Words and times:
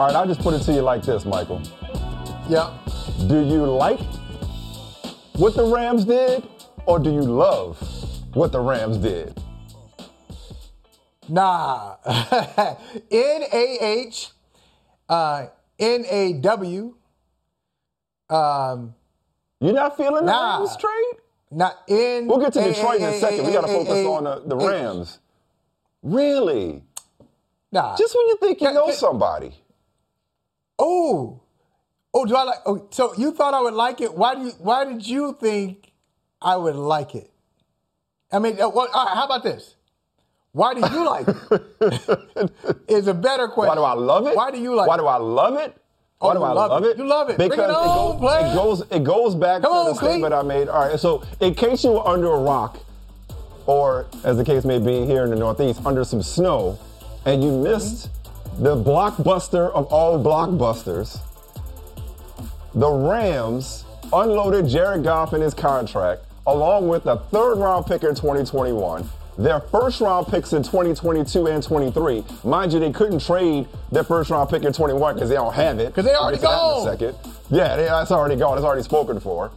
All 0.00 0.06
right, 0.06 0.16
I'll 0.16 0.26
just 0.26 0.40
put 0.40 0.54
it 0.54 0.60
to 0.60 0.72
you 0.72 0.80
like 0.80 1.02
this, 1.02 1.26
Michael. 1.26 1.60
Yeah. 2.48 2.74
Do 3.28 3.44
you 3.46 3.66
like 3.66 4.00
what 5.34 5.54
the 5.54 5.62
Rams 5.62 6.06
did, 6.06 6.42
or 6.86 6.98
do 6.98 7.12
you 7.12 7.20
love 7.20 7.78
what 8.32 8.50
the 8.50 8.60
Rams 8.60 8.96
did? 8.96 9.38
Nah. 11.28 11.96
N 12.06 13.42
A 13.52 13.78
H 13.82 14.30
uh, 15.10 15.48
N 15.78 16.06
A 16.08 16.32
W. 16.32 16.94
Um, 18.30 18.94
You're 19.60 19.74
not 19.74 19.98
feeling 19.98 20.24
the 20.24 20.32
Nah. 20.32 20.60
Rams 20.60 20.76
trade? 20.78 21.20
not 21.50 21.76
in. 21.88 22.26
We'll 22.26 22.38
get 22.38 22.54
to 22.54 22.64
Detroit 22.64 23.02
in 23.02 23.04
a 23.04 23.20
second. 23.20 23.44
We 23.44 23.52
got 23.52 23.66
to 23.66 23.66
focus 23.66 24.06
on 24.06 24.24
the, 24.24 24.42
the 24.46 24.56
Rams. 24.56 25.18
Really? 26.02 26.84
Nah. 27.70 27.98
Just 27.98 28.14
when 28.16 28.28
you 28.28 28.38
think 28.38 28.62
you 28.62 28.72
know 28.72 28.90
somebody. 28.92 29.59
Oh, 30.80 31.42
oh, 32.14 32.24
do 32.26 32.34
I 32.36 32.44
like? 32.44 32.58
Oh, 32.66 32.88
so 32.90 33.14
you 33.16 33.32
thought 33.32 33.54
I 33.54 33.60
would 33.60 33.74
like 33.74 34.00
it? 34.00 34.14
Why 34.14 34.34
do 34.34 34.42
you? 34.42 34.52
Why 34.58 34.84
did 34.86 35.06
you 35.06 35.36
think 35.40 35.92
I 36.42 36.56
would 36.56 36.76
like 36.76 37.14
it? 37.14 37.30
I 38.32 38.38
mean, 38.38 38.60
uh, 38.60 38.70
right, 38.70 38.88
how 38.92 39.24
about 39.26 39.42
this? 39.44 39.76
Why 40.52 40.74
do 40.74 40.80
you 40.80 41.06
like 41.06 41.26
it? 41.28 42.52
Is 42.88 43.06
a 43.08 43.14
better 43.14 43.48
question. 43.48 43.68
Why 43.68 43.74
do 43.76 43.82
I 43.82 43.92
love 43.94 44.26
it? 44.26 44.36
Why 44.36 44.50
do 44.50 44.58
you 44.60 44.74
like 44.74 44.88
Why 44.88 44.96
it? 44.96 44.98
do 44.98 45.06
I 45.06 45.16
love 45.18 45.56
it? 45.56 45.76
Why 46.18 46.32
Oh, 46.32 46.34
do 46.34 46.42
I 46.42 46.52
love 46.52 46.70
love 46.70 46.84
it. 46.84 46.88
it? 46.88 46.98
You 46.98 47.06
love 47.06 47.30
it. 47.30 47.36
Bring 47.36 47.48
it 47.52 47.56
Because 47.56 47.70
on, 47.76 48.20
goes, 48.20 48.22
it 48.32 48.54
goes 48.54 48.82
it 49.00 49.04
goes 49.04 49.34
back 49.34 49.62
Come 49.62 49.72
to 49.72 49.78
on, 49.78 49.86
the 49.86 49.94
statement 49.94 50.34
I 50.34 50.42
made. 50.42 50.68
All 50.68 50.88
right, 50.88 50.98
so 51.00 51.22
in 51.40 51.54
case 51.54 51.84
you 51.84 51.92
were 51.92 52.06
under 52.06 52.32
a 52.32 52.38
rock, 52.40 52.78
or 53.66 54.06
as 54.24 54.36
the 54.36 54.44
case 54.44 54.64
may 54.64 54.78
be 54.78 55.06
here 55.06 55.24
in 55.24 55.30
the 55.30 55.36
Northeast, 55.36 55.80
under 55.86 56.04
some 56.04 56.22
snow, 56.22 56.78
and 57.24 57.42
you 57.44 57.52
missed 57.52 58.10
the 58.58 58.76
blockbuster 58.76 59.70
of 59.72 59.86
all 59.86 60.22
blockbusters, 60.22 61.20
the 62.74 62.90
Rams 62.90 63.84
unloaded 64.12 64.68
Jared 64.68 65.02
Goff 65.04 65.32
in 65.32 65.40
his 65.40 65.54
contract, 65.54 66.22
along 66.46 66.88
with 66.88 67.06
a 67.06 67.16
third 67.30 67.56
round 67.56 67.86
pick 67.86 68.02
in 68.02 68.14
2021. 68.14 69.08
Their 69.38 69.60
first 69.60 70.00
round 70.02 70.26
picks 70.26 70.52
in 70.52 70.62
2022 70.62 71.46
and 71.46 71.62
23. 71.62 72.24
Mind 72.44 72.72
you, 72.72 72.78
they 72.80 72.90
couldn't 72.92 73.20
trade 73.24 73.66
their 73.90 74.04
first 74.04 74.28
round 74.30 74.50
pick 74.50 74.64
in 74.64 74.72
21 74.72 75.14
because 75.14 75.30
they 75.30 75.36
don't 75.36 75.54
have 75.54 75.78
it. 75.78 75.86
Because 75.86 76.04
they 76.04 76.14
already 76.14 76.38
We'll 76.38 76.50
get 76.84 76.84
to 76.86 76.86
that 76.98 77.06
in 77.06 77.12
gone. 77.12 77.14
a 77.14 77.22
second. 77.22 77.32
Yeah, 77.56 77.76
they, 77.76 77.84
that's 77.84 78.10
already 78.10 78.36
gone. 78.36 78.58
It's 78.58 78.64
already 78.64 78.82
spoken 78.82 79.18
for. 79.18 79.50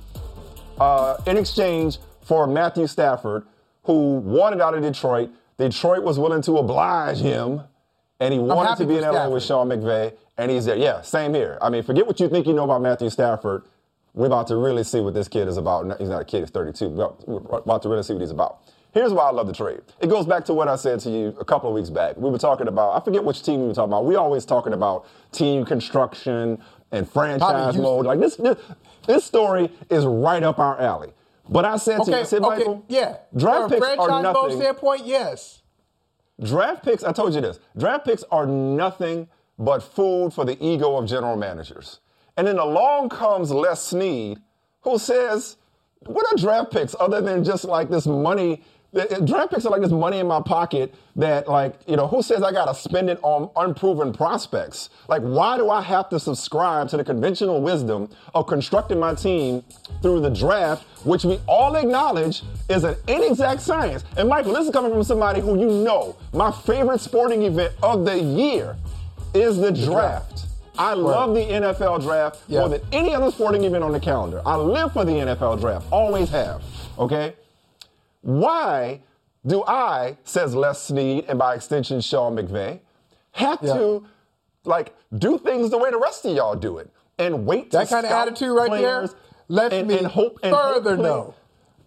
Uh, 0.79 1.17
in 1.27 1.35
exchange 1.37 1.97
for 2.21 2.47
Matthew 2.47 2.87
Stafford, 2.87 3.43
who 3.83 4.17
wanted 4.19 4.61
out 4.61 4.73
of 4.73 4.81
Detroit. 4.81 5.29
Detroit 5.57 6.03
was 6.03 6.17
willing 6.17 6.41
to 6.43 6.57
oblige 6.57 7.17
him, 7.19 7.61
and 8.23 8.34
he 8.34 8.39
wanted 8.39 8.78
to 8.78 8.85
be 8.88 8.97
in 8.97 9.01
LA 9.03 9.29
with 9.29 9.44
Sean 9.44 9.67
McVay, 9.69 10.13
and 10.38 10.50
he's 10.50 10.66
there. 10.66 10.78
Yeah, 10.78 11.01
same 11.01 11.34
here. 11.34 11.57
I 11.61 11.69
mean, 11.69 11.84
forget 11.84 12.07
what 12.07 12.19
you 12.19 12.29
think 12.29 12.47
you 12.47 12.53
know 12.53 12.63
about 12.63 12.81
Matthew 12.81 13.09
Stafford. 13.09 13.63
We're 14.13 14.28
about 14.28 14.47
to 14.47 14.56
really 14.57 14.84
see 14.84 15.00
what 15.01 15.13
this 15.13 15.28
kid 15.28 15.47
is 15.47 15.57
about. 15.57 16.00
He's 16.00 16.09
not 16.09 16.22
a 16.22 16.25
kid, 16.25 16.41
he's 16.41 16.50
32. 16.51 16.88
We're 16.89 17.57
about 17.57 17.81
to 17.84 17.89
really 17.89 18.03
see 18.03 18.13
what 18.13 18.22
he's 18.22 18.31
about. 18.31 18.59
Here's 18.94 19.11
why 19.11 19.23
I 19.23 19.31
love 19.31 19.47
the 19.47 19.53
trade. 19.53 19.81
It 20.01 20.07
goes 20.07 20.25
back 20.28 20.45
to 20.45 20.53
what 20.53 20.67
I 20.67 20.75
said 20.75 21.00
to 21.01 21.09
you 21.09 21.35
a 21.39 21.44
couple 21.44 21.67
of 21.67 21.75
weeks 21.75 21.89
back. 21.89 22.16
We 22.16 22.29
were 22.29 22.38
talking 22.38 22.67
about, 22.67 22.95
I 22.95 23.03
forget 23.03 23.23
which 23.23 23.41
team 23.44 23.61
we 23.61 23.67
were 23.67 23.73
talking 23.73 23.91
about. 23.91 24.06
We 24.06 24.16
always 24.16 24.45
talking 24.45 24.72
about 24.72 25.07
team 25.31 25.66
construction 25.66 26.59
and 26.91 27.09
franchise 27.09 27.75
mode. 27.75 28.05
Like 28.05 28.19
this, 28.19 28.35
this, 28.35 28.55
this 29.07 29.25
story 29.25 29.72
is 29.90 30.05
right 30.05 30.44
up 30.44 30.59
our 30.59 30.79
alley. 30.79 31.11
But 31.50 31.66
I 31.66 31.78
said 31.78 32.03
to 32.03 32.11
you, 32.11 32.17
I 32.17 32.19
Okay, 32.19 32.25
said, 32.28 32.44
okay, 32.44 32.57
Michael, 32.57 32.85
yeah. 32.88 33.17
draft 33.35 33.61
From 33.61 33.69
picks 33.72 33.81
are 33.84 33.95
franchise 33.95 34.23
mode 34.23 34.23
nothing. 34.23 34.57
standpoint, 34.61 35.05
yes. 35.07 35.62
Draft 36.43 36.83
picks, 36.83 37.03
I 37.03 37.11
told 37.11 37.33
you 37.33 37.41
this. 37.41 37.59
Draft 37.77 38.05
picks 38.05 38.23
are 38.31 38.45
nothing 38.45 39.27
but 39.57 39.81
food 39.81 40.33
for 40.33 40.45
the 40.45 40.61
ego 40.63 40.97
of 40.97 41.07
general 41.07 41.37
managers. 41.37 41.99
And 42.37 42.47
then 42.47 42.57
along 42.57 43.09
comes 43.09 43.51
Les 43.51 43.81
Snead, 43.81 44.39
who 44.81 44.97
says, 44.97 45.57
What 46.05 46.25
are 46.31 46.37
draft 46.37 46.71
picks 46.71 46.95
other 46.99 47.21
than 47.21 47.43
just 47.43 47.65
like 47.65 47.89
this 47.89 48.07
money? 48.07 48.63
The- 48.93 49.21
Draft 49.25 49.51
picks 49.51 49.65
are 49.65 49.69
like 49.71 49.81
this 49.81 49.91
money 49.91 50.19
in 50.19 50.27
my 50.27 50.39
pocket 50.41 50.93
that, 51.15 51.47
like, 51.47 51.73
you 51.87 51.95
know, 51.95 52.07
who 52.07 52.21
says 52.21 52.43
I 52.43 52.51
got 52.51 52.65
to 52.65 52.75
spend 52.75 53.09
it 53.09 53.19
on 53.23 53.49
unproven 53.55 54.13
prospects? 54.13 54.89
Like, 55.07 55.21
why 55.23 55.57
do 55.57 55.69
I 55.69 55.81
have 55.81 56.09
to 56.09 56.19
subscribe 56.19 56.89
to 56.89 56.97
the 56.97 57.03
conventional 57.03 57.61
wisdom 57.61 58.09
of 58.35 58.45
constructing 58.47 58.99
my 58.99 59.15
team 59.15 59.63
through 60.01 60.21
the 60.21 60.29
draft, 60.29 60.83
which 61.05 61.23
we 61.25 61.39
all 61.47 61.75
acknowledge 61.75 62.43
is 62.69 62.83
an 62.83 62.95
inexact 63.07 63.61
science? 63.61 64.03
And 64.17 64.29
Michael, 64.29 64.53
this 64.53 64.65
is 64.67 64.71
coming 64.71 64.91
from 64.91 65.03
somebody 65.03 65.41
who 65.41 65.59
you 65.59 65.69
know, 65.83 66.15
my 66.31 66.51
favorite 66.51 66.99
sporting 67.01 67.43
event 67.43 67.73
of 67.81 68.05
the 68.05 68.19
year 68.19 68.75
is 69.33 69.57
the 69.57 69.71
draft. 69.71 70.45
I 70.77 70.93
love 70.93 71.35
the 71.35 71.41
NFL 71.41 71.99
draft 72.01 72.39
Yeah. 72.47 72.61
more 72.61 72.69
than 72.69 72.81
any 72.91 73.13
other 73.15 73.31
sporting 73.31 73.63
event 73.63 73.83
on 73.83 73.91
the 73.91 73.99
calendar. 73.99 74.41
I 74.45 74.55
live 74.55 74.91
for 74.93 75.05
the 75.05 75.11
NFL 75.19 75.57
draft, 75.59 75.85
always 75.91 76.29
have. 76.29 76.61
Okay? 76.97 77.33
Why 78.23 79.01
do 79.45 79.63
I, 79.66 80.17
says 80.23 80.56
Les 80.56 80.81
Snead, 80.81 81.25
and 81.28 81.38
by 81.38 81.56
extension 81.56 82.01
Sean 82.01 82.35
McVay, 82.35 82.79
have 83.31 83.59
Yeah. 83.61 83.73
to 83.73 84.06
like 84.66 84.95
do 85.17 85.38
things 85.38 85.69
the 85.69 85.78
way 85.78 85.91
the 85.91 85.97
rest 86.00 86.25
of 86.25 86.34
y'all 86.35 86.56
do 86.56 86.78
it 86.78 86.89
and 87.19 87.45
wait 87.45 87.69
to 87.72 87.78
That 87.79 87.89
kind 87.89 88.06
of 88.06 88.11
attitude 88.11 88.56
right 88.56 88.72
there 88.72 89.09
lets 89.50 89.75
and, 89.75 89.88
me 89.89 89.97
and 89.97 90.07
hope 90.07 90.39
and 90.41 90.56
hope 90.56 90.75
further 90.75 90.95
play- 90.95 91.03
know. 91.06 91.34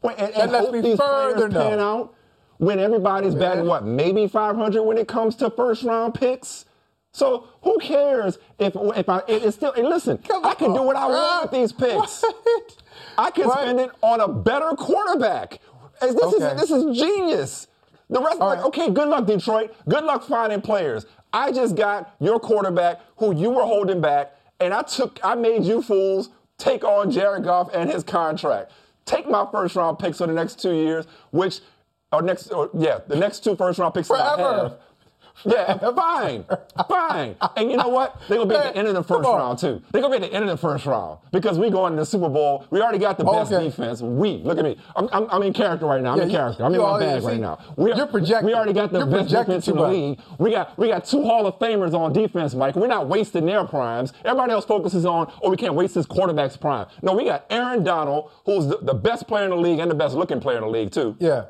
Wait, 0.02 0.16
and, 0.18 0.34
That 0.34 0.42
and 0.42 0.52
lets 0.52 0.70
me 0.72 0.96
further 0.96 1.48
players 1.48 1.52
pan 1.54 1.78
know. 1.78 1.84
out 2.00 2.14
when 2.58 2.78
everybody's 2.78 3.34
oh, 3.34 3.38
batting 3.38 3.66
what 3.66 3.84
maybe 3.84 4.26
500 4.28 4.82
when 4.82 4.98
it 4.98 5.08
comes 5.08 5.34
to 5.36 5.48
first 5.50 5.82
round 5.84 6.12
picks. 6.14 6.66
So 7.12 7.44
who 7.62 7.78
cares 7.78 8.38
if 8.58 8.76
if 8.94 9.08
I 9.08 9.18
it- 9.26 9.42
it's 9.42 9.56
still 9.56 9.72
and 9.72 9.88
listen 9.88 10.18
Come 10.18 10.44
I 10.44 10.54
can 10.54 10.74
do 10.74 10.82
what 10.82 10.96
I 10.96 11.06
want 11.06 11.42
with 11.44 11.50
these 11.52 11.72
picks. 11.72 12.22
What? 12.46 12.76
I 13.18 13.30
can 13.30 13.46
What? 13.46 13.58
spend 13.60 13.80
it 13.80 13.90
on 14.02 14.20
a 14.20 14.28
better 14.28 14.70
quarterback. 14.70 15.60
This 16.00 16.14
Okay. 16.16 16.44
is 16.54 16.60
this 16.60 16.70
is 16.70 16.98
genius. 16.98 17.68
The 18.08 18.20
rest, 18.20 18.40
All 18.40 18.48
like, 18.48 18.58
right. 18.58 18.66
okay, 18.66 18.90
good 18.90 19.08
luck, 19.08 19.26
Detroit. 19.26 19.74
Good 19.88 20.04
luck 20.04 20.22
finding 20.24 20.60
players. 20.60 21.06
I 21.32 21.50
just 21.50 21.74
got 21.74 22.14
your 22.20 22.38
quarterback 22.38 23.00
who 23.16 23.34
you 23.34 23.50
were 23.50 23.64
holding 23.64 24.00
back, 24.00 24.32
and 24.60 24.72
I 24.72 24.82
took, 24.82 25.18
I 25.24 25.34
made 25.34 25.64
you 25.64 25.82
fools 25.82 26.30
take 26.58 26.84
on 26.84 27.10
Jared 27.10 27.44
Goff 27.44 27.68
and 27.74 27.90
his 27.90 28.04
contract. 28.04 28.70
Take 29.06 29.28
my 29.28 29.46
first 29.50 29.74
round 29.76 29.98
picks 29.98 30.18
for 30.18 30.26
the 30.26 30.32
next 30.32 30.60
two 30.62 30.72
years, 30.72 31.06
which, 31.32 31.60
or 32.12 32.22
next, 32.22 32.48
or, 32.48 32.70
yeah, 32.74 32.98
the 33.08 33.16
next 33.16 33.42
two 33.42 33.56
first 33.56 33.78
round 33.78 33.92
picks 33.94 34.08
that 34.08 34.14
I 34.20 34.36
Forever. 34.36 34.76
Yeah, 35.44 35.76
fine, 35.92 36.44
fine. 36.88 37.36
And 37.56 37.70
you 37.70 37.76
know 37.76 37.88
what? 37.88 38.20
They're 38.28 38.38
gonna 38.38 38.48
be 38.50 38.56
at 38.56 38.72
the 38.72 38.78
end 38.78 38.88
of 38.88 38.94
the 38.94 39.02
first 39.04 39.24
round 39.28 39.58
too. 39.58 39.82
They're 39.92 40.02
gonna 40.02 40.18
be 40.18 40.24
at 40.24 40.30
the 40.30 40.34
end 40.34 40.44
of 40.44 40.50
the 40.50 40.56
first 40.56 40.86
round 40.86 41.18
because 41.30 41.58
we 41.58 41.70
going 41.70 41.92
to 41.92 42.00
the 42.00 42.06
Super 42.06 42.28
Bowl. 42.28 42.66
We 42.70 42.80
already 42.80 42.98
got 42.98 43.18
the 43.18 43.24
oh, 43.24 43.32
best 43.32 43.52
Okay. 43.52 43.64
defense. 43.64 44.02
We 44.02 44.38
look 44.38 44.58
at 44.58 44.64
me. 44.64 44.76
I'm, 44.96 45.08
I'm, 45.12 45.28
I'm 45.30 45.42
in 45.42 45.52
character 45.52 45.86
right 45.86 46.02
now. 46.02 46.12
I'm 46.12 46.18
Yeah, 46.18 46.24
in 46.24 46.30
character. 46.30 46.64
I'm 46.64 46.74
in 46.74 46.80
my 46.80 46.98
bag 46.98 47.20
see, 47.20 47.26
right 47.28 47.40
now. 47.40 47.58
We 47.76 47.94
you're 47.94 48.06
projecting. 48.06 48.46
We 48.46 48.54
already 48.54 48.72
got 48.72 48.92
the 48.92 48.98
You're 49.00 49.06
best 49.06 49.30
defense 49.30 49.68
in 49.68 49.76
the 49.76 49.88
league. 49.88 50.18
We 50.38 50.50
got 50.50 50.76
we 50.78 50.88
got 50.88 51.04
two 51.04 51.22
Hall 51.22 51.46
of 51.46 51.58
Famers 51.58 51.94
on 51.94 52.12
defense, 52.12 52.54
Mike. 52.54 52.74
We're 52.74 52.86
not 52.86 53.06
wasting 53.08 53.46
their 53.46 53.64
primes. 53.64 54.12
Everybody 54.24 54.52
else 54.52 54.64
focuses 54.64 55.04
on, 55.04 55.32
oh, 55.42 55.50
we 55.50 55.56
can't 55.56 55.74
waste 55.74 55.94
this 55.94 56.06
quarterback's 56.06 56.56
prime. 56.56 56.86
No, 57.02 57.12
we 57.12 57.24
got 57.24 57.46
Aaron 57.50 57.84
Donald, 57.84 58.30
who's 58.46 58.66
the, 58.66 58.78
the 58.78 58.94
best 58.94 59.28
player 59.28 59.44
in 59.44 59.50
the 59.50 59.56
league 59.56 59.78
and 59.78 59.90
the 59.90 59.94
best 59.94 60.14
looking 60.14 60.40
player 60.40 60.56
in 60.56 60.64
the 60.64 60.70
league 60.70 60.90
too. 60.90 61.16
Yeah. 61.20 61.44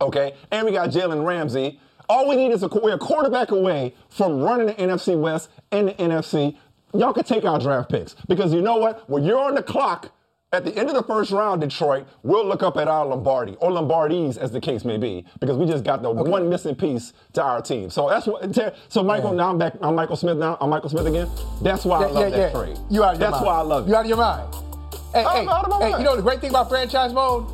Okay, 0.00 0.34
and 0.50 0.66
we 0.66 0.72
got 0.72 0.90
Jalen 0.90 1.24
Ramsey. 1.26 1.80
All 2.08 2.28
we 2.28 2.36
need 2.36 2.52
is 2.52 2.62
a 2.62 2.68
we're 2.68 2.94
a 2.94 2.98
quarterback 2.98 3.50
away 3.50 3.94
from 4.08 4.40
running 4.40 4.66
the 4.66 4.74
NFC 4.74 5.18
West 5.18 5.48
and 5.70 5.88
the 5.88 5.94
NFC. 5.94 6.56
Y'all 6.92 7.12
can 7.12 7.24
take 7.24 7.44
our 7.44 7.58
draft 7.58 7.90
picks 7.90 8.14
because 8.28 8.52
you 8.52 8.62
know 8.62 8.76
what? 8.76 9.08
When 9.08 9.24
you're 9.24 9.38
on 9.38 9.54
the 9.54 9.62
clock 9.62 10.12
at 10.52 10.64
the 10.64 10.76
end 10.76 10.88
of 10.88 10.94
the 10.94 11.02
first 11.02 11.32
round, 11.32 11.62
Detroit, 11.62 12.06
we'll 12.22 12.46
look 12.46 12.62
up 12.62 12.76
at 12.76 12.86
our 12.86 13.04
Lombardi 13.04 13.56
or 13.58 13.70
Lombardis, 13.70 14.36
as 14.36 14.52
the 14.52 14.60
case 14.60 14.84
may 14.84 14.96
be, 14.96 15.24
because 15.40 15.56
we 15.56 15.66
just 15.66 15.82
got 15.82 16.02
the 16.02 16.10
one 16.10 16.48
missing 16.48 16.76
piece 16.76 17.12
to 17.32 17.42
our 17.42 17.60
team. 17.60 17.90
So 17.90 18.08
that's 18.08 18.26
what. 18.26 18.54
So 18.88 19.02
Michael, 19.02 19.32
now 19.32 19.50
I'm 19.50 19.58
back. 19.58 19.74
I'm 19.80 19.94
Michael 19.94 20.16
Smith. 20.16 20.36
Now 20.36 20.58
I'm 20.60 20.70
Michael 20.70 20.90
Smith 20.90 21.06
again. 21.06 21.28
That's 21.62 21.84
why 21.84 22.04
I 22.04 22.06
love 22.06 22.32
that 22.32 22.52
trade. 22.52 22.78
You 22.90 23.02
out 23.02 23.14
of 23.14 23.20
your 23.20 23.30
mind. 23.30 23.32
That's 23.32 23.32
mind. 23.32 23.46
why 23.46 23.54
I 23.54 23.62
love 23.62 23.86
it. 23.86 23.88
You 23.88 23.96
out 23.96 24.00
of 24.02 24.08
your 24.08 24.18
mind. 24.18 24.54
Hey, 25.12 25.24
I'm 25.24 25.44
hey, 25.44 25.52
out 25.52 25.64
of 25.64 25.70
my 25.70 25.78
hey, 25.78 25.90
mind. 25.90 26.02
you 26.02 26.04
know 26.04 26.16
the 26.16 26.22
great 26.22 26.40
thing 26.40 26.50
about 26.50 26.68
franchise 26.68 27.12
mode? 27.12 27.46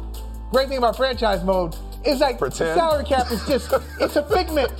Great 0.51 0.69
thing 0.69 0.79
about 0.79 0.97
franchise 0.97 1.45
mode 1.45 1.77
is 2.05 2.21
like 2.21 2.39
Pretend. 2.39 2.71
the 2.71 2.75
salary 2.75 3.05
cap 3.05 3.31
is 3.31 3.47
just 3.47 3.73
it's 4.01 4.17
a 4.17 4.23
figment. 4.29 4.73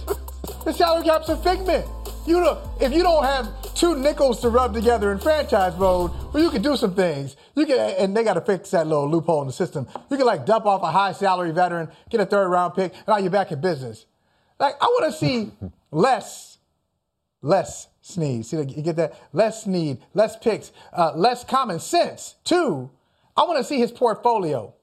The 0.65 0.73
salary 0.73 1.05
cap's 1.05 1.29
a 1.29 1.37
figment. 1.37 1.87
You 2.27 2.41
know, 2.41 2.61
if 2.81 2.93
you 2.93 3.03
don't 3.03 3.25
have 3.25 3.75
two 3.75 3.97
nickels 3.97 4.41
to 4.41 4.51
rub 4.51 4.75
together 4.75 5.11
in 5.11 5.19
franchise 5.19 5.77
mode, 5.77 6.11
well, 6.33 6.43
you 6.43 6.51
can 6.51 6.63
do 6.63 6.77
some 6.77 6.95
things. 6.95 7.37
You 7.55 7.67
can, 7.67 7.79
and 7.79 8.17
they 8.17 8.25
got 8.25 8.35
to 8.35 8.41
fix 8.41 8.71
that 8.71 8.87
little 8.87 9.09
loophole 9.11 9.41
in 9.41 9.47
the 9.47 9.53
system. 9.53 9.87
You 10.11 10.17
can 10.17 10.27
like 10.27 10.45
dump 10.45 10.67
off 10.67 10.83
a 10.83 10.91
high 10.91 11.13
salary 11.13 11.51
veteran, 11.53 11.89
get 12.11 12.21
a 12.21 12.27
third 12.27 12.49
round 12.49 12.75
pick, 12.75 12.93
and 12.95 13.09
now 13.09 13.19
you're 13.19 13.31
back 13.31 13.53
in 13.53 13.61
business. 13.61 14.07
Like 14.59 14.75
I 14.81 14.87
want 14.87 15.13
to 15.13 15.19
see 15.19 15.51
less 15.91 16.59
less 17.43 17.89
sneeze. 18.01 18.49
See, 18.51 18.57
you 18.57 18.83
get 18.83 18.97
that? 18.97 19.19
Less 19.33 19.65
Snead, 19.65 19.99
less 20.15 20.37
picks, 20.37 20.73
uh, 20.93 21.13
less 21.15 21.45
common 21.45 21.81
sense, 21.81 22.37
too. 22.45 22.91
I 23.37 23.45
want 23.45 23.59
to 23.59 23.65
see 23.65 23.79
his 23.79 23.93
portfolio. 23.93 24.75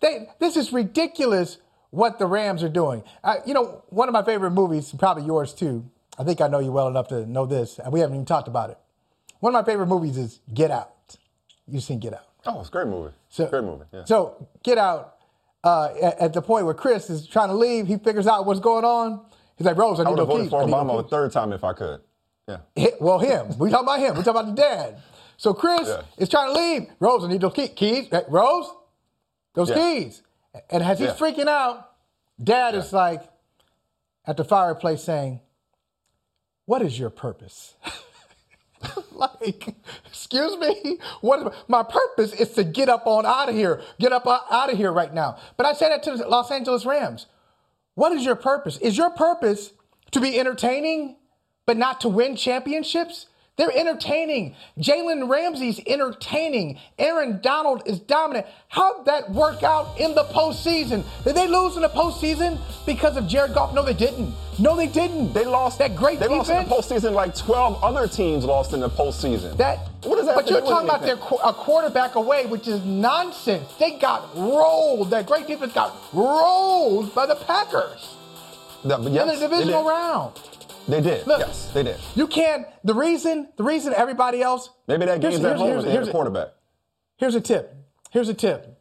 They, 0.00 0.28
this 0.38 0.56
is 0.56 0.72
ridiculous 0.72 1.58
what 1.90 2.18
the 2.18 2.26
Rams 2.26 2.62
are 2.62 2.68
doing. 2.68 3.02
Uh, 3.24 3.36
you 3.46 3.52
know, 3.54 3.82
one 3.90 4.08
of 4.08 4.12
my 4.12 4.22
favorite 4.22 4.52
movies, 4.52 4.94
probably 4.98 5.24
yours 5.24 5.52
too. 5.52 5.84
I 6.18 6.24
think 6.24 6.40
I 6.40 6.48
know 6.48 6.58
you 6.58 6.72
well 6.72 6.88
enough 6.88 7.08
to 7.08 7.26
know 7.26 7.46
this, 7.46 7.78
and 7.78 7.92
we 7.92 8.00
haven't 8.00 8.14
even 8.16 8.26
talked 8.26 8.48
about 8.48 8.70
it. 8.70 8.78
One 9.40 9.54
of 9.54 9.64
my 9.66 9.70
favorite 9.70 9.86
movies 9.86 10.16
is 10.18 10.40
Get 10.52 10.70
Out. 10.70 10.92
You've 11.66 11.82
seen 11.82 11.98
Get 11.98 12.12
Out. 12.14 12.26
Oh, 12.46 12.60
it's 12.60 12.68
a 12.68 12.72
great 12.72 12.86
movie. 12.88 13.12
So, 13.28 13.46
great 13.48 13.64
movie. 13.64 13.84
Yeah. 13.92 14.04
So 14.04 14.48
Get 14.62 14.78
Out. 14.78 15.16
Uh, 15.62 15.88
at, 16.00 16.18
at 16.20 16.32
the 16.32 16.40
point 16.40 16.64
where 16.64 16.74
Chris 16.74 17.10
is 17.10 17.26
trying 17.26 17.48
to 17.48 17.54
leave, 17.54 17.86
he 17.86 17.96
figures 17.98 18.26
out 18.26 18.46
what's 18.46 18.60
going 18.60 18.84
on. 18.84 19.20
He's 19.56 19.66
like, 19.66 19.76
Rose, 19.76 20.00
I 20.00 20.02
I 20.02 20.06
need 20.06 20.10
would 20.12 20.18
have 20.20 20.28
voted 20.28 20.44
keys. 20.44 20.50
for 20.50 20.62
I 20.62 20.66
Obama 20.66 20.98
a 21.00 21.02
third 21.08 21.32
time 21.32 21.52
if 21.52 21.62
I 21.64 21.74
could. 21.74 22.00
Yeah. 22.48 22.86
Well, 22.98 23.18
him. 23.18 23.58
We 23.58 23.68
talking 23.70 23.86
about 23.86 23.98
him. 24.00 24.16
We 24.16 24.22
talking 24.22 24.40
about 24.40 24.56
the 24.56 24.60
dad. 24.62 25.02
So 25.36 25.52
Chris 25.52 25.86
Yeah. 25.86 26.02
is 26.16 26.28
trying 26.30 26.54
to 26.54 26.58
leave. 26.60 26.86
Rose, 26.98 27.24
I 27.24 27.28
need 27.28 27.42
those 27.42 27.52
key- 27.52 27.68
keys. 27.68 28.08
Hey, 28.10 28.22
Rose, 28.28 28.66
those 29.54 29.70
Yeah. 29.70 29.76
keys. 29.76 30.22
And 30.68 30.82
as 30.82 30.98
he's 30.98 31.08
Yeah. 31.08 31.14
freaking 31.14 31.48
out, 31.48 31.92
dad 32.42 32.74
is 32.74 32.92
like 32.92 33.22
at 34.26 34.36
the 34.36 34.44
fireplace 34.44 35.02
saying, 35.04 35.40
"What 36.66 36.82
is 36.82 36.98
your 36.98 37.10
purpose?" 37.10 37.74
like, 39.12 39.74
excuse 40.06 40.56
me, 40.56 40.98
what? 41.20 41.54
My 41.68 41.82
purpose 41.82 42.32
is 42.32 42.52
to 42.54 42.64
get 42.64 42.88
up 42.88 43.06
on 43.06 43.26
out 43.26 43.48
of 43.48 43.54
here. 43.54 43.82
Get 43.98 44.12
up 44.12 44.26
out 44.26 44.70
of 44.72 44.76
here 44.76 44.92
right 44.92 45.12
now. 45.12 45.36
But 45.56 45.66
I 45.66 45.72
say 45.74 45.88
that 45.88 46.02
to 46.04 46.16
the 46.16 46.26
Los 46.28 46.50
Angeles 46.50 46.86
Rams. 46.86 47.26
What 47.94 48.12
is 48.12 48.24
your 48.24 48.36
purpose? 48.36 48.78
Is 48.78 48.96
your 48.96 49.10
purpose 49.10 49.72
to 50.12 50.20
be 50.20 50.38
entertaining, 50.38 51.16
but 51.66 51.76
not 51.76 52.00
to 52.00 52.08
win 52.08 52.36
championships? 52.36 53.26
They're 53.56 53.70
entertaining. 53.76 54.54
Jalen 54.78 55.28
Ramsey's 55.28 55.80
entertaining. 55.86 56.78
Aaron 56.98 57.40
Donald 57.42 57.82
is 57.84 57.98
dominant. 57.98 58.46
How'd 58.68 59.04
that 59.04 59.30
work 59.32 59.62
out 59.62 60.00
in 60.00 60.14
the 60.14 60.24
postseason? 60.24 61.04
Did 61.24 61.34
they 61.36 61.46
lose 61.46 61.76
in 61.76 61.82
the 61.82 61.90
postseason 61.90 62.58
because 62.86 63.18
of 63.18 63.26
Jared 63.28 63.52
Goff? 63.52 63.74
No, 63.74 63.82
they 63.84 63.92
didn't. 63.92 64.32
No, 64.58 64.74
they 64.76 64.86
didn't. 64.86 65.34
They 65.34 65.44
lost 65.44 65.78
that 65.78 65.94
great 65.94 66.18
They 66.20 66.28
defense. 66.28 66.48
lost 66.48 66.90
in 66.92 66.96
the 67.00 67.08
postseason 67.08 67.12
like 67.12 67.34
12 67.36 67.84
other 67.84 68.08
teams 68.08 68.44
lost 68.46 68.72
in 68.72 68.80
the 68.80 68.88
postseason. 68.88 69.56
That 69.58 69.78
what 70.04 70.16
does 70.16 70.24
that 70.26 70.36
But 70.36 70.48
you're 70.48 70.60
talking 70.62 70.88
about 70.88 71.02
their 71.02 71.16
a 71.16 71.52
quarterback 71.52 72.14
away, 72.14 72.46
which 72.46 72.66
is 72.66 72.82
nonsense. 72.84 73.68
They 73.78 73.98
got 73.98 74.34
rolled. 74.34 75.10
That 75.10 75.26
great 75.26 75.46
defense 75.46 75.74
got 75.74 75.94
rolled 76.14 77.14
by 77.14 77.26
the 77.26 77.34
Packers 77.36 78.14
The- 78.84 78.98
yes, 79.10 79.34
in 79.34 79.40
the 79.40 79.48
divisional 79.48 79.84
round. 79.84 80.32
They 80.88 81.00
did. 81.00 81.26
Look, 81.26 81.40
yes, 81.40 81.70
they 81.72 81.82
did. 81.82 81.96
You 82.14 82.26
can't. 82.26 82.66
The 82.84 82.94
reason. 82.94 83.48
The 83.56 83.62
reason 83.64 83.92
everybody 83.94 84.42
else. 84.42 84.70
Maybe 84.88 85.06
that 85.06 85.20
Here's- 85.20 85.34
game's 85.36 85.44
at 85.44 85.48
here's- 85.48 85.58
home 85.60 85.68
here's- 85.68 85.84
here's 85.84 86.06
a 86.06 86.10
a- 86.10 86.12
quarterback. 86.12 86.48
Here's 87.16 87.34
a 87.34 87.40
tip. 87.40 87.74
Here's 88.10 88.28
a 88.28 88.34
tip. 88.34 88.80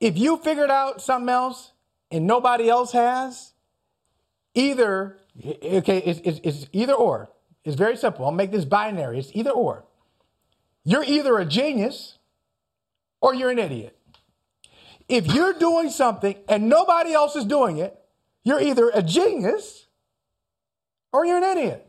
If 0.00 0.16
you 0.16 0.36
figured 0.36 0.70
out 0.70 1.00
something 1.02 1.28
else 1.28 1.72
and 2.10 2.26
nobody 2.26 2.68
else 2.68 2.92
has, 2.92 3.52
either 4.54 5.18
okay, 5.44 5.98
it's, 5.98 6.20
it's, 6.24 6.40
it's 6.44 6.66
either 6.72 6.94
or. 6.94 7.28
It's 7.64 7.74
very 7.76 7.96
simple. 7.96 8.24
I'll 8.24 8.30
make 8.32 8.50
this 8.52 8.64
binary. 8.64 9.18
It's 9.18 9.30
either 9.34 9.50
or. 9.50 9.84
You're 10.84 11.04
either 11.04 11.38
a 11.38 11.44
genius 11.44 12.18
or 13.20 13.34
you're 13.34 13.50
an 13.50 13.58
idiot. 13.58 13.96
If 15.08 15.26
you're 15.26 15.52
doing 15.54 15.90
something 15.90 16.36
and 16.48 16.68
nobody 16.68 17.12
else 17.12 17.34
is 17.34 17.44
doing 17.44 17.78
it, 17.78 17.98
you're 18.44 18.60
either 18.60 18.90
a 18.94 19.02
genius 19.02 19.86
or 21.12 21.24
you're 21.26 21.38
an 21.38 21.44
idiot. 21.44 21.84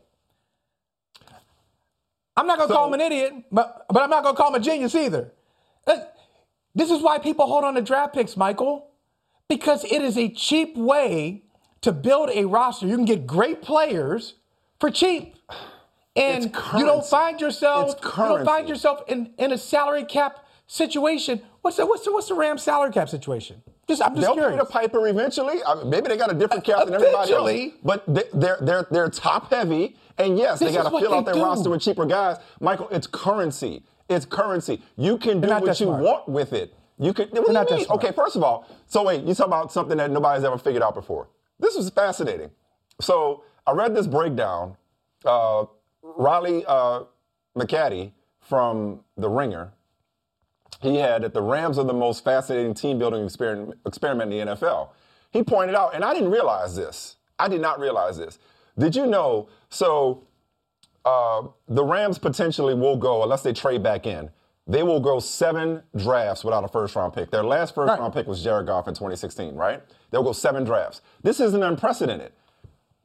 I'm 2.38 2.48
not 2.48 2.58
gonna 2.58 2.70
So- 2.70 2.76
call 2.76 2.88
him 2.88 2.94
an 2.94 3.02
idiot, 3.02 3.34
but, 3.52 3.86
but 3.90 4.02
I'm 4.04 4.10
not 4.10 4.24
gonna 4.24 4.38
call 4.38 4.50
him 4.50 4.56
a 4.56 4.60
genius 4.64 4.96
either. 4.96 5.32
Uh, 5.86 5.98
This 6.76 6.92
is 6.92 7.02
why 7.02 7.18
people 7.18 7.48
hold 7.48 7.64
on 7.66 7.74
to 7.74 7.82
draft 7.82 8.14
picks, 8.14 8.38
Michael, 8.38 8.92
because 9.50 9.84
it 9.84 10.02
is 10.04 10.18
a 10.18 10.30
cheap 10.30 10.78
way 10.78 11.44
to 11.82 11.92
build 11.92 12.30
a 12.30 12.46
roster. 12.46 12.86
You 12.88 12.96
can 12.96 13.06
get 13.06 13.26
great 13.28 13.62
players 13.62 14.36
for 14.80 14.90
cheap. 14.92 15.36
And 16.16 16.46
you 16.78 16.86
don't 16.86 17.06
find 17.06 17.40
yourself 17.42 17.96
you 18.04 18.12
don't 18.16 18.46
find 18.46 18.68
yourself 18.70 19.02
in, 19.08 19.34
in 19.38 19.52
a 19.52 19.58
salary 19.58 20.04
cap 20.04 20.46
situation. 20.68 21.42
What's 21.62 21.78
the 21.78 21.86
what's 21.86 22.04
the 22.06 22.12
what's 22.14 22.28
the 22.28 22.34
Ram 22.36 22.58
salary 22.58 22.92
cap 22.92 23.10
situation? 23.10 23.64
Just 23.90 24.02
I'm 24.02 24.16
just 24.16 24.22
They'll 24.26 24.36
pay 24.36 24.42
curious. 24.42 24.60
the 24.68 24.72
piper 24.72 25.08
eventually. 25.08 25.62
I 25.68 25.76
mean, 25.76 25.90
maybe 25.90 26.08
they 26.08 26.16
got 26.18 26.32
a 26.32 26.36
different 26.36 26.64
cap 26.64 26.86
than 26.86 26.94
everybody 26.94 27.34
else. 27.34 27.74
But 27.84 28.06
they, 28.08 28.24
they're 28.34 28.58
they're 28.62 28.88
they're 28.90 29.10
top 29.10 29.50
heavy, 29.52 29.98
and 30.18 30.38
yes, 30.38 30.60
This 30.60 30.72
they 30.72 30.78
got 30.78 30.90
to 30.90 31.00
fill 31.00 31.14
out 31.14 31.26
their 31.26 31.34
do. 31.34 31.44
roster 31.44 31.70
with 31.70 31.82
cheaper 31.82 32.06
guys. 32.06 32.38
Michael, 32.62 32.88
it's 32.90 33.08
currency. 33.08 33.84
It's 34.08 34.26
currency. 34.26 34.82
You 34.96 35.18
can 35.18 35.42
do 35.42 35.50
what 35.50 35.68
you 35.68 35.88
smart. 35.88 36.04
want 36.04 36.30
with 36.30 36.54
it. 36.54 36.74
You 37.00 37.14
can. 37.14 37.30
What 37.30 37.52
not 37.52 37.70
mean? 37.72 37.86
Okay, 37.90 38.12
first 38.12 38.36
of 38.36 38.44
all, 38.44 38.66
so 38.88 39.04
wait, 39.04 39.24
you 39.24 39.34
talk 39.34 39.48
about 39.48 39.72
something 39.72 39.98
that 39.98 40.12
nobody's 40.12 40.44
ever 40.44 40.58
figured 40.58 40.84
out 40.84 40.96
before. 40.96 41.28
This 41.60 41.76
was 41.76 41.90
fascinating. 41.90 42.52
So 43.02 43.44
I 43.68 43.72
read 43.72 43.96
this 43.96 44.08
breakdown. 44.08 44.78
Uh, 45.26 45.66
Riley 46.02 46.64
uh, 46.68 47.04
McAtee 47.58 48.12
from 48.40 49.02
The 49.18 49.30
Ringer 49.30 49.74
he 50.80 50.96
had 50.98 51.22
that 51.24 51.34
the 51.34 51.42
Rams 51.42 51.78
are 51.78 51.84
the 51.86 51.94
most 51.94 52.24
fascinating 52.24 52.74
team 52.74 52.98
building 53.00 53.24
experiment, 53.24 53.78
experiment 53.86 54.34
in 54.34 54.48
the 54.48 54.56
NFL. 54.56 54.90
He 55.32 55.44
pointed 55.44 55.76
out, 55.76 55.94
and 55.94 56.04
I 56.04 56.14
didn't 56.14 56.32
realize 56.32 56.76
this. 56.76 57.18
I 57.38 57.48
did 57.48 57.62
not 57.62 57.80
realize 57.80 58.18
this. 58.18 58.40
Did 58.78 58.96
you 58.96 59.06
know? 59.06 59.48
So 59.70 60.24
uh, 61.06 61.44
the 61.68 61.84
Rams 61.84 62.18
potentially 62.18 62.74
will 62.74 62.98
go, 62.98 63.24
unless 63.24 63.44
they 63.44 63.54
trade 63.54 63.84
back 63.84 64.08
in, 64.08 64.30
they 64.68 64.84
will 64.84 65.00
go 65.00 65.20
seven 65.20 65.82
drafts 65.96 66.44
without 66.44 66.64
a 66.64 66.68
first 66.68 66.96
round 66.96 67.14
pick. 67.14 67.32
Their 67.32 67.44
last 67.44 67.74
first 67.76 67.90
Right. 67.90 68.00
round 68.00 68.14
pick 68.14 68.28
was 68.28 68.44
Jared 68.44 68.68
Goff 68.68 68.88
in 68.88 68.94
2016, 68.94 69.56
right? 69.56 69.82
They'll 70.12 70.24
go 70.24 70.32
seven 70.34 70.64
drafts. 70.64 71.02
This 71.24 71.40
isn't 71.40 71.62
unprecedented. 71.64 72.32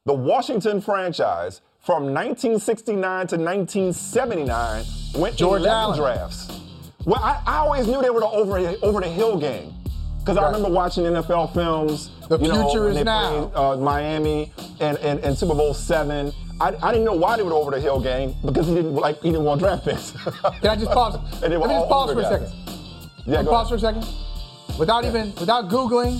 The 0.04 0.12
Washington 0.14 0.80
franchise 0.82 1.62
from 1.80 2.12
1969 2.12 3.26
to 3.28 3.36
1979 3.36 4.84
went 5.14 5.36
George 5.36 5.60
11 5.60 5.68
Allen. 5.70 5.98
drafts. 5.98 6.60
Well, 7.06 7.20
I, 7.22 7.40
I 7.46 7.56
always 7.58 7.86
knew 7.86 8.00
they 8.02 8.10
were 8.10 8.20
the 8.20 8.26
over, 8.26 8.58
over 8.82 9.00
the 9.00 9.08
hill 9.08 9.38
gang. 9.38 9.74
Because 10.20 10.38
I 10.38 10.46
remember 10.46 10.70
watching 10.70 11.04
NFL 11.04 11.52
films. 11.52 12.10
The 12.28 12.38
you 12.38 12.48
know, 12.48 12.64
future 12.70 12.88
is 12.88 12.96
they 12.96 13.04
now. 13.04 13.46
played, 13.48 13.54
uh, 13.54 13.76
Miami 13.76 14.50
and, 14.80 14.96
and, 14.98 15.20
and 15.20 15.36
Super 15.36 15.54
Bowl 15.54 15.74
seven. 15.74 16.32
I, 16.60 16.68
I 16.82 16.92
didn't 16.92 17.04
know 17.04 17.12
why 17.12 17.36
they 17.36 17.42
were 17.42 17.50
the 17.50 17.56
over 17.56 17.70
the 17.72 17.80
hill 17.80 18.00
game 18.00 18.34
because 18.44 18.66
he 18.66 18.74
didn't 18.74 18.94
like 18.94 19.20
he 19.20 19.30
didn't 19.30 19.44
want 19.44 19.60
draft 19.60 19.84
picks. 19.84 20.12
Can 20.60 20.66
I 20.70 20.76
just 20.76 20.90
pause? 20.92 21.16
And 21.42 21.52
they 21.52 21.58
were 21.58 21.66
Let 21.66 21.74
me 21.74 21.80
just 21.80 21.88
pause 21.90 22.12
for 22.14 22.20
a 22.20 22.24
second. 22.24 22.52
yeah, 23.26 23.36
Can 23.36 23.44
go 23.44 23.50
pause 23.50 23.70
ahead. 23.70 23.80
for 23.80 24.00
a 24.00 24.02
second? 24.02 24.78
Without 24.78 25.04
even 25.04 25.34
without 25.34 25.68
Googling, 25.68 26.14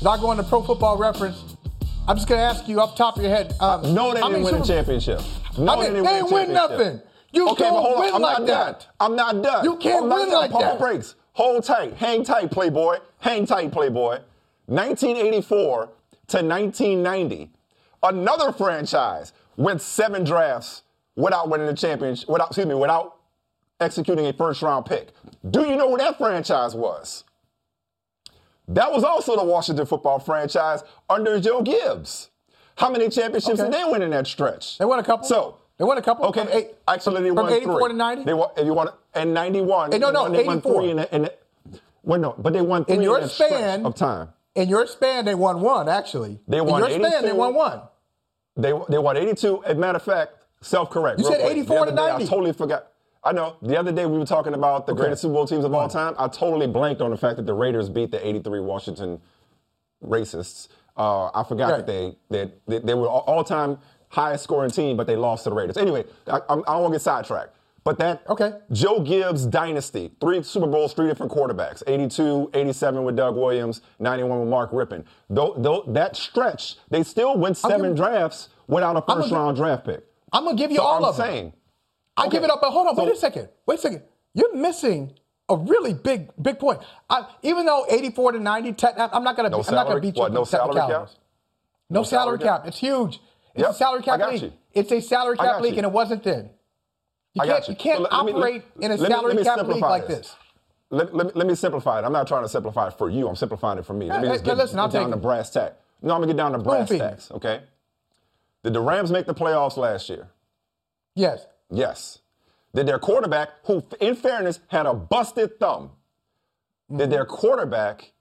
without 0.00 0.20
going 0.20 0.36
to 0.36 0.42
Pro 0.44 0.62
Football 0.62 0.98
Reference, 0.98 1.42
I'm 2.06 2.16
just 2.16 2.28
gonna 2.28 2.42
ask 2.42 2.68
you 2.68 2.80
off 2.80 2.96
the 2.96 2.98
top 2.98 3.16
of 3.16 3.22
your 3.22 3.30
head. 3.34 3.54
Um, 3.60 3.94
No, 3.94 4.12
they 4.12 4.20
didn't 4.20 4.42
win 4.42 4.56
a 4.56 4.64
championship. 4.64 5.20
No, 5.56 5.72
I 5.72 5.76
mean, 5.76 5.84
didn't 5.94 6.04
they 6.04 6.10
a 6.10 6.22
ain't 6.22 6.30
win 6.32 6.52
nothing. 6.52 7.00
You 7.32 7.48
okay, 7.50 7.64
don't 7.64 7.74
but 7.74 7.82
hold 7.82 7.98
win 8.00 8.08
on. 8.10 8.14
I'm 8.16 8.22
like 8.22 8.38
not 8.40 8.46
that. 8.46 8.80
done. 8.80 8.88
I'm 9.00 9.16
not 9.16 9.42
done. 9.42 9.64
You 9.64 9.76
can't 9.76 10.04
I'm 10.04 10.10
win 10.10 10.30
like 10.30 10.50
Pump 10.50 10.64
that. 10.64 10.78
Breaks. 10.78 11.14
Hold 11.34 11.64
tight. 11.64 11.94
Hang 11.94 12.24
tight, 12.24 12.50
Playboy. 12.50 12.98
Hang 13.20 13.46
tight, 13.46 13.72
Playboy. 13.72 14.18
1984 14.66 15.86
to 16.28 16.36
1990, 16.38 17.50
another 18.02 18.52
franchise 18.52 19.32
went 19.56 19.80
seven 19.82 20.24
drafts 20.24 20.82
without 21.16 21.48
winning 21.50 21.66
the 21.66 21.74
championship. 21.74 22.28
Without, 22.28 22.48
excuse 22.48 22.66
me, 22.66 22.74
without 22.74 23.16
executing 23.80 24.26
a 24.26 24.32
first 24.32 24.62
round 24.62 24.86
pick. 24.86 25.08
Do 25.50 25.66
you 25.66 25.76
know 25.76 25.90
who 25.90 25.98
that 25.98 26.18
franchise 26.18 26.74
was? 26.74 27.24
That 28.68 28.92
was 28.92 29.04
also 29.04 29.36
the 29.36 29.44
Washington 29.44 29.84
football 29.86 30.18
franchise 30.18 30.82
under 31.10 31.38
Joe 31.40 31.62
Gibbs. 31.62 32.30
How 32.76 32.88
many 32.90 33.08
championships 33.08 33.60
Okay. 33.60 33.70
did 33.70 33.78
they 33.78 33.84
win 33.90 34.02
in 34.02 34.10
that 34.10 34.26
stretch? 34.26 34.78
They 34.78 34.84
won 34.84 34.98
a 34.98 35.02
couple. 35.04 35.26
So 35.26 35.58
They 35.78 35.84
won 35.84 35.98
a 35.98 36.02
couple 36.02 36.26
Okay, 36.26 36.46
eight- 36.52 36.70
actually, 36.86 37.22
they 37.22 37.28
from 37.28 37.36
won 37.36 37.52
84 37.52 37.80
three. 37.80 37.88
to 37.88 37.94
90? 37.96 38.24
They 38.24 38.34
won. 38.34 38.48
If 38.56 38.66
you 38.66 38.74
want, 38.74 38.90
in 39.14 39.32
'91. 39.32 39.92
Hey, 39.92 39.98
no, 39.98 40.06
they 40.08 40.12
no, 40.12 40.22
won, 40.22 40.32
they 40.32 40.44
won 40.44 40.56
84. 40.58 40.80
three 40.80 40.90
in, 40.90 40.96
the, 40.98 41.14
in 41.14 41.22
the, 41.22 41.32
well, 42.02 42.20
no, 42.20 42.34
but 42.38 42.52
they 42.52 42.60
won 42.60 42.84
three 42.84 42.96
In 42.96 43.02
your 43.02 43.26
stretch 43.28 43.50
span- 43.50 43.86
of 43.86 43.94
time. 43.94 44.28
In 44.54 44.68
your 44.68 44.86
span, 44.86 45.24
they 45.24 45.34
won 45.34 45.60
one. 45.60 45.88
Actually, 45.88 46.38
They 46.46 46.60
won 46.60 46.68
In 46.84 46.90
won 46.92 47.00
your 47.00 47.08
span, 47.08 47.22
they 47.22 47.28
82. 47.28 47.34
won 47.36 47.54
one. 47.54 47.80
They 48.56 48.72
they 48.90 48.98
won 48.98 49.16
82. 49.16 49.64
As 49.64 49.76
a 49.76 49.80
matter 49.80 49.96
of 49.96 50.02
fact, 50.02 50.34
self-correct. 50.60 51.18
You 51.18 51.24
said 51.24 51.40
quick. 51.40 51.52
84 51.52 51.74
The 51.76 51.82
other 51.82 51.90
to 51.90 51.96
day, 51.96 52.06
90. 52.08 52.24
I 52.24 52.26
totally 52.28 52.52
forgot. 52.52 52.86
I 53.24 53.32
know. 53.32 53.56
The 53.62 53.78
other 53.78 53.92
day 53.92 54.04
we 54.04 54.18
were 54.18 54.26
talking 54.26 54.52
about 54.52 54.86
the 54.86 54.92
Okay. 54.92 55.00
greatest 55.00 55.22
Super 55.22 55.34
Bowl 55.34 55.46
teams 55.46 55.64
of 55.64 55.72
all 55.74 55.88
time. 55.88 56.14
I 56.18 56.28
totally 56.28 56.66
blanked 56.66 57.00
on 57.00 57.10
the 57.12 57.16
fact 57.16 57.36
that 57.36 57.46
the 57.46 57.54
Raiders 57.54 57.88
beat 57.88 58.10
the 58.10 58.24
83 58.26 58.60
Washington 58.60 59.20
racists. 60.04 60.68
Uh, 60.96 61.30
I 61.34 61.44
forgot 61.44 61.70
Right. 61.70 61.76
that 61.78 61.86
they, 61.86 62.16
that 62.30 62.50
they 62.66 62.78
they 62.80 62.94
were 62.94 63.06
all- 63.08 63.24
all-time 63.26 63.78
highest 64.12 64.44
scoring 64.44 64.70
team, 64.70 64.96
but 64.96 65.06
they 65.06 65.16
lost 65.16 65.44
to 65.44 65.50
the 65.50 65.56
Raiders. 65.56 65.76
Anyway, 65.76 66.04
I, 66.28 66.36
I 66.36 66.56
don't 66.56 66.66
want 66.66 66.86
to 66.92 66.98
get 66.98 67.02
sidetracked. 67.02 67.56
But 67.84 67.98
that 67.98 68.22
Okay. 68.28 68.52
Joe 68.70 69.00
Gibbs 69.00 69.44
dynasty, 69.44 70.12
three 70.20 70.40
Super 70.44 70.68
Bowls, 70.68 70.92
three 70.94 71.08
different 71.08 71.32
quarterbacks, 71.32 71.82
82, 71.86 72.50
87 72.54 73.02
with 73.02 73.16
Doug 73.16 73.34
Williams, 73.34 73.80
91 73.98 74.38
with 74.38 74.48
Mark 74.48 74.70
Rypien. 74.70 75.04
Though, 75.28 75.54
though, 75.58 75.82
that 75.88 76.14
stretch, 76.14 76.76
they 76.90 77.02
still 77.02 77.36
went 77.36 77.56
seven 77.56 77.90
give- 77.90 77.96
drafts 77.96 78.50
without 78.68 78.96
a 78.96 79.02
first 79.02 79.30
give- 79.30 79.36
round 79.36 79.56
draft 79.56 79.84
pick. 79.86 80.04
I'm 80.32 80.44
gonna 80.44 80.56
give 80.56 80.70
you 80.70 80.76
So 80.76 80.84
all 80.84 80.98
I'm 80.98 81.04
of 81.10 81.16
them. 81.16 81.26
saying, 81.26 81.52
I 82.16 82.22
okay. 82.26 82.36
give 82.36 82.44
it 82.44 82.50
up, 82.50 82.60
but 82.60 82.70
hold 82.70 82.86
on. 82.86 82.94
So- 82.94 83.04
wait 83.04 83.14
a 83.14 83.16
second. 83.16 83.48
Wait 83.66 83.78
a 83.78 83.82
second. 83.82 84.02
You're 84.34 84.54
missing 84.54 85.14
a 85.48 85.56
really 85.56 85.92
big, 85.92 86.30
big 86.40 86.60
point. 86.60 86.78
I, 87.10 87.26
even 87.42 87.66
though 87.66 87.84
84 87.90 88.32
to 88.32 88.38
90, 88.38 88.76
I'm 89.12 89.24
not 89.24 89.34
gonna. 89.36 89.48
No 89.50 89.58
be, 89.60 89.68
I'm 89.68 89.74
not 89.74 89.86
gonna 89.86 89.86
salary- 89.88 90.00
beat 90.02 90.16
you 90.16 90.20
what, 90.22 90.32
no 90.32 90.44
salary 90.44 90.74
cap? 90.74 90.82
technicalities. 90.82 91.16
No, 91.90 92.02
salary 92.04 92.38
cap. 92.38 92.66
It's 92.68 92.78
huge. 92.78 93.20
It's 93.54 93.62
Yep, 93.62 93.70
a 93.70 93.74
salary 93.74 94.02
cap 94.02 94.14
I 94.14 94.18
got 94.18 94.32
league. 94.32 94.42
you. 94.42 94.52
It's 94.72 94.92
a 94.92 95.00
salary 95.00 95.36
cap 95.36 95.60
league, 95.60 95.72
you. 95.72 95.78
and 95.78 95.86
it 95.86 95.92
wasn't 95.92 96.22
then. 96.22 96.50
You 97.34 97.42
I 97.42 97.46
can't. 97.46 97.68
you. 97.68 97.72
You 97.72 97.76
can't 97.76 97.96
So 97.98 98.02
let- 98.02 98.12
let 98.12 98.26
me- 98.26 98.32
operate 98.32 98.64
in 98.80 98.90
a 98.90 98.94
let 98.94 98.98
me- 98.98 99.02
let 99.02 99.10
salary 99.10 99.34
me 99.34 99.44
cap 99.44 99.56
league 99.56 99.66
simplify 99.66 99.88
like 99.88 100.06
this. 100.06 100.18
this. 100.18 100.36
Let, 100.90 101.14
let, 101.14 101.26
me, 101.26 101.32
let 101.34 101.46
me 101.46 101.54
simplify 101.54 101.98
it. 101.98 102.04
I'm 102.04 102.12
not 102.12 102.26
trying 102.28 102.42
to 102.42 102.48
simplify 102.48 102.88
it 102.88 102.94
for 102.98 103.08
you. 103.08 103.26
I'm 103.26 103.36
simplifying 103.36 103.78
it 103.78 103.86
for 103.86 103.94
me. 103.94 104.08
Let 104.10 104.20
me 104.20 104.28
just 104.28 104.40
hey, 104.40 104.46
get, 104.46 104.56
listen, 104.58 104.78
I'll 104.78 104.88
get 104.88 105.00
down 105.00 105.10
to 105.10 105.16
brass 105.16 105.50
tack. 105.50 105.74
No, 106.02 106.14
I'm 106.14 106.20
gonna 106.20 106.32
get 106.32 106.36
down 106.36 106.52
to 106.52 106.58
brass 106.58 106.88
feed 106.88 106.98
tacks. 106.98 107.30
Okay. 107.30 107.62
Did 108.62 108.74
the 108.74 108.80
Rams 108.80 109.10
make 109.10 109.26
the 109.26 109.34
playoffs 109.34 109.76
last 109.76 110.08
year? 110.08 110.28
Yes. 111.14 111.46
Yes. 111.70 112.18
Did 112.74 112.86
their 112.86 112.98
quarterback, 112.98 113.50
who 113.64 113.84
in 114.00 114.14
fairness 114.14 114.60
had 114.68 114.86
a 114.86 114.94
busted 114.94 115.58
thumb, 115.58 115.92
did 116.90 116.98
mm-hmm. 116.98 117.10
their 117.10 117.24
quarterback, 117.24 118.12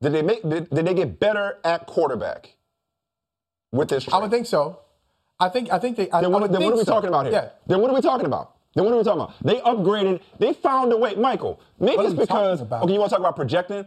did 0.00 0.12
they 0.12 0.22
make 0.22 0.48
did, 0.48 0.70
did 0.70 0.86
they 0.86 0.94
get 0.94 1.18
better 1.18 1.58
at 1.64 1.86
quarterback 1.86 2.55
with 3.76 3.88
this? 3.88 4.06
I 4.08 4.10
trade? 4.12 4.22
would 4.22 4.30
think 4.30 4.46
so. 4.46 4.80
I 5.38 5.48
think. 5.48 5.70
I 5.72 5.78
think 5.78 5.96
they. 5.96 6.10
I, 6.10 6.22
Then 6.22 6.34
I 6.34 6.38
what, 6.38 6.52
then 6.52 6.62
what 6.64 6.72
are 6.72 6.76
we 6.76 6.84
so. 6.84 6.92
talking 6.92 7.08
about 7.08 7.26
here? 7.26 7.34
Yeah. 7.34 7.48
Then 7.66 7.80
what 7.80 7.90
are 7.90 7.94
we 7.94 8.00
talking 8.00 8.26
about? 8.26 8.52
Then 8.74 8.84
what 8.84 8.92
are 8.94 8.96
we 8.98 9.04
talking 9.04 9.20
about? 9.22 9.34
They 9.42 9.60
upgraded. 9.60 10.20
They 10.38 10.52
found 10.54 10.92
a 10.92 10.96
way. 10.96 11.14
Michael, 11.14 11.60
maybe 11.78 11.96
What 11.98 12.06
it's 12.06 12.14
because. 12.14 12.62
Okay, 12.62 12.92
you 12.92 12.98
want 12.98 13.10
to 13.10 13.16
talk 13.16 13.20
about 13.20 13.36
projecting? 13.36 13.86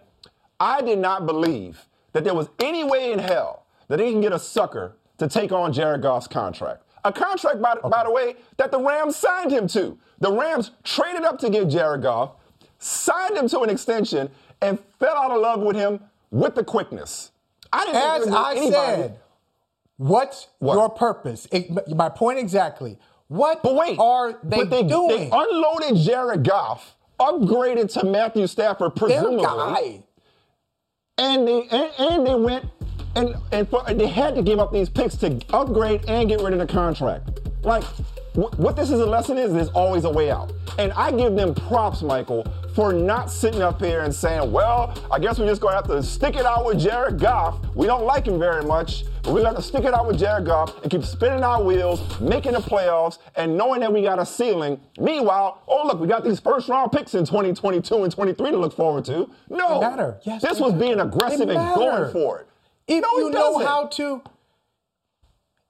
I 0.59 0.81
did 0.81 0.99
not 0.99 1.25
believe 1.25 1.87
that 2.13 2.23
there 2.23 2.33
was 2.33 2.49
any 2.59 2.83
way 2.83 3.11
in 3.11 3.19
hell 3.19 3.65
that 3.87 3.97
they 3.97 4.11
can 4.11 4.21
get 4.21 4.31
a 4.33 4.39
sucker 4.39 4.95
to 5.17 5.27
take 5.27 5.51
on 5.51 5.73
Jared 5.73 6.01
Goff's 6.01 6.27
contract. 6.27 6.83
A 7.05 7.13
contract, 7.13 7.61
by, 7.61 7.75
by 7.75 8.03
the 8.03 8.11
way, 8.11 8.35
that 8.57 8.71
the 8.71 8.79
Rams 8.79 9.15
signed 9.15 9.51
him 9.51 9.67
to. 9.69 9.97
The 10.19 10.31
Rams 10.31 10.71
traded 10.83 11.23
up 11.23 11.39
to 11.39 11.49
get 11.49 11.69
Jared 11.69 12.01
Goff, 12.01 12.31
signed 12.77 13.37
him 13.37 13.47
to 13.49 13.61
an 13.61 13.69
extension, 13.69 14.29
and 14.61 14.77
fell 14.99 15.15
out 15.15 15.31
of 15.31 15.39
love 15.41 15.61
with 15.61 15.75
him 15.77 16.01
with 16.29 16.55
the 16.55 16.63
quickness. 16.63 17.31
I 17.71 17.85
didn't 17.85 17.93
think 18.01 18.05
As 18.05 18.23
there 18.25 18.33
was 18.33 18.35
I 18.45 18.51
anybody- 18.51 18.71
said, 19.01 19.19
what's 19.99 20.47
What? 20.59 20.75
your 20.75 20.89
purpose? 20.89 21.47
It- 21.51 21.95
my 21.95 22.09
point 22.09 22.39
exactly. 22.39 22.97
What 23.27 23.61
But 23.63 23.75
wait, 23.75 23.99
are 23.99 24.39
they, 24.43 24.57
but 24.57 24.71
they 24.71 24.83
doing? 24.83 25.29
They 25.29 25.31
unloaded 25.31 25.97
Jared 25.97 26.43
Goff, 26.43 26.95
upgraded 27.19 27.93
to 27.93 28.05
Matthew 28.07 28.47
Stafford, 28.47 28.95
presumably, 28.95 29.43
guy. 29.45 30.03
and 31.19 31.47
they 31.47 31.61
and, 31.69 31.91
and 31.99 32.27
they 32.27 32.35
went 32.35 32.65
and 33.15 33.35
and, 33.51 33.69
for, 33.69 33.83
and 33.87 33.99
they 33.99 34.07
had 34.07 34.35
to 34.35 34.41
give 34.41 34.59
up 34.59 34.71
these 34.73 34.89
picks 34.89 35.15
to 35.17 35.39
upgrade 35.53 36.05
and 36.07 36.29
get 36.29 36.41
rid 36.41 36.53
of 36.53 36.59
the 36.59 36.67
contract. 36.67 37.29
Like 37.63 37.83
wh- 38.33 38.57
what 38.59 38.75
this 38.75 38.89
is 38.91 38.99
a 38.99 39.05
lesson 39.05 39.37
is, 39.37 39.53
there's 39.53 39.69
always 39.69 40.05
a 40.05 40.09
way 40.11 40.31
out. 40.31 40.51
And 40.79 40.91
I 40.93 41.11
give 41.11 41.35
them 41.35 41.53
props, 41.53 42.01
Michael, 42.01 42.47
for 42.73 42.93
not 42.93 43.31
sitting 43.31 43.61
up 43.61 43.81
here 43.81 44.01
and 44.01 44.13
saying, 44.13 44.51
well, 44.51 44.93
I 45.11 45.19
guess 45.19 45.39
we're 45.39 45.47
just 45.47 45.61
going 45.61 45.73
to 45.73 45.75
have 45.77 45.87
to 45.87 46.03
stick 46.03 46.35
it 46.35 46.45
out 46.45 46.65
with 46.65 46.79
Jared 46.79 47.19
Goff. 47.19 47.59
We 47.75 47.87
don't 47.87 48.05
like 48.05 48.25
him 48.25 48.39
very 48.39 48.63
much, 48.63 49.05
but 49.23 49.33
we're 49.33 49.43
going 49.43 49.55
to 49.55 49.61
stick 49.61 49.83
it 49.83 49.93
out 49.93 50.07
with 50.07 50.19
Jared 50.19 50.45
Goff 50.45 50.81
and 50.81 50.91
keep 50.91 51.03
spinning 51.03 51.43
our 51.43 51.61
wheels, 51.63 52.19
making 52.19 52.53
the 52.53 52.59
playoffs, 52.59 53.19
and 53.35 53.57
knowing 53.57 53.81
that 53.81 53.91
we 53.91 54.01
got 54.01 54.19
a 54.19 54.25
ceiling. 54.25 54.79
Meanwhile, 54.99 55.61
oh, 55.67 55.87
look, 55.87 55.99
we 55.99 56.07
got 56.07 56.23
these 56.23 56.39
first 56.39 56.69
round 56.69 56.91
picks 56.91 57.15
in 57.15 57.25
2022 57.25 58.03
and 58.03 58.11
23 58.11 58.51
to 58.51 58.57
look 58.57 58.75
forward 58.75 59.05
to. 59.05 59.29
No. 59.49 59.79
They 59.79 59.87
matter. 59.87 60.19
Yes, 60.23 60.41
this 60.41 60.59
was 60.59 60.73
matter. 60.73 60.83
being 60.83 60.99
aggressive 60.99 61.49
and 61.49 61.75
going 61.75 62.11
for 62.11 62.39
it. 62.39 62.47
If 62.87 63.01
No, 63.01 63.17
you 63.17 63.29
know 63.29 63.59
how 63.59 63.87
to, 63.87 64.23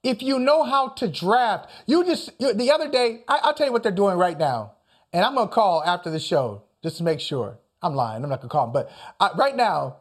if 0.03 0.22
you 0.22 0.39
know 0.39 0.63
how 0.63 0.89
to 0.89 1.08
draft, 1.08 1.70
you 1.86 2.06
just 2.06 2.29
you, 2.39 2.53
the 2.53 2.72
other 2.72 2.89
day. 2.89 3.24
I, 3.27 3.39
I'll 3.44 3.53
tell 3.53 3.68
you 3.68 3.74
what 3.74 3.84
they're 3.84 3.91
doing 3.91 4.18
right 4.18 4.38
now, 4.38 4.74
and 5.12 5.25
I'm 5.25 5.36
gonna 5.36 5.50
call 5.50 5.84
after 5.84 6.10
the 6.10 6.20
show 6.20 6.63
just 6.83 6.98
to 6.98 7.03
make 7.03 7.19
sure. 7.19 7.57
I'm 7.81 7.95
lying. 7.95 8.24
I'm 8.24 8.29
not 8.29 8.41
gonna 8.41 8.50
call 8.50 8.65
him, 8.65 8.74
but 8.74 8.91
uh, 9.19 9.29
right 9.38 9.55
now 9.55 9.98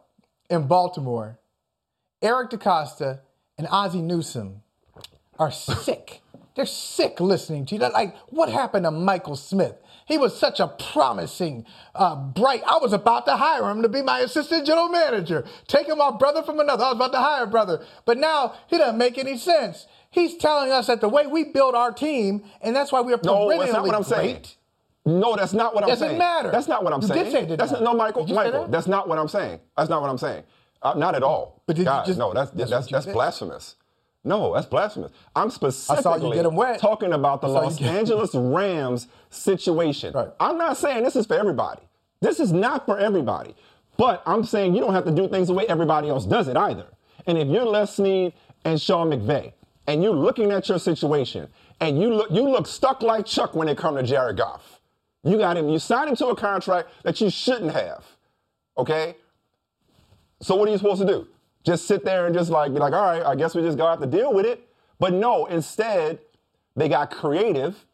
in 0.51 0.67
Baltimore, 0.67 1.39
Eric 2.23 2.51
DeCosta 2.51 3.21
and 3.57 3.69
Ozzie 3.71 4.03
Newsome 4.03 4.63
are 5.39 5.53
sick. 5.53 6.21
They're 6.57 6.67
sick 6.67 7.21
listening 7.21 7.67
to 7.67 7.77
you. 7.77 7.79
They're 7.79 7.91
like, 7.91 8.17
what 8.31 8.49
happened 8.49 8.85
to 8.85 8.91
Michael 8.91 9.37
Smith? 9.37 9.77
He 10.07 10.19
was 10.19 10.37
such 10.37 10.59
a 10.59 10.67
promising, 10.67 11.65
uh, 11.95 12.17
bright. 12.17 12.63
I 12.67 12.79
was 12.79 12.93
about 12.93 13.27
to 13.27 13.37
hire 13.37 13.71
him 13.71 13.83
to 13.83 13.89
be 13.89 14.03
my 14.03 14.21
assistant 14.21 14.67
general 14.67 14.89
manager, 14.89 15.45
taking 15.69 15.97
my 15.97 16.11
brother 16.11 16.43
from 16.43 16.59
another. 16.59 16.83
I 16.83 16.89
was 16.89 16.97
about 16.97 17.13
to 17.13 17.19
hire 17.21 17.45
a 17.45 17.47
brother, 17.47 17.85
but 18.07 18.19
now 18.19 18.55
he 18.67 18.77
doesn't 18.77 18.99
make 18.99 19.19
any 19.19 19.39
sense. 19.39 19.87
He's 20.11 20.37
telling 20.37 20.73
us 20.73 20.89
that 20.89 21.01
the 21.01 21.09
way 21.09 21.29
we 21.29 21.45
build 21.45 21.77
our 21.77 21.93
team, 21.93 22.43
and 22.61 22.75
that's 22.75 22.91
why 22.91 23.03
we 23.03 23.13
are 23.13 23.21
No, 23.23 23.47
perennially 23.47 23.59
that's 23.67 23.73
not 23.75 23.87
what 23.87 23.95
I'm 23.95 24.03
saying. 24.03 24.45
No, 25.09 25.37
that's 25.37 25.53
not 25.53 25.75
what 25.75 25.85
I'm 25.85 25.91
Doesn't 25.91 26.09
saying. 26.09 26.19
matter. 26.19 26.51
That's 26.51 26.69
not 26.69 26.85
what 26.85 26.93
I'm 26.93 27.01
You 27.03 27.09
saying. 27.09 27.25
did 27.25 27.33
say 27.49 27.57
that's 27.57 27.73
not. 27.73 27.83
no, 27.83 27.95
Michael. 27.95 28.23
Did 28.25 28.31
you 28.31 28.35
say 28.37 28.45
Michael, 28.45 28.63
that? 28.63 28.71
that's 28.73 28.87
not 28.87 29.09
what 29.09 29.19
I'm 29.19 29.29
saying. 29.29 29.61
That's 29.77 29.89
not 29.91 30.01
what 30.03 30.11
I'm 30.11 30.19
saying. 30.19 30.43
Uh, 30.83 30.95
not 30.97 31.15
at 31.15 31.23
all. 31.23 31.63
But 31.67 31.77
did 31.77 31.87
you 31.87 31.93
just- 32.07 32.19
no, 32.19 32.33
that's 32.33 32.51
that's 32.53 32.71
that's 32.71 32.87
that's 32.89 33.07
blasphemous. 33.07 33.77
No, 34.25 34.53
that's 34.55 34.67
blasphemous. 34.67 35.13
I'm 35.35 35.49
saw 35.51 35.67
you 35.67 35.73
specifically 35.73 36.37
get 36.37 36.45
'em 36.47 36.55
wet. 36.57 36.81
talking 36.81 37.13
about 37.13 37.41
the 37.41 37.49
I 37.49 37.51
saw 37.53 37.59
you 37.61 37.65
Los 37.67 37.81
Angeles 37.83 38.35
Rams 38.35 39.07
situation. 39.31 40.13
Right. 40.13 40.29
I'm 40.41 40.59
not 40.59 40.77
saying 40.77 41.05
this 41.05 41.17
is 41.17 41.27
for 41.27 41.35
everybody. 41.39 41.83
This 42.21 42.41
is 42.41 42.53
not 42.53 42.85
for 42.85 42.99
everybody. 42.99 43.55
But 43.97 44.23
I'm 44.27 44.45
saying 44.45 44.75
you 44.75 44.81
don't 44.81 44.95
have 44.95 45.05
to 45.07 45.11
do 45.11 45.29
things 45.29 45.49
the 45.49 45.55
way 45.55 45.67
everybody 45.69 46.09
else 46.09 46.25
does 46.25 46.49
it 46.49 46.57
either. 46.57 46.87
And 47.27 47.37
if 47.39 47.49
you're 47.49 47.65
Les 47.65 47.95
Snead 47.97 48.33
and 48.65 48.81
Sean 48.81 49.11
McVay, 49.11 49.53
and 49.87 50.03
you're 50.03 50.15
looking 50.15 50.51
at 50.53 50.69
your 50.69 50.79
situation, 50.79 51.49
and 51.81 52.01
you 52.01 52.13
look 52.13 52.31
you 52.31 52.43
look 52.49 52.67
stuck 52.67 53.03
like 53.03 53.25
Chuck 53.27 53.55
when 53.55 53.69
it 53.69 53.79
come 53.79 53.97
to 53.97 54.03
Jared 54.03 54.37
Goff. 54.37 54.78
You 55.25 55.37
got 55.39 55.57
him. 55.57 55.69
You 55.69 55.79
signed 55.79 56.11
him 56.11 56.17
to 56.17 56.29
a 56.29 56.37
contract 56.37 56.91
that 57.03 57.21
you 57.21 57.31
shouldn't 57.31 57.73
have. 57.73 58.05
Okay. 58.77 59.17
So 60.41 60.55
what 60.55 60.69
are 60.69 60.73
you 60.73 60.79
supposed 60.79 61.01
to 61.01 61.07
do? 61.07 61.27
Just 61.65 61.87
sit 61.87 62.05
there 62.05 62.27
and 62.27 62.35
just 62.35 62.51
like 62.51 62.73
be 62.73 62.79
like, 62.79 62.93
all 62.93 63.03
right, 63.13 63.23
I 63.25 63.35
guess 63.35 63.55
we 63.55 63.63
just 63.63 63.77
gonna 63.77 63.91
have 63.91 64.01
to 64.01 64.07
deal 64.07 64.33
with 64.33 64.47
it. 64.47 64.67
But 65.01 65.13
no, 65.13 65.47
instead, 65.47 66.21
they 66.77 66.89
got 66.89 67.11
creative, 67.11 67.85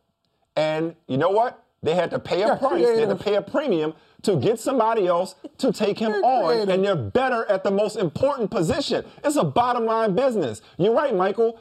and 0.57 0.95
you 1.09 1.17
know 1.17 1.31
what? 1.31 1.63
They 1.83 1.95
had 1.95 2.11
to 2.11 2.19
pay 2.19 2.43
a 2.43 2.57
price. 2.57 2.85
They 2.85 3.01
had 3.01 3.09
to 3.11 3.17
pay 3.17 3.35
a 3.35 3.43
premium 3.43 3.95
to 4.23 4.37
get 4.37 4.59
somebody 4.59 5.07
else 5.07 5.35
to 5.59 5.71
take 5.73 5.99
him 5.99 6.13
They're 6.13 6.25
on, 6.25 6.45
creative. 6.47 6.69
and 6.71 6.85
they're 6.85 6.97
better 6.97 7.45
at 7.51 7.63
the 7.63 7.71
most 7.71 7.97
important 7.97 8.51
position. 8.51 9.05
It's 9.23 9.37
a 9.37 9.45
bottom 9.45 9.85
line 9.85 10.15
business. 10.15 10.63
You're 10.79 10.95
right, 10.95 11.15
Michael. 11.15 11.59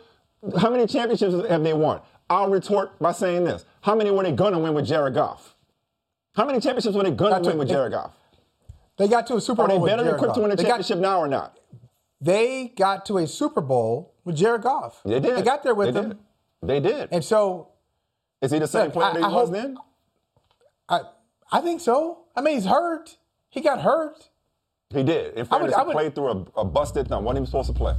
How 0.57 0.69
many 0.69 0.85
championships 0.87 1.33
have 1.49 1.63
they 1.63 1.73
won? 1.73 2.01
I'll 2.29 2.49
retort 2.49 2.97
by 2.99 3.11
saying 3.13 3.45
this: 3.45 3.65
How 3.81 3.95
many 3.95 4.11
were 4.11 4.23
they 4.23 4.31
gonna 4.33 4.59
win 4.59 4.73
with 4.73 4.85
Jared 4.85 5.13
Goff? 5.13 5.52
How 6.35 6.45
many 6.45 6.59
championships 6.59 6.95
were 6.95 7.03
they 7.03 7.11
gonna 7.11 7.39
win 7.41 7.57
with 7.57 7.67
Jared 7.69 7.91
Goff? 7.91 8.11
They 8.97 9.07
got 9.07 9.27
to 9.27 9.35
a 9.35 9.41
Super 9.41 9.63
Are 9.63 9.67
they 9.67 9.73
Bowl 9.75 9.81
with 9.83 9.91
better 9.91 10.03
Jared 10.03 10.15
equipped 10.17 10.35
to 10.35 10.41
win 10.41 10.51
a 10.51 10.55
They 10.55 10.63
got- 10.63 10.69
championship 10.69 10.99
now 10.99 11.19
or 11.19 11.27
not? 11.27 11.59
they 12.21 12.67
got 12.77 13.05
to 13.07 13.17
a 13.17 13.27
Super 13.27 13.59
Bowl 13.61 14.13
with 14.23 14.35
Jared 14.37 14.61
Goff. 14.61 15.01
They 15.03 15.19
did. 15.19 15.35
They 15.35 15.41
got 15.41 15.61
there 15.63 15.75
with 15.75 15.93
they 15.93 15.99
him. 15.99 16.09
Did. 16.09 16.17
They 16.61 16.79
did. 16.79 17.09
And 17.11 17.23
so 17.23 17.67
Is 18.41 18.51
he 18.51 18.59
the 18.59 18.67
same 18.67 18.85
Look, 18.85 18.93
player 18.93 19.05
I- 19.07 19.13
that 19.13 19.19
he 19.19 19.25
I 19.25 19.27
was 19.29 19.49
hope- 19.49 19.51
then? 19.53 19.77
I 20.89 21.01
I 21.51 21.61
think 21.61 21.81
so. 21.81 22.19
I 22.35 22.41
mean, 22.41 22.55
he's 22.55 22.65
hurt. 22.65 23.17
He 23.49 23.61
got 23.61 23.81
hurt. 23.81 24.29
He 24.89 25.03
did. 25.03 25.33
In 25.35 25.39
I 25.51 25.57
would- 25.57 25.71
fairness, 25.71 25.75
I 25.75 25.79
he 25.81 25.85
would- 25.87 25.93
played 25.93 26.15
through 26.15 26.27
a, 26.55 26.61
a 26.61 26.65
busted 26.65 27.07
thumb. 27.07 27.23
Wasn't 27.25 27.37
even 27.39 27.45
supposed 27.45 27.67
to 27.67 27.73
play. 27.73 27.95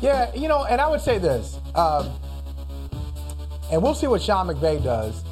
Yeah, 0.00 0.32
you 0.34 0.46
know, 0.48 0.64
and 0.64 0.80
I 0.80 0.88
would 0.88 1.00
say 1.00 1.18
this, 1.18 1.58
um, 1.74 2.10
and 3.72 3.82
we'll 3.82 3.94
see 3.94 4.06
what 4.06 4.22
Sean 4.22 4.46
McVay 4.46 4.82
does. 4.82 5.22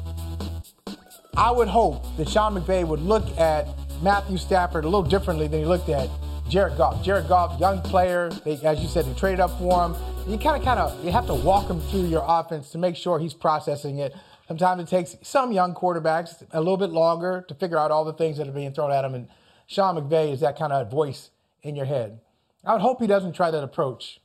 I 1.37 1.51
would 1.51 1.67
hope 1.67 2.03
that 2.17 2.27
Sean 2.27 2.55
McVay 2.55 2.83
would 2.83 2.99
look 2.99 3.37
at 3.37 3.67
Matthew 4.01 4.37
Stafford 4.37 4.85
a 4.85 4.87
little 4.87 5.07
differently 5.07 5.47
than 5.47 5.59
he 5.59 5.65
looked 5.67 5.87
at 5.87 6.09
Jared 6.49 6.79
Goff. 6.79 7.03
Jared 7.03 7.27
Goff, 7.27 7.59
young 7.59 7.79
player, 7.83 8.31
they, 8.43 8.59
as 8.63 8.81
you 8.81 8.87
said, 8.87 9.05
they 9.05 9.13
traded 9.13 9.39
up 9.39 9.55
for 9.59 9.85
him. 9.85 9.95
You 10.27 10.39
kind 10.39 10.57
of, 10.57 10.63
kind 10.63 10.79
of, 10.79 11.05
you 11.05 11.11
have 11.11 11.27
to 11.27 11.35
walk 11.35 11.69
him 11.69 11.79
through 11.79 12.07
your 12.07 12.25
offense 12.27 12.71
to 12.71 12.79
make 12.79 12.95
sure 12.95 13.19
he's 13.19 13.35
processing 13.35 13.99
it. 13.99 14.15
Sometimes 14.47 14.81
it 14.81 14.87
takes 14.87 15.15
some 15.21 15.51
young 15.51 15.75
quarterbacks 15.75 16.43
a 16.53 16.59
little 16.59 16.75
bit 16.75 16.89
longer 16.89 17.45
to 17.47 17.53
figure 17.53 17.77
out 17.77 17.91
all 17.91 18.03
the 18.03 18.13
things 18.13 18.37
that 18.37 18.47
are 18.47 18.51
being 18.51 18.73
thrown 18.73 18.91
at 18.91 19.05
him. 19.05 19.13
And 19.13 19.27
Sean 19.67 19.95
McVay 19.95 20.33
is 20.33 20.39
that 20.39 20.57
kind 20.57 20.73
of 20.73 20.89
voice 20.89 21.29
in 21.61 21.75
your 21.75 21.85
head. 21.85 22.19
I 22.65 22.73
would 22.73 22.81
hope 22.81 22.99
he 22.99 23.05
doesn't 23.05 23.33
try 23.33 23.51
that 23.51 23.63
approach 23.63 24.21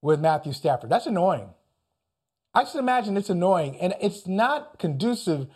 with 0.00 0.18
Matthew 0.18 0.54
Stafford. 0.54 0.90
That's 0.90 1.06
annoying. 1.06 1.50
I 2.54 2.62
just 2.62 2.76
imagine 2.76 3.16
it's 3.16 3.30
annoying 3.30 3.76
and 3.78 3.94
it's 4.00 4.26
not 4.26 4.78
conducive 4.78 5.46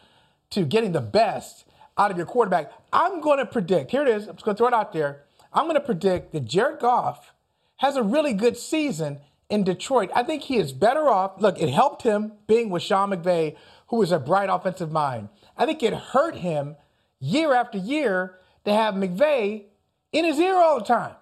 to 0.51 0.65
getting 0.65 0.93
the 0.93 1.01
best 1.01 1.65
out 1.99 2.11
of 2.11 2.17
your 2.17 2.27
quarterback. 2.27 2.73
I'm 2.93 3.21
going 3.21 3.39
to 3.39 3.47
predict, 3.47 3.91
here 3.91 4.03
it 4.03 4.09
is, 4.09 4.27
I'm 4.27 4.35
just 4.35 4.45
going 4.45 4.55
to 4.55 4.59
throw 4.59 4.69
it 4.69 4.75
out 4.75 4.93
there. 4.93 5.25
I'm 5.53 5.65
going 5.65 5.75
to 5.75 5.81
predict 5.81 6.33
that 6.33 6.45
Jared 6.45 6.81
Goff 6.81 7.33
has 7.79 7.97
a 7.97 8.03
really 8.03 8.33
good 8.33 8.57
season 8.57 9.19
in 9.49 9.65
Detroit. 9.65 10.11
I 10.15 10.23
think 10.23 10.43
he 10.43 10.57
is 10.57 10.73
better 10.73 11.09
off. 11.09 11.41
Look, 11.41 11.61
it 11.61 11.71
helped 11.71 12.03
him 12.03 12.33
being 12.47 12.71
with 12.71 12.83
Sean 12.83 13.11
McVay, 13.11 13.57
who 13.89 14.03
is 14.03 14.13
a 14.13 14.19
bright 14.19 14.49
offensive 14.51 14.91
mind. 14.91 15.29
I 15.57 15.67
think 15.67 15.83
it 15.83 15.95
hurt 15.95 16.37
him 16.37 16.77
year 17.21 17.55
after 17.55 17.79
year 17.79 18.39
to 18.65 18.73
have 18.73 18.95
McVay 18.95 19.65
in 20.13 20.25
his 20.25 20.39
ear 20.39 20.57
all 20.57 20.79
the 20.79 20.85
time. 20.85 21.15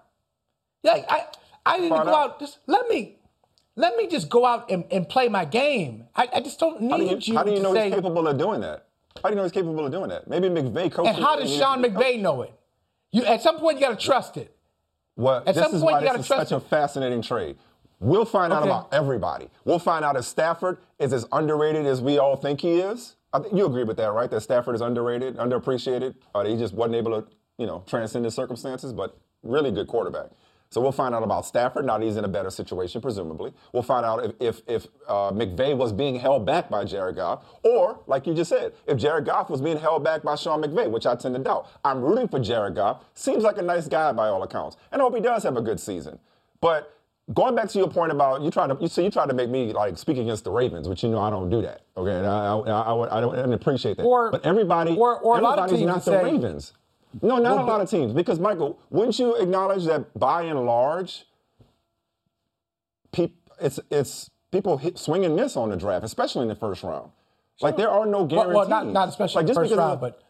Like 0.83 1.05
I, 1.09 1.25
I 1.65 1.77
need 1.77 1.89
to 1.89 2.03
go 2.03 2.15
out. 2.15 2.39
Just 2.39 2.59
let 2.67 2.87
me, 2.87 3.17
let 3.75 3.95
me 3.97 4.07
just 4.07 4.29
go 4.29 4.45
out 4.45 4.69
and, 4.71 4.85
and 4.91 5.07
play 5.07 5.27
my 5.27 5.45
game. 5.45 6.05
I, 6.15 6.27
I 6.35 6.41
just 6.41 6.59
don't 6.59 6.81
need 6.81 6.91
How 6.91 6.97
do 6.97 7.03
you, 7.03 7.17
you 7.21 7.35
how 7.35 7.43
do 7.43 7.51
you 7.51 7.59
know 7.59 7.73
say. 7.73 7.85
he's 7.85 7.95
capable 7.95 8.27
of 8.27 8.37
doing 8.37 8.61
that? 8.61 8.87
How 9.21 9.29
do 9.29 9.29
you 9.29 9.35
know 9.35 9.43
he's 9.43 9.51
capable 9.51 9.85
of 9.85 9.91
doing 9.91 10.09
that? 10.09 10.27
Maybe 10.27 10.49
McVay 10.49 10.91
coached 10.91 11.09
and 11.09 11.17
how 11.17 11.37
does 11.37 11.53
Sean. 11.55 11.83
McVay 11.83 12.19
know 12.19 12.41
it? 12.43 12.53
You 13.11 13.23
at 13.25 13.41
some 13.41 13.57
point 13.59 13.79
you 13.79 13.85
got 13.85 13.97
to 13.97 14.05
trust 14.05 14.37
it. 14.37 14.55
Well, 15.15 15.43
At 15.45 15.55
this 15.55 15.63
some 15.63 15.75
is 15.75 15.81
point, 15.81 15.93
why 15.93 15.99
you 16.01 16.05
gotta 16.05 16.17
this 16.17 16.25
is 16.25 16.27
trust 16.27 16.49
such 16.49 16.61
a 16.61 16.65
fascinating 16.65 17.21
trade. 17.21 17.57
We'll 17.99 18.25
find 18.25 18.51
out 18.51 18.63
about 18.63 18.93
everybody. 18.93 19.49
We'll 19.63 19.79
find 19.79 20.03
out 20.03 20.17
if 20.17 20.25
Stafford 20.25 20.79
is 20.99 21.13
as 21.13 21.25
underrated 21.31 21.85
as 21.85 22.01
we 22.01 22.17
all 22.17 22.35
think 22.35 22.59
he 22.59 22.79
is. 22.79 23.15
I 23.31 23.39
think 23.39 23.53
you 23.55 23.65
agree 23.65 23.83
with 23.85 23.97
that, 23.97 24.11
right? 24.11 24.29
That 24.29 24.41
Stafford 24.41 24.75
is 24.75 24.81
underrated, 24.81 25.37
underappreciated, 25.37 26.15
or 26.33 26.43
he 26.45 26.57
just 26.57 26.73
wasn't 26.73 26.95
able 26.95 27.21
to, 27.21 27.27
you 27.57 27.65
know, 27.65 27.83
transcend 27.87 28.25
his 28.25 28.33
circumstances, 28.35 28.91
but 28.91 29.17
really 29.43 29.71
good 29.71 29.87
quarterback. 29.87 30.31
So 30.75 30.81
we'll 30.81 30.91
find 30.91 31.15
out 31.15 31.23
about 31.23 31.45
Stafford. 31.45 31.85
Now 31.85 31.97
he's 32.01 32.17
in 32.17 32.25
a 32.25 32.27
better 32.27 32.49
situation, 32.49 32.99
presumably. 32.99 33.53
We'll 33.71 33.81
find 33.81 34.05
out 34.05 34.25
if 34.25 34.33
if, 34.41 34.61
if 34.67 34.87
uh, 35.07 35.31
McVay 35.31 35.73
was 35.73 35.93
being 35.93 36.15
held 36.19 36.45
back 36.45 36.69
by 36.69 36.83
Jared 36.83 37.15
Goff, 37.15 37.45
or 37.63 38.01
like 38.07 38.27
you 38.27 38.33
just 38.33 38.49
said, 38.49 38.73
if 38.85 38.97
Jared 38.97 39.23
Goff 39.23 39.49
was 39.49 39.61
being 39.61 39.77
held 39.77 40.03
back 40.03 40.21
by 40.23 40.35
Sean 40.35 40.61
McVay, 40.61 40.91
which 40.91 41.05
I 41.05 41.15
tend 41.15 41.33
to 41.35 41.41
doubt. 41.41 41.69
I'm 41.85 42.01
rooting 42.01 42.27
for 42.27 42.41
Jared 42.41 42.75
Goff. 42.75 43.05
Seems 43.13 43.41
like 43.41 43.57
a 43.57 43.61
nice 43.61 43.87
guy 43.87 44.11
by 44.11 44.27
all 44.27 44.43
accounts, 44.43 44.75
and 44.91 45.01
I 45.01 45.05
hope 45.05 45.15
he 45.15 45.21
does 45.21 45.43
have 45.43 45.55
a 45.55 45.61
good 45.61 45.79
season. 45.79 46.19
But 46.59 46.93
going 47.33 47.55
back 47.55 47.69
to 47.69 47.77
your 47.77 47.87
point 47.87 48.11
about 48.11 48.41
you 48.41 48.51
trying 48.51 48.67
to 48.67 48.77
you 48.81 48.89
see 48.89 49.05
you 49.05 49.09
tried 49.09 49.29
to 49.29 49.33
make 49.33 49.49
me 49.49 49.71
like 49.71 49.97
speak 49.97 50.17
against 50.17 50.43
the 50.43 50.51
Ravens, 50.51 50.89
which 50.89 51.03
you 51.03 51.09
know 51.09 51.19
I 51.21 51.29
don't 51.29 51.49
do 51.49 51.61
that. 51.61 51.83
Okay, 51.95 52.17
and 52.17 52.27
I 52.27 52.47
I, 52.47 52.81
I, 52.81 52.91
would- 52.91 53.09
I 53.11 53.21
don't 53.21 53.33
I 53.33 53.41
don't 53.43 53.53
appreciate 53.53 53.95
that. 53.95 54.03
Or- 54.03 54.29
but 54.29 54.45
everybody 54.45 54.97
or- 54.97 55.19
or 55.21 55.37
a 55.39 55.41
lot 55.41 55.57
of 55.57 55.71
everybody's 55.71 55.85
not 55.87 56.03
the 56.03 56.21
Ravens. 56.21 56.73
No, 57.21 57.37
not 57.37 57.57
a 57.57 57.63
lot 57.63 57.81
of 57.81 57.89
teams. 57.89 58.13
Because 58.13 58.39
Michael, 58.39 58.79
wouldn't 58.89 59.17
you 59.19 59.35
acknowledge 59.35 59.85
that 59.85 60.17
by 60.17 60.43
and 60.43 60.65
large, 60.65 61.25
peop, 63.11 63.35
it's 63.59 63.79
it's 63.89 64.29
people 64.51 64.77
hit, 64.77 64.97
swing 64.97 65.25
and 65.25 65.35
miss 65.35 65.55
on 65.55 65.69
the 65.69 65.77
draft, 65.77 66.05
especially 66.05 66.43
in 66.43 66.47
the 66.47 66.55
first 66.55 66.83
round. 66.83 67.11
Like 67.61 67.77
there 67.77 67.89
are 67.89 68.05
no 68.05 68.25
guarantees. 68.25 68.55
well, 68.55 68.67
not 68.67 68.87
not 68.87 69.09
especially 69.09 69.43
like, 69.43 69.49
in 69.49 69.53
the 69.53 69.61
first 69.61 69.75
round, 69.75 70.01
but 70.01 70.21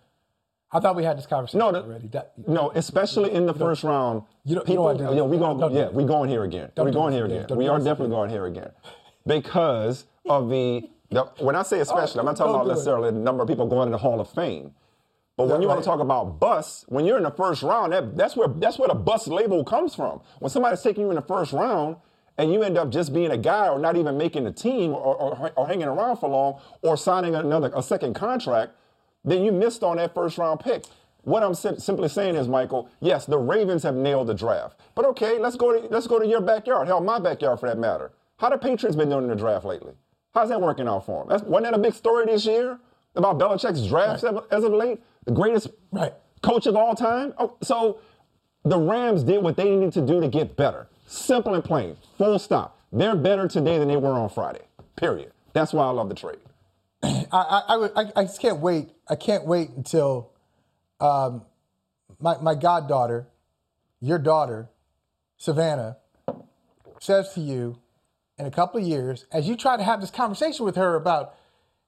I 0.71 0.79
thought 0.79 0.95
we 0.95 1.03
had 1.03 1.17
this 1.17 1.25
conversation 1.25 1.59
no, 1.59 1.71
the- 1.71 1.83
already. 1.83 2.07
That- 2.09 2.33
no, 2.47 2.71
especially 2.75 3.31
in 3.31 3.45
the 3.45 3.53
first 3.53 3.83
round. 3.83 4.24
you 4.43 4.55
don't- 4.55 4.67
you 4.67 4.74
people, 4.74 4.93
don't 4.93 5.03
wanna 5.03 5.15
yeah, 5.15 5.21
we 5.24 5.37
going, 5.37 5.75
yeah, 5.75 5.89
we 5.89 6.03
going 6.03 6.29
here 6.29 6.43
again. 6.43 6.71
We 6.77 6.85
do 6.85 6.91
going 6.91 7.13
here 7.13 7.25
again. 7.25 7.48
We 7.55 7.67
are 7.67 7.79
definitely 7.79 8.09
going 8.09 8.29
here 8.29 8.45
again 8.45 8.71
because 9.25 10.05
of 10.27 10.50
the, 10.50 10.89
the 11.09 11.24
when 11.39 11.55
I 11.55 11.63
say 11.63 11.77
oh, 11.79 11.81
especially, 11.81 12.19
I'm 12.19 12.25
not 12.25 12.37
talking 12.37 12.53
about 12.53 12.65
do 12.65 12.71
it. 12.71 12.74
necessarily 12.74 13.11
the 13.11 13.19
number 13.19 13.41
of 13.41 13.50
people 13.50 13.67
going 13.67 13.87
in 13.87 13.91
the 13.91 13.98
Hall 13.98 14.19
of 14.19 14.29
Fame. 14.29 14.74
But 15.37 15.50
when 15.50 15.61
you 15.61 15.67
want 15.67 15.81
to 15.81 15.85
talk 15.85 16.00
about 16.00 16.39
bus, 16.39 16.85
when 16.87 17.05
you're 17.05 17.17
in 17.17 17.24
the 17.24 17.31
first 17.31 17.61
round, 17.61 17.91
that, 17.91 18.15
that's 18.15 18.37
where 18.37 18.48
that's 18.48 18.79
where 18.79 18.87
the 18.87 18.95
bus 18.95 19.27
label 19.27 19.65
comes 19.65 19.93
from. 19.93 20.21
When 20.39 20.50
somebody's 20.50 20.81
taking 20.81 21.03
you 21.03 21.09
in 21.09 21.15
the 21.15 21.21
first 21.21 21.51
round 21.51 21.98
and 22.37 22.53
you 22.53 22.63
end 22.63 22.77
up 22.77 22.89
just 22.89 23.13
being 23.13 23.31
a 23.31 23.37
guy 23.37 23.67
or 23.67 23.77
not 23.77 23.98
even 23.98 24.17
making 24.17 24.45
the 24.45 24.51
team 24.51 24.91
or, 24.91 25.15
or, 25.15 25.51
or 25.57 25.67
hanging 25.67 25.87
around 25.87 26.17
for 26.17 26.29
long 26.29 26.61
or 26.81 26.95
signing 26.95 27.35
another 27.35 27.71
a 27.75 27.83
second 27.83 28.13
contract, 28.13 28.74
then 29.25 29.43
you 29.43 29.51
missed 29.51 29.83
on 29.83 29.98
that 29.98 30.13
first 30.13 30.37
round 30.37 30.61
pick. 30.61 30.85
What 31.24 31.43
I'm 31.43 31.55
sim- 31.55 31.79
simply 31.79 32.07
saying 32.07 32.35
is, 32.35 32.48
Michael, 32.48 32.87
yes, 33.01 33.25
the 33.25 33.37
Ravens 33.37 33.83
have 33.83 33.95
nailed 33.95 34.27
the 34.27 34.33
draft. 34.33 34.79
But 34.93 35.05
okay, 35.05 35.37
let's 35.39 35.57
go 35.57 35.74
to 35.74 35.87
let's 35.87 36.07
go 36.07 36.17
to 36.19 36.25
your 36.27 36.39
backyard. 36.41 36.87
Hell, 36.87 37.01
my 37.01 37.19
backyard 37.19 37.59
for 37.59 37.67
that 37.67 37.77
matter. 37.77 38.13
How 38.37 38.50
the 38.50 38.57
Patriots 38.57 38.95
been 38.95 39.09
doing 39.09 39.24
in 39.24 39.29
the 39.29 39.35
draft 39.35 39.65
lately? 39.65 39.93
How's 40.33 40.50
that 40.50 40.61
working 40.61 40.87
out 40.87 41.05
for 41.05 41.21
them? 41.21 41.29
That's, 41.29 41.43
wasn't 41.43 41.71
that 41.71 41.74
a 41.74 41.81
big 41.81 41.93
story 41.93 42.25
this 42.25 42.45
year 42.45 42.79
about 43.15 43.37
Belichick's 43.39 43.87
drafts 43.87 44.24
as, 44.24 44.35
as 44.51 44.63
of 44.63 44.74
late? 44.74 45.01
The 45.25 45.31
greatest 45.31 45.68
Right. 45.92 46.14
coach 46.42 46.68
of 46.68 46.75
all 46.75 46.96
time. 46.96 47.33
Oh, 47.38 47.55
so 47.61 48.00
the 48.64 48.77
Rams 48.77 49.24
did 49.24 49.44
what 49.44 49.55
they 49.57 49.75
needed 49.75 49.94
to 49.94 50.01
do 50.01 50.22
to 50.22 50.27
get 50.27 50.55
better. 50.55 50.88
Simple 51.07 51.53
and 51.53 51.64
plain. 51.64 51.98
Full 52.18 52.40
stop. 52.40 52.77
They're 52.92 53.16
better 53.16 53.48
today 53.48 53.77
than 53.77 53.88
they 53.88 53.98
were 53.98 54.14
on 54.14 54.29
Friday. 54.29 54.61
Period. 54.96 55.31
That's 55.53 55.74
why 55.74 55.85
I 55.85 55.90
love 55.90 56.09
the 56.09 56.16
trade. 56.16 56.40
I, 57.03 57.20
I, 57.31 57.90
I, 57.96 58.11
I, 58.16 58.24
just 58.24 58.42
can't 58.42 58.59
wait. 58.59 58.90
I 59.07 59.16
can't 59.16 59.46
wait 59.46 59.70
until 59.72 60.31
um, 61.00 61.44
my, 62.20 62.38
my 62.42 62.55
goddaughter, 62.55 63.27
your 64.00 64.18
daughter, 64.18 64.70
Savannah, 65.38 65.98
says 67.00 67.33
to 67.33 67.42
you 67.42 67.77
in 68.38 68.46
a 68.46 68.51
couple 68.51 68.81
of 68.81 68.88
years, 68.88 69.25
as 69.31 69.48
you 69.48 69.55
try 69.55 69.77
to 69.77 69.83
have 69.83 70.01
this 70.01 70.11
conversation 70.11 70.66
with 70.66 70.75
her 70.75 70.96
about, 70.96 71.35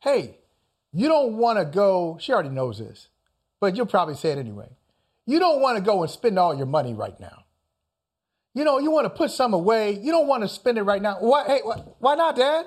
hey, 0.02 0.38
you 0.94 1.08
don't 1.08 1.38
want 1.38 1.58
to 1.60 1.66
go, 1.66 2.18
she 2.20 2.32
already 2.32 2.50
knows 2.50 2.80
this, 2.80 3.08
but 3.60 3.76
you'll 3.76 3.86
probably 3.86 4.16
say 4.16 4.32
it 4.32 4.38
anyway. 4.38 4.70
You 5.26 5.40
don't 5.40 5.62
want 5.62 5.78
to 5.78 5.84
go 5.84 6.02
and 6.04 6.12
spend 6.12 6.40
all 6.40 6.56
your 6.56 6.66
money 6.66 6.94
right 6.94 7.20
now. 7.20 7.44
You 8.54 8.64
know, 8.64 8.80
you 8.80 8.90
want 8.90 9.06
to 9.06 9.10
put 9.10 9.30
some 9.30 9.54
away. 9.54 10.00
You 10.02 10.12
don't 10.12 10.28
want 10.28 10.44
to 10.44 10.50
spend 10.50 10.78
it 10.78 10.84
right 10.84 11.02
now. 11.02 11.18
Why, 11.20 11.46
hey, 11.46 11.62
why, 12.00 12.16
not, 12.16 12.36
Dad? 12.36 12.66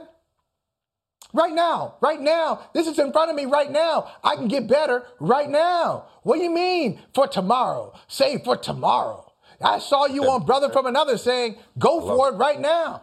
Right 1.33 1.53
now, 1.53 1.97
right 2.01 2.21
now. 2.21 2.69
This 2.75 2.87
is 2.87 2.99
in 2.99 3.13
front 3.13 3.31
of 3.31 3.37
me 3.37 3.45
right 3.47 3.71
now. 3.71 4.11
I 4.23 4.37
can 4.37 4.47
get 4.47 4.69
better 4.69 5.05
right 5.19 5.49
now. 5.49 6.07
What 6.23 6.37
do 6.37 6.43
you 6.43 6.51
mean 6.51 7.01
for 7.15 7.27
tomorrow? 7.27 7.93
Save 8.09 8.45
for 8.45 8.57
tomorrow. 8.57 9.33
I 9.63 9.79
saw 9.79 10.07
you 10.07 10.25
on 10.25 10.47
Brother 10.47 10.71
from 10.71 10.87
Another 10.87 11.19
saying, 11.19 11.57
go 11.79 12.01
for 12.01 12.31
it 12.31 12.37
right 12.37 12.61
now. 12.61 13.03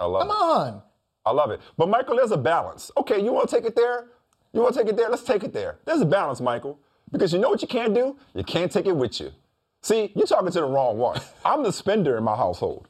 I 0.00 0.06
love 0.06 0.22
Come 0.22 0.30
it. 0.30 0.34
on. 0.34 0.82
I 1.24 1.30
love 1.32 1.50
it. 1.50 1.60
But 1.76 1.88
Michael, 1.88 2.16
there's 2.16 2.30
a 2.30 2.36
balance. 2.36 2.90
Okay, 2.96 3.22
you 3.22 3.32
want 3.32 3.48
to 3.48 3.56
take 3.56 3.64
it 3.64 3.76
there? 3.76 4.08
You 4.52 4.60
want 4.60 4.74
to 4.74 4.80
take 4.80 4.90
it 4.90 4.96
there? 4.96 5.08
Let's 5.08 5.22
take 5.22 5.44
it 5.44 5.52
there. 5.52 5.78
There's 5.84 6.00
a 6.00 6.06
balance, 6.06 6.40
Michael. 6.40 6.78
Because 7.12 7.32
you 7.32 7.38
know 7.38 7.50
what 7.50 7.62
you 7.62 7.68
can't 7.68 7.94
do? 7.94 8.16
You 8.34 8.44
can't 8.44 8.70
take 8.70 8.86
it 8.86 8.96
with 8.96 9.20
you. 9.20 9.32
See, 9.82 10.12
you're 10.16 10.26
talking 10.26 10.50
to 10.50 10.60
the 10.60 10.66
wrong 10.66 10.98
one. 10.98 11.20
I'm 11.44 11.62
the 11.62 11.72
spender 11.72 12.16
in 12.16 12.24
my 12.24 12.34
household. 12.36 12.86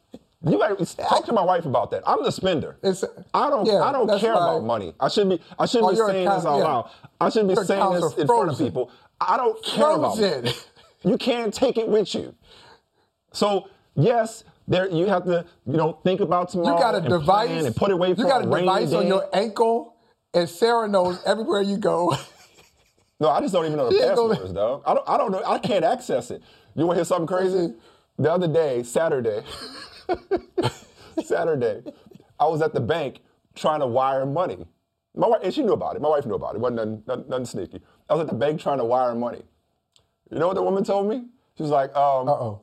You 0.47 0.59
might 0.59 0.79
talk 0.97 1.25
to 1.27 1.33
my 1.33 1.43
wife 1.43 1.65
about 1.67 1.91
that. 1.91 2.03
I'm 2.07 2.23
the 2.23 2.31
spender. 2.31 2.77
It's- 2.83 3.05
I 3.35 3.51
don't. 3.51 3.67
yeah, 3.67 3.83
I 3.83 3.93
don't 3.93 4.19
care 4.21 4.33
about 4.33 4.63
money. 4.65 4.95
I 5.01 5.09
shouldn't 5.09 5.41
be. 5.41 5.47
I 5.59 5.67
shouldn't 5.67 5.89
Oh, 5.89 5.91
be 5.91 6.13
saying 6.13 6.27
account- 6.27 6.43
this 6.43 6.47
out 6.47 6.59
yeah. 6.59 6.65
loud. 6.65 6.91
I 7.21 7.29
shouldn't 7.31 7.49
be 7.49 7.55
Your 7.55 7.65
saying 7.65 7.93
this 7.95 8.15
in 8.17 8.27
front 8.27 8.51
of 8.51 8.59
people. 8.59 8.91
I 9.21 9.37
don't 9.37 9.63
care 9.65 9.91
about 9.91 10.17
Frozen. 10.17 10.45
money. 10.45 10.57
You 11.05 11.17
can't 11.19 11.53
take 11.53 11.77
it 11.79 11.89
with 11.89 12.15
you. 12.15 12.35
So 13.33 13.69
yes, 13.95 14.45
there 14.69 14.89
you 14.89 15.07
have 15.07 15.25
to. 15.25 15.45
You 15.67 15.77
know, 15.77 15.99
think 16.05 16.21
about 16.21 16.51
tomorrow. 16.51 16.77
You 16.77 16.83
got 16.83 16.95
a 16.95 16.99
and 16.99 17.09
device. 17.09 17.65
and 17.65 17.75
put 17.77 17.91
it 17.91 17.95
away 17.95 18.15
for 18.15 18.21
you 18.21 18.27
got 18.27 18.45
a 18.45 18.49
rainy 18.49 18.67
device 18.67 18.93
on 18.93 19.07
your 19.07 19.29
ankle, 19.33 19.95
and 20.33 20.49
Sarah 20.49 20.89
knows 20.89 21.21
everywhere 21.25 21.63
you 21.63 21.77
go. 21.77 22.15
No, 23.19 23.29
I 23.31 23.41
just 23.41 23.53
don't 23.55 23.65
even 23.65 23.79
know 23.79 23.91
the 23.91 23.99
passwords, 23.99 24.53
dog. 24.53 24.83
I 24.87 24.95
don't. 24.95 25.09
I 25.09 25.17
don't 25.17 25.33
know. 25.33 25.43
I 25.47 25.59
can't 25.59 25.85
access 25.85 26.31
it. 26.31 26.43
You 26.75 26.85
want 26.87 26.97
to 26.97 27.01
hear 27.01 27.05
something 27.05 27.27
crazy? 27.27 27.73
The 28.19 28.31
other 28.33 28.49
day, 28.49 28.83
Saturday, 28.83 29.43
Saturday, 31.25 31.83
I 32.39 32.47
was 32.47 32.63
at 32.63 32.75
the 32.75 32.81
bank 32.81 33.21
trying 33.55 33.81
to 33.81 33.87
wire 33.87 34.27
money. 34.27 34.67
My 35.15 35.29
wife, 35.29 35.41
and 35.43 35.53
she 35.55 35.63
knew 35.63 35.73
about 35.73 35.97
it. 35.97 36.03
My 36.03 36.09
wife 36.11 36.27
knew 36.27 36.35
about 36.35 36.55
it. 36.55 36.59
It 36.59 36.61
wasn't 36.61 36.77
nothing, 36.77 37.03
nothing, 37.07 37.25
nothing 37.29 37.45
sneaky. 37.47 37.81
I 38.09 38.15
was 38.15 38.23
at 38.23 38.29
the 38.29 38.35
bank 38.35 38.61
trying 38.61 38.79
to 38.79 38.85
wire 38.85 39.15
money. 39.15 39.43
You 40.31 40.39
know 40.39 40.49
what 40.49 40.55
the 40.57 40.63
woman 40.63 40.85
told 40.85 41.09
me? 41.09 41.25
She 41.57 41.63
was 41.63 41.71
like, 41.73 41.95
um, 41.97 42.29
Uh 42.29 42.33
oh. 42.33 42.63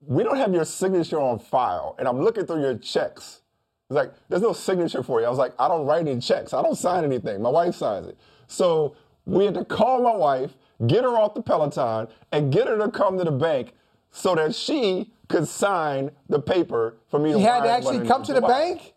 we 0.00 0.22
don't 0.22 0.36
have 0.36 0.54
your 0.54 0.64
signature 0.64 1.20
on 1.20 1.40
file. 1.40 1.96
And 1.98 2.06
I'm 2.06 2.20
looking 2.22 2.46
through 2.46 2.60
your 2.60 2.78
checks. 2.78 3.42
It's 3.90 3.96
like, 3.96 4.12
there's 4.28 4.42
no 4.42 4.52
signature 4.52 5.02
for 5.02 5.20
you. 5.20 5.26
I 5.26 5.30
was 5.30 5.38
like, 5.38 5.54
I 5.58 5.66
don't 5.66 5.86
write 5.86 6.06
any 6.06 6.20
checks. 6.20 6.54
I 6.54 6.62
don't 6.62 6.76
sign 6.76 7.02
anything. 7.04 7.42
My 7.42 7.50
wife 7.50 7.74
signs 7.74 8.06
it. 8.06 8.18
So 8.46 8.94
we 9.28 9.44
had 9.44 9.54
to 9.54 9.64
call 9.64 10.02
my 10.02 10.14
wife, 10.16 10.56
get 10.86 11.04
her 11.04 11.16
off 11.16 11.34
the 11.34 11.42
Peloton, 11.42 12.08
and 12.32 12.52
get 12.52 12.66
her 12.66 12.78
to 12.78 12.90
come 12.90 13.18
to 13.18 13.24
the 13.24 13.30
bank 13.30 13.74
so 14.10 14.34
that 14.34 14.54
she 14.54 15.12
could 15.28 15.46
sign 15.46 16.10
the 16.28 16.40
paper 16.40 16.96
for 17.08 17.18
me 17.20 17.32
to 17.32 17.38
You 17.38 17.44
had 17.44 17.62
to 17.64 17.70
actually 17.70 18.06
come 18.06 18.22
to 18.24 18.32
the 18.32 18.40
wire. 18.40 18.50
bank? 18.50 18.94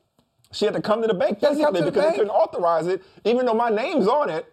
She 0.53 0.65
had 0.65 0.73
to 0.73 0.81
come 0.81 1.01
to 1.01 1.07
the 1.07 1.13
bank 1.13 1.39
had 1.41 1.49
to 1.57 1.61
come 1.63 1.73
physically 1.73 1.79
to 1.79 1.85
the 1.85 1.91
because 1.91 2.03
bank? 2.03 2.13
they 2.15 2.19
couldn't 2.19 2.31
authorize 2.31 2.87
it, 2.87 3.03
even 3.25 3.45
though 3.45 3.53
my 3.53 3.69
name's 3.69 4.07
on 4.07 4.29
it. 4.29 4.51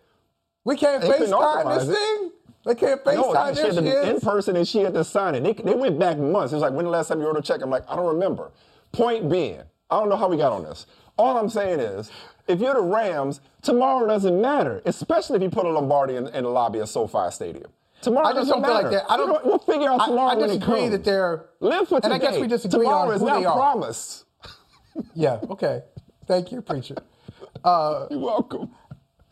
We 0.65 0.77
can't 0.77 1.03
FaceTime 1.03 1.79
this 1.79 1.89
it. 1.89 1.95
thing? 1.95 2.31
They 2.65 2.75
can't 2.75 3.05
No, 3.07 3.33
FaceTime 3.33 3.55
she 3.55 3.61
had 3.63 3.71
this 3.71 3.75
to 3.77 3.83
be 3.83 3.89
in 3.89 4.21
person 4.21 4.57
and 4.57 4.67
she 4.69 4.81
had 4.81 4.95
to 4.95 5.05
sign 5.05 5.35
it. 5.37 5.45
They, 5.45 5.53
they 5.55 5.75
went 5.75 5.99
back 5.99 6.19
months. 6.19 6.53
It 6.53 6.57
was 6.57 6.63
like, 6.63 6.73
when 6.73 6.85
the 6.85 6.91
last 6.91 7.09
time 7.09 7.21
you 7.21 7.27
wrote 7.27 7.37
a 7.39 7.43
check? 7.43 7.63
I'm 7.63 7.71
like, 7.71 7.85
I 7.89 7.97
don't 7.97 8.07
remember. 8.07 8.51
Point 8.93 9.31
being, 9.31 9.61
I 9.91 9.99
don't 10.01 10.09
know 10.09 10.17
how 10.17 10.29
we 10.29 10.37
got 10.37 10.53
on 10.53 10.65
this. 10.65 10.87
All 11.17 11.37
I'm 11.37 11.49
saying 11.49 11.81
is, 11.81 12.11
if 12.49 12.61
you're 12.61 12.75
the 12.75 12.81
Rams, 12.81 13.41
tomorrow 13.63 14.07
doesn't 14.07 14.41
matter, 14.41 14.83
especially 14.87 15.37
if 15.37 15.43
you 15.43 15.51
put 15.51 15.67
a 15.67 15.71
Lombardi 15.71 16.17
in, 16.17 16.27
in 16.29 16.45
the 16.45 16.51
lobby 16.51 16.79
of 16.79 16.89
SoFi 16.89 17.31
Stadium. 17.31 17.71
Tomorrow 18.01 18.27
I 18.29 18.33
just 18.33 18.49
don't 18.49 18.65
feel 18.65 18.75
like 18.75 18.91
that. 18.91 19.05
I 19.11 19.17
don't. 19.17 19.45
We'll 19.45 19.59
figure 19.59 19.89
out 19.89 20.07
tomorrow 20.07 20.31
I, 20.31 20.45
it 20.45 20.47
disagree 20.47 20.89
that 20.89 21.05
they're 21.05 21.47
Live 21.61 21.89
for 21.89 21.97
and 21.97 22.05
today. 22.05 22.15
I 22.15 22.19
guess 22.19 22.39
we 22.39 22.47
disagree 22.47 22.85
tomorrow 22.85 23.09
on 23.09 23.15
is 23.15 23.21
who 23.21 23.27
not 23.27 23.41
they 23.41 23.45
are. 23.45 23.57
promised. 23.57 24.25
Yeah. 25.15 25.39
Okay. 25.49 25.83
Thank 26.27 26.51
you, 26.51 26.61
preacher. 26.61 26.97
Uh, 27.63 28.07
You're 28.11 28.19
welcome. 28.19 28.71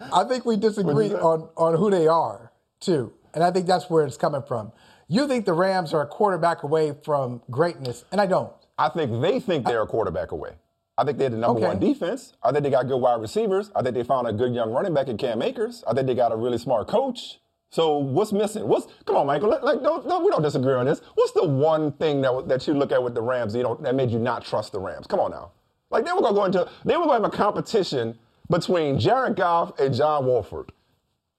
I 0.01 0.23
think 0.25 0.45
we 0.45 0.57
disagree 0.57 1.13
on 1.13 1.49
on 1.57 1.77
who 1.77 1.91
they 1.91 2.07
are 2.07 2.53
too, 2.81 3.13
and 3.35 3.43
I 3.43 3.51
think 3.51 3.67
that's 3.67 3.91
where 3.91 4.05
it's 4.07 4.17
coming 4.17 4.43
from. 4.43 4.73
You 5.09 5.27
think 5.27 5.45
the 5.45 5.53
Rams 5.53 5.93
are 5.93 6.03
a 6.03 6.07
quarterback 6.07 6.63
away 6.63 6.93
from 7.05 7.43
greatness, 7.51 8.05
and 8.13 8.21
I 8.21 8.27
don't. 8.27 8.53
I 8.79 8.89
think 8.91 9.21
they 9.23 9.41
think 9.41 9.67
they're 9.67 9.83
a 9.83 9.87
quarterback 9.87 10.33
away. 10.33 10.53
I 10.99 11.05
think 11.05 11.19
they 11.19 11.25
had 11.25 11.33
the 11.35 11.39
number 11.39 11.59
Okay. 11.59 11.67
one 11.69 11.79
defense. 11.79 12.33
I 12.43 12.53
think 12.53 12.65
they 12.65 12.71
got 12.71 12.89
good 12.89 12.97
wide 12.99 13.21
receivers. 13.21 13.71
I 13.77 13.83
think 13.83 13.95
they 13.95 14.03
found 14.03 14.27
a 14.27 14.33
good 14.33 14.55
young 14.55 14.73
running 14.73 14.95
back 14.95 15.09
in 15.09 15.17
Cam 15.19 15.43
Akers. 15.43 15.85
I 15.87 15.93
think 15.93 16.07
they 16.07 16.15
got 16.15 16.33
a 16.33 16.37
really 16.37 16.59
smart 16.59 16.89
coach. 16.89 17.41
So 17.71 17.99
what's 17.99 18.33
missing? 18.33 18.67
What's 18.67 18.87
come 19.05 19.17
on, 19.17 19.27
Michael? 19.27 19.51
Like, 19.51 19.83
don't, 19.83 20.09
don't 20.09 20.25
we 20.25 20.31
don't 20.31 20.43
disagree 20.43 20.73
on 20.75 20.87
this. 20.87 21.01
What's 21.15 21.33
the 21.33 21.45
one 21.47 21.93
thing 21.93 22.23
that 22.23 22.49
that 22.49 22.67
you 22.67 22.75
look 22.75 22.93
at 22.93 23.03
with 23.03 23.15
the 23.15 23.21
Rams 23.23 23.55
you 23.55 23.63
know 23.63 23.75
that 23.83 23.95
made 23.95 24.11
you 24.11 24.19
not 24.19 24.45
trust 24.45 24.73
the 24.73 24.79
Rams? 24.81 25.07
Come 25.07 25.21
on 25.21 25.31
now. 25.33 25.51
Like 25.91 26.05
they 26.07 26.13
were 26.13 26.21
gonna 26.23 26.35
go 26.35 26.45
into 26.45 26.69
they 26.85 26.97
were 26.97 27.05
gonna 27.05 27.23
have 27.25 27.25
a 27.25 27.37
competition 27.37 28.19
between 28.49 28.99
Jared 28.99 29.37
Goff 29.37 29.79
and 29.79 29.93
John 29.95 30.25
Wolford. 30.27 30.71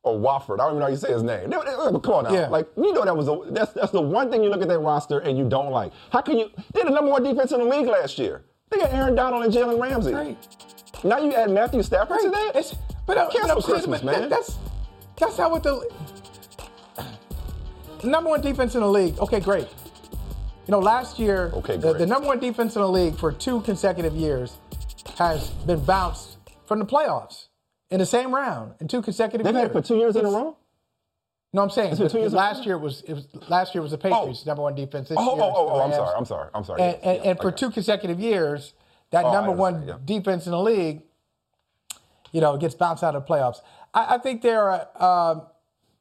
Or 0.03 0.13
Wofford, 0.13 0.55
I 0.59 0.65
don't 0.65 0.69
even 0.69 0.79
know 0.79 0.85
how 0.85 0.91
you 0.91 0.97
say 0.97 1.11
his 1.11 1.23
name. 1.23 1.49
They- 1.49 1.57
they- 1.57 1.99
Come 1.99 2.13
on 2.13 2.23
now, 2.25 2.31
Yeah. 2.33 2.47
like 2.49 2.67
you 2.77 2.93
know 2.93 3.03
that 3.03 3.15
was 3.17 3.25
the, 3.25 3.41
that's 3.51 3.71
that's 3.73 3.91
the 3.91 4.01
one 4.01 4.29
thing 4.29 4.43
you 4.43 4.49
look 4.49 4.61
at 4.61 4.67
that 4.67 4.79
roster 4.79 5.19
and 5.19 5.37
you 5.37 5.47
don't 5.49 5.71
like. 5.71 5.91
How 6.11 6.21
can 6.21 6.37
you? 6.37 6.49
They're 6.73 6.83
the 6.85 6.91
number 6.91 7.09
one 7.11 7.23
defense 7.23 7.51
in 7.51 7.59
the 7.59 7.65
league 7.65 7.87
last 7.87 8.19
year. 8.19 8.43
They 8.69 8.77
got 8.77 8.93
Aaron 8.93 9.15
Donald 9.15 9.43
and 9.45 9.53
Jalen 9.53 9.79
Ramsey. 9.81 10.13
Right. 10.13 10.37
Now 11.03 11.19
you 11.19 11.33
add 11.33 11.49
Matthew 11.51 11.83
Stafford 11.83 12.19
to 12.21 12.29
that. 12.29 12.51
It's, 12.55 12.75
but, 13.05 13.17
uh, 13.17 13.29
Cancel 13.29 13.55
but 13.55 13.63
Christmas, 13.65 14.01
but 14.01 14.11
that- 14.11 14.19
man. 14.21 14.29
That's 14.29 14.57
that's 15.19 15.37
not 15.37 15.51
what 15.51 15.63
the 15.63 15.89
number 18.03 18.29
one 18.29 18.41
defense 18.41 18.75
in 18.75 18.81
the 18.81 18.87
league. 18.89 19.17
Okay, 19.19 19.39
great. 19.39 19.67
You 20.67 20.71
know, 20.71 20.79
last 20.79 21.17
year, 21.17 21.51
Okay, 21.55 21.77
the, 21.77 21.93
the 21.93 22.05
number 22.05 22.27
one 22.27 22.39
defense 22.39 22.75
in 22.75 22.81
the 22.81 22.89
league 22.89 23.15
for 23.17 23.31
two 23.31 23.61
consecutive 23.61 24.13
years 24.15 24.57
has 25.17 25.49
been 25.65 25.79
bounced 25.83 26.37
from 26.65 26.79
the 26.79 26.85
playoffs 26.85 27.47
in 27.89 27.99
the 27.99 28.05
same 28.05 28.35
round 28.35 28.73
in 28.81 28.87
two 28.87 29.01
consecutive 29.01 29.45
They've 29.45 29.53
years. 29.55 29.61
had 29.69 29.71
it 29.71 29.73
for 29.73 29.81
two 29.81 29.95
years 29.95 30.15
in 30.15 30.25
a 30.25 30.29
row. 30.29 30.57
No, 31.53 31.61
I'm 31.63 31.69
saying 31.69 31.95
It's 31.97 32.11
two 32.11 32.19
years 32.19 32.33
last 32.33 32.65
year 32.65 32.77
was 32.77 33.03
it 33.07 33.13
was 33.13 33.27
last 33.47 33.73
year 33.73 33.81
was 33.81 33.91
the 33.91 33.97
Patriots 33.97 34.45
number 34.45 34.61
one 34.61 34.75
defense. 34.75 35.09
This 35.09 35.17
Oh, 35.19 35.35
year 35.35 35.43
oh, 35.43 35.53
oh, 35.55 35.69
oh, 35.69 35.81
I'm 35.81 35.91
sorry. 35.93 36.15
I'm 36.17 36.25
sorry. 36.25 36.49
I'm 36.53 36.63
sorry. 36.63 36.81
And, 36.81 36.97
Yeah, 37.01 37.09
and, 37.09 37.23
yeah, 37.23 37.29
and 37.31 37.39
for 37.39 37.51
two 37.51 37.71
consecutive 37.71 38.19
years, 38.19 38.73
that 39.11 39.25
Oh, 39.25 39.31
number 39.31 39.51
one 39.51 39.75
understand, 39.75 40.05
defense 40.05 40.45
in 40.45 40.51
the 40.51 40.61
league, 40.61 41.03
you 42.31 42.41
know, 42.41 42.57
gets 42.57 42.75
bounced 42.75 43.03
out 43.03 43.15
of 43.15 43.25
the 43.25 43.33
playoffs. 43.33 43.61
I, 43.93 44.15
I 44.15 44.17
think 44.17 44.41
they're, 44.41 44.67
a, 44.67 45.03
um, 45.03 45.47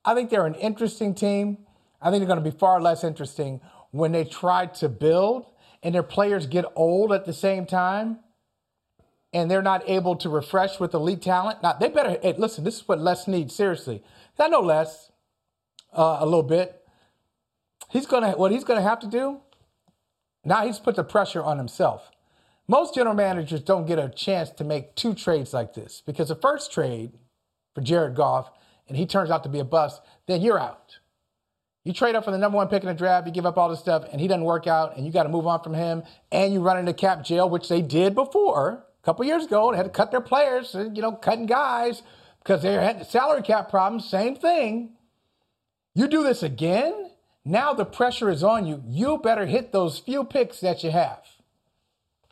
I 0.04 0.14
think 0.14 0.30
they're 0.30 0.46
an 0.46 0.56
interesting 0.56 1.14
team. 1.14 1.58
I 2.02 2.10
think 2.10 2.20
they're 2.20 2.28
going 2.28 2.42
to 2.44 2.50
be 2.50 2.56
far 2.56 2.80
less 2.80 3.04
interesting 3.04 3.60
when 3.92 4.12
they 4.12 4.24
try 4.24 4.66
to 4.66 4.88
build 4.88 5.46
and 5.82 5.94
their 5.94 6.02
players 6.02 6.46
get 6.46 6.64
old 6.74 7.12
at 7.12 7.24
the 7.26 7.32
same 7.32 7.64
time, 7.64 8.18
and 9.32 9.48
they're 9.50 9.62
not 9.62 9.88
able 9.88 10.16
to 10.16 10.28
refresh 10.28 10.80
with 10.80 10.94
elite 10.94 11.22
talent. 11.22 11.62
Now 11.62 11.74
they 11.74 11.88
better 11.88 12.18
hey, 12.20 12.34
listen. 12.36 12.64
This 12.64 12.76
is 12.76 12.88
what 12.88 12.98
Les 13.00 13.28
needs 13.28 13.54
seriously. 13.54 14.02
I 14.38 14.48
know 14.48 14.60
Les 14.60 15.12
uh, 15.96 16.18
a 16.20 16.24
little 16.24 16.42
bit. 16.42 16.82
He's 17.88 18.06
gonna 18.06 18.32
what 18.32 18.52
he's 18.52 18.64
gonna 18.64 18.82
have 18.82 19.00
to 19.00 19.06
do 19.06 19.40
now 20.46 20.64
he's 20.64 20.78
put 20.78 20.94
the 20.94 21.02
pressure 21.02 21.42
on 21.42 21.58
himself. 21.58 22.12
Most 22.68 22.94
general 22.94 23.16
managers 23.16 23.60
don't 23.60 23.84
get 23.84 23.98
a 23.98 24.08
chance 24.08 24.50
to 24.50 24.64
make 24.64 24.94
two 24.94 25.12
trades 25.12 25.52
like 25.52 25.74
this 25.74 26.02
because 26.06 26.28
the 26.28 26.36
first 26.36 26.72
trade 26.72 27.18
for 27.74 27.80
Jared 27.80 28.14
Goff 28.14 28.50
and 28.88 28.96
he 28.96 29.06
turns 29.06 29.30
out 29.30 29.42
to 29.42 29.48
be 29.48 29.58
a 29.58 29.64
bust, 29.64 30.00
then 30.26 30.40
you're 30.40 30.58
out. 30.58 31.00
You 31.82 31.92
trade 31.92 32.14
up 32.14 32.24
for 32.24 32.30
the 32.30 32.38
number 32.38 32.56
one 32.56 32.68
pick 32.68 32.82
in 32.82 32.88
the 32.88 32.94
draft, 32.94 33.26
you 33.26 33.32
give 33.32 33.46
up 33.46 33.58
all 33.58 33.68
this 33.68 33.80
stuff, 33.80 34.04
and 34.10 34.20
he 34.20 34.28
doesn't 34.28 34.44
work 34.44 34.68
out, 34.68 34.96
and 34.96 35.04
you 35.04 35.12
got 35.12 35.24
to 35.24 35.28
move 35.28 35.46
on 35.46 35.62
from 35.62 35.74
him, 35.74 36.02
and 36.32 36.52
you 36.52 36.60
run 36.60 36.78
into 36.78 36.92
cap 36.92 37.24
jail, 37.24 37.48
which 37.50 37.68
they 37.68 37.82
did 37.82 38.14
before 38.14 38.84
a 39.02 39.04
couple 39.04 39.24
years 39.24 39.44
ago. 39.44 39.70
They 39.70 39.76
had 39.76 39.84
to 39.84 39.90
cut 39.90 40.12
their 40.12 40.20
players, 40.20 40.74
you 40.74 41.02
know, 41.02 41.12
cutting 41.12 41.46
guys 41.46 42.02
because 42.42 42.62
they 42.62 42.72
had 42.72 43.04
salary 43.06 43.42
cap 43.42 43.68
problems. 43.68 44.08
Same 44.08 44.36
thing. 44.36 44.95
You 45.96 46.08
do 46.08 46.22
this 46.22 46.42
again, 46.42 47.10
now 47.42 47.72
the 47.72 47.86
pressure 47.86 48.28
is 48.28 48.44
on 48.44 48.66
you. 48.66 48.82
You 48.86 49.16
better 49.16 49.46
hit 49.46 49.72
those 49.72 49.98
few 49.98 50.24
picks 50.24 50.60
that 50.60 50.84
you 50.84 50.90
have. 50.90 51.22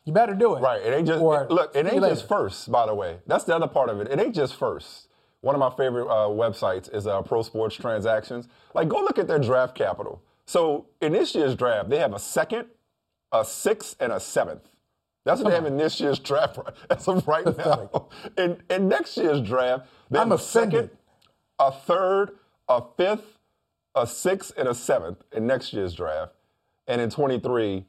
You 0.05 0.12
better 0.12 0.35
do 0.35 0.55
it. 0.55 0.61
Right. 0.61 0.83
It 0.83 0.92
ain't 0.92 1.07
just 1.07 1.22
Or 1.22 1.46
look. 1.48 1.74
It 1.74 1.87
ain't 1.87 2.03
just 2.03 2.29
first. 2.29 2.70
By 2.70 2.85
the 2.85 2.94
way, 2.94 3.20
that's 3.27 3.44
the 3.44 3.57
other 3.57 3.66
part 3.66 3.88
of 3.88 4.00
it. 4.03 4.09
It 4.09 4.20
ain't 4.20 4.35
just 4.35 4.55
first. 4.55 5.09
One 5.40 5.55
of 5.55 5.61
my 5.61 5.70
favorite 5.70 6.09
uh, 6.09 6.29
websites 6.29 6.94
is 6.94 7.07
uh, 7.07 7.22
Pro 7.22 7.40
Sports 7.40 7.74
Transactions. 7.77 8.48
Like, 8.74 8.88
go 8.88 8.98
look 8.98 9.18
at 9.18 9.29
their 9.29 9.38
draft 9.38 9.74
capital. 9.74 10.22
So 10.44 10.85
in 11.00 11.12
this 11.12 11.35
year's 11.35 11.55
draft, 11.55 11.88
they 11.88 11.98
have 11.98 12.12
a 12.12 12.18
second, 12.18 12.66
a 13.33 13.46
sixth, 13.46 13.96
and 13.98 14.12
a 14.12 14.20
seventh. 14.20 14.68
That's 15.24 15.40
what 15.40 15.48
they 15.48 15.55
have 15.55 15.64
in 15.64 15.79
this 15.79 16.00
year's 16.00 16.18
draft 16.18 16.59
as 16.90 17.09
of 17.09 17.27
right 17.27 17.46
now. 17.57 18.09
In, 18.37 18.62
in 18.68 18.88
next 18.88 19.16
year's 19.16 19.40
draft, 19.40 19.87
they 20.11 20.18
I'm 20.18 20.29
have 20.29 20.38
a 20.38 20.42
second, 20.42 20.90
a 21.59 21.72
third, 21.72 22.33
a 22.68 22.83
fifth, 22.98 23.38
a 23.94 24.07
sixth, 24.07 24.52
and 24.57 24.68
a 24.68 24.74
seventh 24.74 25.18
in 25.33 25.46
next 25.46 25.72
year's 25.72 25.94
draft. 25.94 26.33
And 26.87 27.00
in 27.00 27.11
23, 27.11 27.85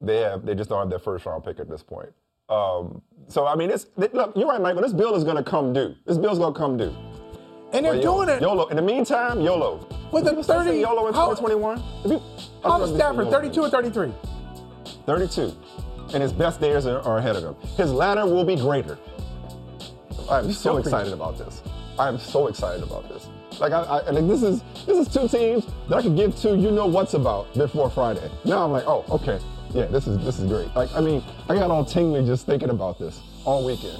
they 0.00 0.18
have 0.18 0.44
they 0.44 0.54
just 0.54 0.68
don't 0.70 0.78
have 0.80 0.90
their 0.90 0.98
first 0.98 1.26
round 1.26 1.44
pick 1.44 1.58
at 1.60 1.68
this 1.68 1.82
point. 1.82 2.10
Um, 2.48 3.02
so 3.28 3.46
I 3.46 3.54
mean, 3.56 3.70
it's 3.70 3.86
look, 3.96 4.32
you're 4.36 4.48
right, 4.48 4.60
Michael. 4.60 4.82
This 4.82 4.92
bill 4.92 5.14
is 5.14 5.24
going 5.24 5.36
to 5.36 5.42
come 5.42 5.72
due. 5.72 5.94
This 6.06 6.18
bill's 6.18 6.38
going 6.38 6.54
to 6.54 6.58
come 6.58 6.76
due. 6.76 6.94
And 7.72 7.84
they're 7.84 7.96
yo- 7.96 8.24
doing 8.24 8.28
it. 8.30 8.40
YOLO. 8.40 8.66
In 8.68 8.76
the 8.76 8.82
meantime, 8.82 9.40
YOLO. 9.42 9.86
With 10.10 10.24
the 10.24 10.30
People 10.30 10.42
still 10.42 10.60
say 10.60 10.68
30 10.68 10.78
YOLO 10.80 11.06
in 11.08 11.12
2021. 11.12 11.82
If 12.04 12.10
you- 12.10 12.16
I 12.64 12.68
How 12.68 12.68
love 12.70 12.82
is 12.82 12.88
to 12.92 12.94
say 12.94 12.98
Stafford? 12.98 13.30
32 13.30 13.60
or 13.62 13.68
33? 13.70 14.14
32. 15.04 15.52
And 16.14 16.22
his 16.22 16.32
best 16.32 16.60
days 16.62 16.86
are, 16.86 17.00
are 17.00 17.18
ahead 17.18 17.36
of 17.36 17.44
him. 17.44 17.54
His 17.76 17.92
ladder 17.92 18.24
will 18.24 18.44
be 18.44 18.56
greater. 18.56 18.98
I'm 20.30 20.50
so 20.52 20.78
excited 20.78 21.12
about 21.12 21.36
this. 21.36 21.62
I 21.98 22.08
am 22.08 22.18
so 22.18 22.46
excited 22.46 22.82
about 22.82 23.06
this. 23.08 23.27
Like 23.60 23.72
I, 23.72 23.82
I 23.82 24.10
like 24.10 24.28
this 24.28 24.42
is 24.42 24.62
this 24.86 24.96
is 24.98 25.12
two 25.12 25.26
teams 25.26 25.66
that 25.88 25.96
I 25.96 26.02
could 26.02 26.16
give 26.16 26.36
to 26.42 26.56
you 26.56 26.70
know 26.70 26.86
what's 26.86 27.14
about 27.14 27.52
before 27.54 27.90
Friday. 27.90 28.30
Now 28.44 28.64
I'm 28.64 28.70
like, 28.70 28.84
oh, 28.86 29.04
okay, 29.10 29.40
yeah, 29.70 29.86
this 29.86 30.06
is 30.06 30.24
this 30.24 30.38
is 30.38 30.48
great. 30.48 30.74
Like 30.76 30.94
I 30.94 31.00
mean, 31.00 31.22
I 31.48 31.54
got 31.54 31.70
all 31.70 31.84
tingly 31.84 32.24
just 32.24 32.46
thinking 32.46 32.70
about 32.70 32.98
this 32.98 33.20
all 33.44 33.66
weekend. 33.66 33.98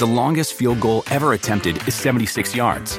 The 0.00 0.06
longest 0.06 0.54
field 0.54 0.80
goal 0.80 1.04
ever 1.10 1.34
attempted 1.34 1.86
is 1.86 1.94
76 1.94 2.56
yards. 2.56 2.98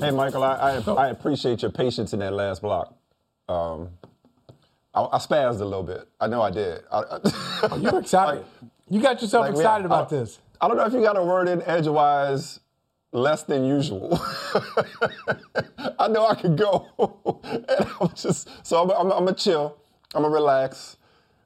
Hey, 0.00 0.12
Michael, 0.12 0.44
I, 0.44 0.54
I, 0.86 0.92
I 0.94 1.08
appreciate 1.08 1.62
your 1.62 1.70
patience 1.72 2.14
in 2.14 2.20
that 2.20 2.32
last 2.32 2.62
block. 2.62 2.94
Um, 3.48 3.90
I, 4.94 5.02
I 5.02 5.18
spazzed 5.18 5.60
a 5.60 5.64
little 5.64 5.82
bit. 5.82 6.08
I 6.20 6.26
know 6.26 6.42
I 6.42 6.50
did. 6.50 6.82
I, 6.90 7.02
oh, 7.64 7.78
you 7.78 7.98
excited. 7.98 8.44
you 8.90 9.00
got 9.02 9.20
yourself 9.22 9.46
like, 9.46 9.56
excited 9.56 9.86
about 9.86 10.12
I, 10.12 10.16
this. 10.16 10.38
I 10.60 10.68
don't 10.68 10.78
know 10.78 10.86
if 10.86 10.94
you 10.94 11.02
got 11.02 11.18
a 11.18 11.24
word 11.24 11.48
in 11.48 11.62
edgewise 11.62 12.60
less 13.12 13.42
than 13.42 13.64
usual. 13.66 14.18
I 15.98 16.08
know 16.08 16.26
I 16.26 16.34
could 16.34 16.56
go. 16.56 16.88
and 17.44 17.86
I'm 18.00 18.14
just, 18.14 18.48
so 18.66 18.82
I'm, 18.82 18.90
I'm, 18.90 19.12
I'm 19.12 19.24
going 19.24 19.34
to 19.34 19.44
chill. 19.44 19.76
I'm 20.14 20.22
going 20.22 20.32
to 20.32 20.34
relax. 20.34 20.96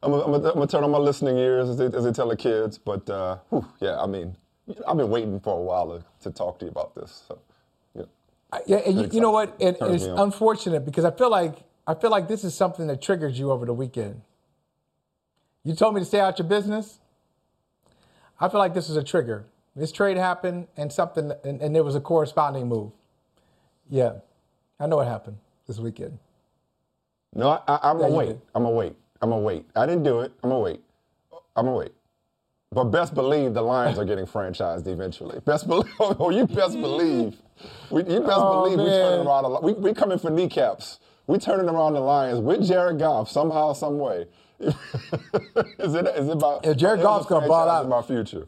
I'm 0.03 0.13
going 0.13 0.43
to 0.43 0.67
turn 0.67 0.85
on 0.85 0.93
my 0.93 0.99
listening 0.99 1.39
ears 1.39 1.71
as 1.71 1.79
they, 1.79 1.87
as 1.87 2.05
they 2.05 2.13
tell 2.13 2.29
the 2.29 2.37
kids. 2.37 2.79
But 2.79 3.09
uh, 3.11 3.39
whew, 3.51 3.67
yeah, 3.81 4.01
I 4.01 4.07
mean, 4.07 4.37
I've 4.87 4.97
been 4.97 5.11
waiting 5.11 5.41
for 5.41 5.59
a 5.59 5.63
while 5.63 5.89
to, 5.99 6.05
to 6.23 6.31
talk 6.31 6.59
to 6.61 6.67
you 6.67 6.71
about 6.71 6.95
this. 6.95 7.25
So, 7.29 7.39
yeah. 8.67 8.79
And 8.79 8.99
you, 8.99 9.09
you, 9.13 9.21
know 9.21 9.31
what? 9.31 9.57
It, 9.59 9.77
it's 9.81 10.05
unfortunate 10.05 10.85
because 10.85 11.05
I 11.05 11.11
feel 11.11 11.31
like 11.31 11.65
I 11.87 11.95
feel 11.95 12.11
like 12.11 12.29
this 12.29 12.45
is 12.45 12.55
something 12.55 12.87
that 12.87 13.03
triggered 13.03 13.35
you 13.35 13.51
over 13.51 13.67
the 13.67 13.75
weekend. 13.75 14.23
You 15.65 15.75
told 15.75 15.95
me 15.95 16.01
to 16.01 16.05
stay 16.05 16.21
out 16.21 16.39
your 16.39 16.49
business. 16.49 16.99
I 18.41 18.49
feel 18.49 18.59
like 18.59 18.75
this 18.75 18.89
is 18.91 18.97
a 18.97 19.05
trigger. 19.05 19.47
This 19.77 19.91
trade 19.91 20.17
happened 20.17 20.69
and 20.77 20.93
something, 20.93 21.33
and, 21.43 21.61
and 21.61 21.75
there 21.75 21.83
was 21.83 21.95
a 21.95 22.01
corresponding 22.01 22.69
move. 22.69 22.93
Yeah, 23.91 24.15
I 24.79 24.87
know 24.87 24.97
what 24.97 25.09
happened 25.09 25.39
this 25.67 25.79
weekend. 25.79 26.19
No, 27.35 27.49
I, 27.67 27.91
am 27.91 27.99
yeah, 27.99 28.03
gonna 28.05 28.15
wait. 28.15 28.37
I'm 28.55 28.63
gonna 28.63 28.75
wait. 28.75 28.97
I'm 29.21 29.31
gonna 29.31 29.43
wait. 29.43 29.67
I 29.75 29.87
didn't 29.87 30.05
do 30.05 30.21
it. 30.21 30.33
I'm 30.43 30.51
gonna 30.51 30.63
wait. 30.63 30.81
I'm 31.57 31.67
gonna 31.67 31.77
wait. 31.77 31.93
But 32.71 32.85
best 32.85 33.15
believe 33.15 33.55
the 33.55 33.63
Lions 33.63 33.99
are 33.99 34.05
getting 34.05 34.27
franchised 34.35 34.87
eventually. 34.87 35.41
Best 35.41 35.67
believe. 35.67 35.93
Oh, 36.01 36.31
you 36.31 36.47
best 36.47 36.81
believe. 36.81 37.37
We, 37.91 38.01
you 38.01 38.21
best 38.21 38.33
oh, 38.33 38.65
believe 38.65 38.79
man. 38.79 38.87
we 38.87 38.93
turning 38.93 39.27
around. 39.27 39.63
We 39.63 39.73
we 39.75 39.95
coming 39.95 40.19
for 40.19 40.31
kneecaps. 40.31 40.99
We 41.27 41.39
turning 41.39 41.69
around 41.69 41.95
the 41.95 42.01
Lions 42.01 42.41
with 42.41 42.67
Jared 42.67 42.99
Goff 42.99 43.31
somehow, 43.31 43.73
some 43.73 43.99
way. 43.99 44.27
is 44.61 44.75
it 45.95 46.07
is 46.07 46.29
it 46.29 46.33
about? 46.33 46.67
If 46.67 46.77
Jared 46.77 47.01
Goff's 47.01 47.27
gonna 47.27 47.49
ball 47.49 47.69
out 47.69 47.85
in 47.85 47.91
my 47.91 48.03
future. 48.03 48.47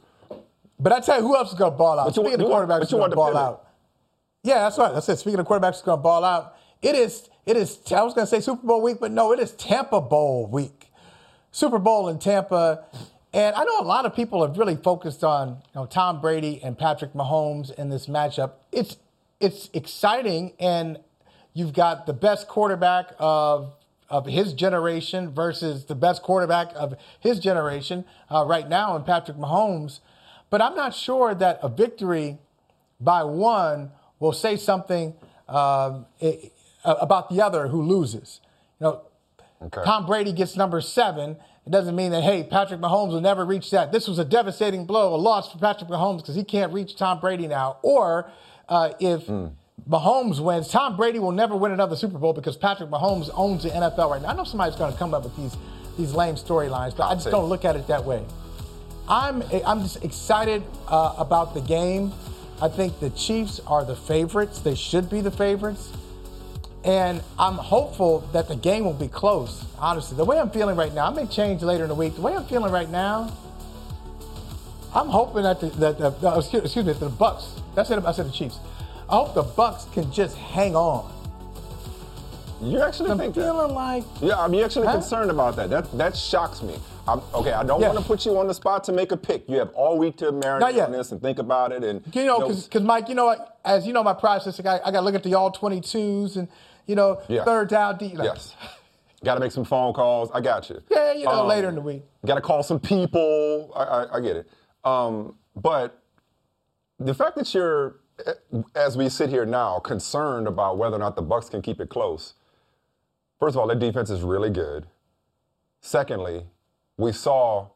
But 0.78 0.92
I 0.92 1.00
tell 1.00 1.16
you, 1.16 1.22
who 1.22 1.36
else 1.36 1.52
is 1.52 1.58
going 1.58 1.72
to 1.72 1.76
ball 1.76 1.98
out? 1.98 2.06
But 2.06 2.16
you, 2.16 2.22
speaking 2.22 2.40
you, 2.40 2.52
of 2.52 2.68
quarterbacks, 2.68 2.80
who's 2.80 2.90
going 2.90 3.10
to 3.10 3.16
ball 3.16 3.36
out. 3.36 3.68
Yeah, 4.42 4.60
that's 4.60 4.78
right. 4.78 4.92
That's 4.92 5.08
it. 5.08 5.18
Speaking 5.18 5.40
of 5.40 5.46
quarterbacks, 5.46 5.82
going 5.82 5.98
to 5.98 6.02
ball 6.02 6.24
out. 6.24 6.56
It 6.82 6.94
is. 6.94 7.28
It 7.46 7.56
is. 7.56 7.80
I 7.90 8.02
was 8.02 8.12
going 8.14 8.26
to 8.26 8.30
say 8.30 8.40
Super 8.40 8.66
Bowl 8.66 8.82
week, 8.82 8.98
but 9.00 9.10
no, 9.10 9.32
it 9.32 9.40
is 9.40 9.52
Tampa 9.52 10.00
Bowl 10.00 10.46
week. 10.46 10.90
Super 11.50 11.78
Bowl 11.78 12.08
in 12.08 12.18
Tampa, 12.18 12.84
and 13.36 13.54
I 13.54 13.64
know 13.64 13.80
a 13.80 13.84
lot 13.84 14.06
of 14.06 14.16
people 14.16 14.46
have 14.46 14.56
really 14.56 14.76
focused 14.76 15.22
on 15.22 15.48
you 15.48 15.54
know, 15.74 15.84
Tom 15.84 16.22
Brady 16.22 16.58
and 16.64 16.76
Patrick 16.76 17.12
Mahomes 17.12 17.70
in 17.74 17.90
this 17.90 18.06
matchup. 18.06 18.52
It's 18.72 18.96
it's 19.40 19.68
exciting, 19.74 20.54
and 20.58 20.98
you've 21.52 21.74
got 21.74 22.06
the 22.06 22.14
best 22.14 22.48
quarterback 22.48 23.12
of 23.18 23.74
of 24.08 24.24
his 24.24 24.54
generation 24.54 25.34
versus 25.34 25.84
the 25.84 25.94
best 25.94 26.22
quarterback 26.22 26.68
of 26.74 26.94
his 27.20 27.38
generation 27.38 28.06
uh, 28.30 28.42
right 28.46 28.70
now 28.70 28.96
in 28.96 29.02
Patrick 29.02 29.36
Mahomes. 29.36 30.00
But 30.48 30.62
I'm 30.62 30.74
not 30.74 30.94
sure 30.94 31.34
that 31.34 31.58
a 31.62 31.68
victory 31.68 32.38
by 32.98 33.22
one 33.22 33.90
will 34.18 34.32
say 34.32 34.56
something 34.56 35.12
um, 35.46 36.06
about 36.84 37.28
the 37.28 37.42
other 37.42 37.68
who 37.68 37.82
loses. 37.82 38.40
You 38.80 38.86
know, 38.86 39.00
okay. 39.60 39.82
Tom 39.84 40.06
Brady 40.06 40.32
gets 40.32 40.56
number 40.56 40.80
seven. 40.80 41.36
It 41.66 41.70
doesn't 41.70 41.96
mean 41.96 42.12
that, 42.12 42.22
hey, 42.22 42.44
Patrick 42.44 42.80
Mahomes 42.80 43.10
will 43.10 43.20
never 43.20 43.44
reach 43.44 43.72
that. 43.72 43.90
This 43.90 44.06
was 44.06 44.20
a 44.20 44.24
devastating 44.24 44.86
blow, 44.86 45.14
a 45.14 45.16
loss 45.16 45.50
for 45.50 45.58
Patrick 45.58 45.90
Mahomes 45.90 46.18
because 46.18 46.36
he 46.36 46.44
can't 46.44 46.72
reach 46.72 46.96
Tom 46.96 47.18
Brady 47.18 47.48
now. 47.48 47.78
Or 47.82 48.30
uh, 48.68 48.92
if 49.00 49.26
mm. 49.26 49.52
Mahomes 49.88 50.38
wins, 50.38 50.68
Tom 50.68 50.96
Brady 50.96 51.18
will 51.18 51.32
never 51.32 51.56
win 51.56 51.72
another 51.72 51.96
Super 51.96 52.18
Bowl 52.18 52.32
because 52.32 52.56
Patrick 52.56 52.88
Mahomes 52.88 53.30
owns 53.34 53.64
the 53.64 53.70
NFL 53.70 54.10
right 54.10 54.22
now. 54.22 54.28
I 54.28 54.36
know 54.36 54.44
somebody's 54.44 54.76
going 54.76 54.92
to 54.92 54.98
come 54.98 55.12
up 55.12 55.24
with 55.24 55.36
these, 55.36 55.56
these 55.98 56.12
lame 56.12 56.36
storylines, 56.36 56.96
but 56.96 57.08
I 57.08 57.14
just 57.14 57.30
don't 57.32 57.48
look 57.48 57.64
at 57.64 57.74
it 57.74 57.88
that 57.88 58.04
way. 58.04 58.24
I'm 59.08 59.42
I'm 59.64 59.82
just 59.82 60.04
excited 60.04 60.64
uh, 60.88 61.14
about 61.16 61.54
the 61.54 61.60
game. 61.60 62.12
I 62.60 62.68
think 62.68 62.98
the 63.00 63.10
Chiefs 63.10 63.60
are 63.66 63.84
the 63.84 63.94
favorites. 63.94 64.60
They 64.60 64.74
should 64.74 65.08
be 65.10 65.20
the 65.20 65.30
favorites. 65.30 65.92
And 66.86 67.20
I'm 67.36 67.54
hopeful 67.54 68.20
that 68.32 68.46
the 68.46 68.54
game 68.54 68.84
will 68.84 68.94
be 68.94 69.08
close. 69.08 69.64
Honestly, 69.76 70.16
the 70.16 70.24
way 70.24 70.38
I'm 70.38 70.50
feeling 70.50 70.76
right 70.76 70.94
now, 70.94 71.08
I 71.08 71.10
may 71.10 71.26
change 71.26 71.62
later 71.62 71.82
in 71.82 71.88
the 71.88 71.96
week. 71.96 72.14
The 72.14 72.20
way 72.20 72.36
I'm 72.36 72.46
feeling 72.46 72.72
right 72.72 72.88
now, 72.88 73.36
I'm 74.94 75.08
hoping 75.08 75.42
that 75.42 75.58
the, 75.58 75.66
that 75.70 75.98
the, 75.98 76.36
excuse, 76.36 76.62
excuse 76.62 76.86
me, 76.86 76.92
the 76.92 77.08
Bucks. 77.08 77.60
That's 77.74 77.90
it. 77.90 78.04
I 78.04 78.12
said 78.12 78.26
the 78.26 78.32
Chiefs. 78.32 78.60
I 79.10 79.16
hope 79.16 79.34
the 79.34 79.42
Bucks 79.42 79.86
can 79.92 80.12
just 80.12 80.36
hang 80.36 80.76
on. 80.76 81.12
You 82.62 82.80
actually 82.80 83.10
I'm 83.10 83.18
think 83.18 83.34
feeling 83.34 83.68
that? 83.68 83.74
like 83.74 84.04
yeah, 84.22 84.38
I'm 84.38 84.54
actually 84.54 84.86
huh? 84.86 84.94
concerned 84.94 85.30
about 85.30 85.56
that. 85.56 85.68
That 85.68 85.92
that 85.98 86.16
shocks 86.16 86.62
me. 86.62 86.76
I'm, 87.06 87.20
okay, 87.34 87.52
I 87.52 87.62
don't 87.62 87.80
want 87.80 87.98
to 87.98 88.04
put 88.04 88.24
you 88.24 88.36
on 88.38 88.46
the 88.48 88.54
spot 88.54 88.82
to 88.84 88.92
make 88.92 89.12
a 89.12 89.16
pick. 89.16 89.48
You 89.48 89.58
have 89.58 89.70
all 89.74 89.98
week 89.98 90.16
to 90.18 90.32
marinate 90.32 90.84
on 90.84 90.90
this 90.90 91.12
and 91.12 91.20
think 91.20 91.38
about 91.38 91.70
it. 91.72 91.84
And 91.84 92.02
you 92.14 92.24
know, 92.24 92.40
because 92.40 92.68
you 92.72 92.80
know, 92.80 92.86
Mike, 92.86 93.08
you 93.08 93.14
know, 93.14 93.36
as 93.64 93.86
you 93.86 93.92
know, 93.92 94.02
my 94.02 94.14
process, 94.14 94.58
I, 94.58 94.80
I 94.84 94.90
got 94.90 94.92
to 94.92 95.00
look 95.02 95.14
at 95.14 95.22
the 95.22 95.34
all 95.34 95.52
22s 95.52 96.36
and 96.36 96.48
you 96.86 96.94
know, 96.94 97.20
yeah. 97.28 97.44
third 97.44 97.68
down 97.68 97.96
deep. 97.98 98.14
Like, 98.14 98.26
yes. 98.26 98.54
Got 99.24 99.34
to 99.34 99.40
make 99.40 99.52
some 99.52 99.64
phone 99.64 99.92
calls. 99.92 100.30
I 100.32 100.40
got 100.40 100.68
you. 100.68 100.80
Yeah, 100.90 101.12
you 101.12 101.24
know, 101.24 101.42
um, 101.42 101.48
later 101.48 101.68
in 101.68 101.74
the 101.74 101.80
week. 101.80 102.02
Got 102.24 102.36
to 102.36 102.40
call 102.40 102.62
some 102.62 102.78
people. 102.78 103.72
I, 103.74 103.82
I, 103.82 104.16
I 104.16 104.20
get 104.20 104.36
it. 104.36 104.48
Um, 104.84 105.36
but 105.56 106.02
the 106.98 107.14
fact 107.14 107.36
that 107.36 107.52
you're, 107.52 107.96
as 108.74 108.96
we 108.96 109.08
sit 109.08 109.30
here 109.30 109.46
now, 109.46 109.78
concerned 109.78 110.46
about 110.46 110.78
whether 110.78 110.96
or 110.96 110.98
not 110.98 111.16
the 111.16 111.22
Bucks 111.22 111.48
can 111.48 111.62
keep 111.62 111.80
it 111.80 111.88
close. 111.88 112.34
First 113.40 113.56
of 113.56 113.60
all, 113.60 113.66
their 113.66 113.78
defense 113.78 114.10
is 114.10 114.22
really 114.22 114.50
good. 114.50 114.86
Secondly, 115.80 116.46
we 116.96 117.12
saw 117.12 117.68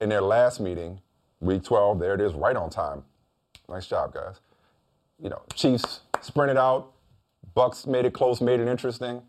in 0.00 0.08
their 0.08 0.22
last 0.22 0.60
meeting, 0.60 1.00
week 1.40 1.64
12, 1.64 1.98
there 1.98 2.14
it 2.14 2.20
is, 2.20 2.32
right 2.34 2.56
on 2.56 2.70
time. 2.70 3.04
Nice 3.68 3.86
job, 3.86 4.14
guys. 4.14 4.40
You 5.22 5.30
know, 5.30 5.42
Chiefs 5.54 6.00
sprinted 6.20 6.56
out, 6.56 6.91
Bucks 7.54 7.86
made 7.86 8.04
it 8.04 8.12
close, 8.12 8.40
made 8.40 8.60
it 8.60 8.68
interesting. 8.68 9.22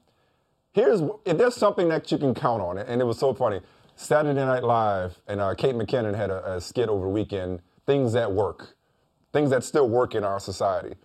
Here's 0.74 1.02
if 1.26 1.38
there's 1.38 1.56
something 1.56 1.88
that 1.90 2.12
you 2.12 2.18
can 2.18 2.34
count 2.34 2.62
on, 2.62 2.78
and 2.78 3.02
it 3.02 3.06
was 3.06 3.20
so 3.20 3.34
funny. 3.34 3.62
Saturday 3.96 4.40
Night 4.40 4.64
Live 4.64 5.20
and 5.28 5.40
uh, 5.40 5.54
Kate 5.54 5.76
McKinnon 5.76 6.16
had 6.16 6.32
a, 6.32 6.54
a, 6.54 6.62
skit 6.62 6.90
over 6.90 7.06
the 7.06 7.12
weekend. 7.12 7.62
Things 7.86 8.14
that 8.14 8.32
work, 8.32 8.76
things 9.34 9.52
that 9.52 9.64
still 9.64 9.88
work 9.88 10.16
in 10.16 10.24
our 10.24 10.40
society. 10.40 10.96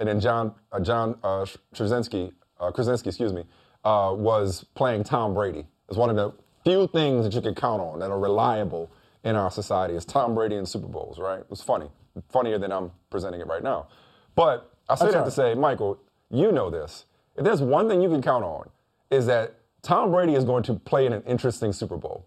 And 0.00 0.08
then 0.08 0.18
John 0.18 0.54
uh, 0.72 0.80
John 0.80 1.16
uh, 1.22 1.46
Krasinski, 1.74 2.32
uh, 2.58 2.72
Krasinski, 2.72 3.10
excuse 3.10 3.32
me, 3.32 3.44
uh, 3.84 4.12
was 4.16 4.64
playing 4.74 5.04
Tom 5.04 5.34
Brady. 5.34 5.66
It's 5.88 5.98
one 5.98 6.10
of 6.10 6.16
the 6.16 6.32
few 6.64 6.88
things 6.88 7.24
that 7.24 7.34
you 7.34 7.40
can 7.40 7.54
count 7.54 7.80
on 7.82 8.00
that 8.00 8.10
are 8.10 8.18
reliable 8.18 8.90
in 9.22 9.36
our 9.36 9.50
society 9.50 9.94
is 9.94 10.04
Tom 10.04 10.34
Brady 10.34 10.56
and 10.56 10.68
Super 10.68 10.88
Bowls, 10.88 11.18
right? 11.18 11.40
It 11.40 11.50
was 11.50 11.62
funny, 11.62 11.88
funnier 12.30 12.58
than 12.58 12.72
I'm 12.72 12.90
presenting 13.10 13.40
it 13.40 13.46
right 13.46 13.62
now. 13.62 13.88
But 14.34 14.70
I 14.88 14.96
say 14.96 15.10
that 15.10 15.24
to 15.24 15.30
say, 15.30 15.54
Michael, 15.54 15.98
you 16.30 16.52
know 16.52 16.70
this. 16.70 17.06
If 17.36 17.44
there's 17.44 17.62
one 17.62 17.88
thing 17.88 18.00
you 18.00 18.08
can 18.08 18.22
count 18.22 18.44
on, 18.44 18.68
is 19.10 19.26
that 19.26 19.54
Tom 19.82 20.10
Brady 20.10 20.34
is 20.34 20.44
going 20.44 20.62
to 20.64 20.74
play 20.74 21.06
in 21.06 21.12
an 21.12 21.22
interesting 21.22 21.72
Super 21.72 21.96
Bowl. 21.96 22.26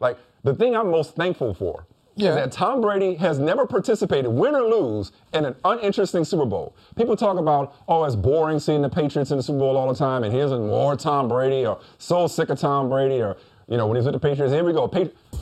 Like 0.00 0.18
the 0.42 0.54
thing 0.54 0.76
I'm 0.76 0.90
most 0.90 1.16
thankful 1.16 1.54
for 1.54 1.86
yeah. 2.16 2.30
is 2.30 2.34
that 2.36 2.52
Tom 2.52 2.80
Brady 2.80 3.14
has 3.16 3.38
never 3.38 3.66
participated, 3.66 4.30
win 4.30 4.54
or 4.54 4.62
lose, 4.62 5.12
in 5.32 5.44
an 5.44 5.56
uninteresting 5.64 6.24
Super 6.24 6.46
Bowl. 6.46 6.76
People 6.96 7.16
talk 7.16 7.38
about, 7.38 7.74
oh, 7.88 8.04
it's 8.04 8.16
boring 8.16 8.58
seeing 8.58 8.82
the 8.82 8.88
Patriots 8.88 9.30
in 9.30 9.36
the 9.36 9.42
Super 9.42 9.58
Bowl 9.58 9.76
all 9.76 9.88
the 9.88 9.98
time, 9.98 10.24
and 10.24 10.32
here's 10.32 10.52
more 10.52 10.96
Tom 10.96 11.28
Brady, 11.28 11.66
or 11.66 11.80
so 11.98 12.26
sick 12.26 12.50
of 12.50 12.58
Tom 12.58 12.88
Brady, 12.88 13.20
or 13.20 13.36
you 13.68 13.76
know, 13.76 13.86
when 13.86 13.96
he's 13.96 14.04
with 14.04 14.14
the 14.14 14.20
Patriots, 14.20 14.52
here 14.52 14.64
we 14.64 14.72
go. 14.72 14.86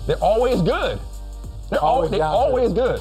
they're 0.06 0.16
always 0.16 0.62
good. 0.62 0.98
They're 1.70 1.80
always, 1.80 2.10
they're 2.10 2.22
always 2.22 2.72
good. 2.72 3.00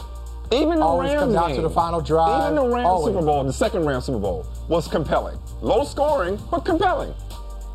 Even 0.52 0.80
the 0.80 0.86
always 0.86 1.10
Rams 1.12 1.22
come 1.22 1.34
down 1.34 1.48
game, 1.48 1.56
to 1.58 1.62
the 1.62 1.70
final 1.70 2.02
drive. 2.02 2.44
Even 2.44 2.56
the 2.56 2.76
Rams 2.76 2.86
always. 2.86 3.14
Super 3.14 3.26
Bowl, 3.26 3.44
the 3.44 3.54
second 3.54 3.86
Rams 3.86 4.06
Super 4.06 4.20
Bowl, 4.20 4.46
was 4.68 4.88
compelling. 4.88 5.40
Low 5.62 5.84
scoring, 5.86 6.38
but 6.50 6.66
compelling. 6.66 7.14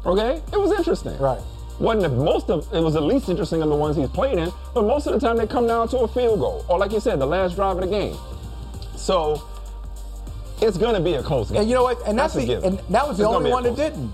Okay, 0.04 0.42
it 0.52 0.60
was 0.60 0.72
interesting. 0.72 1.16
Right. 1.18 1.40
Wasn't 1.78 2.02
the 2.02 2.08
most 2.08 2.48
of 2.48 2.66
it 2.72 2.80
was 2.80 2.94
the 2.94 3.00
least 3.00 3.28
interesting 3.28 3.62
of 3.62 3.68
the 3.68 3.74
ones 3.74 3.96
he's 3.96 4.08
played 4.08 4.38
in, 4.38 4.50
but 4.74 4.82
most 4.82 5.06
of 5.06 5.12
the 5.12 5.20
time 5.20 5.36
they 5.36 5.46
come 5.46 5.66
down 5.66 5.88
to 5.88 5.98
a 5.98 6.08
field 6.08 6.38
goal, 6.38 6.64
or 6.68 6.78
like 6.78 6.92
you 6.92 7.00
said, 7.00 7.18
the 7.18 7.26
last 7.26 7.54
drive 7.56 7.76
of 7.76 7.82
the 7.82 7.90
game. 7.90 8.16
So 8.96 9.42
it's 10.60 10.78
gonna 10.78 11.00
be 11.00 11.14
a 11.14 11.22
close 11.22 11.48
game. 11.48 11.60
And 11.60 11.68
you 11.68 11.74
know 11.74 11.82
what? 11.82 11.98
And 12.06 12.18
that's, 12.18 12.34
that's 12.34 12.46
the, 12.46 12.62
and 12.62 12.78
that 12.90 13.06
was 13.06 13.18
the 13.18 13.24
it's 13.24 13.34
only 13.34 13.50
one 13.50 13.62
that 13.64 13.76
didn't. 13.76 14.12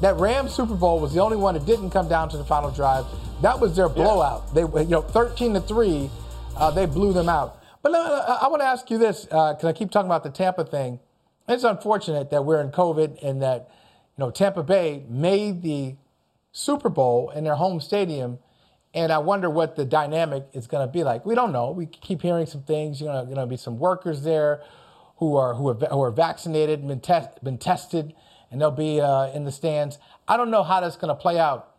That 0.00 0.16
Rams 0.16 0.54
Super 0.54 0.74
Bowl 0.74 1.00
was 1.00 1.12
the 1.12 1.20
only 1.20 1.36
one 1.36 1.54
that 1.54 1.66
didn't 1.66 1.90
come 1.90 2.08
down 2.08 2.28
to 2.28 2.36
the 2.36 2.44
final 2.44 2.70
drive. 2.70 3.04
That 3.42 3.58
was 3.58 3.74
their 3.74 3.88
blowout. 3.88 4.44
Yeah. 4.54 4.66
They, 4.66 4.82
you 4.82 4.90
know, 4.90 5.02
13 5.02 5.54
to 5.54 5.60
three, 5.60 6.10
uh, 6.56 6.70
they 6.70 6.86
blew 6.86 7.12
them 7.12 7.28
out. 7.28 7.57
But 7.82 7.94
I, 7.94 8.40
I 8.42 8.48
want 8.48 8.60
to 8.60 8.66
ask 8.66 8.90
you 8.90 8.98
this 8.98 9.24
because 9.24 9.64
uh, 9.64 9.68
I 9.68 9.72
keep 9.72 9.90
talking 9.90 10.08
about 10.08 10.22
the 10.22 10.30
Tampa 10.30 10.64
thing. 10.64 11.00
It's 11.48 11.64
unfortunate 11.64 12.30
that 12.30 12.44
we're 12.44 12.60
in 12.60 12.70
COVID 12.70 13.22
and 13.22 13.40
that 13.42 13.70
you 14.16 14.24
know 14.24 14.30
Tampa 14.30 14.62
Bay 14.62 15.04
made 15.08 15.62
the 15.62 15.96
Super 16.52 16.88
Bowl 16.88 17.30
in 17.30 17.44
their 17.44 17.54
home 17.54 17.80
stadium, 17.80 18.38
and 18.92 19.12
I 19.12 19.18
wonder 19.18 19.48
what 19.48 19.76
the 19.76 19.84
dynamic 19.84 20.46
is 20.52 20.66
going 20.66 20.86
to 20.86 20.92
be 20.92 21.04
like. 21.04 21.24
We 21.24 21.34
don't 21.34 21.52
know. 21.52 21.70
We 21.70 21.86
keep 21.86 22.22
hearing 22.22 22.46
some 22.46 22.62
things. 22.62 23.00
You 23.00 23.06
know, 23.06 23.24
going 23.24 23.36
to 23.36 23.46
be 23.46 23.56
some 23.56 23.78
workers 23.78 24.22
there 24.22 24.62
who 25.18 25.36
are 25.36 25.54
who 25.54 25.68
are, 25.68 25.74
who 25.74 26.02
are 26.02 26.10
vaccinated, 26.10 26.86
been, 26.86 27.00
test, 27.00 27.42
been 27.42 27.58
tested 27.58 28.14
and 28.50 28.60
they'll 28.60 28.70
be 28.70 29.00
uh, 29.00 29.30
in 29.32 29.44
the 29.44 29.52
stands. 29.52 29.98
I 30.26 30.36
don't 30.36 30.50
know 30.50 30.62
how 30.62 30.80
that's 30.80 30.96
going 30.96 31.08
to 31.08 31.14
play 31.14 31.38
out, 31.38 31.74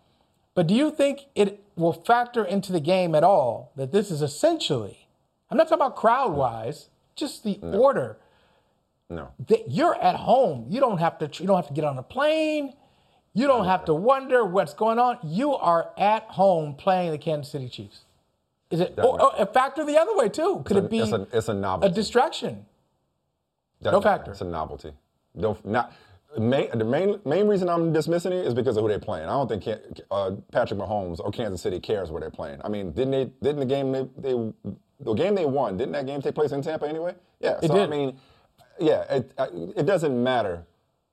but 0.53 0.67
do 0.67 0.73
you 0.73 0.91
think 0.91 1.21
it 1.35 1.63
will 1.75 1.93
factor 1.93 2.43
into 2.43 2.71
the 2.71 2.79
game 2.79 3.15
at 3.15 3.23
all 3.23 3.71
that 3.75 3.91
this 3.91 4.11
is 4.11 4.21
essentially? 4.21 5.07
I'm 5.49 5.57
not 5.57 5.63
talking 5.67 5.75
about 5.81 5.95
crowd 5.95 6.33
wise, 6.33 6.89
just 7.15 7.43
the 7.43 7.59
No. 7.61 7.79
order. 7.79 8.17
No. 9.09 9.29
That 9.47 9.71
you're 9.71 9.95
at 9.95 10.15
home. 10.15 10.67
You 10.69 10.79
don't 10.79 10.99
have 10.99 11.17
to. 11.19 11.29
You 11.41 11.47
don't 11.47 11.55
have 11.55 11.67
to 11.67 11.73
get 11.73 11.83
on 11.83 11.97
a 11.97 12.03
plane. 12.03 12.73
You 13.33 13.47
don't 13.47 13.65
have 13.65 13.85
to 13.85 13.93
wonder 13.93 14.43
what's 14.45 14.73
going 14.73 14.99
on. 14.99 15.17
You 15.23 15.55
are 15.55 15.91
at 15.97 16.23
home 16.23 16.75
playing 16.75 17.11
the 17.11 17.17
Kansas 17.17 17.51
City 17.51 17.69
Chiefs. 17.69 18.01
Is 18.69 18.81
it 18.81 18.93
or, 18.97 19.19
or 19.21 19.31
a 19.37 19.45
factor 19.47 19.83
the 19.83 19.97
other 19.97 20.15
way 20.15 20.29
too? 20.29 20.61
Could 20.65 20.77
a- 20.77 20.85
it 20.85 20.89
be 20.91 20.99
It's 20.99 21.11
a, 21.11 21.27
it's 21.33 21.49
a 21.49 21.79
a 21.81 21.89
distraction? 21.89 22.65
No 23.81 24.01
factor. 24.01 24.31
It's 24.31 24.41
a 24.41 24.45
novelty. 24.45 24.91
Don't 25.39 25.63
not. 25.65 25.93
Main, 26.37 26.69
the 26.77 26.85
main 26.85 27.19
main 27.25 27.47
reason 27.47 27.69
I'm 27.69 27.91
dismissing 27.91 28.31
it 28.33 28.45
is 28.45 28.53
because 28.53 28.77
of 28.77 28.83
who 28.83 28.89
they're 28.89 28.99
playing. 28.99 29.25
I 29.27 29.31
don't 29.31 29.47
think 29.47 29.65
uh, 30.11 30.31
Patrick 30.51 30.79
Mahomes 30.79 31.19
or 31.19 31.31
Kansas 31.31 31.61
City 31.61 31.79
cares 31.79 32.11
where 32.11 32.19
they're 32.21 32.29
playing. 32.29 32.61
I 32.63 32.69
mean, 32.69 32.91
didn't 32.91 33.11
they? 33.11 33.25
Didn't 33.41 33.59
the 33.59 33.65
game 33.65 33.91
they, 33.91 34.07
they 34.17 34.53
the 34.99 35.13
game 35.13 35.35
they 35.35 35.45
won? 35.45 35.77
Didn't 35.77 35.93
that 35.93 36.05
game 36.05 36.21
take 36.21 36.35
place 36.35 36.51
in 36.51 36.61
Tampa 36.61 36.87
anyway? 36.87 37.15
Yeah. 37.39 37.59
It 37.61 37.67
so 37.67 37.81
I 37.81 37.87
mean, 37.87 38.17
yeah, 38.79 39.03
it 39.09 39.31
it 39.77 39.85
doesn't 39.85 40.21
matter 40.21 40.65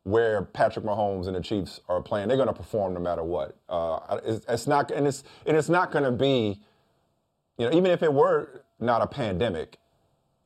where 0.02 0.42
Patrick 0.42 0.84
Mahomes 0.84 1.26
and 1.26 1.34
the 1.34 1.40
Chiefs 1.40 1.80
are 1.88 2.00
playing. 2.00 2.28
They're 2.28 2.36
going 2.36 2.48
to 2.48 2.54
perform 2.54 2.94
no 2.94 3.00
matter 3.00 3.24
what. 3.24 3.56
Uh, 3.68 4.20
it's, 4.24 4.46
it's 4.48 4.66
not 4.66 4.90
and 4.90 5.06
it's 5.06 5.24
and 5.46 5.56
it's 5.56 5.68
not 5.68 5.90
going 5.90 6.04
to 6.04 6.12
be, 6.12 6.60
you 7.58 7.68
know, 7.68 7.76
even 7.76 7.90
if 7.90 8.02
it 8.02 8.12
were 8.12 8.62
not 8.78 9.02
a 9.02 9.06
pandemic, 9.06 9.78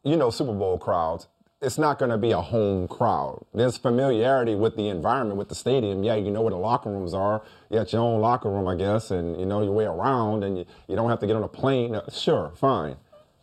you 0.02 0.16
know, 0.16 0.30
Super 0.30 0.54
Bowl 0.54 0.78
crowds, 0.78 1.28
it's 1.60 1.76
not 1.76 1.98
going 1.98 2.10
to 2.10 2.16
be 2.16 2.30
a 2.30 2.40
home 2.40 2.88
crowd. 2.88 3.44
There's 3.52 3.76
familiarity 3.76 4.54
with 4.54 4.76
the 4.76 4.88
environment, 4.88 5.36
with 5.36 5.50
the 5.50 5.54
stadium. 5.54 6.02
Yeah, 6.02 6.14
you 6.14 6.30
know 6.30 6.40
where 6.40 6.52
the 6.52 6.56
locker 6.56 6.88
rooms 6.90 7.12
are. 7.12 7.42
You 7.68 7.78
got 7.78 7.92
your 7.92 8.00
own 8.00 8.20
locker 8.22 8.48
room, 8.48 8.66
I 8.66 8.76
guess, 8.76 9.10
and 9.10 9.38
you 9.38 9.44
know 9.44 9.62
your 9.62 9.72
way 9.72 9.84
around, 9.84 10.42
and 10.42 10.56
you, 10.56 10.64
you 10.88 10.96
don't 10.96 11.10
have 11.10 11.20
to 11.20 11.26
get 11.26 11.36
on 11.36 11.42
a 11.42 11.48
plane. 11.48 11.94
Uh, 11.94 12.08
Sure, 12.10 12.52
fine. 12.56 12.96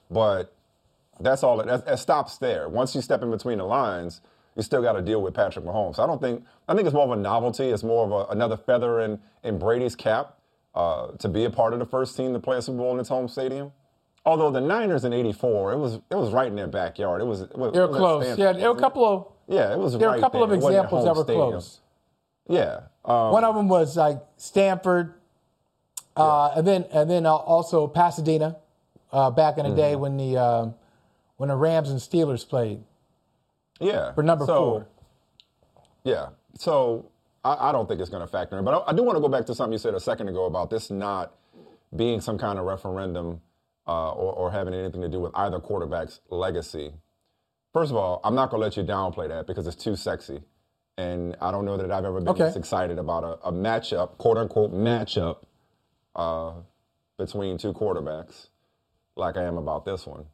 But 0.09 0.53
that's 1.19 1.43
all. 1.43 1.59
It, 1.59 1.67
that, 1.67 1.99
stops 1.99 2.37
there. 2.37 2.69
Once 2.69 2.95
you 2.95 3.01
step 3.01 3.21
in 3.21 3.31
between 3.31 3.57
the 3.57 3.65
lines, 3.65 4.21
you 4.55 4.63
still 4.63 4.81
got 4.81 4.93
to 4.93 5.01
deal 5.01 5.21
with 5.21 5.33
Patrick 5.33 5.65
Mahomes. 5.65 5.99
I 5.99 6.07
don't 6.07 6.21
think. 6.21 6.45
I 6.67 6.75
think 6.75 6.85
it's 6.85 6.93
more 6.93 7.05
of 7.05 7.11
a 7.11 7.21
novelty. 7.21 7.65
It's 7.69 7.83
more 7.83 8.05
of 8.05 8.11
a, 8.11 8.31
another 8.31 8.57
feather 8.57 8.99
in 9.01 9.19
in 9.43 9.57
Brady's 9.59 9.95
cap 9.95 10.37
uh, 10.75 11.07
to 11.19 11.27
be 11.27 11.43
a 11.43 11.49
part 11.49 11.73
of 11.73 11.79
the 11.79 11.85
first 11.85 12.15
team 12.15 12.33
to 12.33 12.39
play 12.39 12.57
a 12.57 12.61
Super 12.61 12.77
Bowl 12.77 12.93
in 12.93 12.99
its 12.99 13.09
home 13.09 13.27
stadium. 13.27 13.71
Although 14.25 14.51
the 14.51 14.61
Niners 14.61 15.05
in 15.05 15.13
'84, 15.13 15.73
it 15.73 15.77
was 15.77 15.95
it 15.95 16.03
was 16.11 16.31
right 16.31 16.47
in 16.47 16.55
their 16.55 16.67
backyard. 16.67 17.21
It 17.21 17.25
was. 17.25 17.41
It 17.41 17.57
was 17.57 17.73
They 17.73 17.79
were 17.79 17.85
it 17.85 17.89
was 17.89 17.97
close. 17.97 18.37
Yeah, 18.37 18.51
there 18.51 18.71
were 18.71 18.77
a 18.77 18.79
couple 18.79 19.05
of 19.05 19.27
Yeah, 19.47 19.73
it 19.73 19.79
was. 19.79 19.97
there 19.97 20.07
were 20.07 20.13
right 20.13 20.17
a 20.17 20.21
couple 20.21 20.43
of 20.43 20.49
there. 20.49 20.59
It 20.59 20.63
examples 20.63 21.05
that 21.05 21.15
were 21.15 21.23
stadium. 21.23 21.49
close. 21.51 21.79
Yeah. 22.49 22.81
Um, 23.05 23.31
One 23.31 23.43
of 23.43 23.55
them 23.55 23.69
was 23.69 23.95
like 23.95 24.19
Stanford, 24.37 25.13
uh, 26.15 26.51
and 26.55 26.67
then 26.67 26.85
and 26.91 27.09
then 27.09 27.25
uh, 27.25 27.35
also 27.35 27.87
Pasadena, 27.87 28.57
uh, 29.11 29.29
back 29.31 29.57
in 29.57 29.69
the 29.69 29.75
day 29.75 29.93
Mm-hmm. 29.93 30.01
when 30.01 30.17
the 30.17 30.37
um 30.37 30.75
when 31.37 31.49
the 31.49 31.55
Rams 31.55 31.89
and 31.89 31.99
Steelers 31.99 32.47
played 32.47 32.83
yeah. 33.79 34.11
for 34.13 34.23
number 34.23 34.45
So, 34.45 34.55
four. 34.57 34.87
Yeah. 36.03 36.29
So 36.55 37.11
I, 37.43 37.69
I 37.69 37.71
don't 37.71 37.87
think 37.87 38.01
it's 38.01 38.09
going 38.09 38.21
to 38.25 38.27
factor 38.27 38.57
in. 38.57 38.65
But 38.65 38.83
I, 38.87 38.91
I 38.91 38.93
do 38.93 39.03
want 39.03 39.17
to 39.17 39.21
go 39.21 39.29
back 39.29 39.45
to 39.45 39.55
something 39.55 39.73
you 39.73 39.77
said 39.77 39.93
a 39.93 39.99
second 39.99 40.29
ago 40.29 40.45
about 40.45 40.69
this 40.69 40.89
not 40.89 41.35
being 41.95 42.19
some 42.21 42.37
kind 42.37 42.57
of 42.57 42.65
referendum 42.65 43.41
uh, 43.87 44.11
or, 44.11 44.33
or 44.33 44.51
having 44.51 44.73
anything 44.73 45.01
to 45.01 45.09
do 45.09 45.19
with 45.19 45.31
either 45.35 45.59
quarterback's 45.59 46.21
legacy. 46.29 46.91
First 47.73 47.91
of 47.91 47.97
all, 47.97 48.19
I'm 48.23 48.33
not 48.35 48.49
going 48.49 48.59
to 48.61 48.65
let 48.65 48.77
you 48.77 48.83
downplay 48.83 49.27
that 49.29 49.45
because 49.47 49.67
it's 49.67 49.75
too 49.81 49.95
sexy. 49.95 50.41
And 50.97 51.37
I 51.39 51.51
don't 51.51 51.63
know 51.65 51.77
that 51.77 51.91
I've 51.91 52.05
ever 52.05 52.19
been 52.19 52.29
Okay. 52.29 52.45
this 52.45 52.55
excited 52.55 52.97
about 52.97 53.23
a, 53.23 53.47
a 53.47 53.51
matchup, 53.51 54.17
quote 54.17 54.37
unquote 54.37 54.73
matchup, 54.73 55.43
uh, 56.15 56.53
between 57.19 57.57
two 57.59 57.73
quarterbacks 57.73 58.47
like 59.17 59.37
I 59.37 59.43
am 59.43 59.57
about 59.57 59.85
this 59.85 60.05
one. 60.05 60.25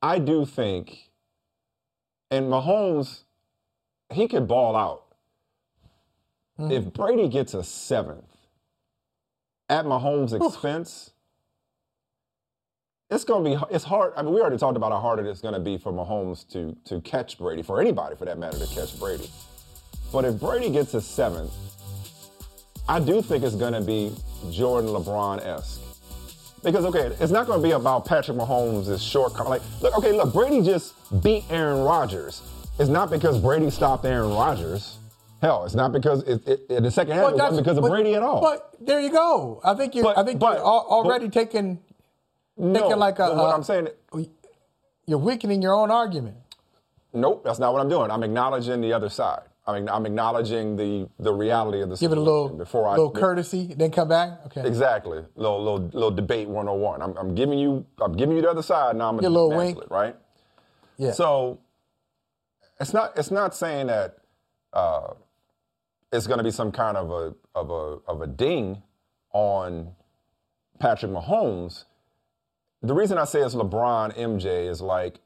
I 0.00 0.18
do 0.18 0.44
think, 0.44 1.10
and 2.30 2.46
Mahomes, 2.46 3.22
he 4.10 4.26
could 4.26 4.48
ball 4.48 4.74
out. 4.74 5.04
Hmm. 6.56 6.70
If 6.70 6.92
Brady 6.92 7.28
gets 7.28 7.54
a 7.54 7.62
seventh 7.62 8.24
at 9.68 9.84
Mahomes' 9.84 10.34
expense, 10.34 11.12
it's 13.10 13.24
going 13.24 13.44
to 13.44 13.50
be 13.50 13.74
it's 13.74 13.84
hard. 13.84 14.14
I 14.16 14.22
mean, 14.22 14.32
we 14.32 14.40
already 14.40 14.56
talked 14.56 14.76
about 14.76 14.90
how 14.90 15.00
hard 15.00 15.18
it 15.18 15.26
is 15.26 15.40
going 15.40 15.54
to 15.54 15.60
be 15.60 15.78
for 15.78 15.92
Mahomes 15.92 16.48
to 16.52 16.76
to 16.86 17.00
catch 17.02 17.38
Brady, 17.38 17.62
for 17.62 17.80
anybody 17.80 18.16
for 18.16 18.24
that 18.24 18.38
matter 18.38 18.58
to 18.58 18.66
catch 18.74 18.98
Brady. 18.98 19.30
But 20.12 20.24
if 20.24 20.40
Brady 20.40 20.70
gets 20.70 20.94
a 20.94 21.00
seventh, 21.00 21.52
I 22.88 23.00
do 23.00 23.22
think 23.22 23.44
it's 23.44 23.54
going 23.54 23.74
to 23.74 23.80
be 23.80 24.14
Jordan 24.50 24.90
LeBron 24.90 25.44
esque. 25.44 25.81
Because 26.62 26.84
okay, 26.84 27.14
it's 27.20 27.32
not 27.32 27.46
going 27.46 27.60
to 27.60 27.62
be 27.62 27.72
about 27.72 28.04
Patrick 28.06 28.36
Mahomes' 28.36 29.00
shortcoming. 29.00 29.50
Like, 29.50 29.62
look, 29.80 29.96
okay, 29.98 30.12
look, 30.12 30.32
Brady 30.32 30.62
just 30.62 30.94
beat 31.22 31.44
Aaron 31.50 31.80
Rodgers. 31.82 32.42
It's 32.78 32.88
not 32.88 33.10
because 33.10 33.38
Brady 33.40 33.68
stopped 33.70 34.04
Aaron 34.04 34.30
Rodgers. 34.30 34.98
Hell, 35.40 35.64
it's 35.64 35.74
not 35.74 35.90
because 35.92 36.22
it, 36.22 36.46
it, 36.46 36.60
in 36.70 36.84
the 36.84 36.90
second 36.90 37.14
half 37.14 37.32
wasn't 37.32 37.56
because 37.64 37.76
of 37.76 37.82
but- 37.82 37.90
Brady 37.90 38.14
at 38.14 38.22
all. 38.22 38.40
But 38.40 38.74
there 38.80 39.00
you 39.00 39.10
go. 39.10 39.60
I 39.64 39.74
think 39.74 39.94
you. 39.96 40.04
But- 40.04 40.16
I 40.16 40.24
think 40.24 40.38
but- 40.38 40.58
you're 40.58 40.64
al- 40.66 40.86
already 40.88 41.26
but- 41.26 41.34
taking. 41.34 41.80
no, 42.56 42.88
like 42.88 43.18
a- 43.18 43.34
what 43.34 43.52
I'm 43.54 43.64
saying, 43.64 43.88
You're 45.04 45.18
weakening 45.18 45.62
your 45.62 45.74
own 45.74 45.90
argument. 45.90 46.36
nope, 47.12 47.42
that's 47.44 47.58
not 47.58 47.72
what 47.72 47.82
I'm 47.82 47.88
doing. 47.88 48.10
I'm 48.12 48.22
acknowledging 48.22 48.80
the 48.80 48.92
other 48.92 49.08
side. 49.08 49.42
I 49.64 49.78
mean, 49.78 49.88
I'm 49.88 50.06
acknowledging 50.06 50.76
the 50.76 51.08
the 51.18 51.32
reality 51.32 51.82
of 51.82 51.88
the 51.88 51.96
Give 51.96 52.10
it 52.12 52.18
a 52.18 52.20
situation 52.20 52.24
little, 52.24 52.48
before 52.56 52.88
I 52.88 52.92
little 52.92 53.12
courtesy, 53.12 53.74
then 53.76 53.90
come 53.90 54.08
back. 54.08 54.40
Okay. 54.46 54.66
Exactly. 54.66 55.24
Little 55.36 55.62
little 55.62 55.88
little 55.92 56.10
debate 56.10 56.48
101. 56.48 57.00
I'm, 57.00 57.16
I'm 57.16 57.34
giving 57.34 57.58
you 57.58 57.86
I'm 58.00 58.12
giving 58.12 58.36
you 58.36 58.42
the 58.42 58.50
other 58.50 58.62
side 58.62 58.96
now 58.96 59.08
I'm 59.08 59.16
gonna 59.16 59.30
little 59.30 59.50
wink. 59.56 59.78
it, 59.78 59.88
right? 59.90 60.16
Yeah. 60.96 61.12
So 61.12 61.60
it's 62.80 62.92
not 62.92 63.16
it's 63.16 63.30
not 63.30 63.54
saying 63.54 63.86
that 63.86 64.18
uh, 64.72 65.14
it's 66.12 66.26
going 66.26 66.38
to 66.38 66.44
be 66.44 66.50
some 66.50 66.72
kind 66.72 66.96
of 66.96 67.10
a 67.10 67.34
of 67.54 67.70
a 67.70 67.98
of 68.10 68.22
a 68.22 68.26
ding 68.26 68.82
on 69.32 69.92
Patrick 70.78 71.12
Mahomes. 71.12 71.84
The 72.82 72.94
reason 72.94 73.16
I 73.16 73.24
say 73.24 73.40
it's 73.40 73.54
LeBron 73.54 74.16
MJ 74.16 74.68
is 74.68 74.80
like, 74.80 75.20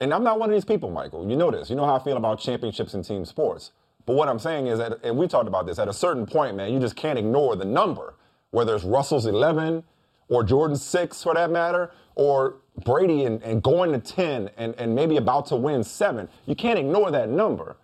and 0.00 0.14
I'm 0.14 0.24
not 0.24 0.38
one 0.38 0.50
of 0.50 0.54
these 0.54 0.64
people, 0.64 0.90
Michael. 0.90 1.28
You 1.28 1.36
know 1.36 1.50
this. 1.50 1.70
You 1.70 1.76
know 1.76 1.86
how 1.86 1.96
I 1.96 1.98
feel 2.04 2.16
about 2.16 2.40
championships 2.40 2.94
in 2.94 3.02
team 3.02 3.24
sports. 3.24 3.72
But 4.06 4.16
what 4.16 4.28
I'm 4.28 4.38
saying 4.38 4.66
is 4.66 4.78
that, 4.78 4.98
and 5.04 5.16
we 5.18 5.28
talked 5.28 5.48
about 5.48 5.66
this, 5.66 5.78
at 5.78 5.88
a 5.88 5.92
certain 5.92 6.26
point, 6.26 6.56
man, 6.56 6.72
you 6.72 6.80
just 6.80 6.96
can't 6.96 7.18
ignore 7.18 7.56
the 7.56 7.66
number. 7.66 8.14
Whether 8.50 8.74
it's 8.74 8.84
Russell's 8.84 9.26
11 9.26 9.84
or 10.28 10.42
Jordan's 10.44 10.82
6 10.82 11.22
for 11.22 11.34
that 11.34 11.50
matter, 11.50 11.92
or 12.16 12.56
Brady 12.84 13.24
and, 13.24 13.42
and 13.42 13.62
going 13.62 13.92
to 13.92 13.98
10 13.98 14.50
and, 14.56 14.74
and 14.78 14.94
maybe 14.94 15.16
about 15.18 15.46
to 15.46 15.56
win 15.56 15.84
7. 15.84 16.28
You 16.46 16.54
can't 16.56 16.78
ignore 16.78 17.10
that 17.10 17.28
number. 17.28 17.76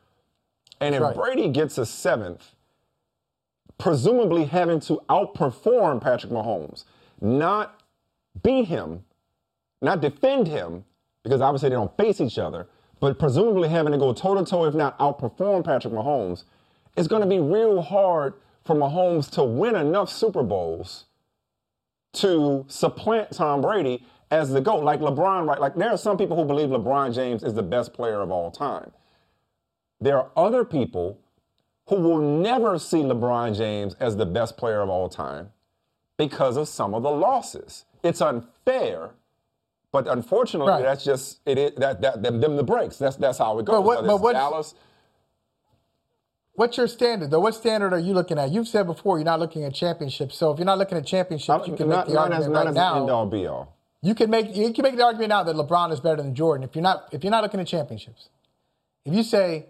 And 0.80 0.94
if 0.94 1.02
Right. 1.02 1.14
Brady 1.14 1.48
gets 1.48 1.78
a 1.78 1.86
seventh, 1.86 2.52
presumably 3.78 4.46
having 4.46 4.80
to 4.80 5.02
outperform 5.08 6.00
Patrick 6.02 6.32
Mahomes, 6.32 6.84
not 7.20 7.80
beat 8.42 8.66
him, 8.66 9.04
not 9.82 10.00
defend 10.00 10.48
him, 10.48 10.85
because 11.26 11.40
obviously 11.40 11.68
they 11.68 11.74
don't 11.74 11.96
face 11.96 12.20
each 12.20 12.38
other, 12.38 12.68
but 13.00 13.18
presumably 13.18 13.68
having 13.68 13.90
to 13.90 13.98
go 13.98 14.12
toe 14.12 14.36
to 14.36 14.48
toe, 14.48 14.64
if 14.64 14.74
not 14.74 14.96
outperform 15.00 15.64
Patrick 15.64 15.92
Mahomes, 15.92 16.44
it's 16.96 17.08
going 17.08 17.20
to 17.20 17.26
be 17.26 17.40
real 17.40 17.82
hard 17.82 18.34
for 18.64 18.76
Mahomes 18.76 19.28
to 19.32 19.42
win 19.42 19.74
enough 19.74 20.08
Super 20.08 20.44
Bowls 20.44 21.06
to 22.12 22.64
supplant 22.68 23.32
Tom 23.32 23.60
Brady 23.60 24.06
as 24.30 24.50
the 24.50 24.60
GOAT. 24.60 24.84
Like 24.84 25.00
LeBron, 25.00 25.48
right? 25.48 25.60
Like 25.60 25.74
there 25.74 25.90
are 25.90 25.98
some 25.98 26.16
people 26.16 26.36
who 26.36 26.44
believe 26.44 26.68
LeBron 26.68 27.12
James 27.12 27.42
is 27.42 27.54
the 27.54 27.62
best 27.62 27.92
player 27.92 28.20
of 28.20 28.30
all 28.30 28.52
time. 28.52 28.92
There 30.00 30.16
are 30.16 30.30
other 30.36 30.64
people 30.64 31.18
who 31.88 31.96
will 31.96 32.18
never 32.18 32.78
see 32.78 32.98
LeBron 32.98 33.56
James 33.56 33.94
as 33.98 34.16
the 34.16 34.26
best 34.26 34.56
player 34.56 34.80
of 34.80 34.88
all 34.88 35.08
time 35.08 35.50
because 36.16 36.56
of 36.56 36.68
some 36.68 36.94
of 36.94 37.02
the 37.02 37.10
losses. 37.10 37.84
It's 38.04 38.20
unfair, 38.20 39.10
but 39.92 40.06
unfortunately, 40.08 40.72
Right. 40.72 40.82
that's 40.82 41.04
just 41.04 41.40
it. 41.46 41.58
Is, 41.58 41.72
that 41.76 42.00
that 42.02 42.22
them, 42.22 42.40
them 42.40 42.56
the 42.56 42.62
breaks. 42.64 42.98
That's 42.98 43.16
that's 43.16 43.38
how 43.38 43.58
it 43.58 43.64
goes. 43.64 43.74
But 43.76 43.82
what- 43.82 44.04
but 44.06 44.14
it's 44.14 44.22
what's- 44.22 44.38
Dallas. 44.38 44.74
What's 46.54 46.78
your 46.78 46.88
standard 46.88 47.30
though? 47.30 47.40
What 47.40 47.54
standard 47.54 47.92
are 47.92 47.98
you 47.98 48.14
looking 48.14 48.38
at? 48.38 48.50
You've 48.50 48.68
said 48.68 48.86
before 48.86 49.18
you're 49.18 49.26
not 49.26 49.40
looking 49.40 49.64
at 49.64 49.74
championships. 49.74 50.36
So 50.36 50.50
if 50.52 50.58
you're 50.58 50.64
not 50.64 50.78
looking 50.78 50.96
at 50.96 51.04
championships, 51.04 51.68
you 51.68 51.76
can 51.76 51.88
not, 51.88 52.06
make 52.06 52.14
the 52.14 52.18
argument 52.20 52.44
as, 52.44 52.48
right 52.48 52.72
now. 52.74 53.00
end 53.00 53.10
all 53.10 53.26
be 53.26 53.46
all. 53.46 53.74
You 54.00 54.14
can 54.14 54.30
make 54.30 54.56
you 54.56 54.72
can 54.72 54.82
make 54.82 54.96
the 54.96 55.04
argument 55.04 55.28
now 55.28 55.42
that 55.42 55.54
LeBron 55.54 55.92
is 55.92 56.00
better 56.00 56.16
than 56.22 56.34
Jordan. 56.34 56.64
If 56.66 56.74
you're 56.74 56.82
not 56.82 57.08
if 57.12 57.22
you're 57.24 57.30
not 57.30 57.42
looking 57.42 57.60
at 57.60 57.66
championships, 57.66 58.30
if 59.04 59.12
you 59.12 59.22
say 59.22 59.66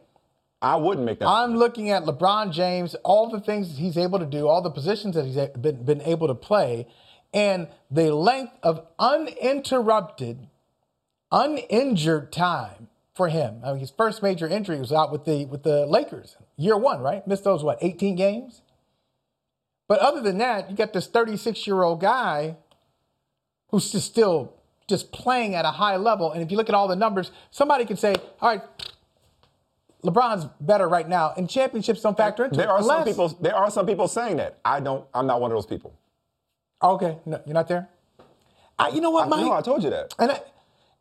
I 0.63 0.77
wouldn't 0.77 1.05
make 1.05 1.19
that. 1.19 1.29
I'm 1.29 1.57
looking 1.57 1.91
at 1.91 2.05
LeBron 2.05 2.53
James, 2.53 2.95
all 3.05 3.29
the 3.31 3.41
things 3.41 3.77
he's 3.79 3.99
able 3.99 4.19
to 4.21 4.27
do, 4.27 4.47
all 4.49 4.63
the 4.63 4.71
positions 4.71 5.15
that 5.17 5.25
he's 5.27 5.37
been, 5.61 5.85
been 5.85 6.01
able 6.03 6.29
to 6.29 6.35
play, 6.35 6.87
and 7.37 7.69
the 7.91 8.15
length 8.15 8.55
of 8.63 8.87
uninterrupted, 8.99 10.49
uninjured 11.31 12.33
time 12.33 12.89
for 13.15 13.29
him. 13.29 13.61
I 13.63 13.73
mean, 13.73 13.81
his 13.81 13.91
first 13.91 14.23
major 14.23 14.49
injury 14.49 14.79
was 14.79 14.91
out 14.91 15.13
with 15.13 15.27
the 15.27 15.45
with 15.45 15.63
the 15.63 15.85
Lakers, 15.85 16.37
year 16.57 16.79
one, 16.79 17.01
right? 17.01 17.27
Missed 17.29 17.45
those 17.45 17.63
what, 17.63 17.79
18 17.83 18.17
games? 18.17 18.63
But 19.87 20.01
other 20.01 20.23
than 20.23 20.39
that, 20.39 20.71
you 20.71 20.77
got 20.77 20.95
this 20.95 21.07
36 21.07 21.67
year 21.67 21.83
old 21.83 22.01
guy 22.01 22.57
who's 23.69 23.93
just 23.93 24.07
still 24.07 24.55
just 24.89 25.13
playing 25.13 25.55
at 25.55 25.67
a 25.67 25.73
high 25.73 25.97
level. 25.97 26.33
And 26.33 26.43
if 26.43 26.51
you 26.51 26.57
look 26.57 26.71
at 26.71 26.75
all 26.75 26.89
the 26.89 26.97
numbers, 26.97 27.31
somebody 27.51 27.85
could 27.85 27.99
say, 27.99 28.15
all 28.41 28.49
right, 28.49 28.63
LeBron's 30.03 30.49
better 30.61 30.89
right 30.89 31.09
now, 31.09 31.35
and 31.37 31.51
championships 31.51 32.01
don't 32.01 32.17
factor 32.17 32.45
into 32.45 32.57
There 32.57 32.69
it. 32.69 32.71
are 32.71 32.83
some 32.83 33.05
people. 33.05 33.29
There 33.29 33.55
are 33.55 33.71
some 33.71 33.85
people 33.85 34.09
saying 34.09 34.39
that. 34.39 34.59
I 34.65 34.81
don't. 34.81 35.05
I'm 35.13 35.27
not 35.27 35.43
one 35.43 35.51
of 35.51 35.57
those 35.57 35.67
people. 35.67 35.93
Okay, 36.83 37.19
no, 37.27 37.41
you're 37.47 37.55
not 37.55 37.69
there. 37.69 37.89
I, 38.79 38.89
you 38.91 39.01
know 39.01 39.11
what, 39.11 39.27
I, 39.27 39.29
Mike? 39.29 39.41
no, 39.41 39.53
I 39.53 39.63
told 39.63 39.83
you 39.83 39.91
that. 39.91 40.15
And 40.19 40.33
I, 40.33 40.41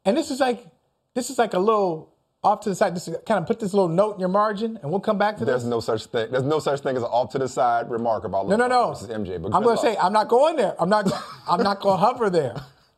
and 0.05 0.15
this 0.17 0.31
is 0.31 0.39
like 0.39 0.65
this 1.13 1.29
is 1.29 1.37
like 1.37 1.53
a 1.53 1.59
little 1.59 2.13
off 2.43 2.61
to 2.61 2.69
the 2.69 2.75
side. 2.75 2.95
This 2.95 3.07
is 3.07 3.17
kind 3.25 3.39
of 3.39 3.47
put 3.47 3.59
this 3.59 3.73
little 3.73 3.89
note 3.89 4.13
in 4.15 4.19
your 4.19 4.29
margin, 4.29 4.77
and 4.81 4.91
we'll 4.91 4.99
come 5.01 5.17
back 5.17 5.37
to 5.37 5.45
There's 5.45 5.63
this. 5.63 5.69
no 5.69 5.79
such 5.81 6.05
thing. 6.05 6.31
There's 6.31 6.43
no 6.43 6.59
such 6.59 6.79
thing 6.81 6.95
as 6.95 7.03
an 7.03 7.09
off 7.09 7.31
to 7.31 7.39
the 7.39 7.47
side 7.49 7.89
remark 7.89 8.23
about 8.23 8.47
No, 8.47 8.55
no, 8.55 8.65
LeBron 8.65 8.69
no. 8.69 8.87
versus 8.89 9.07
MJ. 9.09 9.41
But 9.41 9.53
I'm 9.53 9.63
going 9.63 9.75
to 9.75 9.81
say. 9.81 9.97
I'm 9.97 10.13
not 10.13 10.27
going 10.29 10.55
there. 10.55 10.75
I'm 10.79 10.89
not. 10.89 11.11
I'm 11.49 11.63
not 11.63 11.81
going 11.81 11.99
to 11.99 12.05
hover 12.05 12.29
there. 12.29 12.55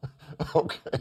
okay. 0.55 0.99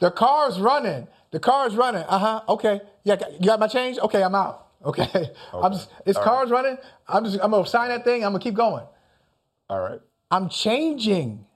The 0.00 0.10
car's 0.10 0.58
running. 0.60 1.06
The 1.30 1.40
car's 1.40 1.76
running. 1.76 2.02
Uh 2.04 2.18
huh. 2.18 2.42
Okay. 2.48 2.80
Yeah. 3.04 3.16
You 3.38 3.46
got 3.46 3.60
my 3.60 3.68
change. 3.68 3.98
Okay. 3.98 4.22
I'm 4.22 4.34
out. 4.34 4.68
Okay. 4.84 5.30
I'm 5.52 5.72
just. 5.72 5.90
It's 6.06 6.18
All 6.18 6.24
car's 6.24 6.50
running. 6.50 6.78
I'm 7.06 7.24
just. 7.24 7.38
I'm 7.42 7.50
gonna 7.52 7.66
sign 7.66 7.90
that 7.90 8.04
thing. 8.04 8.24
I'm 8.24 8.32
gonna 8.32 8.42
keep 8.42 8.54
going. 8.54 8.84
All 9.70 9.80
right. 9.80 10.00
I'm 10.30 10.48
changing. 10.48 11.46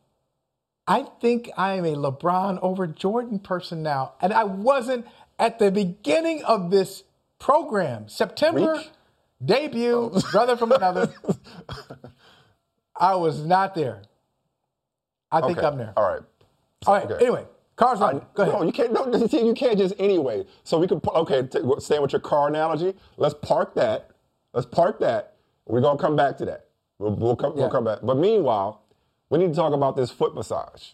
I 0.87 1.05
think 1.21 1.51
I 1.57 1.75
am 1.75 1.85
a 1.85 1.95
LeBron 1.95 2.59
over 2.63 2.87
Jordan 2.87 3.39
person 3.39 3.83
now. 3.83 4.15
And 4.21 4.33
I 4.33 4.45
wasn't 4.45 5.07
at 5.39 5.59
the 5.59 5.71
beginning 5.71 6.45
of 6.45 6.71
this 6.71 7.05
program. 7.39 8.09
September 8.09 8.83
debut, 9.45 10.11
oh. 10.15 10.23
brother 10.33 10.57
from 10.57 10.73
another. 10.73 11.13
I 12.97 13.17
was 13.17 13.45
not 13.45 13.75
there. 13.75 14.03
I 15.31 15.41
think 15.43 15.59
Okay. 15.59 15.67
I'm 15.67 15.79
there. 15.79 15.93
All 15.97 16.09
right. 16.13 16.23
All 16.87 16.95
right. 16.95 17.11
okay. 17.11 17.25
Anyway, 17.25 17.47
cars 17.77 18.01
running. 18.01 18.27
Go 18.35 18.43
ahead. 18.45 18.55
No, 18.55 18.63
you 18.65 18.73
can't. 18.73 18.93
No, 18.93 19.07
you 19.33 19.55
can't 19.55 19.79
just 19.79 19.95
anyway. 19.99 20.45
So 20.65 20.79
we 20.79 20.87
can. 20.89 21.01
Okay, 21.07 21.43
t- 21.47 21.61
staying 21.79 22.03
with 22.03 22.13
your 22.13 22.21
car 22.21 22.49
analogy. 22.49 22.95
Let's 23.17 23.35
park 23.43 23.75
that. 23.77 24.11
Let's 24.53 24.67
park 24.67 25.01
that. 25.01 25.35
We're 25.67 25.81
gonna 25.81 25.99
come 25.99 26.17
back 26.17 26.39
to 26.39 26.47
that. 26.47 26.67
We'll, 27.03 27.15
we'll 27.17 27.37
come. 27.37 27.53
Yeah. 27.55 27.63
We'll 27.63 27.71
come 27.71 27.85
back. 27.85 27.99
But 28.03 28.17
meanwhile, 28.17 28.83
we 29.29 29.39
need 29.39 29.49
to 29.49 29.55
talk 29.55 29.73
about 29.73 29.97
this 29.97 30.11
foot 30.11 30.35
massage. 30.35 30.91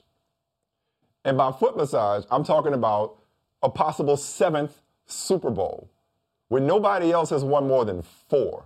And 1.25 1.37
by 1.37 1.53
foot 1.53 1.77
massage, 1.77 2.25
I'm 2.31 2.45
talking 2.45 2.73
about 2.73 3.17
a 3.63 3.69
possible 3.69 4.17
seventh 4.17 4.81
Super 5.07 5.51
Bowl, 5.51 5.91
where 6.49 6.63
nobody 6.63 7.13
else 7.13 7.31
has 7.31 7.45
won 7.45 7.67
more 7.67 7.85
than 7.85 8.03
four. 8.03 8.65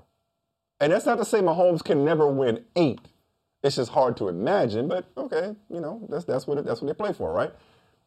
And 0.80 0.92
that's 0.92 1.06
not 1.06 1.18
to 1.18 1.24
say 1.24 1.40
Mahomes 1.40 1.82
can 1.82 2.04
never 2.04 2.26
win 2.28 2.64
eight. 2.76 3.00
It's 3.62 3.76
just 3.76 3.92
hard 3.92 4.16
to 4.18 4.28
imagine, 4.28 4.88
but 4.88 5.06
okay, 5.16 5.54
you 5.70 5.80
know, 5.80 6.06
that's 6.08 6.24
that's 6.24 6.46
what 6.46 6.58
it, 6.58 6.64
that's 6.64 6.80
what 6.80 6.88
they 6.88 6.94
play 6.94 7.12
for, 7.12 7.32
right? 7.32 7.52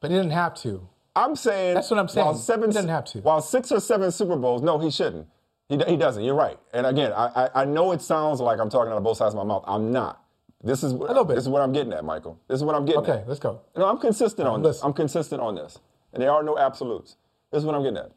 But 0.02 0.12
he 0.12 0.18
didn't 0.18 0.32
have 0.32 0.54
to. 0.56 0.88
I'm 1.16 1.36
saying 1.38 1.76
That's 1.76 1.90
what 1.90 2.00
I'm 2.00 2.10
saying. 2.10 2.26
While 2.26 2.36
seven, 2.36 2.70
He 2.70 2.74
doesn't 2.74 2.90
have 2.90 3.06
to. 3.06 3.20
While 3.20 3.42
six 3.42 3.72
or 3.72 3.80
seven 3.80 4.12
Super 4.12 4.36
Bowls, 4.36 4.62
no, 4.62 4.80
he 4.80 4.92
shouldn't. 4.92 5.28
He, 5.70 5.78
he 5.88 5.98
doesn't. 5.98 6.24
You're 6.24 6.36
right. 6.36 6.60
And 6.74 6.86
again, 6.86 7.12
I, 7.14 7.26
I 7.56 7.62
I 7.62 7.66
know 7.66 7.92
it 7.92 8.02
sounds 8.02 8.40
like 8.40 8.60
I'm 8.60 8.70
talking 8.70 8.92
out 8.92 8.98
of 8.98 9.04
both 9.04 9.18
sides 9.18 9.34
of 9.34 9.38
my 9.38 9.44
mouth. 9.44 9.64
I'm 9.68 9.92
not. 9.92 10.22
This 10.64 10.84
is 10.84 10.94
what, 10.94 11.10
little 11.10 11.26
bit. 11.26 11.36
This 11.36 11.44
is 11.46 11.50
what 11.50 11.62
I'm 11.62 11.74
getting 11.74 11.94
at, 11.94 12.04
Michael. 12.06 12.40
This 12.48 12.58
is 12.58 12.64
what 12.64 12.76
I'm 12.76 12.86
getting 12.86 13.02
Okay, 13.02 13.20
at. 13.22 13.28
let's 13.28 13.40
go. 13.40 13.62
No, 13.76 13.86
I'm 13.88 13.98
consistent 14.00 14.48
on 14.48 14.62
this. 14.62 14.84
I'm 14.84 14.94
consistent 14.94 15.42
on 15.42 15.56
this, 15.56 15.80
and 16.14 16.22
there 16.22 16.32
are 16.32 16.44
no 16.44 16.58
absolutes. 16.58 17.18
This 17.52 17.60
is 17.60 17.66
what 17.66 17.76
I'm 17.76 17.84
getting 17.84 17.98
at. 17.98 18.12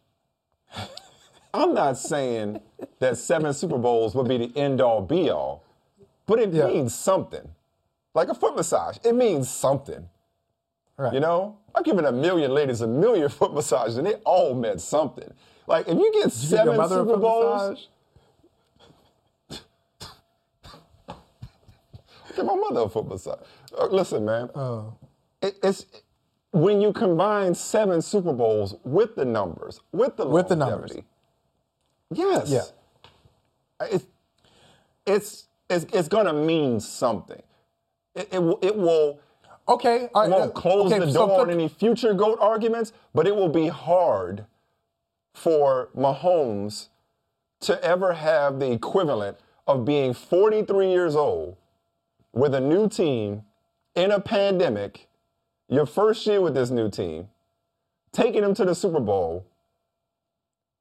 I'm 1.54 1.72
not 1.74 1.96
saying 1.96 2.60
that 3.00 3.16
seven 3.16 3.52
Super 3.54 3.78
Bowls 3.78 4.14
would 4.14 4.28
be 4.28 4.36
the 4.38 4.56
end 4.56 4.80
all 4.80 5.00
be 5.00 5.30
all, 5.30 5.64
but 6.26 6.38
it 6.38 6.52
Yeah. 6.52 6.66
means 6.66 6.94
something. 6.94 7.48
Like 8.14 8.28
a 8.28 8.34
foot 8.34 8.56
massage, 8.56 8.98
it 9.04 9.14
means 9.14 9.48
something. 9.50 10.08
Right. 10.96 11.12
You 11.14 11.20
know, 11.20 11.56
I've 11.74 11.84
given 11.84 12.04
a 12.04 12.12
million 12.12 12.52
ladies 12.52 12.80
a 12.80 12.86
million 12.86 13.28
foot 13.28 13.54
massages, 13.54 13.96
and 13.98 14.06
they 14.06 14.14
all 14.24 14.54
meant 14.54 14.80
something. 14.80 15.32
Like 15.68 15.86
if 15.86 15.98
you 15.98 16.10
get 16.14 16.24
Give 16.24 16.32
seven 16.32 16.76
mother 16.78 16.96
Super 16.96 17.18
Bowls, 17.18 17.88
give 22.34 22.46
my 22.46 22.54
mother 22.54 22.80
a 22.80 22.88
foot 22.88 23.06
massage. 23.06 23.38
Uh, 23.78 23.86
listen, 23.86 24.24
man, 24.24 24.48
Oh. 24.54 24.94
it, 25.42 25.58
it's 25.62 25.84
when 26.52 26.80
you 26.80 26.92
combine 26.92 27.54
seven 27.54 28.00
Super 28.00 28.32
Bowls 28.32 28.76
with 28.84 29.14
the 29.14 29.26
numbers, 29.26 29.80
with 29.92 30.16
the 30.16 30.26
With 30.26 30.48
the 30.48 30.56
numbers. 30.56 30.92
Yes. 32.10 32.50
Yeah. 32.50 32.62
It's 33.90 34.06
it's 35.06 35.48
it's, 35.68 35.84
it's 35.92 36.08
going 36.08 36.24
to 36.26 36.32
mean 36.32 36.80
something. 36.80 37.42
It, 38.14 38.28
it 38.32 38.42
will 38.42 38.58
it 38.62 38.74
will. 38.74 39.20
Okay. 39.68 40.04
It 40.04 40.10
won't 40.14 40.32
uh, 40.32 40.48
close 40.48 40.90
okay, 40.90 41.04
the 41.04 41.12
door 41.12 41.28
flip- 41.28 41.40
on 41.40 41.50
any 41.50 41.68
future 41.68 42.14
GOAT 42.14 42.38
arguments, 42.40 42.94
but 43.14 43.26
it 43.26 43.36
will 43.36 43.50
be 43.50 43.68
hard 43.68 44.46
for 45.34 45.88
Mahomes 45.96 46.88
to 47.60 47.82
ever 47.84 48.14
have 48.14 48.58
the 48.60 48.70
equivalent 48.72 49.38
of 49.66 49.84
being 49.84 50.14
43 50.14 50.90
years 50.90 51.14
old 51.16 51.56
with 52.32 52.54
a 52.54 52.60
new 52.60 52.88
team 52.88 53.42
in 53.94 54.10
a 54.10 54.20
pandemic, 54.20 55.08
your 55.68 55.86
first 55.86 56.26
year 56.26 56.40
with 56.40 56.54
this 56.54 56.70
new 56.70 56.88
team, 56.90 57.28
taking 58.12 58.42
them 58.42 58.54
to 58.54 58.64
the 58.64 58.74
Super 58.74 59.00
Bowl, 59.00 59.44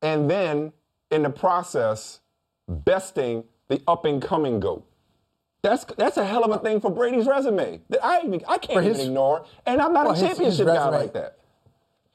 and 0.02 0.30
then 0.30 0.72
in 1.10 1.24
the 1.24 1.30
process, 1.30 2.20
besting 2.68 3.43
the 3.68 3.82
up 3.88 4.06
and 4.06 4.22
coming 4.22 4.60
GOAT. 4.60 4.86
That's 5.64 5.84
that's 5.98 6.18
a 6.18 6.26
hell 6.26 6.43
of 6.43 6.52
a 6.52 6.60
thing 6.60 6.80
for 6.80 6.91
Brady's 6.91 7.26
resume 7.26 7.82
that 7.89 8.00
I 8.06 8.20
I 8.48 8.58
can't 8.60 8.84
his- 8.86 8.98
even 9.00 9.10
ignore, 9.12 9.45
and 9.66 9.82
I'm 9.82 9.91
not 9.91 10.06
Well, 10.06 10.14
a 10.14 10.18
his- 10.18 10.22
his 10.38 10.58
championship 10.58 10.68
guy 10.68 10.89
like 10.89 11.14
that. 11.14 11.38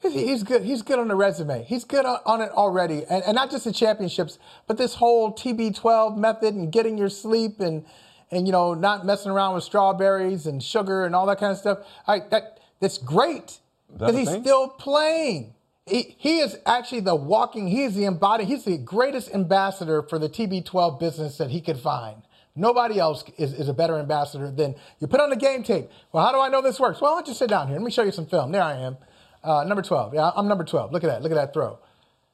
He's, 0.02 0.42
good. 0.42 0.62
He's 0.64 0.82
good 0.82 0.98
on 0.98 1.08
the 1.08 1.14
resume. 1.14 1.64
He's 1.64 1.84
good 1.84 2.04
on, 2.04 2.40
it 2.40 2.50
already, 2.50 3.04
and, 3.08 3.22
and 3.24 3.34
not 3.34 3.50
just 3.50 3.64
the 3.64 3.72
championships, 3.72 4.38
but 4.66 4.76
this 4.76 4.94
whole 4.94 5.32
TB12 5.32 6.16
method 6.16 6.54
and 6.54 6.72
getting 6.72 6.98
your 6.98 7.08
sleep 7.08 7.60
and 7.60 7.84
and 8.30 8.46
you 8.46 8.52
know 8.52 8.74
not 8.74 9.04
messing 9.04 9.30
around 9.30 9.54
with 9.54 9.62
strawberries 9.62 10.46
and 10.46 10.62
sugar 10.62 11.04
and 11.04 11.14
all 11.14 11.26
that 11.26 11.38
kind 11.38 11.52
of 11.52 11.58
stuff. 11.58 11.78
Right, 12.08 12.28
that 12.30 12.58
that's 12.80 12.98
great 12.98 13.58
that 13.90 13.98
because 13.98 14.14
a 14.14 14.18
he's 14.18 14.28
thing? 14.30 14.42
still 14.42 14.68
playing. 14.68 15.54
He, 15.86 16.14
he 16.16 16.38
is 16.38 16.58
actually 16.64 17.00
the 17.00 17.14
walking. 17.16 17.68
He 17.68 17.82
is 17.82 17.94
the 17.94 18.04
embodied. 18.04 18.46
He's 18.46 18.64
the 18.64 18.78
greatest 18.78 19.34
ambassador 19.34 20.02
for 20.02 20.18
the 20.18 20.28
TB12 20.28 20.98
business 21.00 21.38
that 21.38 21.50
he 21.50 21.60
could 21.60 21.78
find. 21.78 22.22
Nobody 22.54 22.98
else 23.00 23.24
is, 23.36 23.52
is 23.52 23.68
a 23.68 23.74
better 23.74 23.98
ambassador 23.98 24.50
than 24.50 24.74
you 25.00 25.06
put 25.06 25.20
on 25.20 25.30
the 25.30 25.36
game 25.36 25.62
tape. 25.62 25.88
Well, 26.12 26.24
how 26.24 26.32
do 26.32 26.38
I 26.38 26.48
know 26.48 26.62
this 26.62 26.78
works? 26.78 27.00
Well, 27.00 27.12
why 27.12 27.18
don't 27.18 27.28
you 27.28 27.34
sit 27.34 27.48
down 27.48 27.68
here. 27.68 27.76
Let 27.76 27.84
me 27.84 27.90
show 27.90 28.02
you 28.02 28.12
some 28.12 28.26
film. 28.26 28.52
There 28.52 28.62
I 28.62 28.74
am. 28.74 28.96
Uh, 29.42 29.64
number 29.64 29.82
12. 29.82 30.14
Yeah, 30.14 30.30
I'm 30.36 30.48
number 30.48 30.64
12. 30.64 30.92
Look 30.92 31.04
at 31.04 31.08
that. 31.08 31.22
Look 31.22 31.32
at 31.32 31.36
that 31.36 31.52
throw. 31.52 31.78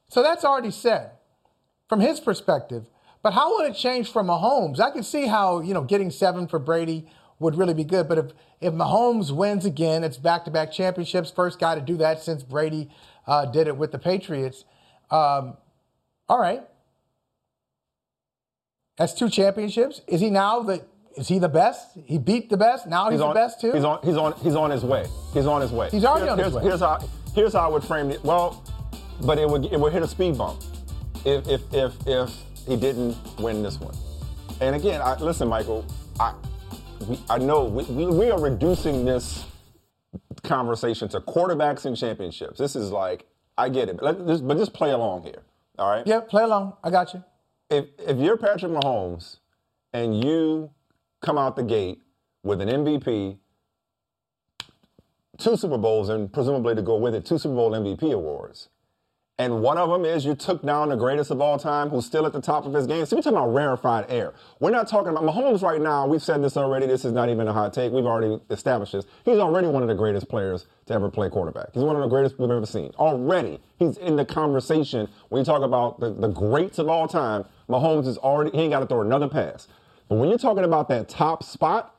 So 0.09 0.23
that's 0.23 0.43
already 0.43 0.71
said 0.71 1.11
from 1.87 1.99
his 1.99 2.19
perspective. 2.19 2.85
But 3.21 3.33
how 3.33 3.57
would 3.57 3.71
it 3.71 3.75
change 3.75 4.11
for 4.11 4.23
Mahomes? 4.23 4.79
I 4.79 4.91
can 4.91 5.03
see 5.03 5.27
how, 5.27 5.59
you 5.59 5.73
know, 5.73 5.83
getting 5.83 6.11
seven 6.11 6.47
for 6.47 6.59
Brady 6.59 7.07
would 7.39 7.55
really 7.55 7.73
be 7.73 7.83
good. 7.83 8.07
But 8.07 8.17
if, 8.17 8.25
if 8.61 8.73
Mahomes 8.73 9.31
wins 9.31 9.65
again, 9.65 10.03
it's 10.03 10.17
back 10.17 10.45
to 10.45 10.51
back 10.51 10.71
championships. 10.71 11.31
First 11.31 11.59
guy 11.59 11.75
to 11.75 11.81
do 11.81 11.97
that 11.97 12.21
since 12.21 12.43
Brady 12.43 12.89
uh, 13.27 13.45
did 13.45 13.67
it 13.67 13.75
with 13.77 13.91
the 13.91 13.99
Patriots. 13.99 14.63
Um, 15.11 15.57
all 16.27 16.39
right. 16.39 16.63
That's 18.97 19.13
two 19.13 19.29
championships. 19.29 20.01
Is 20.07 20.21
he 20.21 20.29
now 20.29 20.61
the 20.61 20.83
is 21.15 21.27
he 21.27 21.39
the 21.39 21.49
best? 21.49 21.97
He 22.05 22.17
beat 22.17 22.49
the 22.49 22.57
best. 22.57 22.87
Now 22.87 23.09
he's, 23.09 23.21
on, 23.21 23.29
the 23.29 23.33
best 23.33 23.59
too. 23.59 23.71
He's 23.71 23.83
on. 23.83 23.99
He's 24.03 24.17
on. 24.17 24.33
He's 24.41 24.55
on 24.55 24.71
his 24.71 24.83
way. 24.83 25.07
He's 25.33 25.45
on 25.45 25.61
his 25.61 25.71
way. 25.71 25.89
He's 25.91 26.05
already 26.05 26.29
on 26.29 26.37
his 26.37 26.45
here's, 26.45 26.55
way. 26.55 26.63
Here's 26.63 26.79
how. 26.79 27.09
Here's 27.35 27.53
how 27.53 27.59
I 27.59 27.67
would 27.67 27.83
frame 27.83 28.09
it. 28.09 28.23
Well, 28.23 28.63
but 29.21 29.37
it 29.37 29.47
would 29.47 29.65
it 29.65 29.79
would 29.79 29.93
hit 29.93 30.01
a 30.01 30.07
speed 30.07 30.37
bump 30.37 30.61
if 31.25 31.47
if 31.47 31.61
if 31.73 31.93
if 32.07 32.31
he 32.67 32.75
didn't 32.75 33.17
win 33.39 33.63
this 33.63 33.79
one. 33.79 33.95
And 34.61 34.75
again, 34.75 35.01
I, 35.01 35.15
listen, 35.19 35.47
Michael. 35.47 35.85
I 36.19 36.33
we, 37.07 37.19
I 37.29 37.37
know 37.37 37.65
we, 37.65 37.83
we, 37.85 38.05
we 38.05 38.31
are 38.31 38.39
reducing 38.39 39.05
this 39.05 39.45
conversation 40.43 41.07
to 41.09 41.19
quarterbacks 41.19 41.85
and 41.85 41.95
championships. 41.95 42.57
This 42.57 42.75
is 42.75 42.91
like 42.91 43.25
I 43.57 43.69
get 43.69 43.89
it, 43.89 43.97
but, 43.97 44.25
just, 44.27 44.47
but 44.47 44.57
just 44.57 44.73
play 44.73 44.91
along 44.91 45.23
here. 45.23 45.43
All 45.77 45.89
right. 45.89 46.05
yeah, 46.05 46.19
play 46.19 46.43
along. 46.43 46.73
I 46.83 46.89
got 46.89 47.13
you. 47.13 47.23
if 47.69 47.85
if 47.99 48.17
you're 48.17 48.37
Patrick 48.37 48.71
Mahomes 48.71 49.37
and 49.93 50.23
you 50.23 50.71
come 51.21 51.37
out 51.37 51.55
the 51.55 51.63
gate 51.63 52.01
with 52.43 52.61
an 52.61 52.69
MVP, 52.69 53.37
two 55.37 55.57
Super 55.57 55.77
Bowls, 55.77 56.09
and 56.09 56.31
presumably 56.31 56.75
to 56.75 56.81
go 56.81 56.97
with 56.97 57.15
it, 57.15 57.25
two 57.25 57.37
Super 57.37 57.55
Bowl 57.55 57.71
MVP 57.71 58.13
awards, 58.13 58.69
And 59.37 59.61
one 59.61 59.77
of 59.77 59.89
them 59.89 60.03
is 60.05 60.25
you 60.25 60.35
took 60.35 60.63
down 60.63 60.89
the 60.89 60.95
greatest 60.97 61.31
of 61.31 61.39
all 61.41 61.57
time, 61.57 61.89
who's 61.89 62.05
still 62.05 62.25
at 62.25 62.33
the 62.33 62.41
top 62.41 62.65
of 62.65 62.73
his 62.73 62.85
game. 62.87 63.05
So 63.05 63.15
we're 63.15 63.21
talking 63.21 63.37
about 63.37 63.53
rarefied 63.53 64.05
air. 64.09 64.33
We're 64.59 64.71
not 64.71 64.87
talking 64.89 65.11
about 65.11 65.23
Mahomes 65.23 65.61
right 65.61 65.81
now. 65.81 66.07
We've 66.07 66.21
said 66.21 66.43
this 66.43 66.57
already. 66.57 66.87
This 66.87 67.05
is 67.05 67.13
not 67.13 67.29
even 67.29 67.47
a 67.47 67.53
hot 67.53 67.73
take. 67.73 67.91
We've 67.93 68.05
already 68.05 68.39
established 68.49 68.91
this. 68.91 69.05
He's 69.23 69.37
already 69.37 69.67
one 69.67 69.81
of 69.81 69.87
the 69.87 69.95
greatest 69.95 70.27
players 70.27 70.65
to 70.87 70.93
ever 70.93 71.09
play 71.09 71.29
quarterback. 71.29 71.69
He's 71.73 71.83
one 71.83 71.95
of 71.95 72.01
the 72.01 72.09
greatest 72.09 72.37
we've 72.37 72.49
ever 72.49 72.65
seen. 72.65 72.91
Already, 72.97 73.59
he's 73.77 73.97
in 73.97 74.17
the 74.17 74.25
conversation. 74.25 75.07
When 75.29 75.39
you 75.39 75.45
talk 75.45 75.61
about 75.63 75.99
the, 76.01 76.13
the 76.13 76.27
greats 76.29 76.79
of 76.79 76.89
all 76.89 77.07
time, 77.07 77.45
Mahomes 77.69 78.07
is 78.07 78.17
already, 78.17 78.51
he 78.51 78.63
ain't 78.63 78.71
got 78.71 78.79
to 78.79 78.87
throw 78.87 79.01
another 79.01 79.29
pass. 79.29 79.67
But 80.09 80.15
when 80.15 80.29
you're 80.29 80.39
talking 80.39 80.63
about 80.65 80.89
that 80.89 81.07
top 81.07 81.43
spot, 81.43 81.95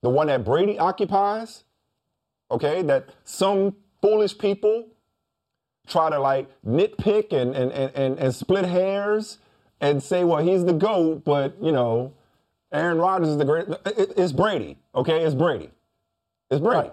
the 0.00 0.08
one 0.08 0.26
that 0.26 0.44
Brady 0.44 0.78
occupies, 0.78 1.64
okay, 2.50 2.82
that 2.82 3.10
some 3.24 3.76
foolish 4.00 4.36
people 4.36 4.88
try 5.86 6.10
to 6.10 6.18
like 6.18 6.48
nitpick 6.66 7.32
and, 7.32 7.54
and, 7.54 7.70
and, 7.72 8.18
and, 8.18 8.34
split 8.34 8.64
hairs 8.64 9.38
and 9.80 10.02
say, 10.02 10.24
well, 10.24 10.42
he's 10.42 10.64
the 10.64 10.72
GOAT, 10.72 11.24
but, 11.24 11.56
you 11.60 11.72
know, 11.72 12.12
Aaron 12.72 12.98
Rodgers 12.98 13.28
is 13.28 13.36
the 13.36 13.44
great. 13.44 13.66
It's 13.84 14.32
Brady, 14.32 14.78
okay? 14.94 15.24
It's 15.24 15.34
Brady. 15.34 15.70
It's 16.50 16.60
Brady. 16.60 16.88
Right. 16.88 16.92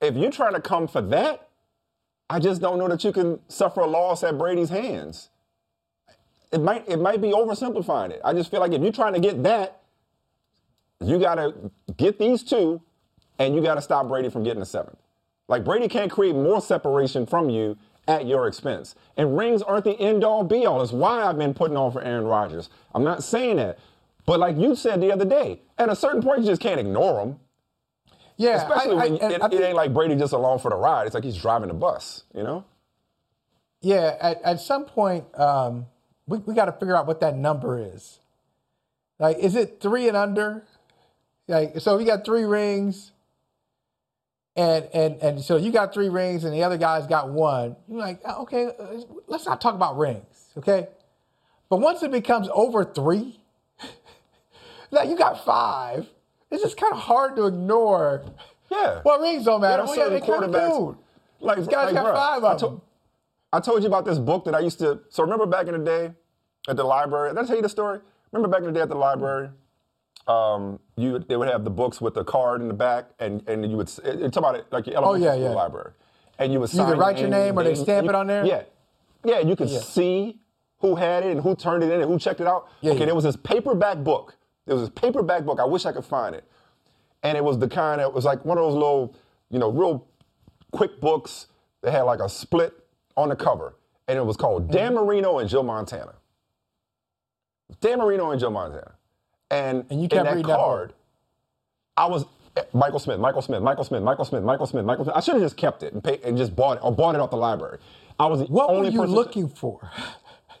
If 0.00 0.16
you're 0.16 0.30
trying 0.30 0.54
to 0.54 0.60
come 0.60 0.88
for 0.88 1.02
that, 1.02 1.48
I 2.30 2.38
just 2.38 2.60
don't 2.60 2.78
know 2.78 2.88
that 2.88 3.04
you 3.04 3.12
can 3.12 3.40
suffer 3.48 3.80
a 3.80 3.86
loss 3.86 4.22
at 4.22 4.38
Brady's 4.38 4.70
hands. 4.70 5.28
It 6.52 6.60
might 6.60 6.88
it 6.88 7.00
might 7.00 7.20
be 7.20 7.28
oversimplifying 7.30 8.10
it. 8.10 8.20
I 8.24 8.32
just 8.32 8.50
feel 8.50 8.60
like 8.60 8.72
if 8.72 8.82
you're 8.82 8.92
trying 8.92 9.14
to 9.14 9.20
get 9.20 9.42
that, 9.44 9.82
you 11.00 11.18
got 11.18 11.36
to 11.36 11.54
get 11.96 12.18
these 12.18 12.42
two, 12.42 12.80
and 13.38 13.54
you 13.54 13.62
got 13.62 13.76
to 13.76 13.82
stop 13.82 14.08
Brady 14.08 14.30
from 14.30 14.42
getting 14.42 14.60
the 14.60 14.66
seventh. 14.66 14.98
Like 15.48 15.64
Brady 15.64 15.88
can't 15.88 16.10
create 16.10 16.34
more 16.34 16.60
separation 16.60 17.26
from 17.26 17.50
you 17.50 17.76
at 18.06 18.26
your 18.26 18.46
expense. 18.48 18.94
And 19.16 19.36
rings 19.36 19.62
aren't 19.62 19.84
the 19.84 19.98
end 20.00 20.24
all 20.24 20.44
be 20.44 20.66
all. 20.66 20.82
It's 20.82 20.92
why 20.92 21.22
I've 21.22 21.38
been 21.38 21.54
putting 21.54 21.76
on 21.76 21.92
for 21.92 22.02
Aaron 22.02 22.24
Rodgers. 22.24 22.68
I'm 22.94 23.04
not 23.04 23.22
saying 23.22 23.56
that. 23.56 23.78
But 24.26 24.40
like 24.40 24.56
you 24.56 24.74
said 24.74 25.00
the 25.00 25.12
other 25.12 25.24
day, 25.24 25.60
at 25.78 25.88
a 25.88 25.96
certain 25.96 26.22
point, 26.22 26.40
you 26.40 26.46
just 26.46 26.60
can't 26.60 26.78
ignore 26.78 27.20
him. 27.20 27.40
Yeah. 28.36 28.56
Especially 28.56 28.92
I, 28.92 28.94
when 28.94 29.00
I, 29.00 29.14
it, 29.14 29.42
I 29.42 29.48
think, 29.48 29.60
it, 29.60 29.64
ain't 29.64 29.76
like 29.76 29.92
Brady 29.92 30.16
just 30.16 30.32
along 30.32 30.60
for 30.60 30.70
the 30.70 30.76
ride. 30.76 31.06
It's 31.06 31.14
like 31.14 31.24
he's 31.24 31.36
driving 31.36 31.68
the 31.68 31.74
bus, 31.74 32.24
you 32.34 32.42
know? 32.42 32.64
Yeah. 33.80 34.16
At, 34.20 34.42
at 34.42 34.60
some 34.60 34.84
point, 34.84 35.24
um, 35.38 35.86
we, 36.30 36.38
we 36.38 36.54
got 36.54 36.66
to 36.66 36.72
figure 36.72 36.96
out 36.96 37.06
what 37.06 37.20
that 37.20 37.36
number 37.36 37.78
is. 37.78 38.20
Like, 39.18 39.38
is 39.38 39.56
it 39.56 39.80
three 39.80 40.08
and 40.08 40.16
under? 40.16 40.64
Like, 41.48 41.80
so 41.80 41.96
if 41.96 42.00
you 42.00 42.06
got 42.06 42.24
three 42.24 42.44
rings, 42.44 43.10
and 44.56 44.88
and 44.94 45.16
and 45.22 45.40
so 45.40 45.56
you 45.56 45.72
got 45.72 45.92
three 45.92 46.08
rings 46.08 46.44
and 46.44 46.52
the 46.54 46.62
other 46.62 46.78
guy's 46.78 47.06
got 47.06 47.30
one. 47.30 47.76
You're 47.88 47.98
like, 47.98 48.20
uh, 48.24 48.42
okay, 48.42 48.70
let's 49.26 49.46
not 49.46 49.60
talk 49.60 49.74
about 49.74 49.98
rings, 49.98 50.50
okay? 50.58 50.88
But 51.68 51.80
once 51.80 52.02
it 52.02 52.10
becomes 52.10 52.48
over 52.52 52.84
three, 52.84 53.40
like 54.90 55.08
you 55.08 55.16
got 55.16 55.44
five, 55.44 56.06
it's 56.50 56.62
just 56.62 56.76
kind 56.76 56.92
of 56.92 57.00
hard 57.00 57.36
to 57.36 57.46
ignore. 57.46 58.24
Yeah. 58.70 59.02
Well, 59.04 59.20
rings 59.20 59.44
don't 59.44 59.60
matter. 59.60 59.84
Well, 59.84 59.96
yeah, 59.96 60.18
quarterbacks. 60.20 60.96
Like, 61.40 61.56
this 61.56 61.66
guy's 61.66 61.86
like, 61.86 61.94
got 61.94 62.04
bro, 62.04 62.14
five 62.14 62.44
of 62.44 62.44
I 62.44 62.56
them. 62.56 62.80
I 63.52 63.60
told 63.60 63.82
you 63.82 63.88
about 63.88 64.04
this 64.04 64.18
book 64.18 64.44
that 64.44 64.54
I 64.54 64.60
used 64.60 64.78
to. 64.80 65.00
So 65.08 65.22
remember 65.22 65.46
back 65.46 65.66
in 65.66 65.72
the 65.72 65.84
day 65.84 66.12
at 66.68 66.76
the 66.76 66.84
library. 66.84 67.30
Did 67.30 67.38
I 67.38 67.46
tell 67.46 67.56
you 67.56 67.62
the 67.62 67.68
story? 67.68 68.00
Remember 68.32 68.48
back 68.48 68.60
in 68.60 68.66
the 68.66 68.72
day 68.72 68.82
at 68.82 68.88
the 68.88 68.94
library? 68.94 69.50
um, 70.30 70.78
you 70.96 71.18
they 71.18 71.36
would 71.36 71.48
have 71.48 71.64
the 71.64 71.70
books 71.70 72.00
with 72.00 72.14
the 72.14 72.24
card 72.24 72.60
in 72.60 72.68
the 72.68 72.74
back, 72.74 73.10
and 73.18 73.46
and 73.48 73.68
you 73.68 73.76
would 73.76 73.88
talk 73.88 74.36
about 74.36 74.54
it 74.54 74.66
like 74.70 74.86
your 74.86 74.96
elementary 74.96 75.28
oh, 75.28 75.32
yeah, 75.32 75.38
school 75.38 75.50
yeah. 75.50 75.54
library, 75.54 75.92
and 76.38 76.52
you 76.52 76.60
would 76.60 76.70
sign. 76.70 76.86
You 76.86 76.94
could 76.94 77.00
write 77.00 77.18
your 77.18 77.28
name 77.28 77.58
or 77.58 77.64
they 77.64 77.74
stamp 77.74 78.04
you, 78.04 78.10
it 78.10 78.14
on 78.14 78.26
there. 78.26 78.44
Yeah, 78.44 78.62
yeah. 79.24 79.40
You 79.40 79.56
could 79.56 79.68
yeah. 79.68 79.80
see 79.80 80.38
who 80.78 80.94
had 80.94 81.24
it 81.24 81.32
and 81.32 81.40
who 81.40 81.54
turned 81.54 81.82
it 81.82 81.90
in 81.90 82.00
and 82.00 82.10
who 82.10 82.18
checked 82.18 82.40
it 82.40 82.46
out. 82.46 82.68
Yeah, 82.80 82.92
okay, 82.92 83.04
there 83.04 83.14
was 83.14 83.24
this 83.24 83.36
paperback 83.36 83.98
book. 83.98 84.36
There 84.66 84.76
was 84.76 84.88
this 84.88 85.00
paperback 85.00 85.44
book. 85.44 85.58
I 85.58 85.64
wish 85.64 85.84
I 85.86 85.92
could 85.92 86.04
find 86.04 86.34
it, 86.34 86.44
and 87.22 87.36
it 87.36 87.42
was 87.42 87.58
the 87.58 87.68
kind 87.68 88.00
that 88.00 88.12
was 88.12 88.24
like 88.24 88.44
one 88.44 88.58
of 88.58 88.64
those 88.64 88.74
little, 88.74 89.16
you 89.50 89.58
know, 89.58 89.70
real 89.70 90.06
quick 90.70 91.00
books 91.00 91.48
that 91.82 91.92
had 91.92 92.02
like 92.02 92.20
a 92.20 92.28
split 92.28 92.74
on 93.16 93.30
the 93.30 93.36
cover, 93.36 93.74
and 94.06 94.18
it 94.18 94.24
was 94.24 94.36
called 94.36 94.64
mm-hmm. 94.64 94.72
Dan 94.72 94.94
Marino 94.94 95.38
and 95.38 95.48
Joe 95.48 95.62
Montana. 95.62 96.14
Dan 97.80 97.98
Marino 97.98 98.30
and 98.30 98.40
Joe 98.40 98.50
Montana. 98.50 98.92
And, 99.50 99.84
and 99.90 100.02
you 100.02 100.08
kept 100.08 100.28
in 100.28 100.42
that 100.42 100.44
card, 100.44 100.90
that 100.90 100.96
I 101.96 102.06
was 102.06 102.24
Michael 102.72 102.98
Smith, 102.98 103.18
Michael 103.18 103.42
Smith, 103.42 103.62
Michael 103.62 103.84
Smith, 103.84 104.02
Michael 104.02 104.24
Smith, 104.24 104.42
Michael 104.42 104.66
Smith, 104.66 104.84
Michael 104.84 105.04
Smith. 105.04 105.16
I 105.16 105.20
should 105.20 105.34
have 105.34 105.42
just 105.42 105.56
kept 105.56 105.82
it 105.82 105.92
and, 105.92 106.02
paid, 106.02 106.20
and 106.22 106.36
just 106.36 106.54
bought 106.54 106.78
it 106.78 106.84
or 106.84 106.92
bought 106.92 107.14
it 107.14 107.20
off 107.20 107.30
the 107.30 107.36
library. 107.36 107.78
I 108.18 108.26
was 108.26 108.40
the 108.40 108.46
what 108.46 108.70
only 108.70 108.88
were 108.88 108.92
you 108.92 109.00
person 109.00 109.14
looking 109.14 109.48
for? 109.48 109.90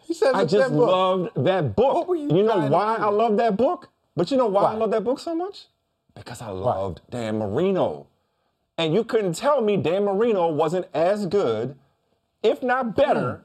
He 0.02 0.14
said 0.14 0.34
I 0.34 0.44
just 0.44 0.70
that 0.70 0.72
loved 0.72 1.30
that 1.36 1.76
book. 1.76 1.94
What 1.94 2.08
were 2.08 2.16
you, 2.16 2.36
you 2.36 2.42
know 2.42 2.66
why 2.66 2.96
I 2.96 3.10
love 3.10 3.36
that 3.36 3.56
book? 3.56 3.90
But 4.16 4.28
you 4.32 4.36
know 4.36 4.48
why, 4.48 4.62
why? 4.64 4.72
I 4.72 4.74
love 4.74 4.90
that 4.90 5.04
book 5.04 5.20
so 5.20 5.36
much? 5.36 5.66
Because 6.16 6.42
I 6.42 6.48
loved 6.48 7.00
why? 7.06 7.20
Dan 7.20 7.38
Marino. 7.38 8.08
And 8.76 8.92
you 8.92 9.04
couldn't 9.04 9.34
tell 9.34 9.60
me 9.60 9.76
Dan 9.76 10.06
Marino 10.06 10.48
wasn't 10.48 10.86
as 10.92 11.26
good, 11.26 11.76
if 12.42 12.60
not 12.60 12.96
better, 12.96 13.20
mm. 13.20 13.40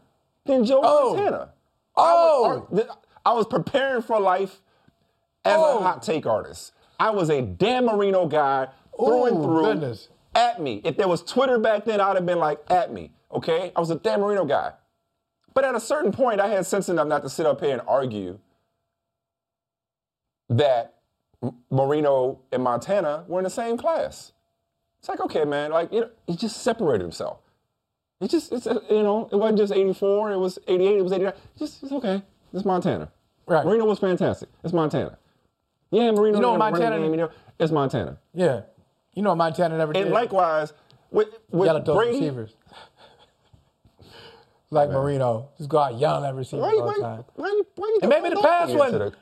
than 0.47 0.66
Joe 0.66 0.82
oh. 0.84 1.13
Montana. 1.13 1.49
Oh. 1.95 2.68
I 2.74 2.86
I 3.26 3.34
was 3.34 3.47
preparing 3.47 4.01
for 4.01 4.19
life 4.19 4.61
as 5.43 5.57
oh. 5.57 5.80
a 5.80 5.82
hot 5.82 6.03
take 6.03 6.26
artist. 6.26 6.73
I 6.99 7.09
was 7.09 7.30
a 7.30 7.41
Dan 7.41 7.86
Marino 7.86 8.28
guy 8.28 8.67
through 8.97 9.26
and 9.26 9.43
through. 9.43 9.63
Goodness. 9.63 10.09
At 10.34 10.61
me. 10.61 10.82
If 10.84 10.97
there 10.97 11.07
was 11.07 11.23
Twitter 11.23 11.57
back 11.57 11.86
then, 11.86 12.01
I'd 12.01 12.15
have 12.15 12.26
been 12.26 12.39
like, 12.39 12.59
at 12.69 12.91
me. 12.91 13.11
Okay? 13.32 13.71
I 13.76 13.80
was 13.80 13.89
a 13.89 13.95
Dan 13.95 14.21
Marino 14.21 14.45
guy. 14.45 14.73
But 15.53 15.63
at 15.63 15.76
a 15.76 15.80
certain 15.80 16.11
point, 16.11 16.41
I 16.41 16.47
had 16.47 16.65
sense 16.65 16.89
enough 16.89 17.07
not 17.07 17.23
to 17.23 17.30
sit 17.30 17.45
up 17.45 17.61
here 17.61 17.71
and 17.71 17.82
argue 17.88 18.39
that 20.49 20.95
Marino 21.71 22.39
and 22.51 22.63
Montana 22.63 23.23
were 23.28 23.39
in 23.39 23.45
the 23.45 23.49
same 23.49 23.78
class. 23.78 24.34
It's 24.99 25.07
like, 25.07 25.21
okay, 25.21 25.45
man, 25.45 25.71
like, 25.71 25.93
you 25.93 26.01
know, 26.01 26.09
he 26.28 26.36
just 26.36 26.61
separated 26.61 27.01
himself. 27.01 27.39
It 28.19 28.30
just, 28.30 28.51
it's, 28.51 28.67
uh, 28.67 28.80
you 28.89 29.03
know, 29.03 29.30
it 29.32 29.36
wasn't 29.36 29.59
just 29.59 29.73
84, 29.73 30.32
it 30.32 30.38
was 30.38 30.59
88, 30.67 30.97
it 30.97 31.01
was 31.01 31.11
89. 31.11 31.34
Just, 31.57 31.84
it's 31.84 31.91
okay. 31.91 32.21
It's 32.56 32.64
Montana. 32.66 33.12
Right. 33.45 33.66
Marino 33.66 33.86
was 33.86 33.99
fantastic. 33.99 34.47
It's 34.64 34.74
Montana. 34.74 35.18
Yeah, 35.91 36.12
Marino. 36.12 36.38
You 36.38 36.41
know 36.41 36.58
Montana. 36.58 36.97
Game, 36.97 37.12
you 37.12 37.18
know, 37.18 37.30
it's 37.60 37.72
Montana. 37.72 38.18
Yeah. 38.34 38.62
You 39.14 39.22
know 39.22 39.36
Montana 39.36 39.78
never 39.78 39.91
did. 39.91 40.03
And 40.03 40.12
likewise 40.12 40.72
with 41.12 41.28
with 41.51 41.68
yell 41.68 41.78
at 41.78 41.86
those 41.86 41.97
Brady, 41.97 42.20
receivers. 42.20 42.56
like 44.72 44.89
Marino, 44.89 45.49
just 45.58 45.70
go 45.70 45.80
out 45.80 45.97
yelling 45.99 46.26
at 46.26 46.34
receivers 46.34 46.64
why, 46.64 46.72
all 46.72 46.93
the 46.93 47.01
time. 47.01 47.26
Why, 47.36 47.49
why, 47.49 47.62
why 47.76 47.88
you 47.88 47.99
and 48.01 48.10
maybe 48.10 48.30
the 48.30 48.41
pass 48.41 48.72
one, 48.72 48.91
the, 48.91 49.14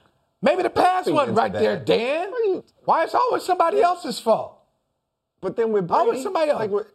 maybe 0.41 0.63
the 0.63 0.69
pass 0.69 1.07
one 1.07 1.33
right 1.33 1.51
that. 1.51 1.59
there, 1.59 1.79
Dan. 1.79 2.31
Why, 2.31 2.43
you, 2.45 2.63
why 2.85 3.03
it's 3.03 3.15
always 3.15 3.43
somebody 3.43 3.81
else's 3.81 4.19
fault? 4.19 4.59
But 5.41 5.55
then 5.55 5.71
with 5.71 5.87
Brady, 5.87 5.99
always 5.99 6.23
somebody 6.23 6.51
else. 6.51 6.59
Like 6.59 6.71
with, 6.71 6.87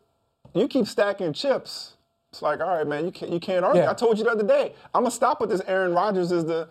you 0.55 0.69
keep 0.69 0.87
stacking 0.87 1.33
chips. 1.33 1.95
It's 2.31 2.43
like, 2.43 2.61
all 2.61 2.77
right, 2.77 2.87
man, 2.87 3.07
you 3.07 3.11
can't 3.11 3.33
you 3.33 3.41
can't 3.41 3.65
argue. 3.65 3.83
Yeah. 3.83 3.91
I 3.91 3.95
told 3.95 4.19
you 4.19 4.25
the 4.25 4.31
other 4.31 4.47
day. 4.47 4.75
I'm 4.95 5.03
gonna 5.03 5.11
stop 5.11 5.41
with 5.41 5.49
this. 5.49 5.63
Aaron 5.67 5.95
Rodgers 5.95 6.31
is 6.31 6.45
the 6.45 6.69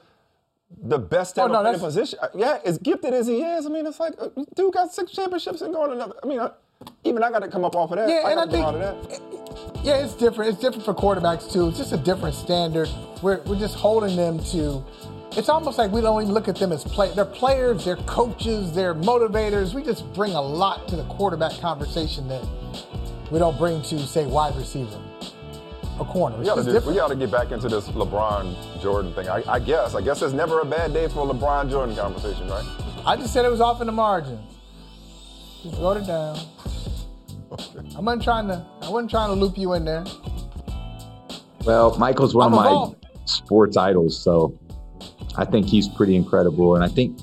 the 0.83 0.99
best 0.99 1.39
ever 1.39 1.55
oh, 1.55 1.63
no, 1.63 1.79
position. 1.79 2.19
Uh, 2.21 2.27
yeah, 2.35 2.59
as 2.63 2.77
gifted 2.77 3.13
as 3.13 3.25
he 3.25 3.41
is, 3.41 3.65
I 3.65 3.69
mean, 3.69 3.85
it's 3.87 3.99
like 3.99 4.13
uh, 4.19 4.29
dude 4.55 4.73
got 4.73 4.93
six 4.93 5.11
championships 5.11 5.61
and 5.61 5.73
going 5.73 5.93
another. 5.93 6.13
I 6.21 6.27
mean, 6.27 6.39
I, 6.39 6.51
even 7.03 7.23
I 7.23 7.31
got 7.31 7.39
to 7.39 7.47
come 7.47 7.65
up 7.65 7.75
off 7.75 7.91
of 7.91 7.97
that. 7.97 8.07
Yeah, 8.07 8.21
I 8.27 8.31
and 8.31 8.39
I 8.39 8.45
think 8.45 9.83
yeah, 9.83 10.03
it's 10.03 10.13
different. 10.13 10.51
It's 10.51 10.61
different 10.61 10.85
for 10.85 10.93
quarterbacks 10.93 11.51
too. 11.51 11.69
It's 11.69 11.77
just 11.77 11.91
a 11.91 11.97
different 11.97 12.35
standard. 12.35 12.89
We're 13.23 13.41
we're 13.43 13.59
just 13.59 13.75
holding 13.75 14.15
them 14.15 14.39
to. 14.51 14.83
It's 15.31 15.49
almost 15.49 15.77
like 15.77 15.91
we 15.91 16.01
don't 16.01 16.21
even 16.21 16.33
look 16.33 16.47
at 16.47 16.55
them 16.55 16.71
as 16.71 16.83
play. 16.83 17.11
They're 17.13 17.25
players. 17.25 17.85
They're 17.85 17.95
coaches. 17.95 18.73
They're 18.73 18.95
motivators. 18.95 19.73
We 19.73 19.83
just 19.83 20.11
bring 20.13 20.33
a 20.33 20.41
lot 20.41 20.87
to 20.89 20.95
the 20.95 21.03
quarterback 21.05 21.59
conversation 21.59 22.27
that 22.27 22.47
we 23.31 23.39
don't 23.39 23.57
bring 23.57 23.81
to 23.81 23.99
say 23.99 24.27
wide 24.27 24.55
receiver 24.55 25.01
a 25.99 26.05
corner. 26.05 26.37
we 26.37 26.45
got 26.45 27.07
to 27.09 27.15
get 27.15 27.31
back 27.31 27.51
into 27.51 27.67
this 27.67 27.87
LeBron 27.89 28.81
Jordan 28.81 29.13
thing. 29.13 29.27
I, 29.27 29.43
I, 29.47 29.59
guess. 29.59 29.95
I 29.95 30.01
guess 30.01 30.19
there's 30.19 30.33
never 30.33 30.59
a 30.59 30.65
bad 30.65 30.93
day 30.93 31.07
for 31.07 31.27
a 31.27 31.33
LeBron 31.33 31.69
Jordan 31.69 31.95
conversation, 31.95 32.47
right? 32.47 32.65
I 33.05 33.15
just 33.15 33.33
said 33.33 33.45
it 33.45 33.51
was 33.51 33.61
off 33.61 33.81
in 33.81 33.87
the 33.87 33.93
margins. 33.93 34.39
Just 35.63 35.81
wrote 35.81 35.97
it 35.97 36.07
down. 36.07 36.37
Okay. 37.51 37.95
I 37.95 37.99
wasn't 37.99 38.23
trying 38.23 38.47
to. 38.47 38.65
I 38.81 38.89
wasn't 38.89 39.09
trying 39.09 39.29
to 39.29 39.35
loop 39.35 39.57
you 39.57 39.73
in 39.73 39.85
there. 39.85 40.05
Well, 41.65 41.97
Michael's 41.97 42.35
one 42.35 42.53
I'm 42.53 42.59
of 42.59 42.91
my 42.91 43.09
sports 43.25 43.77
idols, 43.77 44.21
so 44.21 44.57
I 45.37 45.45
think 45.45 45.65
he's 45.65 45.87
pretty 45.87 46.15
incredible. 46.15 46.75
And 46.75 46.83
I 46.83 46.87
think 46.87 47.19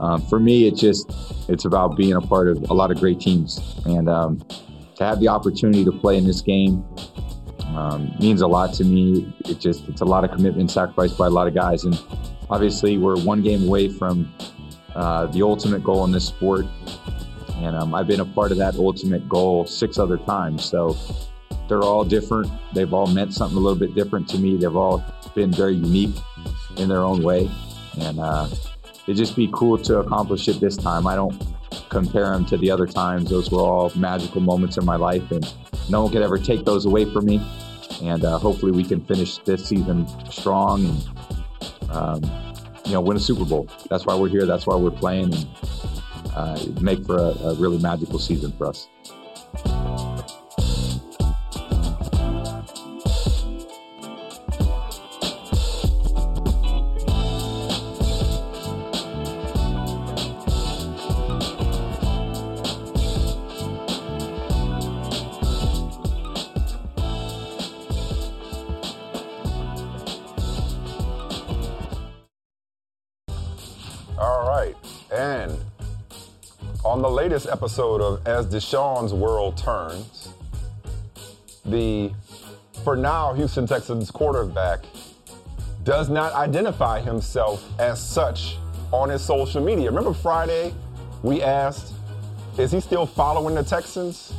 um, 0.00 0.22
for 0.26 0.40
me, 0.40 0.66
it's 0.66 0.80
just 0.80 1.10
it's 1.48 1.64
about 1.64 1.96
being 1.96 2.14
a 2.14 2.20
part 2.20 2.48
of 2.48 2.68
a 2.70 2.74
lot 2.74 2.90
of 2.90 2.98
great 2.98 3.20
teams, 3.20 3.60
and 3.86 4.08
um, 4.08 4.44
to 4.96 5.04
have 5.04 5.20
the 5.20 5.28
opportunity 5.28 5.84
to 5.84 5.92
play 5.92 6.16
in 6.16 6.26
this 6.26 6.40
game 6.40 6.84
um, 7.68 8.14
means 8.20 8.40
a 8.40 8.46
lot 8.46 8.74
to 8.74 8.84
me. 8.84 9.32
It 9.48 9.60
just 9.60 9.88
it's 9.88 10.00
a 10.00 10.04
lot 10.04 10.24
of 10.24 10.30
commitment 10.30 10.70
sacrificed 10.70 11.18
by 11.18 11.26
a 11.26 11.30
lot 11.30 11.46
of 11.46 11.54
guys, 11.54 11.84
and 11.84 12.00
obviously 12.50 12.98
we're 12.98 13.18
one 13.20 13.42
game 13.42 13.66
away 13.66 13.88
from 13.88 14.32
uh, 14.94 15.26
the 15.26 15.42
ultimate 15.42 15.82
goal 15.82 16.04
in 16.04 16.12
this 16.12 16.26
sport. 16.26 16.66
And 17.56 17.76
um, 17.76 17.94
I've 17.94 18.06
been 18.06 18.20
a 18.20 18.24
part 18.24 18.52
of 18.52 18.58
that 18.58 18.74
ultimate 18.76 19.28
goal 19.28 19.66
six 19.66 19.98
other 19.98 20.18
times. 20.18 20.64
So 20.64 20.96
they're 21.68 21.82
all 21.82 22.04
different. 22.04 22.50
They've 22.74 22.92
all 22.92 23.06
meant 23.06 23.32
something 23.32 23.56
a 23.56 23.60
little 23.60 23.78
bit 23.78 23.94
different 23.94 24.28
to 24.30 24.38
me. 24.38 24.56
They've 24.56 24.76
all 24.76 25.04
been 25.34 25.52
very 25.52 25.74
unique 25.74 26.14
in 26.76 26.88
their 26.88 27.02
own 27.02 27.22
way. 27.22 27.50
And 28.00 28.20
uh, 28.20 28.48
it'd 29.06 29.16
just 29.16 29.36
be 29.36 29.48
cool 29.52 29.78
to 29.78 30.00
accomplish 30.00 30.48
it 30.48 30.60
this 30.60 30.76
time. 30.76 31.06
I 31.06 31.14
don't 31.14 31.32
compare 31.88 32.30
them 32.30 32.44
to 32.46 32.56
the 32.56 32.70
other 32.70 32.86
times. 32.86 33.30
Those 33.30 33.50
were 33.50 33.60
all 33.60 33.92
magical 33.96 34.40
moments 34.40 34.76
in 34.76 34.84
my 34.84 34.96
life, 34.96 35.30
and 35.30 35.44
no 35.88 36.02
one 36.02 36.12
could 36.12 36.22
ever 36.22 36.38
take 36.38 36.64
those 36.64 36.86
away 36.86 37.04
from 37.04 37.26
me. 37.26 37.40
And 38.02 38.24
uh, 38.24 38.38
hopefully, 38.38 38.72
we 38.72 38.84
can 38.84 39.04
finish 39.04 39.38
this 39.38 39.66
season 39.66 40.06
strong 40.30 40.84
and 40.84 41.90
um, 41.90 42.22
you 42.84 42.92
know 42.92 43.00
win 43.00 43.16
a 43.16 43.20
Super 43.20 43.44
Bowl. 43.44 43.68
That's 43.88 44.06
why 44.06 44.16
we're 44.16 44.28
here. 44.28 44.46
That's 44.46 44.66
why 44.66 44.76
we're 44.76 44.90
playing, 44.90 45.34
and 45.34 45.46
uh, 46.34 46.58
make 46.80 47.04
for 47.04 47.16
a, 47.16 47.32
a 47.48 47.54
really 47.54 47.78
magical 47.78 48.18
season 48.18 48.52
for 48.52 48.66
us. 48.66 48.88
Episode 77.54 78.00
of 78.00 78.26
As 78.26 78.46
Deshaun's 78.46 79.14
World 79.14 79.56
Turns, 79.56 80.30
the 81.64 82.10
for 82.82 82.96
now 82.96 83.32
Houston 83.32 83.64
Texans 83.64 84.10
quarterback 84.10 84.80
does 85.84 86.08
not 86.08 86.32
identify 86.32 87.00
himself 87.00 87.64
as 87.78 88.02
such 88.04 88.56
on 88.90 89.08
his 89.08 89.22
social 89.24 89.64
media. 89.64 89.88
Remember 89.88 90.12
Friday 90.12 90.74
we 91.22 91.42
asked, 91.42 91.94
is 92.58 92.72
he 92.72 92.80
still 92.80 93.06
following 93.06 93.54
the 93.54 93.62
Texans? 93.62 94.32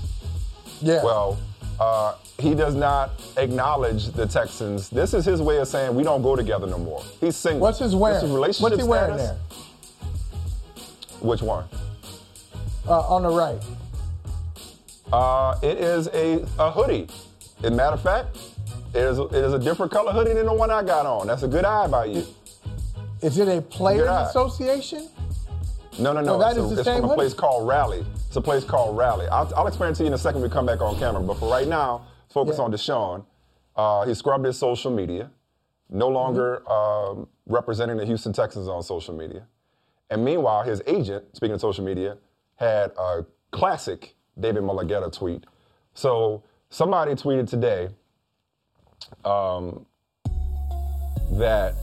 Yeah. 0.82 1.02
Well, 1.02 1.40
uh, 1.80 2.16
he 2.38 2.54
does 2.54 2.76
not 2.76 3.12
acknowledge 3.38 4.08
the 4.08 4.28
Texans. 4.28 4.90
This 4.90 5.14
is 5.14 5.24
his 5.24 5.42
way 5.42 5.56
of 5.60 5.70
saying 5.70 5.96
we 5.96 6.04
don't 6.04 6.22
go 6.22 6.36
together 6.36 6.68
no 6.68 6.78
more. 6.78 7.02
He's 7.22 7.38
single. 7.38 7.62
What's 7.62 7.80
his 7.80 7.96
wearing? 7.96 8.16
This 8.16 8.24
is 8.26 8.32
relationship 8.32 8.72
What's 8.72 8.84
he 8.84 8.90
wearing 8.90 9.18
status. 9.18 9.38
there? 9.38 10.10
Which 11.22 11.42
one? 11.42 11.64
Uh, 12.88 13.00
on 13.14 13.24
the 13.24 13.30
right. 13.30 13.62
Uh, 15.12 15.58
it 15.64 15.78
is 15.78 16.08
a, 16.08 16.46
a 16.60 16.72
hoodie. 16.72 17.08
As 17.60 17.66
a 17.66 17.72
matter 17.72 17.96
of 17.96 18.02
fact, 18.02 18.38
it 18.94 19.00
is, 19.02 19.18
a, 19.20 19.24
it 19.26 19.34
is 19.44 19.54
a 19.54 19.60
different 19.60 19.92
color 19.92 20.12
hoodie 20.12 20.34
than 20.34 20.46
the 20.46 20.54
one 20.54 20.72
I 20.72 20.84
got 20.84 21.06
on. 21.06 21.28
That's 21.28 21.44
a 21.44 21.48
good 21.48 21.66
eye 21.66 21.88
by 21.88 22.06
you. 22.06 22.26
Is 23.22 23.38
it 23.40 23.48
a 23.48 23.62
players 23.62 24.08
association? 24.10 25.08
No, 25.98 26.12
no, 26.14 26.22
no. 26.22 26.36
Oh, 26.36 26.40
that 26.40 26.52
it's 26.52 26.60
is 26.60 26.72
a- 26.72 26.76
the 26.76 26.82
it's 26.82 26.88
same 26.88 26.96
from 27.02 27.06
a 27.06 27.08
hoodie? 27.10 27.16
place 27.22 27.34
called 27.34 27.68
Rally. 27.68 28.06
It's 28.28 28.36
a 28.36 28.42
place 28.42 28.64
called 28.64 28.98
Rally. 28.98 29.28
I'll, 29.28 29.52
I'll 29.56 29.68
explain 29.68 29.92
it 29.92 29.96
to 29.96 30.04
you 30.04 30.08
in 30.08 30.14
a 30.14 30.18
second 30.18 30.42
when 30.42 30.50
we 30.50 30.54
come 30.54 30.66
back 30.66 30.82
on 30.82 30.98
camera. 31.00 31.22
But 31.24 31.36
for 31.40 31.50
right 31.50 31.68
now, 31.68 32.06
focus 32.30 32.58
Yeah. 32.58 32.66
on 32.66 32.72
Deshaun. 32.72 33.26
Uh, 33.76 34.06
he 34.06 34.14
scrubbed 34.14 34.46
his 34.46 34.58
social 34.58 34.92
media, 34.92 35.30
no 35.90 36.08
longer 36.10 36.62
Mm-hmm. 36.68 37.20
um, 37.22 37.28
representing 37.48 37.98
the 37.98 38.06
Houston 38.06 38.34
Texans 38.34 38.68
on 38.68 38.82
social 38.84 39.16
media. 39.16 39.46
And 40.10 40.24
meanwhile, 40.26 40.64
his 40.64 40.82
agent, 40.88 41.24
speaking 41.36 41.54
of 41.56 41.62
social 41.62 41.84
media, 41.86 42.18
had 42.56 42.92
a 42.98 43.26
classic 43.52 44.16
David 44.40 44.64
Mulugheta 44.64 45.12
tweet. 45.12 45.46
So 45.94 46.44
somebody 46.70 47.14
tweeted 47.14 47.50
today 47.50 47.90
um, 49.24 49.86
that 51.34 51.76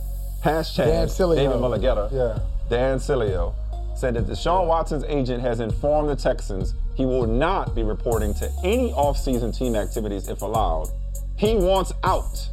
hashtag 0.45 0.87
Dan 0.87 1.09
Sileo. 1.09 1.37
David 1.37 1.57
Mulugheta, 1.57 2.13
Yeah. 2.13 2.39
Dan 2.69 2.99
Sileo, 2.99 3.55
said 3.97 4.15
that 4.15 4.27
Deshaun 4.27 4.67
Watson's 4.67 5.05
agent 5.05 5.43
has 5.43 5.61
informed 5.61 6.09
the 6.09 6.17
Texans 6.17 6.75
he 6.95 7.07
will 7.07 7.27
not 7.27 7.75
be 7.75 7.83
reporting 7.83 8.35
to 8.35 8.51
any 8.65 8.93
offseason 8.93 9.57
team 9.57 9.75
activities 9.75 10.29
if 10.29 10.43
allowed. 10.43 10.89
He 11.37 11.57
wants 11.57 11.93
out. 12.05 12.49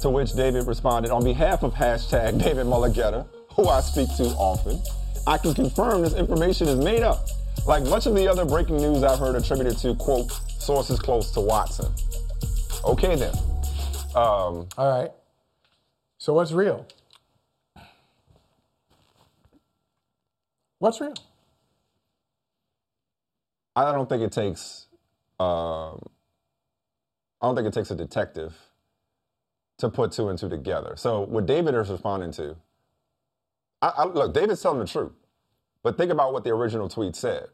To 0.00 0.10
which 0.10 0.34
David 0.34 0.66
responded, 0.66 1.10
on 1.10 1.24
behalf 1.24 1.62
of 1.62 1.72
hashtag 1.72 2.42
David 2.42 2.66
Mulugheta, 2.66 3.26
who 3.54 3.68
I 3.68 3.80
speak 3.80 4.08
to 4.16 4.24
often, 4.36 4.80
I 5.26 5.38
can 5.38 5.54
confirm 5.54 6.02
this 6.02 6.14
information 6.14 6.68
is 6.68 6.78
made 6.78 7.02
up. 7.02 7.26
Like 7.66 7.84
much 7.84 8.06
of 8.06 8.14
the 8.14 8.28
other 8.28 8.44
breaking 8.44 8.76
news 8.76 9.02
I've 9.02 9.18
heard 9.18 9.36
attributed 9.36 9.78
to, 9.78 9.94
quote, 9.94 10.30
sources 10.58 10.98
close 10.98 11.30
to 11.32 11.40
Watson. 11.40 11.92
Okay 12.84 13.16
then. 13.16 13.34
Um, 14.14 14.68
All 14.76 15.00
right. 15.00 15.10
So 16.18 16.34
what's 16.34 16.52
real? 16.52 16.86
What's 20.78 21.00
real? 21.00 21.14
I 23.76 23.92
don't 23.92 24.08
think 24.08 24.22
it 24.22 24.32
takes. 24.32 24.86
Um, 25.40 26.00
I 27.40 27.46
don't 27.46 27.56
think 27.56 27.66
it 27.66 27.72
takes 27.72 27.90
a 27.90 27.94
detective 27.94 28.54
to 29.78 29.88
put 29.88 30.12
two 30.12 30.28
and 30.28 30.38
two 30.38 30.48
together. 30.48 30.94
So 30.96 31.22
what 31.22 31.46
David 31.46 31.74
is 31.74 31.88
responding 31.88 32.32
to, 32.32 32.56
I, 33.84 33.88
I, 33.88 34.04
look, 34.06 34.32
David's 34.32 34.62
telling 34.62 34.78
the 34.78 34.86
truth, 34.86 35.12
but 35.82 35.98
think 35.98 36.10
about 36.10 36.32
what 36.32 36.42
the 36.42 36.50
original 36.50 36.88
tweet 36.88 37.14
said. 37.14 37.48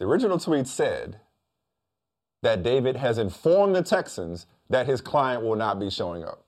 The 0.00 0.06
original 0.06 0.40
tweet 0.40 0.66
said 0.66 1.20
that 2.42 2.64
David 2.64 2.96
has 2.96 3.16
informed 3.16 3.76
the 3.76 3.82
Texans 3.82 4.46
that 4.68 4.86
his 4.86 5.00
client 5.00 5.44
will 5.44 5.54
not 5.54 5.78
be 5.78 5.88
showing 5.88 6.24
up. 6.24 6.44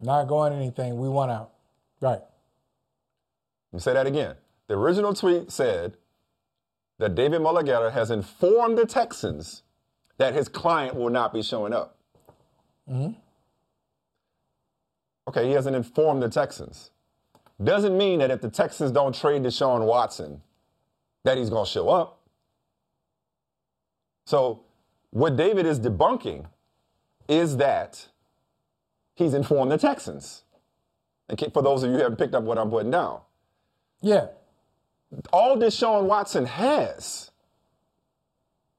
Not 0.00 0.26
going 0.26 0.52
anything. 0.52 0.98
We 0.98 1.08
want 1.08 1.30
out. 1.30 1.52
Right. 2.00 2.20
Let 3.72 3.72
me 3.72 3.78
say 3.78 3.92
that 3.92 4.08
again. 4.08 4.34
The 4.66 4.74
original 4.74 5.14
tweet 5.14 5.52
said 5.52 5.96
that 6.98 7.14
David 7.14 7.40
Mulugheta 7.40 7.92
has 7.92 8.10
informed 8.10 8.78
the 8.78 8.86
Texans 8.86 9.62
that 10.18 10.34
his 10.34 10.48
client 10.48 10.96
will 10.96 11.10
not 11.10 11.32
be 11.32 11.42
showing 11.42 11.72
up. 11.72 11.96
Hmm. 12.88 13.10
Okay, 15.28 15.46
he 15.46 15.52
hasn't 15.52 15.76
informed 15.76 16.20
the 16.20 16.28
Texans. 16.28 16.90
Doesn't 17.62 17.96
mean 17.96 18.20
that 18.20 18.30
if 18.30 18.40
the 18.40 18.48
Texans 18.50 18.90
don't 18.90 19.14
trade 19.14 19.42
Deshaun 19.42 19.84
Watson, 19.86 20.40
that 21.24 21.36
he's 21.36 21.50
going 21.50 21.66
to 21.66 21.70
show 21.70 21.88
up. 21.90 22.18
So, 24.24 24.62
what 25.10 25.36
David 25.36 25.66
is 25.66 25.80
debunking 25.80 26.46
is 27.28 27.56
that 27.58 28.06
he's 29.14 29.34
informed 29.34 29.72
the 29.72 29.78
Texans. 29.78 30.44
And 31.28 31.38
for 31.52 31.62
those 31.62 31.82
of 31.82 31.90
you 31.90 31.96
who 31.96 32.02
haven't 32.02 32.18
picked 32.18 32.34
up 32.34 32.44
what 32.44 32.58
I'm 32.58 32.70
putting 32.70 32.90
down, 32.90 33.20
Yeah. 34.00 34.28
all 35.32 35.56
Deshaun 35.56 36.04
Watson 36.04 36.46
has 36.46 37.30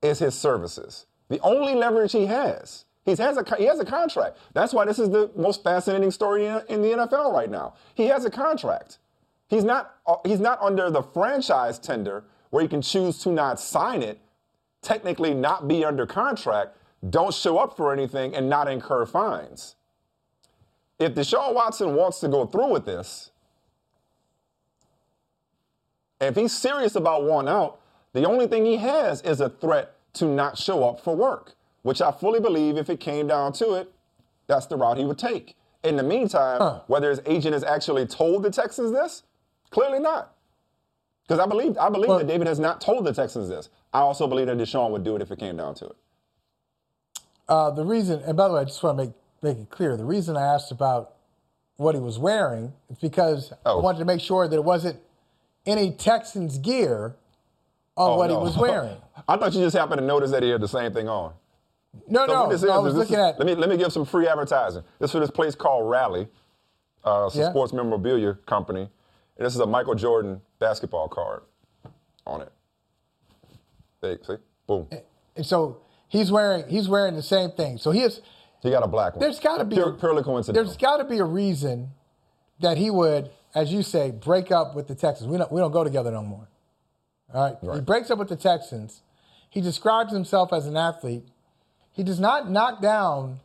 is 0.02 0.20
his 0.20 0.34
services. 0.38 1.06
The 1.30 1.40
only 1.42 1.76
leverage 1.76 2.12
he 2.14 2.26
has. 2.26 2.86
He 3.04 3.16
has 3.16 3.38
a 3.38 3.56
he 3.58 3.66
has 3.66 3.80
a 3.80 3.86
contract. 3.86 4.38
That's 4.54 4.74
why 4.74 4.86
this 4.86 5.00
is 5.00 5.10
the 5.10 5.32
most 5.36 5.64
fascinating 5.64 6.12
story 6.12 6.46
in, 6.46 6.62
in 6.70 6.82
the 6.82 6.90
NFL 6.90 7.34
right 7.34 7.50
now. 7.50 7.74
He 7.96 8.06
has 8.08 8.26
a 8.26 8.30
contract. 8.30 9.00
He's 9.48 9.64
not 9.64 9.96
uh, 10.06 10.18
he's 10.24 10.40
not 10.40 10.62
under 10.62 10.90
the 10.90 11.02
franchise 11.02 11.80
tender 11.80 12.24
where 12.52 12.62
he 12.62 12.68
can 12.68 12.82
choose 12.82 13.18
to 13.20 13.32
not 13.32 13.60
sign 13.60 14.04
it, 14.04 14.20
technically 14.82 15.34
not 15.34 15.68
be 15.68 15.84
under 15.84 16.06
contract, 16.06 16.78
don't 17.10 17.34
show 17.34 17.58
up 17.58 17.76
for 17.76 17.92
anything, 17.92 18.36
and 18.36 18.50
not 18.50 18.68
incur 18.68 19.06
fines. 19.06 19.76
If 21.00 21.16
Deshaun 21.16 21.56
Watson 21.56 21.96
wants 21.96 22.20
to 22.20 22.28
go 22.28 22.46
through 22.46 22.72
with 22.72 22.86
this, 22.86 23.32
if 26.20 26.36
he's 26.36 26.56
serious 26.56 26.96
about 26.96 27.24
one 27.24 27.48
out, 27.48 27.80
the 28.14 28.26
only 28.26 28.46
thing 28.46 28.66
he 28.66 28.78
has 28.78 29.22
is 29.22 29.42
a 29.42 29.50
threat 29.50 29.96
to 30.14 30.26
not 30.26 30.58
show 30.58 30.88
up 30.88 31.02
for 31.02 31.16
work, 31.16 31.56
which 31.84 32.02
I 32.02 32.12
fully 32.12 32.40
believe 32.40 32.78
if 32.78 32.90
it 32.90 33.00
came 33.00 33.28
down 33.28 33.54
to 33.54 33.74
it, 33.74 33.92
that's 34.48 34.66
the 34.68 34.76
route 34.78 34.98
he 34.98 35.06
would 35.06 35.18
take. 35.20 35.56
In 35.84 35.96
the 35.96 36.04
meantime, 36.04 36.82
whether 36.88 37.10
his 37.10 37.22
agent 37.26 37.54
has 37.54 37.64
actually 37.64 38.06
told 38.06 38.44
the 38.44 38.52
Texans 38.52 38.92
this, 38.92 39.24
clearly 39.72 40.00
not. 40.00 40.34
Because 41.28 41.40
I 41.40 41.46
believe 41.48 41.78
I 41.78 41.90
believe 41.90 42.10
Well- 42.10 42.18
that 42.20 42.28
David 42.28 42.48
has 42.48 42.60
not 42.60 42.82
told 42.82 43.06
the 43.06 43.14
Texans 43.14 43.50
this. 43.50 43.70
I 43.94 44.00
also 44.02 44.28
believe 44.28 44.48
that 44.48 44.58
Deshaun 44.58 44.92
would 44.92 45.04
do 45.04 45.16
it 45.16 45.22
if 45.22 45.32
it 45.32 45.40
came 45.40 45.58
down 45.58 45.76
to 45.76 45.86
it. 45.88 45.96
Uh, 47.50 47.70
the 47.72 47.84
reason, 47.86 48.22
and 48.26 48.38
by 48.38 48.48
the 48.48 48.54
way, 48.54 48.62
I 48.62 48.64
just 48.66 48.82
want 48.84 48.98
to 48.98 49.04
make 49.06 49.14
make 49.44 49.58
it 49.58 49.70
clear. 49.72 49.98
The 49.98 50.06
reason 50.06 50.38
I 50.38 50.44
asked 50.54 50.72
about 50.72 51.14
what 51.78 51.96
he 51.96 52.02
was 52.02 52.20
wearing 52.20 52.74
is 52.92 52.98
because 53.00 53.52
Oh. 53.66 53.80
I 53.80 53.82
wanted 53.82 53.98
to 54.00 54.06
make 54.06 54.22
sure 54.22 54.48
that 54.48 54.56
it 54.56 54.64
wasn't 54.64 55.00
any 55.66 55.92
Texans 55.92 56.60
gear 56.60 57.16
on 57.98 58.12
Oh, 58.12 58.18
what 58.18 58.28
no. 58.30 58.38
he 58.38 58.44
was 58.44 58.56
wearing. 58.56 58.98
I 59.28 59.36
thought 59.38 59.54
you 59.54 59.62
just 59.62 59.76
happened 59.76 60.00
to 60.00 60.06
notice 60.06 60.30
that 60.30 60.44
he 60.44 60.50
had 60.50 60.62
the 60.62 60.68
same 60.68 60.94
thing 60.94 61.10
on. 61.10 61.34
No, 62.08 62.26
So 62.26 62.34
no, 62.34 62.50
this 62.50 62.62
no, 62.64 62.70
I 62.72 62.78
is, 62.78 62.84
was 62.84 62.94
this 62.94 63.00
looking 63.10 63.20
is- 63.24 63.32
at. 63.34 63.40
Let 63.40 63.46
me 63.46 63.56
let 63.56 63.70
me 63.70 63.78
give 63.78 63.92
some 63.92 64.06
free 64.06 64.28
advertising. 64.28 64.84
This 65.00 65.10
is 65.10 65.12
for 65.14 65.20
this 65.20 65.32
place 65.32 65.56
called 65.56 65.90
Rally. 65.90 66.28
Uh, 67.04 67.26
it's 67.28 67.36
a 67.36 67.40
Yeah. 67.40 67.50
sports 67.50 67.74
memorabilia 67.74 68.36
company. 68.46 68.82
And 69.38 69.46
this 69.46 69.54
is 69.56 69.60
a 69.60 69.66
Michael 69.66 69.96
Jordan 69.96 70.42
basketball 70.60 71.08
card 71.10 71.42
on 72.28 72.42
it. 72.42 72.52
There, 74.02 74.18
see? 74.26 74.36
Boom. 74.68 74.88
And 75.36 75.46
so 75.46 75.78
He's 76.08 76.30
wearing 76.30 76.68
he's 76.68 76.90
wearing 76.90 77.16
the 77.16 77.24
same 77.24 77.52
thing. 77.52 77.78
So 77.78 77.92
he 77.92 78.02
is. 78.02 78.20
He 78.62 78.70
got 78.70 78.84
a 78.84 78.88
black 78.88 79.14
one. 79.16 79.22
There's 79.22 79.40
got 79.40 79.58
to 79.60 79.64
be 79.64 79.76
Pure, 79.78 79.94
purely 79.94 80.24
coincidental. 80.24 80.66
There's 80.66 80.76
got 80.78 80.98
to 80.98 81.06
be 81.06 81.20
a 81.20 81.24
reason 81.24 81.92
that 82.60 82.78
he 82.78 82.92
would, 82.92 83.32
as 83.56 83.72
you 83.72 83.82
say, 83.82 84.12
break 84.12 84.52
up 84.52 84.76
with 84.76 84.88
the 84.90 84.94
Texans. 84.94 85.30
We 85.30 85.38
don't 85.38 85.50
we 85.54 85.62
don't 85.62 85.72
go 85.72 85.86
together 85.86 86.12
no 86.12 86.22
more. 86.22 86.50
All 87.34 87.46
right. 87.46 87.56
Right. 87.64 87.76
He 87.76 87.82
breaks 87.82 88.12
up 88.12 88.20
with 88.20 88.28
the 88.28 88.36
Texans. 88.36 89.04
He 89.50 89.62
describes 89.62 90.12
himself 90.12 90.52
as 90.52 90.68
an 90.68 90.76
athlete. 90.76 91.24
He 91.94 92.04
does 92.04 92.20
not 92.20 92.50
knock 92.50 92.82
down 92.82 93.40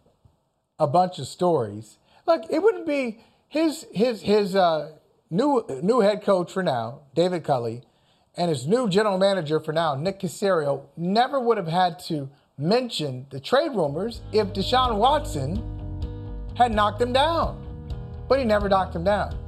a 0.79 0.87
bunch 0.87 1.19
of 1.19 1.27
stories. 1.27 1.99
Look, 2.27 2.43
it 2.51 2.63
wouldn't 2.63 2.87
be 2.87 3.21
his 3.49 3.87
his 3.93 4.23
his 4.23 4.55
uh, 4.55 4.93
new 5.31 5.65
new 5.83 6.01
head 6.01 6.23
coach 6.23 6.53
for 6.53 6.63
now, 6.63 7.01
David 7.15 7.45
Culley, 7.45 7.83
and 8.37 8.49
his 8.49 8.67
new 8.67 8.89
general 8.89 9.19
manager 9.19 9.61
for 9.61 9.73
now, 9.73 9.95
Nick 9.95 10.21
Caserio, 10.21 10.83
never 10.97 11.41
would 11.41 11.57
have 11.57 11.67
had 11.69 11.99
to 12.01 12.29
mention 12.59 13.27
the 13.31 13.41
trade 13.41 13.73
rumors 13.75 14.23
if 14.33 14.49
Deshaun 14.49 14.97
Watson 14.97 15.63
had 16.57 16.73
knocked 16.73 17.01
him 17.01 17.13
down. 17.13 17.63
But 18.29 18.39
he 18.39 18.45
never 18.45 18.69
knocked 18.69 18.95
him 18.95 19.05
down. 19.05 19.39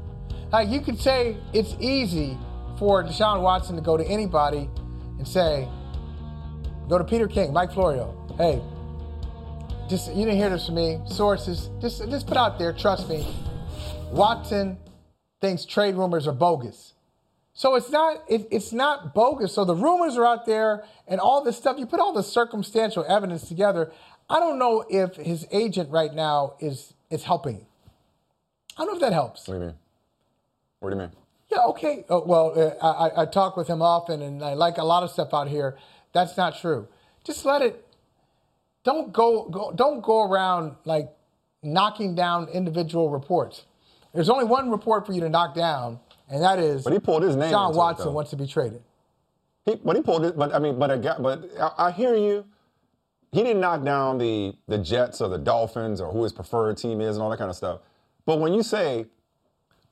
Like 0.53 0.69
you 0.69 0.81
could 0.81 0.99
say 0.99 1.37
it's 1.53 1.75
easy 1.81 2.37
for 2.79 3.03
Deshaun 3.03 3.43
Watson 3.43 3.77
to 3.77 3.83
go 3.83 3.97
to 3.97 4.05
anybody 4.05 4.71
and 5.19 5.27
say, 5.27 5.69
go 6.89 6.97
to 6.97 7.05
Peter 7.05 7.27
King, 7.27 7.53
Mike 7.53 7.73
Florio, 7.73 8.15
hey, 8.39 8.63
just 9.89 10.09
you 10.09 10.25
didn't 10.25 10.37
hear 10.37 10.51
this 10.51 10.67
from 10.67 10.77
me. 10.77 11.01
Sources, 11.07 11.71
just 11.81 11.99
just 12.11 12.27
put 12.27 12.37
out 12.37 12.59
there. 12.59 12.73
Trust 12.73 13.09
me. 13.09 13.27
Watson 14.11 14.79
thinks 15.41 15.65
trade 15.65 15.95
rumors 15.95 16.27
are 16.27 16.33
bogus. 16.33 16.95
So 17.55 17.75
it's 17.75 17.91
not 17.91 18.23
it, 18.29 18.47
it's 18.51 18.73
not 18.73 19.15
bogus. 19.15 19.55
So 19.55 19.65
the 19.65 19.75
rumors 19.75 20.17
are 20.17 20.25
out 20.25 20.47
there 20.47 20.85
and 21.07 21.21
all 21.21 21.43
this 21.43 21.57
stuff. 21.57 21.79
You 21.79 21.87
put 21.87 22.01
all 22.01 22.13
the 22.13 22.23
circumstantial 22.23 23.05
evidence 23.09 23.49
together. 23.49 23.91
I 24.31 24.41
don't 24.41 24.59
know 24.59 24.85
if 24.89 25.17
his 25.17 25.47
agent 25.51 25.91
right 25.91 26.13
now 26.13 26.55
is 26.61 26.95
is 27.11 27.25
helping. 27.25 27.67
I 28.77 28.85
don't 28.85 28.89
know 28.89 28.95
if 28.95 29.01
that 29.01 29.13
helps. 29.13 29.49
What 29.49 29.55
do 29.55 29.61
you 29.61 29.67
mean? 29.67 29.75
What 30.81 30.91
do 30.91 30.97
you 30.97 31.01
mean? 31.03 31.13
Yeah, 31.51 31.65
okay. 31.71 32.05
Uh, 32.09 32.21
well, 32.25 32.53
uh, 32.57 32.87
I, 32.87 33.23
I 33.23 33.27
talk 33.27 33.57
with 33.57 33.69
him 33.69 33.81
often, 33.81 34.21
and 34.23 34.45
I 34.45 34.55
like 34.55 34.79
a 34.79 34.85
lot 34.85 35.03
of 35.03 35.11
stuff 35.11 35.33
out 35.33 35.49
here. 35.49 35.79
That's 36.13 36.37
not 36.37 36.61
true. 36.61 36.87
Just 37.25 37.45
let 37.45 37.63
it. 37.63 37.85
Don't 38.89 39.13
go, 39.13 39.45
go. 39.51 39.71
Don't 39.71 40.01
go 40.01 40.25
around 40.25 40.75
like 40.87 41.11
knocking 41.63 42.15
down 42.15 42.49
individual 42.49 43.11
reports. 43.11 43.67
There's 44.15 44.31
only 44.31 44.47
one 44.47 44.71
report 44.71 45.05
for 45.05 45.13
you 45.13 45.21
to 45.21 45.29
knock 45.29 45.55
down, 45.55 46.01
and 46.31 46.43
that 46.43 46.59
is. 46.59 46.85
But 46.85 46.95
he 46.95 46.99
pulled 46.99 47.23
his 47.23 47.37
name 47.37 47.51
John 47.51 47.67
into 47.67 47.77
it, 47.77 47.83
Watson 47.83 48.15
wants 48.15 48.31
to 48.31 48.37
be 48.37 48.47
traded. 48.47 48.83
He, 49.67 49.75
but 49.75 49.95
he 49.95 50.01
pulled 50.01 50.25
it. 50.25 50.39
But 50.39 50.55
I 50.55 50.59
mean, 50.59 50.79
but 50.79 50.91
I 50.91 50.97
got. 50.97 51.23
But 51.23 51.51
I, 51.61 51.89
I 51.89 51.91
hear 51.91 52.15
you. 52.15 52.47
He 53.31 53.43
didn't 53.43 53.61
knock 53.61 53.85
down 53.85 54.17
the 54.17 54.55
the 54.69 54.79
Jets 54.79 55.21
or 55.21 55.29
the 55.29 55.37
Dolphins 55.37 56.01
or 56.01 56.11
who 56.11 56.23
his 56.23 56.33
preferred 56.33 56.79
team 56.79 57.03
is 57.03 57.17
and 57.17 57.23
all 57.23 57.29
that 57.29 57.37
kind 57.37 57.51
of 57.51 57.57
stuff. 57.57 57.81
But 58.25 58.41
when 58.41 58.55
you 58.55 58.63
say 58.63 59.05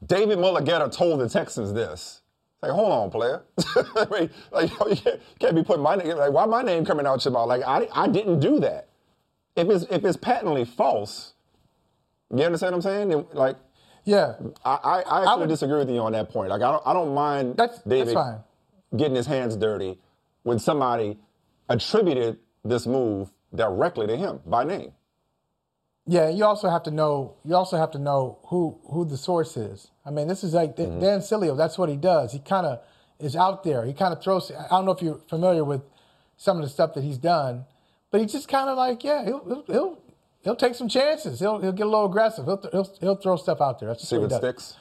David 0.06 0.38
Mulugheta 0.38 0.90
told 0.90 1.20
the 1.20 1.28
Texans 1.28 1.74
this, 1.74 2.22
like, 2.62 2.72
hold 2.72 2.92
on, 2.92 3.10
player. 3.10 3.42
I 3.76 4.06
mean, 4.10 4.30
like 4.50 4.70
you 4.70 4.76
can't, 4.96 5.04
you 5.04 5.20
can't 5.38 5.54
be 5.54 5.62
putting 5.62 5.82
my 5.82 5.96
name. 5.96 6.16
Like, 6.16 6.32
why 6.32 6.46
my 6.46 6.62
name 6.62 6.84
coming 6.84 7.06
out 7.06 7.24
your 7.24 7.32
mouth? 7.32 7.48
Like, 7.48 7.62
I 7.66 7.88
I 7.94 8.08
didn't 8.08 8.40
do 8.40 8.60
that. 8.60 8.88
If 9.56 9.68
it's 9.70 9.84
if 9.90 10.04
it's 10.04 10.16
patently 10.16 10.64
false, 10.64 11.34
you 12.34 12.42
understand 12.44 12.72
what 12.74 12.84
I'm 12.86 13.10
saying? 13.10 13.26
Like, 13.32 13.56
Yeah, 14.04 14.34
I 14.64 14.70
I, 14.82 15.00
I 15.02 15.22
actually 15.22 15.40
would- 15.40 15.48
disagree 15.48 15.78
with 15.78 15.90
you 15.90 16.00
on 16.00 16.12
that 16.12 16.30
point. 16.30 16.50
Like, 16.50 16.62
I 16.62 16.70
don't 16.72 16.82
I 16.86 16.92
don't 16.92 17.14
mind 17.14 17.56
that's 17.56 17.80
David 17.82 18.08
that's 18.08 18.14
fine. 18.14 18.38
getting 18.96 19.16
his 19.16 19.26
hands 19.26 19.56
dirty 19.56 19.98
when 20.42 20.58
somebody 20.58 21.18
attributed 21.68 22.38
this 22.64 22.86
move 22.86 23.30
directly 23.54 24.06
to 24.06 24.16
him 24.16 24.40
by 24.46 24.64
name. 24.64 24.92
Yeah, 26.06 26.28
you 26.28 26.44
also 26.44 26.68
have 26.68 26.84
to 26.84 26.90
know. 26.90 27.34
You 27.44 27.54
also 27.56 27.76
have 27.76 27.90
to 27.92 27.98
know 27.98 28.38
who 28.44 28.78
who 28.90 29.04
the 29.04 29.16
source 29.16 29.56
is. 29.56 29.90
I 30.04 30.10
mean, 30.10 30.28
this 30.28 30.44
is 30.44 30.54
like 30.54 30.76
Mm-hmm. 30.76 31.00
Dan 31.00 31.18
Sileo. 31.20 31.56
That's 31.56 31.78
what 31.78 31.88
he 31.88 31.96
does. 31.96 32.32
He 32.32 32.38
kind 32.38 32.66
of 32.66 32.80
is 33.18 33.34
out 33.34 33.64
there. 33.64 33.84
He 33.84 33.92
kind 33.92 34.12
of 34.12 34.22
throws. 34.22 34.50
I 34.52 34.68
don't 34.68 34.84
know 34.84 34.92
if 34.92 35.02
you're 35.02 35.20
familiar 35.28 35.64
with 35.64 35.82
some 36.36 36.58
of 36.58 36.62
the 36.62 36.68
stuff 36.68 36.94
that 36.94 37.02
he's 37.02 37.18
done, 37.18 37.64
but 38.10 38.20
he 38.20 38.26
just 38.26 38.48
kind 38.48 38.68
of 38.68 38.76
like, 38.76 39.02
yeah, 39.02 39.24
he'll 39.24 39.44
he'll 39.44 39.64
he'll, 39.66 39.98
he'll 40.44 40.56
take 40.56 40.74
some 40.76 40.88
chances. 40.88 41.40
He'll 41.40 41.58
he'll 41.60 41.72
get 41.72 41.86
a 41.86 41.90
little 41.90 42.06
aggressive. 42.06 42.44
He'll 42.44 42.62
he'll, 42.70 42.94
he'll 43.00 43.16
throw 43.16 43.36
stuff 43.36 43.60
out 43.60 43.80
there. 43.80 43.88
That's 43.88 44.00
just 44.02 44.10
See 44.10 44.16
what 44.16 44.30
what 44.30 44.40
he 44.42 44.46
does. 44.48 44.58
sticks. 44.64 44.76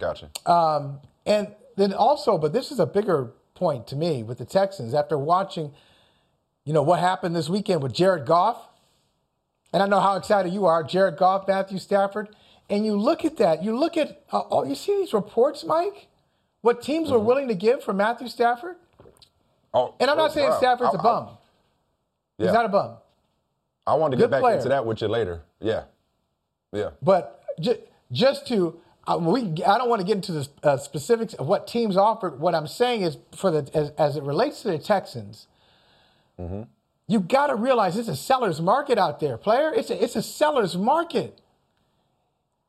Gotcha. 0.00 0.30
Uh, 0.46 0.92
And 1.26 1.54
then 1.76 1.92
also, 1.92 2.38
but 2.38 2.52
this 2.52 2.70
is 2.70 2.78
a 2.78 2.86
bigger 2.86 3.32
point 3.54 3.86
to 3.88 3.96
me 3.96 4.22
with 4.22 4.38
the 4.38 4.44
Texans 4.44 4.94
after 4.94 5.16
watching, 5.18 5.72
you 6.64 6.72
know, 6.72 6.82
what 6.82 7.00
happened 7.00 7.34
this 7.34 7.48
weekend 7.48 7.82
with 7.82 7.92
Jared 7.92 8.26
Goff. 8.26 8.68
And 9.72 9.82
I 9.82 9.86
know 9.86 10.00
how 10.00 10.16
excited 10.16 10.52
you 10.52 10.66
are, 10.66 10.82
Jared 10.84 11.16
Goff, 11.16 11.48
Matthew 11.48 11.78
Stafford. 11.78 12.28
And 12.68 12.84
you 12.86 12.96
look 12.96 13.24
at 13.24 13.36
that, 13.38 13.62
you 13.62 13.76
look 13.78 13.96
at, 13.96 14.22
uh, 14.32 14.42
oh, 14.50 14.64
you 14.64 14.74
see 14.74 14.96
these 14.96 15.12
reports, 15.12 15.64
Mike? 15.64 16.08
What 16.60 16.82
teams 16.82 17.08
Mm-hmm. 17.08 17.16
are 17.16 17.20
willing 17.20 17.48
to 17.48 17.54
give 17.54 17.82
for 17.82 17.92
Matthew 17.92 18.28
Stafford? 18.28 18.76
oh, 19.74 19.94
And 20.00 20.10
I'm 20.10 20.16
not 20.16 20.30
oh, 20.30 20.34
saying. 20.34 20.52
Stafford's 20.58 20.94
a 20.94 20.98
I- 20.98 21.00
I- 21.00 21.02
bum. 21.02 21.28
yeah. 22.38 22.46
He's 22.46 22.54
not 22.54 22.64
a 22.66 22.68
bum. 22.68 22.96
I 23.86 23.94
wanted 23.94 24.16
to 24.16 24.22
Good 24.22 24.24
get 24.24 24.30
back 24.30 24.40
player. 24.42 24.56
into 24.56 24.68
that 24.68 24.86
with 24.86 25.00
you 25.02 25.08
later. 25.08 25.42
Yeah. 25.60 25.84
Yeah. 26.72 26.90
But 27.02 27.42
ju- 27.60 27.78
just 28.12 28.46
to, 28.48 28.78
uh, 29.08 29.18
we, 29.20 29.42
I 29.64 29.76
don't 29.78 29.88
want 29.88 30.00
to 30.00 30.06
get 30.06 30.14
into 30.16 30.32
the 30.32 30.48
uh, 30.62 30.76
specifics 30.76 31.34
of 31.34 31.48
what 31.48 31.66
teams 31.66 31.96
offered. 31.96 32.38
What 32.38 32.54
I'm 32.54 32.68
saying 32.68 33.02
is, 33.02 33.16
for 33.34 33.50
the 33.50 33.68
as, 33.76 33.90
as 33.98 34.16
it 34.16 34.22
relates 34.22 34.62
to 34.62 34.68
the 34.70 34.78
Texans, 34.78 35.48
you 37.12 37.20
got 37.20 37.48
to 37.48 37.54
realize 37.54 37.96
it's 37.98 38.08
a 38.08 38.16
seller's 38.16 38.60
market 38.60 38.96
out 38.96 39.20
there, 39.20 39.36
player. 39.36 39.70
It's 39.74 39.90
a, 39.90 40.02
it's 40.02 40.16
a 40.16 40.22
seller's 40.22 40.76
market. 40.78 41.40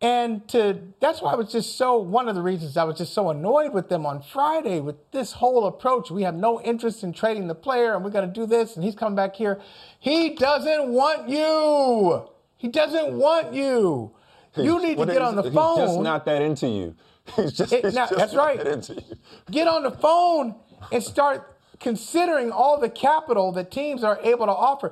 And 0.02 0.46
to 0.50 0.82
that's 1.00 1.22
why 1.22 1.32
I 1.32 1.36
was 1.36 1.50
just 1.50 1.78
so 1.78 1.98
one 1.98 2.28
of 2.28 2.36
the 2.36 2.42
reasons 2.42 2.76
I 2.76 2.84
was 2.84 2.98
just 2.98 3.14
so 3.14 3.30
annoyed 3.30 3.72
with 3.74 3.88
them 3.88 4.06
on 4.06 4.22
Friday 4.22 4.82
with 4.82 4.98
this 5.12 5.32
whole 5.32 5.66
approach. 5.66 6.12
We 6.12 6.24
have 6.24 6.36
no 6.36 6.60
interest 6.62 7.06
in 7.06 7.14
trading 7.14 7.48
the 7.48 7.56
player, 7.56 7.96
and 7.96 8.04
we're 8.04 8.12
going 8.12 8.28
to 8.28 8.34
do 8.34 8.46
this, 8.46 8.76
and 8.76 8.84
he's 8.84 8.96
coming 8.96 9.16
back 9.16 9.34
here. 9.34 9.62
He 10.02 10.32
doesn't 10.36 10.90
want 10.90 11.30
you. 11.30 12.28
He 12.58 12.68
doesn't 12.68 13.14
want 13.18 13.54
you. 13.54 14.12
You 14.58 14.82
need 14.82 14.98
to 14.98 15.06
get 15.06 15.22
on 15.22 15.38
the 15.38 15.50
phone. 15.52 15.80
He's 15.80 15.88
just 15.88 16.02
not 16.02 16.26
that 16.26 16.42
into 16.42 16.68
you. 16.68 16.96
He's 17.38 17.54
just, 17.54 17.72
It- 17.72 17.86
he's 17.86 17.94
now, 17.96 18.08
just 18.08 18.18
that's 18.18 18.34
right. 18.36 18.58
that 18.58 18.68
into 18.68 18.96
you. 18.96 19.02
get 19.50 19.70
on 19.70 19.84
the 19.84 19.92
phone 19.92 20.56
and 20.92 21.02
start 21.02 21.53
considering 21.84 22.50
all 22.52 22.80
the 22.80 22.90
capital 22.90 23.52
that 23.52 23.70
teams 23.70 24.04
are 24.04 24.18
able 24.24 24.48
to 24.48 24.52
offer. 24.52 24.92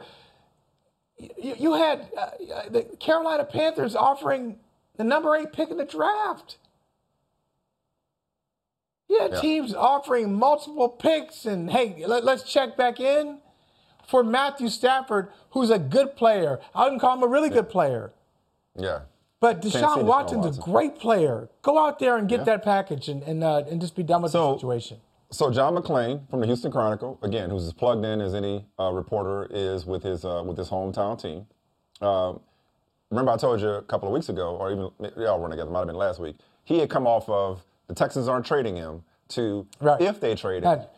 You, 1.18 1.56
you 1.58 1.74
had 1.74 2.08
uh, 2.16 2.22
uh, 2.22 2.70
the 2.70 2.84
Carolina 3.00 3.46
Panthers 3.46 3.96
offering 3.96 4.60
the 4.98 5.04
number 5.04 5.36
eight 5.36 5.54
pick 5.54 5.72
in 5.72 5.78
the 5.78 5.86
draft. 5.86 6.58
You 9.08 9.20
had 9.20 9.32
Yeah. 9.32 9.42
teams 9.42 9.74
offering 9.74 10.34
multiple 10.34 10.90
picks, 10.90 11.46
and 11.46 11.72
hey, 11.72 12.04
let, 12.06 12.28
us 12.28 12.44
check 12.44 12.78
back 12.78 13.00
in 13.00 13.40
for 14.06 14.24
Matthew 14.24 14.70
Stafford, 14.70 15.30
who's 15.52 15.70
a 15.70 15.80
good 15.80 16.16
player. 16.16 16.60
I 16.76 16.84
wouldn't 16.84 17.02
call 17.02 17.16
him 17.16 17.24
a 17.24 17.28
really 17.28 17.50
good 17.50 17.70
player. 17.70 18.12
Yeah. 18.76 19.02
But 19.40 19.62
Deshaun 19.62 20.04
Watson's 20.04 20.46
Watson. 20.46 20.62
a 20.62 20.66
great 20.66 21.00
player. 21.00 21.50
Go 21.62 21.80
out 21.84 22.00
there 22.00 22.18
and 22.18 22.30
get 22.30 22.46
that 22.46 22.64
package 22.64 23.10
and 23.10 23.24
and, 23.24 23.44
uh, 23.44 23.64
and 23.70 23.82
just 23.82 23.96
be 23.96 24.04
done 24.04 24.22
with 24.22 24.34
the 24.34 24.56
situation. 24.56 25.00
So 25.32 25.50
John 25.50 25.76
McClain 25.76 26.30
from 26.30 26.42
the 26.42 26.46
Houston 26.48 26.72
Chronicle, 26.72 27.18
again, 27.22 27.50
who's 27.50 27.66
as 27.66 27.74
plugged 27.74 28.04
in 28.06 28.20
as 28.20 28.36
any 28.36 28.66
uh, 28.78 28.92
reporter 28.92 29.48
is 29.50 29.86
with 29.86 30.04
his 30.04 30.26
uh, 30.26 30.44
with 30.46 30.58
his 30.58 30.70
hometown 30.70 31.20
team. 31.22 31.46
Um, 32.06 32.42
remember, 33.10 33.32
I 33.32 33.38
told 33.38 33.62
you 33.62 33.70
a 33.70 33.82
couple 33.82 34.10
of 34.10 34.14
weeks 34.14 34.28
ago, 34.28 34.58
or 34.58 34.72
even 34.72 34.90
y'all 35.18 35.40
were 35.40 35.50
together, 35.50 35.72
might 35.72 35.80
have 35.80 35.88
been 35.88 35.96
last 35.96 36.20
week. 36.20 36.36
He 36.66 36.80
had 36.80 36.90
come 36.90 37.08
off 37.08 37.30
of 37.30 37.64
the 37.88 37.96
Texans 37.96 38.28
aren't 38.28 38.46
trading 38.46 38.76
him 38.76 39.04
to 39.30 39.66
Right. 39.80 40.02
if 40.02 40.20
they 40.20 40.36
trade 40.36 40.64
him. 40.64 40.70
Had 40.70 40.90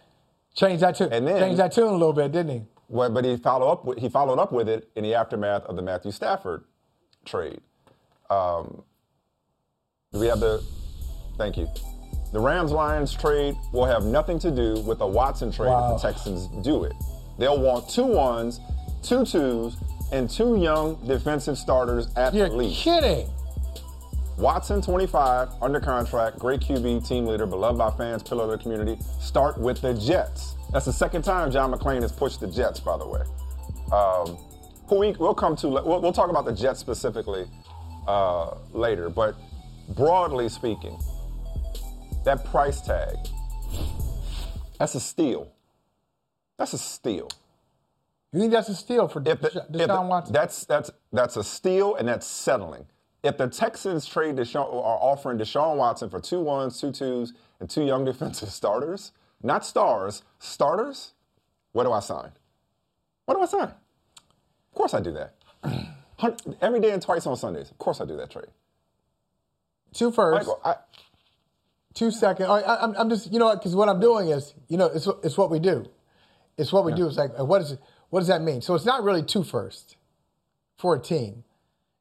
changed 0.55 0.81
that 0.81 0.95
tune. 0.95 1.13
And 1.13 1.27
then- 1.27 1.39
changed 1.39 1.59
that 1.59 1.71
tune 1.71 1.89
a 1.89 1.91
little 1.91 2.13
bit, 2.13 2.31
didn't 2.31 2.51
he? 2.51 2.61
Well, 2.89 3.09
but 3.11 3.25
he 3.25 3.37
followed 3.37 3.71
up 3.71 3.85
with 3.85 3.99
he 3.99 4.09
followed 4.09 4.39
up 4.39 4.51
with 4.51 4.67
it 4.67 4.89
in 4.95 5.03
the 5.03 5.13
aftermath 5.13 5.63
of 5.65 5.75
the 5.75 5.81
Matthew 5.83 6.11
Stafford 6.11 6.63
trade. 7.23 7.61
Um, 8.31 8.83
do 10.11 10.19
we 10.19 10.27
have 10.27 10.39
the? 10.39 10.63
Thank 11.37 11.57
you. 11.57 11.67
The 12.33 12.39
Rams 12.39 12.71
Lions 12.71 13.13
trade 13.13 13.55
will 13.71 13.85
have 13.85 14.03
nothing 14.05 14.39
to 14.39 14.51
do 14.51 14.81
with 14.81 14.97
the 14.99 15.07
Watson 15.07 15.51
trade 15.51 15.69
Wow. 15.69 15.95
if 15.95 16.01
the 16.01 16.07
Texans 16.11 16.47
do 16.65 16.83
it. 16.83 16.93
They'll 17.37 17.59
want 17.61 17.87
two 17.87 18.05
ones, 18.05 18.59
two 19.03 19.23
twos, 19.25 19.77
and 20.11 20.29
two 20.29 20.57
young 20.57 20.95
defensive 21.07 21.57
starters 21.57 22.07
at 22.15 22.33
You're 22.33 22.49
least. 22.49 22.81
kidding. 22.81 23.29
Watson, 24.37 24.81
25, 24.81 25.49
under 25.61 25.79
contract, 25.79 26.39
great 26.39 26.59
QB, 26.61 27.07
team 27.07 27.27
leader, 27.27 27.45
beloved 27.45 27.77
by 27.77 27.91
fans, 27.91 28.23
pillar 28.23 28.45
of 28.45 28.49
the 28.49 28.57
community. 28.57 28.97
Start 29.19 29.59
with 29.59 29.79
the 29.81 29.93
Jets. 29.93 30.55
That's 30.71 30.85
the 30.85 30.93
second 30.93 31.21
time 31.21 31.51
John 31.51 31.71
McClain 31.71 32.01
has 32.01 32.11
pushed 32.11 32.39
the 32.39 32.47
Jets, 32.47 32.79
by 32.79 32.97
the 32.97 33.07
way. 33.07 33.21
Um, 33.91 34.37
who 34.87 34.97
we, 34.99 35.11
we'll 35.19 35.35
come 35.35 35.55
to, 35.57 35.67
we'll, 35.67 36.01
we'll 36.01 36.11
talk 36.13 36.31
about 36.31 36.45
the 36.45 36.51
Jets 36.51 36.79
specifically 36.79 37.45
uh, 38.07 38.55
later, 38.71 39.07
but 39.09 39.35
broadly 39.89 40.49
speaking, 40.49 40.99
that 42.25 42.45
price 42.45 42.81
tag, 42.81 43.15
that's 44.79 44.95
a 44.95 44.99
steal. 44.99 45.51
That's 46.57 46.73
a 46.73 46.77
steal. 46.77 47.29
You 48.31 48.39
think 48.39 48.51
that's 48.51 48.69
a 48.69 48.75
steal 48.75 49.07
for 49.07 49.21
If 49.25 49.41
the- 49.41 49.49
Desha- 49.49 49.75
if 49.75 49.87
Deshaun 49.89 50.07
Watson? 50.07 50.33
That's 50.33 50.65
that's 50.65 50.91
that's 51.11 51.37
a 51.37 51.43
steal 51.43 51.95
and 51.95 52.07
that's 52.07 52.25
settling. 52.25 52.85
If 53.21 53.37
the 53.37 53.47
Texans 53.47 54.05
trade 54.05 54.35
Deshaun 54.35 54.65
are 54.67 54.99
offering 55.01 55.37
Deshaun 55.37 55.77
Watson 55.77 56.09
for 56.09 56.19
two 56.19 56.41
ones, 56.41 56.79
two 56.81 56.91
twos, 56.91 57.33
and 57.59 57.69
two 57.69 57.83
young 57.85 58.03
defensive 58.11 58.49
starters, 58.49 59.11
not 59.41 59.65
stars, 59.65 60.23
starters, 60.39 61.11
what 61.71 61.83
do 61.83 61.91
I 61.91 61.99
sign? 61.99 62.31
What 63.25 63.35
do 63.35 63.41
I 63.41 63.45
sign? 63.45 63.69
Of 63.69 64.73
course 64.75 64.93
I 64.93 64.99
do 64.99 65.13
that. 65.13 65.35
Every 66.61 66.79
day 66.79 66.91
and 66.91 67.01
twice 67.01 67.25
on 67.27 67.35
Sundays. 67.37 67.69
Of 67.71 67.77
course 67.77 68.01
I 68.01 68.05
do 68.05 68.17
that 68.17 68.29
trade. 68.29 68.47
two 69.93 70.11
first, 70.11 70.39
Michael, 70.47 70.59
I, 70.65 70.75
two 71.93 72.11
second. 72.11 72.47
I, 72.47 72.59
I, 72.59 72.83
I'm, 72.83 72.95
I'm 72.95 73.09
just, 73.09 73.31
you 73.31 73.39
know 73.39 73.45
what? 73.45 73.59
Because 73.59 73.75
what 73.75 73.89
I'm 73.89 73.99
doing 73.99 74.29
is, 74.29 74.53
you 74.67 74.77
know, 74.77 74.85
it's, 74.87 75.07
it's 75.23 75.37
what 75.37 75.49
we 75.49 75.59
do. 75.59 75.85
It's 76.57 76.71
what 76.71 76.85
we 76.85 76.93
do. 76.93 77.07
It's 77.07 77.17
like, 77.17 77.37
what 77.39 77.61
is 77.61 77.73
it? 77.73 77.79
What 78.09 78.19
does 78.19 78.27
that 78.27 78.41
mean? 78.41 78.61
So 78.61 78.75
it's 78.75 78.85
not 78.85 79.03
really 79.03 79.23
two 79.23 79.43
first 79.43 79.97
for 80.77 80.95
a 80.95 80.99
team. 80.99 81.43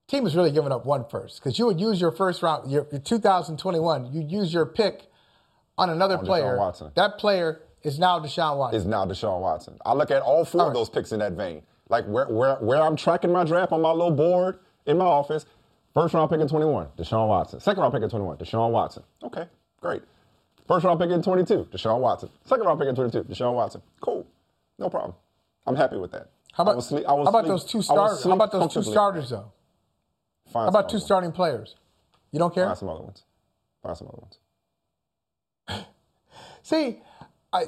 Team 0.08 0.26
is 0.26 0.36
really 0.36 0.52
giving 0.52 0.72
up 0.72 0.84
one 0.84 1.06
first 1.08 1.40
because 1.40 1.58
you 1.58 1.64
would 1.64 1.80
use 1.80 2.00
your 2.00 2.12
first 2.12 2.42
round, 2.42 2.70
your, 2.70 2.86
your 2.90 3.00
2021. 3.00 4.12
you'd 4.12 4.30
use 4.30 4.52
your 4.52 4.66
pick 4.66 5.06
on 5.78 5.88
another 5.88 6.18
On 6.18 6.24
Deshaun 6.24 6.26
player. 6.26 6.56
Watson. 6.58 6.90
That 6.96 7.16
player 7.16 7.62
is 7.82 7.98
now 7.98 8.20
Deshaun 8.20 8.58
Watson. 8.58 8.80
is 8.80 8.86
now 8.86 9.06
Deshaun 9.06 9.40
Watson. 9.40 9.78
I 9.86 9.94
look 9.94 10.10
at 10.10 10.20
all 10.20 10.44
four 10.44 10.62
All 10.62 10.68
of 10.68 10.74
those 10.74 10.90
picks 10.90 11.12
in 11.12 11.20
that 11.20 11.32
vein. 11.32 11.62
Like 11.88 12.04
where, 12.04 12.26
where, 12.26 12.56
where 12.56 12.82
I'm 12.82 12.96
tracking 12.96 13.32
my 13.32 13.44
draft 13.44 13.72
on 13.72 13.80
my 13.80 13.90
little 13.90 14.10
board 14.10 14.58
in 14.86 14.98
my 14.98 15.04
office. 15.04 15.46
First 15.94 16.14
round 16.14 16.30
pick 16.30 16.40
in 16.40 16.48
21, 16.48 16.88
Deshaun 16.96 17.28
Watson. 17.28 17.60
Second 17.60 17.80
round 17.80 17.94
pick 17.94 18.02
in 18.02 18.10
21, 18.10 18.36
Deshaun 18.38 18.70
Watson. 18.70 19.02
Okay, 19.22 19.46
great. 19.82 20.02
First 20.66 20.86
round 20.86 20.98
pick 20.98 21.10
in 21.10 21.22
22, 21.22 21.68
Deshaun 21.70 22.00
Watson. 22.00 22.30
Second 22.46 22.64
round 22.64 22.78
pick 22.80 22.88
in 22.88 22.94
22, 22.94 23.24
Deshaun 23.24 23.52
Watson. 23.54 23.82
Cool, 24.00 24.26
no 24.78 24.88
problem. 24.88 25.14
I'm 25.66 25.76
happy 25.76 25.96
with 25.96 26.12
that. 26.12 26.30
how 26.54 26.62
about, 26.62 26.82
sleep- 26.82 27.04
how 27.04 27.20
about 27.20 27.46
those 27.46 27.64
two 27.64 27.82
starters? 27.82 28.24
How 28.24 28.32
about 28.32 28.52
those 28.52 28.72
two 28.72 28.82
starters 28.82 29.28
though? 29.30 29.52
Find 30.52 30.64
How 30.64 30.68
about 30.68 30.88
two 30.88 30.98
starting 30.98 31.32
players? 31.32 31.76
You 32.30 32.38
don't 32.38 32.54
care? 32.54 32.66
Find 32.66 32.78
some 32.78 32.88
other 32.88 33.02
ones. 33.02 33.22
Find 33.82 33.96
some 33.96 34.08
other 34.08 34.22
ones. 35.68 35.86
See, 36.62 37.00
I 37.52 37.66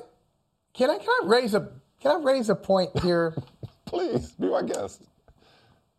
can 0.72 0.90
I 0.90 0.98
can 0.98 1.08
I 1.08 1.20
raise 1.26 1.54
a 1.54 1.68
can 2.00 2.12
I 2.12 2.22
raise 2.22 2.48
a 2.48 2.54
point 2.54 2.98
here 3.00 3.34
Please 3.86 4.30
be 4.32 4.48
my 4.48 4.62
guest. 4.62 5.02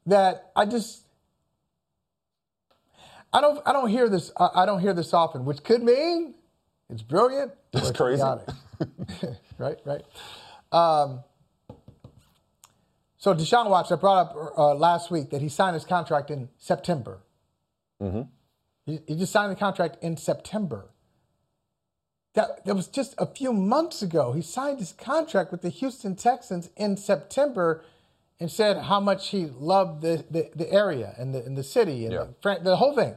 that 0.06 0.52
I 0.56 0.66
just 0.66 1.05
I 3.36 3.42
don't 3.42 3.62
I 3.66 3.74
don't 3.74 3.90
hear 3.90 4.08
this 4.08 4.32
I, 4.38 4.50
I 4.56 4.66
don't 4.66 4.80
hear 4.80 4.94
this 4.94 5.14
often, 5.14 5.44
which 5.44 5.64
could 5.64 5.84
mean 5.84 6.36
it's 6.90 7.02
brilliant. 7.02 7.52
It's 7.74 7.90
it's 7.90 7.98
crazy. 7.98 8.24
right, 9.58 9.78
right. 9.86 10.04
Um, 10.72 11.24
so 13.18 13.34
Deshaun 13.34 13.70
Watson, 13.70 13.98
I 13.98 14.00
brought 14.00 14.20
up 14.20 14.54
uh, 14.58 14.76
last 14.76 15.12
week 15.12 15.32
that 15.32 15.42
he 15.42 15.50
signed 15.50 15.74
his 15.74 15.84
contract 15.84 16.30
in 16.32 16.48
September. 16.58 17.20
Mm-hmm. 18.02 18.22
He, 18.86 19.00
he 19.08 19.16
just 19.16 19.34
signed 19.34 19.52
the 19.52 19.56
contract 19.56 19.98
in 20.02 20.16
September. 20.16 20.92
That, 22.36 22.66
that 22.66 22.76
was 22.76 22.88
just 22.88 23.16
a 23.18 23.26
few 23.26 23.52
months 23.52 24.02
ago. 24.02 24.34
He 24.34 24.42
signed 24.42 24.80
his 24.80 24.92
contract 24.94 25.52
with 25.52 25.62
the 25.62 25.70
Houston 25.70 26.16
Texans 26.16 26.70
in 26.78 26.98
September 26.98 27.84
and 28.40 28.52
said 28.52 28.78
how 28.78 29.00
much 29.00 29.30
he 29.30 29.46
loved 29.46 30.02
the, 30.02 30.26
the, 30.30 30.52
the 30.56 30.72
area 30.72 31.16
and 31.18 31.34
the, 31.34 31.44
and 31.44 31.58
the 31.58 31.64
city 31.64 32.06
and 32.06 32.14
Yeah. 32.14 32.26
the, 32.44 32.60
the 32.62 32.76
whole 32.76 32.94
thing. 32.94 33.16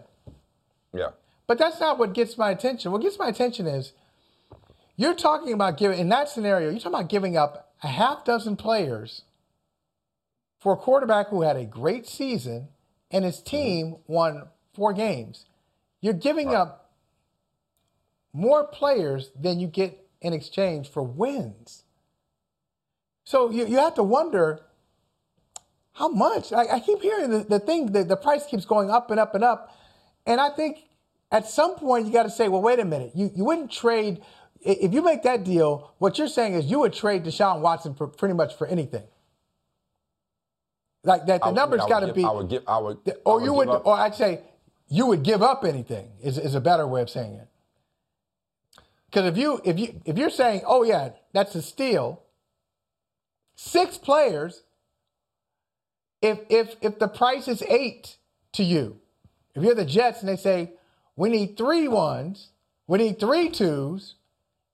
Yeah. 0.92 1.10
But 1.46 1.58
that's 1.58 1.80
not 1.80 1.98
what 1.98 2.12
gets 2.12 2.36
my 2.36 2.50
attention. 2.50 2.92
What 2.92 3.02
gets 3.02 3.18
my 3.18 3.28
attention 3.28 3.66
is 3.66 3.92
you're 4.96 5.14
talking 5.14 5.52
about 5.52 5.78
giving, 5.78 5.98
in 5.98 6.08
that 6.10 6.28
scenario, 6.28 6.70
you're 6.70 6.78
talking 6.78 6.94
about 6.94 7.08
giving 7.08 7.36
up 7.36 7.72
a 7.82 7.88
half 7.88 8.24
dozen 8.24 8.56
players 8.56 9.22
for 10.58 10.72
a 10.72 10.76
quarterback 10.76 11.28
who 11.28 11.42
had 11.42 11.56
a 11.56 11.64
great 11.64 12.06
season 12.06 12.68
and 13.10 13.24
his 13.24 13.36
mm-hmm. 13.36 13.56
team 13.56 13.96
won 14.06 14.48
four 14.74 14.92
games. 14.92 15.46
You're 16.00 16.14
giving 16.14 16.54
up 16.54 16.90
more 18.32 18.64
players 18.64 19.30
than 19.38 19.58
you 19.58 19.66
get 19.66 20.06
in 20.20 20.32
exchange 20.32 20.88
for 20.88 21.02
wins. 21.02 21.84
So 23.24 23.50
you, 23.50 23.66
you 23.66 23.76
have 23.78 23.94
to 23.94 24.02
wonder 24.02 24.60
how 25.92 26.08
much. 26.08 26.52
I, 26.52 26.76
I 26.76 26.80
keep 26.80 27.02
hearing 27.02 27.30
the, 27.30 27.38
the 27.40 27.58
thing, 27.58 27.92
the, 27.92 28.04
the 28.04 28.16
price 28.16 28.46
keeps 28.46 28.64
going 28.64 28.90
up 28.90 29.10
and 29.10 29.18
up 29.18 29.34
and 29.34 29.44
up. 29.44 29.74
And 30.28 30.40
I 30.40 30.50
think 30.50 30.84
at 31.32 31.48
some 31.48 31.74
point 31.76 32.06
you 32.06 32.12
got 32.12 32.24
to 32.24 32.30
say, 32.30 32.48
well, 32.48 32.62
wait 32.62 32.78
a 32.78 32.84
minute. 32.84 33.12
You, 33.14 33.32
you 33.34 33.44
wouldn't 33.44 33.72
trade, 33.72 34.20
if 34.60 34.92
you 34.92 35.02
make 35.02 35.24
that 35.24 35.42
deal, 35.42 35.94
what 35.98 36.18
you're 36.18 36.28
saying 36.28 36.54
is 36.54 36.66
you 36.66 36.80
would 36.80 36.92
trade 36.92 37.24
Deshaun 37.24 37.60
Watson 37.60 37.94
for 37.94 38.06
pretty 38.06 38.34
much 38.34 38.56
for 38.56 38.66
anything. 38.66 39.04
Like 41.02 41.26
that, 41.26 41.40
the 41.40 41.48
would- 41.48 41.54
numbers 41.56 41.80
would 41.80 41.88
got 41.88 42.00
to 42.00 42.12
be. 42.12 42.24
I 42.24 42.30
would 42.30 42.48
give. 42.48 42.62
I 42.68 42.78
would. 42.78 42.98
I 43.06 43.12
Or 43.24 43.42
you 43.42 43.52
would, 43.54 43.68
up- 43.68 43.86
or 43.86 43.94
I'd 43.94 44.14
say 44.14 44.42
you 44.88 45.06
would 45.06 45.22
give 45.22 45.42
up 45.42 45.64
anything. 45.64 46.10
Is 46.22 46.36
is 46.38 46.54
a 46.54 46.60
better 46.60 46.86
way 46.86 47.00
of 47.02 47.08
saying 47.08 47.34
it. 47.34 47.48
Because 49.06 49.26
if 49.26 49.38
you 49.38 49.60
if 49.64 49.78
you 49.78 50.02
if 50.04 50.18
you're 50.18 50.28
saying, 50.28 50.62
oh 50.66 50.82
yeah, 50.82 51.10
that's 51.32 51.54
a 51.54 51.62
steal. 51.62 52.22
Six 53.54 53.96
players. 53.96 54.64
If 56.20 56.40
if 56.50 56.74
if 56.82 56.98
the 56.98 57.08
price 57.08 57.48
is 57.48 57.62
eight 57.62 58.18
to 58.52 58.64
you, 58.64 59.00
if 59.58 59.64
you're 59.64 59.74
the 59.74 59.84
Jets 59.84 60.20
and 60.20 60.28
they 60.28 60.36
say 60.36 60.72
we 61.16 61.28
need 61.28 61.56
three 61.56 61.88
ones, 61.88 62.50
we 62.86 62.98
need 62.98 63.18
three 63.18 63.50
twos, 63.50 64.14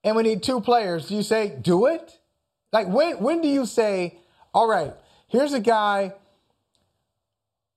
and 0.03 0.15
we 0.15 0.23
need 0.23 0.43
two 0.43 0.61
players, 0.61 1.07
do 1.07 1.15
you 1.15 1.23
say 1.23 1.49
do 1.49 1.87
it? 1.87 2.19
Like 2.71 2.87
when 2.87 3.19
when 3.19 3.41
do 3.41 3.47
you 3.47 3.65
say, 3.65 4.19
all 4.53 4.67
right, 4.67 4.93
here's 5.27 5.53
a 5.53 5.59
guy 5.59 6.13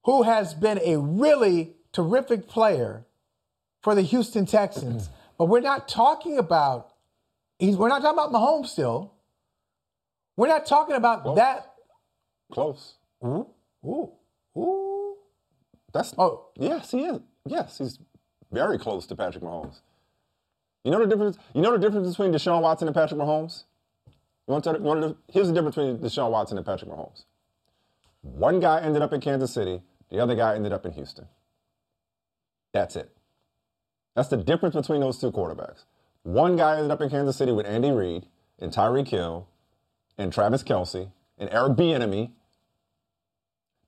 who 0.04 0.22
has 0.22 0.54
been 0.54 0.80
a 0.84 0.98
really 0.98 1.74
terrific 1.92 2.48
player 2.48 3.04
for 3.82 3.94
the 3.94 4.02
Houston 4.02 4.46
Texans. 4.46 5.08
but 5.38 5.46
we're 5.46 5.60
not 5.60 5.88
talking 5.88 6.38
about 6.38 6.92
he's 7.58 7.76
we're 7.76 7.88
not 7.88 8.02
talking 8.02 8.18
about 8.18 8.32
Mahomes 8.32 8.68
still. 8.68 9.14
We're 10.36 10.48
not 10.48 10.66
talking 10.66 10.94
about 10.94 11.36
that. 11.36 11.74
close. 12.52 12.94
Ooh, 13.24 13.46
ooh, 13.84 14.12
ooh. 14.56 14.87
That's 15.98 16.14
Oh, 16.16 16.44
yes, 16.56 16.92
he 16.92 17.00
is. 17.00 17.18
Yes, 17.44 17.78
he's 17.78 17.98
very 18.52 18.78
close 18.78 19.04
to 19.08 19.16
Patrick 19.16 19.42
Mahomes. 19.42 19.80
You 20.84 20.92
know 20.92 21.00
the 21.00 21.08
difference. 21.08 21.38
You 21.54 21.60
know 21.60 21.72
the 21.72 21.78
difference 21.78 22.08
between 22.10 22.30
Deshaun 22.30 22.62
Watson 22.62 22.86
and 22.86 22.94
Patrick 22.94 23.18
Mahomes. 23.18 23.64
You 24.46 24.52
want 24.52 24.62
to? 24.64 24.74
You 24.74 24.78
want 24.78 25.02
to 25.02 25.16
here's 25.26 25.48
the 25.48 25.54
difference 25.54 25.74
between 25.74 25.98
Deshaun 25.98 26.30
Watson 26.30 26.56
and 26.56 26.64
Patrick 26.64 26.88
Mahomes. 26.88 27.24
One 28.22 28.60
guy 28.60 28.80
ended 28.80 29.02
up 29.02 29.12
in 29.12 29.20
Kansas 29.20 29.52
City. 29.52 29.82
The 30.08 30.20
other 30.20 30.36
guy 30.36 30.54
ended 30.54 30.72
up 30.72 30.86
in 30.86 30.92
Houston. 30.92 31.26
That's 32.72 32.94
it. 32.94 33.10
That's 34.14 34.28
the 34.28 34.36
difference 34.36 34.76
between 34.76 35.00
those 35.00 35.18
two 35.18 35.32
quarterbacks. 35.32 35.84
One 36.22 36.54
guy 36.54 36.76
ended 36.76 36.92
up 36.92 37.00
in 37.00 37.10
Kansas 37.10 37.36
City 37.36 37.50
with 37.50 37.66
Andy 37.66 37.90
Reid 37.90 38.26
and 38.60 38.72
Tyreek 38.72 39.08
Hill 39.08 39.48
and 40.16 40.32
Travis 40.32 40.62
Kelce 40.62 41.10
and 41.38 41.50
Eric 41.50 41.72
Bieniemy. 41.72 42.30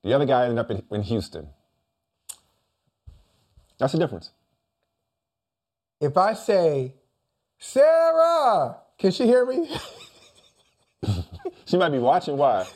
The 0.03 0.13
other 0.13 0.25
guy 0.25 0.43
ended 0.43 0.59
up 0.59 0.71
in, 0.71 0.83
in 0.91 1.03
Houston. 1.03 1.47
That's 3.81 3.93
the 3.93 3.99
difference. 3.99 4.29
if 5.99 6.15
I 6.15 6.33
say, 6.33 6.93
Sarah, 7.57 8.77
can 8.97 9.11
she 9.11 9.25
hear 9.25 9.45
me? 9.45 9.69
She 11.65 11.77
might 11.77 11.89
be 11.89 11.99
watching. 11.99 12.35
Why? 12.37 12.67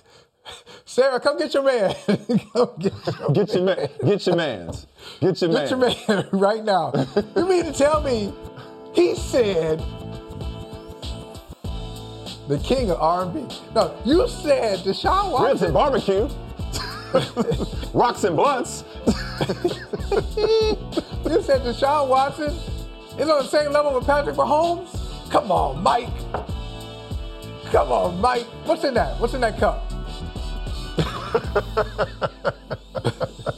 Sarah, 0.85 1.19
come 1.19 1.37
get 1.37 1.53
your 1.53 1.63
man. 1.63 1.93
get 2.07 2.55
your 2.55 3.31
Get 3.33 3.53
your 3.53 3.63
man. 3.65 3.89
Get 4.05 4.25
your 4.25 4.35
man's. 4.37 4.87
Get 5.19 5.41
your 5.41 5.51
Get 5.51 5.71
man. 5.71 5.79
Get 5.81 6.07
your 6.07 6.17
man 6.17 6.29
right 6.31 6.63
now. 6.63 6.93
You 7.35 7.45
mean 7.45 7.65
to 7.65 7.73
tell 7.73 8.01
me 8.01 8.33
he 8.93 9.15
said 9.15 9.79
the 12.47 12.57
king 12.63 12.89
of 12.89 13.01
R&B? 13.01 13.45
No, 13.75 13.95
you 14.05 14.27
said 14.29 14.79
Deshaun 14.79 15.43
Ribs 15.43 15.61
Watson. 15.61 15.65
and 15.65 15.73
barbecue. 15.73 16.29
Rocks 17.93 18.23
and 18.23 18.35
blunts. 18.37 18.85
you 20.37 21.41
said 21.41 21.61
Deshaun 21.61 22.07
Watson 22.07 22.53
is 23.19 23.29
on 23.29 23.43
the 23.43 23.47
same 23.47 23.71
level 23.71 23.93
with 23.93 24.05
Patrick 24.05 24.35
Mahomes? 24.35 25.29
Come 25.29 25.51
on, 25.51 25.83
Mike. 25.83 26.07
Come 27.65 27.91
on, 27.91 28.21
Mike. 28.21 28.45
What's 28.65 28.85
in 28.85 28.93
that? 28.93 29.19
What's 29.19 29.33
in 29.33 29.41
that 29.41 29.57
cup? 29.57 29.91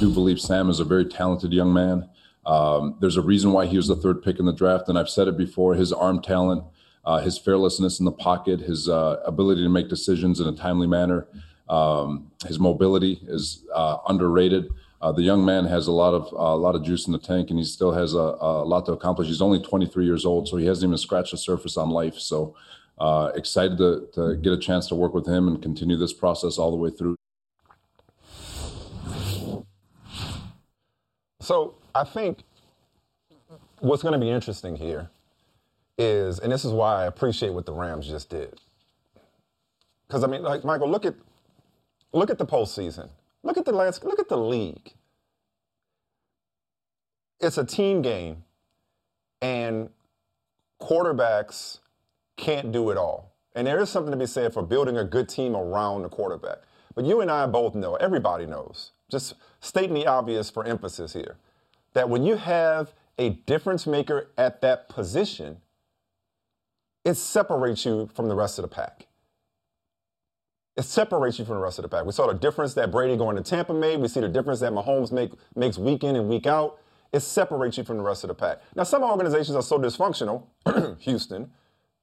do 0.00 0.12
believe 0.12 0.40
Sam 0.40 0.70
is 0.70 0.80
a 0.80 0.84
very 0.84 1.04
talented 1.04 1.52
young 1.52 1.72
man. 1.72 2.08
Um, 2.46 2.96
there's 3.00 3.18
a 3.18 3.22
reason 3.22 3.52
why 3.52 3.66
he 3.66 3.76
was 3.76 3.86
the 3.86 3.94
third 3.94 4.22
pick 4.22 4.38
in 4.38 4.46
the 4.46 4.52
draft, 4.52 4.88
and 4.88 4.98
I've 4.98 5.10
said 5.10 5.28
it 5.28 5.36
before: 5.36 5.74
his 5.74 5.92
arm 5.92 6.22
talent, 6.22 6.64
uh, 7.04 7.20
his 7.20 7.38
fearlessness 7.38 8.00
in 8.00 8.06
the 8.06 8.12
pocket, 8.12 8.60
his 8.60 8.88
uh, 8.88 9.20
ability 9.26 9.62
to 9.62 9.68
make 9.68 9.88
decisions 9.88 10.40
in 10.40 10.48
a 10.48 10.56
timely 10.56 10.86
manner, 10.86 11.28
um, 11.68 12.32
his 12.46 12.58
mobility 12.58 13.20
is 13.28 13.64
uh, 13.74 13.98
underrated. 14.08 14.70
Uh, 15.02 15.12
the 15.12 15.22
young 15.22 15.44
man 15.44 15.64
has 15.64 15.86
a 15.86 15.92
lot 15.92 16.12
of 16.14 16.32
a 16.32 16.56
lot 16.56 16.74
of 16.74 16.82
juice 16.82 17.06
in 17.06 17.12
the 17.12 17.18
tank, 17.18 17.50
and 17.50 17.58
he 17.58 17.64
still 17.64 17.92
has 17.92 18.14
a, 18.14 18.18
a, 18.40 18.64
lot 18.64 18.86
to 18.86 18.92
accomplish. 18.92 19.28
He's 19.28 19.42
only 19.42 19.60
23 19.60 20.04
years 20.04 20.24
old, 20.24 20.48
so 20.48 20.56
he 20.56 20.66
hasn't 20.66 20.88
even 20.88 20.98
scratched 20.98 21.30
the 21.30 21.38
surface 21.38 21.76
on 21.76 21.90
life. 21.90 22.18
So 22.18 22.54
uh, 22.98 23.30
excited 23.34 23.78
to, 23.78 24.08
to 24.14 24.36
get 24.36 24.52
a 24.52 24.58
chance 24.58 24.88
to 24.88 24.94
work 24.94 25.14
with 25.14 25.26
him 25.26 25.48
and 25.48 25.62
continue 25.62 25.96
this 25.96 26.12
process 26.12 26.58
all 26.58 26.70
the 26.70 26.76
way 26.76 26.90
through. 26.90 27.16
So 31.40 31.74
I 31.94 32.04
think 32.04 32.44
what's 33.80 34.02
going 34.02 34.12
to 34.12 34.18
be 34.18 34.30
interesting 34.30 34.76
here 34.76 35.10
is, 35.98 36.38
and 36.38 36.52
this 36.52 36.64
is 36.64 36.72
why 36.72 37.02
I 37.02 37.06
appreciate 37.06 37.52
what 37.52 37.66
the 37.66 37.72
Rams 37.72 38.06
just 38.06 38.28
did. 38.28 38.60
Because 40.06 40.24
I 40.24 40.26
mean, 40.26 40.42
like 40.42 40.64
Michael, 40.64 40.90
look 40.90 41.04
at 41.04 41.14
look 42.12 42.30
at 42.30 42.38
the 42.38 42.46
postseason. 42.46 43.08
Look 43.42 43.56
at 43.56 43.64
the 43.64 43.72
last. 43.72 44.04
Look 44.04 44.18
at 44.18 44.28
the 44.28 44.36
league. 44.36 44.92
It's 47.40 47.56
a 47.56 47.64
team 47.64 48.02
game, 48.02 48.44
and 49.40 49.88
quarterbacks 50.80 51.78
can't 52.36 52.72
do 52.72 52.90
it 52.90 52.98
all. 52.98 53.32
And 53.54 53.66
there 53.66 53.80
is 53.80 53.88
something 53.88 54.10
to 54.10 54.16
be 54.16 54.26
said 54.26 54.52
for 54.52 54.62
building 54.62 54.96
a 54.98 55.04
good 55.04 55.28
team 55.28 55.56
around 55.56 56.02
the 56.02 56.08
quarterback. 56.08 56.58
But 56.94 57.04
you 57.04 57.20
and 57.20 57.30
I 57.30 57.46
both 57.46 57.74
know, 57.74 57.94
everybody 57.96 58.46
knows, 58.46 58.92
just 59.10 59.34
stating 59.60 59.94
the 59.94 60.06
obvious 60.06 60.50
for 60.50 60.64
emphasis 60.64 61.12
here, 61.12 61.36
that 61.94 62.08
when 62.08 62.24
you 62.24 62.36
have 62.36 62.94
a 63.18 63.30
difference 63.30 63.86
maker 63.86 64.30
at 64.38 64.60
that 64.62 64.88
position, 64.88 65.58
it 67.04 67.14
separates 67.14 67.84
you 67.84 68.10
from 68.14 68.28
the 68.28 68.34
rest 68.34 68.58
of 68.58 68.62
the 68.62 68.68
pack. 68.68 69.06
It 70.76 70.84
separates 70.84 71.38
you 71.38 71.44
from 71.44 71.56
the 71.56 71.60
rest 71.60 71.78
of 71.78 71.82
the 71.82 71.88
pack. 71.88 72.06
We 72.06 72.12
saw 72.12 72.26
the 72.26 72.34
difference 72.34 72.74
that 72.74 72.90
Brady 72.90 73.16
going 73.16 73.36
to 73.36 73.42
Tampa 73.42 73.74
made. 73.74 74.00
We 74.00 74.08
see 74.08 74.20
the 74.20 74.28
difference 74.28 74.60
that 74.60 74.72
Mahomes 74.72 75.12
make, 75.12 75.32
makes 75.54 75.76
week 75.76 76.04
in 76.04 76.16
and 76.16 76.28
week 76.28 76.46
out. 76.46 76.78
It 77.12 77.20
separates 77.20 77.76
you 77.76 77.84
from 77.84 77.96
the 77.96 78.02
rest 78.02 78.24
of 78.24 78.28
the 78.28 78.34
pack. 78.34 78.60
Now, 78.76 78.84
some 78.84 79.02
organizations 79.02 79.56
are 79.56 79.62
so 79.62 79.78
dysfunctional, 79.78 80.44
Houston, 81.00 81.50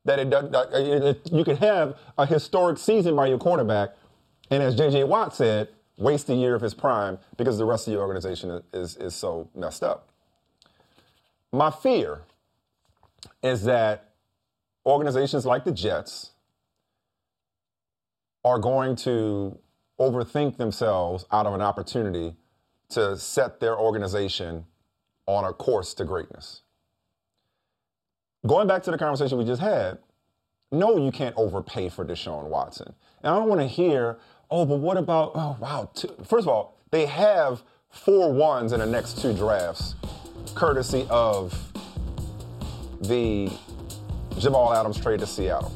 that 0.06 0.20
it, 0.20 0.30
that 0.30 0.54
uh, 0.56 0.68
it, 0.74 1.32
you 1.32 1.44
can 1.44 1.58
have 1.58 1.98
a 2.18 2.26
historic 2.26 2.78
season 2.78 3.16
by 3.16 3.28
your 3.28 3.38
quarterback, 3.38 3.96
and 4.52 4.62
as 4.62 4.76
J.J. 4.76 5.06
Watt 5.06 5.36
said, 5.36 5.70
waste 5.98 6.30
a 6.30 6.36
year 6.36 6.56
of 6.56 6.62
his 6.62 6.74
prime 6.74 7.18
because 7.38 7.58
the 7.58 7.66
rest 7.66 7.88
of 7.88 7.94
your 7.94 8.02
organization 8.02 8.62
is, 8.74 8.96
is 8.98 9.16
so 9.16 9.50
messed 9.56 9.84
up. 9.84 10.10
My 11.52 11.72
fear 11.72 12.22
is 13.42 13.64
that 13.64 14.12
organizations 14.86 15.46
like 15.46 15.64
the 15.64 15.72
Jets 15.72 16.32
are 18.44 18.60
going 18.60 18.96
to 18.96 19.58
overthink 20.00 20.58
themselves 20.58 21.26
out 21.32 21.46
of 21.46 21.54
an 21.54 21.62
opportunity 21.62 22.36
to 22.90 23.18
set 23.18 23.60
their 23.60 23.78
organization 23.78 24.66
on 25.26 25.44
a 25.44 25.52
course 25.52 25.94
to 25.96 26.06
greatness 26.06 26.62
going 28.48 28.68
back 28.68 28.84
to 28.84 28.92
the 28.92 28.98
conversation 28.98 29.38
we 29.38 29.46
just 29.46 29.62
had, 29.62 30.00
no, 30.72 30.98
you 30.98 31.12
can't 31.12 31.36
overpay 31.38 31.90
for 31.90 32.06
Deshaun 32.06 32.46
Watson. 32.46 32.94
And 33.24 33.34
I 33.34 33.38
don't 33.38 33.50
want 33.50 33.62
to 33.62 33.68
hear, 33.68 34.18
oh, 34.50 34.66
but 34.66 34.78
what 34.78 34.98
about, 34.98 35.32
oh, 35.36 35.58
wow. 35.60 35.90
Two. 35.94 36.10
First 36.26 36.44
of 36.44 36.50
all, 36.50 36.78
they 36.92 37.06
have 37.06 37.62
four 37.90 38.32
ones 38.32 38.74
in 38.74 38.80
the 38.80 38.86
next 38.86 39.22
two 39.22 39.34
drafts, 39.34 39.96
courtesy 40.56 41.08
of 41.10 41.54
the 43.02 43.52
Jamal 44.38 44.74
Adams 44.74 45.00
trade 45.00 45.20
to 45.20 45.28
Seattle. 45.28 45.72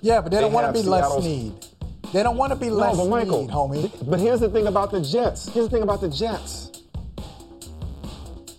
Yeah, 0.00 0.20
but 0.20 0.30
they, 0.30 0.36
they 0.36 0.42
don't 0.42 0.52
want 0.52 0.66
to 0.66 0.72
be 0.72 0.86
Seattle's, 0.86 1.24
Les 1.24 1.50
Snead. 1.50 1.66
They 2.12 2.22
don't 2.22 2.36
want 2.36 2.52
to 2.52 2.56
be 2.58 2.68
no, 2.68 2.76
Les 2.76 2.96
but 2.96 3.08
Michael, 3.08 3.44
Snead, 3.44 3.54
homie. 3.54 4.10
But 4.10 4.20
here's 4.20 4.40
the 4.40 4.48
thing 4.48 4.66
about 4.66 4.90
the 4.90 5.00
Jets. 5.00 5.48
Here's 5.52 5.66
the 5.66 5.70
thing 5.70 5.82
about 5.82 6.00
the 6.00 6.08
Jets. 6.08 6.70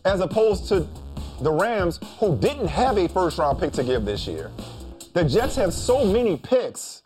As 0.05 0.19
opposed 0.19 0.67
to 0.69 0.87
the 1.41 1.51
Rams, 1.51 1.99
who 2.19 2.37
didn't 2.37 2.67
have 2.67 2.97
a 2.97 3.07
first 3.07 3.37
round 3.37 3.59
pick 3.59 3.71
to 3.73 3.83
give 3.83 4.05
this 4.05 4.27
year. 4.27 4.51
The 5.13 5.23
Jets 5.23 5.55
have 5.55 5.73
so 5.73 6.05
many 6.05 6.37
picks 6.37 7.00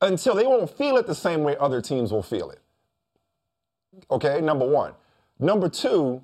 until 0.00 0.34
they 0.34 0.46
won't 0.46 0.70
feel 0.70 0.96
it 0.96 1.06
the 1.06 1.14
same 1.14 1.42
way 1.42 1.56
other 1.58 1.80
teams 1.80 2.12
will 2.12 2.22
feel 2.22 2.50
it. 2.50 2.60
Okay, 4.10 4.40
number 4.40 4.66
one. 4.66 4.92
Number 5.38 5.68
two, 5.68 6.22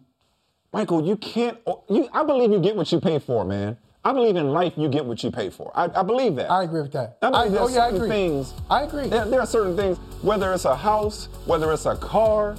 Michael, 0.73 1.05
you 1.05 1.17
can't, 1.17 1.59
oh, 1.67 1.85
you, 1.89 2.09
I 2.13 2.25
believe 2.25 2.51
you 2.51 2.61
get 2.61 2.77
what 2.77 2.91
you 2.91 3.01
pay 3.01 3.19
for, 3.19 3.45
man. 3.45 3.77
I 4.05 4.13
believe 4.13 4.37
in 4.37 4.51
life 4.51 4.75
you 4.77 4.89
get 4.89 5.05
what 5.05 5.23
you 5.25 5.31
pay 5.31 5.49
for. 5.49 5.73
I, 5.75 5.85
I 5.95 6.03
believe 6.03 6.37
that. 6.37 6.51
I 6.51 6.65
agree 6.65 6.83
with 6.83 6.93
that. 6.93 7.17
I 7.23 7.29
I, 7.29 7.47
oh, 7.59 7.69
yeah, 7.69 7.87
I 7.87 7.89
agree. 7.89 8.09
things. 8.09 8.53
I 8.69 8.83
agree. 8.83 9.09
There, 9.09 9.25
there, 9.25 9.41
are 9.41 9.47
certain 9.47 9.77
things, 9.77 9.99
whether 10.21 10.53
it's 10.53 10.67
a 10.67 10.77
house, 10.77 11.29
whether 11.47 11.73
it's 11.73 11.87
a 11.87 11.97
car, 11.97 12.57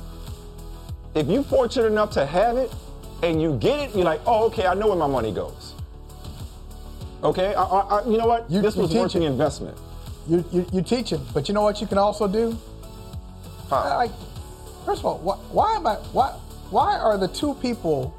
if 1.13 1.27
you're 1.27 1.43
fortunate 1.43 1.85
enough 1.85 2.09
to 2.11 2.25
have 2.25 2.57
it, 2.57 2.73
and 3.21 3.41
you 3.41 3.57
get 3.57 3.79
it, 3.79 3.95
you're 3.95 4.05
like, 4.05 4.21
oh, 4.25 4.45
okay, 4.47 4.65
I 4.65 4.73
know 4.73 4.87
where 4.87 4.97
my 4.97 5.07
money 5.07 5.31
goes. 5.31 5.75
Okay, 7.23 7.53
I, 7.53 7.63
I, 7.63 8.05
you 8.07 8.17
know 8.17 8.27
what? 8.27 8.49
You, 8.49 8.61
this 8.61 8.75
was 8.75 8.93
worth 8.93 9.13
the 9.13 9.23
investment. 9.23 9.77
You, 10.27 10.43
you, 10.51 10.65
you 10.73 10.81
teaching, 10.81 11.25
but 11.33 11.47
you 11.47 11.53
know 11.53 11.61
what 11.61 11.81
you 11.81 11.87
can 11.87 11.97
also 11.97 12.27
do? 12.27 12.57
Huh. 13.69 13.97
Like, 13.97 14.11
first 14.85 14.99
of 15.01 15.05
all, 15.05 15.19
why, 15.19 15.35
why 15.51 15.75
am 15.75 15.87
I? 15.87 15.95
Why 16.13 16.31
why 16.69 16.97
are 16.97 17.17
the 17.17 17.27
two 17.27 17.53
people 17.55 18.15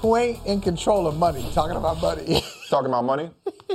who 0.00 0.16
ain't 0.16 0.44
in 0.46 0.60
control 0.60 1.06
of 1.06 1.16
money 1.16 1.48
talking 1.52 1.76
about 1.76 2.00
money? 2.00 2.42
talking 2.68 2.88
about 2.88 3.04
money? 3.04 3.30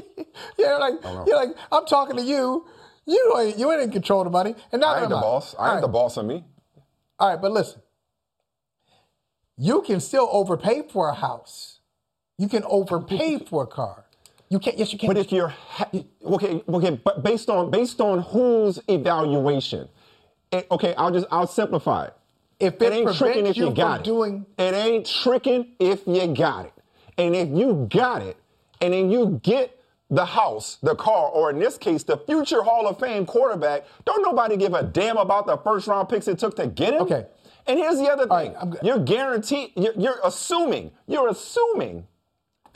yeah, 0.58 0.78
like 0.78 0.96
you're 1.26 1.36
like 1.36 1.56
I'm 1.72 1.86
talking 1.86 2.18
to 2.18 2.24
you. 2.24 2.66
You 3.06 3.36
ain't 3.40 3.58
you 3.58 3.72
ain't 3.72 3.82
in 3.82 3.92
control 3.92 4.26
of 4.26 4.32
money, 4.34 4.56
and 4.72 4.82
now 4.82 4.94
I 4.94 5.02
ain't 5.02 5.10
the 5.10 5.16
boss. 5.16 5.56
I 5.58 5.68
ain't 5.68 5.74
right. 5.76 5.82
the 5.82 5.88
boss 5.88 6.18
of 6.18 6.26
me. 6.26 6.44
All 7.20 7.30
right, 7.30 7.42
but 7.42 7.52
listen, 7.52 7.82
you 9.58 9.82
can 9.82 10.00
still 10.02 10.28
overpay 10.32 10.84
for 10.92 11.10
a 11.10 11.16
house. 11.16 11.80
You 12.38 12.50
can 12.50 12.64
overpay 12.66 13.40
for 13.40 13.64
a 13.64 13.68
car. 13.68 14.07
You 14.50 14.60
can't. 14.60 14.78
Yes, 14.78 14.94
you 14.94 15.00
can. 15.00 15.08
But 15.08 15.18
if 15.18 15.32
you're 15.32 15.54
okay, 16.24 16.64
okay, 16.68 17.02
but 17.04 17.24
based 17.24 17.50
on 17.50 17.70
based 17.70 18.00
on 18.00 18.20
whose 18.20 18.80
evaluation? 18.88 19.90
It, 20.52 20.68
okay, 20.72 20.96
I'll 20.96 21.12
just 21.12 21.28
I'll 21.32 21.48
simplify 21.48 22.06
it. 22.06 22.14
If 22.60 22.76
it, 22.76 22.82
it 22.82 22.94
ain't 22.94 23.16
tricking 23.16 23.46
if 23.46 23.58
you, 23.58 23.68
you 23.68 23.74
got 23.74 24.00
it. 24.00 24.04
Doing... 24.04 24.46
It 24.58 24.74
ain't 24.74 25.06
tricking 25.06 25.74
if 25.80 26.08
you 26.08 26.34
got 26.34 26.66
it. 26.66 26.74
And 27.18 27.36
if 27.36 27.50
you 27.50 27.88
got 27.92 28.22
it, 28.22 28.38
and 28.82 28.94
then 28.94 29.12
you 29.12 29.40
get 29.44 29.80
the 30.10 30.26
house, 30.26 30.78
the 30.82 30.96
car, 30.96 31.30
or 31.30 31.50
in 31.50 31.60
this 31.60 31.78
case, 31.78 32.04
the 32.04 32.18
future 32.18 32.64
Hall 32.64 32.88
of 32.88 33.00
Fame 33.00 33.26
quarterback, 33.26 33.86
don't 34.06 34.22
nobody 34.22 34.56
give 34.56 34.74
a 34.74 34.84
damn 34.84 35.18
about 35.18 35.46
the 35.46 35.58
first 35.58 35.88
round 35.88 36.08
picks 36.08 36.28
it 36.28 36.40
took 36.40 36.56
to 36.56 36.68
get 36.68 36.94
him. 36.94 37.02
Okay. 37.02 37.26
And 37.68 37.78
here's 37.78 37.98
the 37.98 38.10
other 38.10 38.24
thing: 38.24 38.54
right, 38.54 38.84
you're 38.84 39.00
guaranteed. 39.00 39.74
You're, 39.76 39.94
you're, 39.98 40.20
assuming. 40.24 40.92
You're 41.06 41.28
assuming 41.28 42.08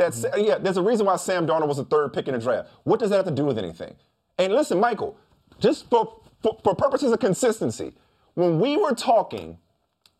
that 0.01 0.11
mm-hmm. 0.13 0.43
yeah. 0.43 0.57
There's 0.57 0.77
a 0.77 0.81
reason 0.81 1.05
why 1.05 1.15
Sam 1.15 1.47
Darnold 1.47 1.67
was 1.67 1.77
the 1.77 1.85
third 1.85 2.13
pick 2.13 2.27
in 2.27 2.33
the 2.33 2.39
draft. 2.39 2.69
What 2.83 2.99
does 2.99 3.09
that 3.11 3.17
have 3.17 3.25
to 3.25 3.31
do 3.31 3.45
with 3.45 3.57
anything? 3.57 3.95
And 4.37 4.53
listen, 4.53 4.79
Michael, 4.79 5.17
just 5.59 5.89
for, 5.89 6.21
for, 6.41 6.57
for 6.63 6.75
purposes 6.75 7.11
of 7.11 7.19
consistency, 7.19 7.93
when 8.33 8.59
we 8.59 8.77
were 8.77 8.93
talking 8.93 9.57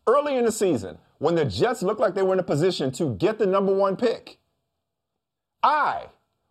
early 0.06 0.36
in 0.36 0.44
the 0.44 0.52
season, 0.52 0.98
when 1.18 1.34
the 1.34 1.44
Jets 1.44 1.82
looked 1.82 2.00
like 2.00 2.14
they 2.14 2.22
were 2.22 2.34
in 2.34 2.38
a 2.38 2.44
position 2.44 2.90
to 2.92 3.14
get 3.16 3.38
the 3.38 3.46
number 3.46 3.74
one 3.74 3.96
pick, 3.96 4.38
I 5.62 6.06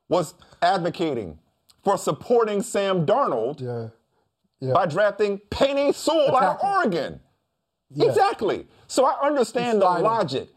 was 0.09 0.33
advocating 0.61 1.39
for 1.83 1.97
supporting 1.97 2.61
Sam 2.61 3.05
Darnold 3.05 3.61
yeah. 3.61 3.87
Yeah. 4.59 4.73
by 4.73 4.85
drafting 4.85 5.39
Penei 5.49 5.93
Sewell 5.93 6.35
out 6.35 6.57
of 6.57 6.63
Oregon. 6.63 7.19
Yeah. 7.93 8.07
Exactly. 8.07 8.67
So 8.87 9.05
I 9.05 9.27
understand 9.27 9.81
the 9.81 9.85
logic. 9.85 10.49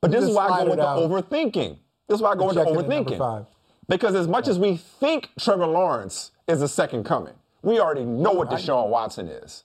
But 0.00 0.10
this 0.10 0.24
is 0.24 0.34
why 0.34 0.48
I 0.48 0.64
go 0.64 0.70
with 0.70 0.78
the 0.78 0.84
overthinking. 0.84 1.78
This 2.08 2.16
is 2.16 2.22
why 2.22 2.32
I 2.32 2.34
go 2.36 2.50
into 2.50 2.62
overthinking. 2.62 3.46
Because 3.88 4.14
as 4.14 4.26
much 4.26 4.48
as 4.48 4.58
we 4.58 4.76
think 4.76 5.30
Trevor 5.38 5.66
Lawrence 5.66 6.32
is 6.48 6.60
the 6.60 6.68
second 6.68 7.04
coming, 7.04 7.34
we 7.62 7.78
already 7.80 8.04
know 8.04 8.32
what 8.32 8.50
Deshaun 8.50 8.88
Watson 8.88 9.28
is. 9.28 9.64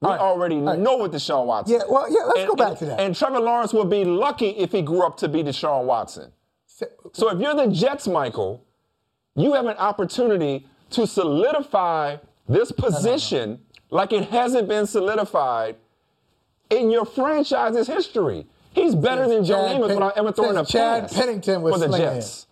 We 0.00 0.08
right. 0.10 0.20
already 0.20 0.56
right. 0.56 0.78
know 0.78 0.96
what 0.96 1.12
Deshaun 1.12 1.46
Watson 1.46 1.76
is. 1.76 1.82
yeah, 1.82 1.92
well, 1.92 2.10
yeah, 2.10 2.24
let's 2.24 2.40
and, 2.40 2.48
go 2.48 2.56
back 2.56 2.68
and, 2.68 2.78
to 2.78 2.84
that. 2.86 3.00
And 3.00 3.16
Trevor 3.16 3.40
Lawrence 3.40 3.72
would 3.72 3.88
be 3.88 4.04
lucky 4.04 4.50
if 4.50 4.72
he 4.72 4.82
grew 4.82 5.02
up 5.02 5.16
to 5.18 5.28
be 5.28 5.42
Deshaun 5.42 5.84
Watson. 5.84 6.30
So 6.66 7.30
if 7.30 7.40
you're 7.40 7.54
the 7.54 7.68
Jets, 7.68 8.06
Michael, 8.08 8.64
you 9.36 9.54
have 9.54 9.66
an 9.66 9.76
opportunity 9.76 10.66
to 10.90 11.06
solidify 11.06 12.16
this 12.48 12.72
position 12.72 13.50
no, 13.50 13.56
no, 13.56 13.60
no. 13.90 13.96
like 13.96 14.12
it 14.12 14.28
hasn't 14.28 14.68
been 14.68 14.86
solidified 14.86 15.76
in 16.70 16.90
your 16.90 17.04
franchise's 17.04 17.86
history. 17.86 18.46
He's 18.74 18.94
better 18.94 19.28
than 19.28 19.44
Joe 19.44 19.56
Namath 19.56 19.86
Pen- 19.86 19.96
without 19.96 20.18
ever 20.18 20.32
throwing 20.32 20.56
a 20.56 20.64
Chad 20.64 21.02
pass 21.02 21.14
Pennington 21.14 21.62
was 21.62 21.74
for 21.74 21.88
the 21.88 21.96
Jets. 21.96 22.46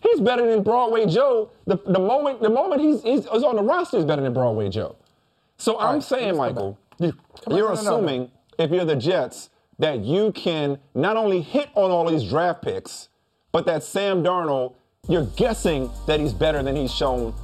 He's 0.00 0.20
better 0.20 0.48
than 0.48 0.62
Broadway 0.62 1.06
Joe. 1.06 1.50
The, 1.66 1.76
the 1.86 1.98
moment 1.98 2.40
the 2.40 2.50
moment 2.50 2.80
he's, 2.80 3.02
he's, 3.02 3.26
he's 3.26 3.42
on 3.42 3.56
the 3.56 3.62
roster, 3.62 3.96
is 3.96 4.04
better 4.04 4.22
than 4.22 4.34
Broadway 4.34 4.68
Joe. 4.68 4.96
So 5.56 5.76
All 5.76 5.88
I'm 5.88 5.94
right, 5.94 6.02
saying, 6.02 6.36
Michael, 6.36 6.78
you, 6.98 7.14
are 7.50 7.72
assuming 7.72 8.30
if 8.58 8.70
you're 8.70 8.84
the 8.84 8.96
Jets, 8.96 9.50
that 9.78 10.00
you 10.00 10.30
can 10.32 10.78
not 10.94 11.16
only 11.16 11.40
hit 11.40 11.68
on 11.74 11.90
all 11.90 12.08
these 12.08 12.28
draft 12.28 12.62
picks, 12.62 13.08
but 13.50 13.66
that 13.66 13.82
Sam 13.82 14.22
Darnold, 14.22 14.74
you're 15.08 15.26
guessing 15.36 15.90
that 16.06 16.20
he's 16.20 16.32
better 16.32 16.62
than 16.62 16.76
he's 16.76 16.94
shown. 16.94 17.34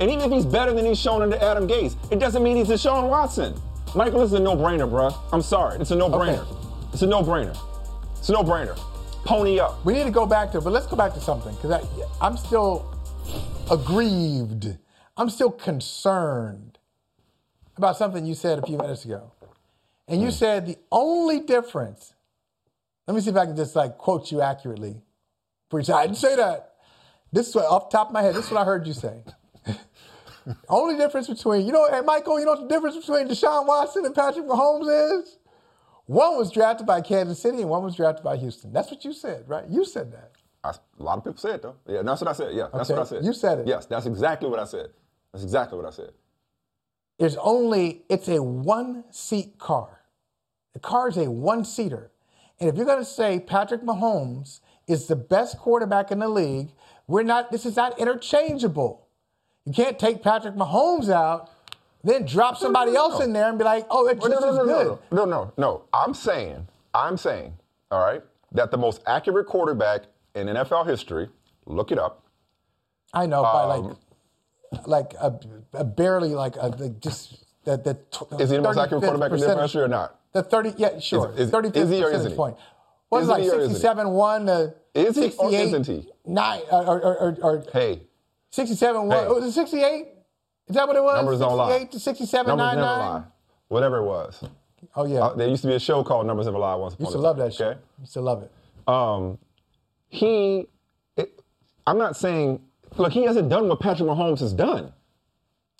And 0.00 0.10
even 0.10 0.24
if 0.24 0.30
he's 0.32 0.46
better 0.46 0.72
than 0.72 0.84
he's 0.86 0.98
shown 0.98 1.22
under 1.22 1.36
Adam 1.36 1.68
Gase, 1.68 1.96
it 2.10 2.18
doesn't 2.18 2.42
mean 2.42 2.56
he's 2.56 2.68
Deshaun 2.68 3.08
Watson. 3.08 3.54
Michael, 3.94 4.20
this 4.20 4.28
is 4.28 4.34
a 4.34 4.40
no-brainer, 4.40 4.90
bruh. 4.90 5.14
I'm 5.32 5.42
sorry. 5.42 5.78
It's 5.78 5.90
a 5.90 5.96
no-brainer. 5.96 6.40
Okay. 6.40 6.90
It's 6.92 7.02
a 7.02 7.06
no-brainer. 7.06 7.56
It's 8.24 8.30
a 8.30 8.32
no-brainer. 8.32 8.74
Pony 9.26 9.58
up. 9.58 9.84
We 9.84 9.92
need 9.92 10.04
to 10.04 10.10
go 10.10 10.24
back 10.24 10.50
to, 10.52 10.60
but 10.62 10.72
let's 10.72 10.86
go 10.86 10.96
back 10.96 11.12
to 11.12 11.20
something 11.20 11.54
because 11.56 11.86
I'm 12.22 12.38
still 12.38 12.98
aggrieved. 13.70 14.78
I'm 15.18 15.28
still 15.28 15.50
concerned 15.50 16.78
about 17.76 17.98
something 17.98 18.24
you 18.24 18.32
said 18.32 18.58
a 18.60 18.62
few 18.62 18.78
minutes 18.78 19.04
ago. 19.04 19.30
And 20.08 20.22
you 20.22 20.28
hmm. 20.28 20.32
said 20.32 20.66
the 20.66 20.78
only 20.90 21.40
difference, 21.40 22.14
let 23.06 23.14
me 23.14 23.20
see 23.20 23.28
if 23.28 23.36
I 23.36 23.44
can 23.44 23.56
just 23.56 23.76
like 23.76 23.98
quote 23.98 24.32
you 24.32 24.40
accurately. 24.40 25.02
For 25.68 25.80
you, 25.80 25.92
I 25.92 26.06
didn't 26.06 26.16
say 26.16 26.34
that. 26.34 26.76
This 27.30 27.48
is 27.48 27.54
what, 27.54 27.66
off 27.66 27.90
the 27.90 27.98
top 27.98 28.06
of 28.06 28.14
my 28.14 28.22
head, 28.22 28.34
this 28.34 28.46
is 28.46 28.50
what 28.50 28.62
I 28.62 28.64
heard 28.64 28.86
you 28.86 28.94
say. 28.94 29.22
only 30.70 30.96
difference 30.96 31.28
between, 31.28 31.66
you 31.66 31.72
know, 31.72 31.86
hey, 31.90 32.00
Michael, 32.00 32.40
you 32.40 32.46
know 32.46 32.52
what 32.52 32.62
the 32.62 32.74
difference 32.74 32.96
between 32.96 33.28
Deshaun 33.28 33.66
Watson 33.66 34.06
and 34.06 34.14
Patrick 34.14 34.46
Mahomes 34.46 35.20
is? 35.20 35.36
One 36.06 36.36
was 36.36 36.50
drafted 36.52 36.86
by 36.86 37.00
Kansas 37.00 37.40
City 37.40 37.60
and 37.62 37.70
one 37.70 37.82
was 37.82 37.96
drafted 37.96 38.24
by 38.24 38.36
Houston. 38.36 38.72
That's 38.72 38.90
what 38.90 39.04
you 39.04 39.12
said, 39.12 39.48
right? 39.48 39.64
You 39.68 39.84
said 39.84 40.12
that. 40.12 40.32
I, 40.62 40.70
a 40.98 41.02
lot 41.02 41.18
of 41.18 41.24
people 41.24 41.38
said 41.38 41.62
though. 41.62 41.76
Yeah, 41.86 42.02
that's 42.02 42.20
what 42.20 42.28
I 42.28 42.32
said. 42.34 42.54
Yeah, 42.54 42.68
that's 42.72 42.90
Okay. 42.90 42.98
what 42.98 43.06
I 43.06 43.08
said. 43.10 43.24
You 43.24 43.32
said 43.32 43.58
it. 43.60 43.66
Yes, 43.66 43.86
that's 43.86 44.06
exactly 44.06 44.48
what 44.48 44.58
I 44.58 44.64
said. 44.64 44.88
That's 45.32 45.44
exactly 45.44 45.78
what 45.78 45.86
I 45.86 45.90
said. 45.90 46.12
There's 47.18 47.36
only, 47.36 48.02
it's 48.08 48.28
a 48.28 48.42
one 48.42 49.04
seat 49.10 49.58
car. 49.58 50.00
The 50.72 50.80
car 50.80 51.08
is 51.08 51.16
a 51.16 51.30
one 51.30 51.64
seater. 51.64 52.10
And 52.60 52.68
if 52.68 52.76
you're 52.76 52.86
going 52.86 52.98
to 52.98 53.04
say 53.04 53.40
Patrick 53.40 53.82
Mahomes 53.82 54.60
is 54.86 55.06
the 55.06 55.16
best 55.16 55.58
quarterback 55.58 56.10
in 56.10 56.18
the 56.18 56.28
league, 56.28 56.70
we're 57.06 57.22
not, 57.22 57.50
this 57.50 57.64
is 57.66 57.76
not 57.76 57.98
interchangeable. 57.98 59.06
You 59.64 59.72
can't 59.72 59.98
take 59.98 60.22
Patrick 60.22 60.54
Mahomes 60.54 61.08
out, 61.10 61.50
then 62.04 62.24
drop 62.26 62.56
somebody 62.56 62.92
no, 62.92 62.98
else 63.06 63.18
no. 63.18 63.24
in 63.24 63.32
there 63.32 63.48
and 63.48 63.58
be 63.58 63.64
like, 63.64 63.86
oh, 63.90 64.06
it's 64.06 64.24
just 64.24 64.44
as 64.44 64.58
good. 64.58 64.98
no, 65.10 65.24
no, 65.24 65.52
no. 65.56 65.84
I'm 65.92 66.14
saying, 66.14 66.68
I'm 66.92 67.16
saying, 67.16 67.54
all 67.90 68.04
right, 68.04 68.22
that 68.52 68.70
the 68.70 68.78
most 68.78 69.02
accurate 69.06 69.46
quarterback 69.46 70.02
in 70.34 70.46
NFL 70.46 70.86
history, 70.86 71.28
look 71.66 71.90
it 71.90 71.98
up. 71.98 72.24
I 73.12 73.26
know, 73.26 73.42
by 73.42 73.64
like, 73.64 73.84
Um, 73.84 73.96
like 74.86 75.14
a, 75.14 75.38
a 75.72 75.84
barely 75.84 76.34
like 76.34 76.56
a, 76.60 76.70
the, 76.70 76.90
just 76.90 77.44
that 77.64 77.84
the 77.84 77.94
t- 77.94 78.26
Is 78.38 78.50
he 78.50 78.56
the 78.56 78.62
most 78.62 78.76
accurate 78.78 79.02
quarterback 79.02 79.32
in 79.32 79.38
NFL 79.38 79.62
history 79.62 79.82
or 79.82 79.88
not? 79.88 80.18
The 80.32 80.42
30, 80.42 80.74
yeah, 80.76 80.98
sure. 80.98 81.32
is- 81.36 81.50
35th 81.50 81.76
is 81.76 81.90
he 81.90 82.02
or 82.02 82.06
percentage 82.06 82.14
isn't 82.20 82.30
he? 82.32 82.36
point. 82.36 82.56
What 83.08 83.22
is 83.22 83.28
like 83.28 83.42
he 83.42 83.50
or 83.50 83.60
isn't 83.60 83.70
he? 83.70 83.74
67 83.74 84.10
1 84.10 84.46
to 84.46 84.74
Is 84.94 85.16
he 85.16 85.32
or 85.38 85.52
isn't 85.52 85.86
he? 85.86 86.08
9 86.26 86.60
or, 86.72 86.84
or, 86.84 87.16
or, 87.18 87.38
or 87.42 87.64
Hey, 87.72 88.02
67 88.50 89.06
1. 89.06 89.16
Hey. 89.16 89.28
Was 89.28 89.44
it 89.44 89.52
68? 89.52 90.08
Is 90.68 90.74
that 90.76 90.86
what 90.88 90.96
it 90.96 91.02
was? 91.02 91.16
numbers 91.16 91.38
don't 91.40 91.56
lie. 91.56 91.70
68 91.78 91.92
to 91.92 92.00
67 92.00 92.46
Numbers 92.56 92.76
never 92.76 92.86
lie. 92.86 93.22
Whatever 93.68 93.98
it 93.98 94.04
was. 94.04 94.42
Oh, 94.96 95.06
yeah. 95.06 95.20
Uh, 95.20 95.34
there 95.34 95.48
used 95.48 95.62
to 95.62 95.68
be 95.68 95.74
a 95.74 95.80
show 95.80 96.04
called 96.04 96.26
Numbers 96.26 96.46
Never 96.46 96.58
Lie 96.58 96.74
once 96.76 96.94
upon 96.94 97.04
used 97.06 97.12
to 97.14 97.18
a 97.18 97.20
love 97.20 97.36
time, 97.36 97.46
that 97.46 97.54
show. 97.54 97.68
Okay? 97.70 97.80
Used 98.00 98.12
to 98.14 98.20
love 98.20 98.42
it. 98.42 98.52
um, 98.86 99.38
he, 100.08 100.68
it, 101.16 101.40
I'm 101.86 101.98
not 101.98 102.16
saying, 102.16 102.60
look, 102.96 103.12
he 103.12 103.24
hasn't 103.24 103.48
done 103.48 103.66
what 103.68 103.80
Patrick 103.80 104.08
Mahomes 104.08 104.40
has 104.40 104.52
done. 104.52 104.92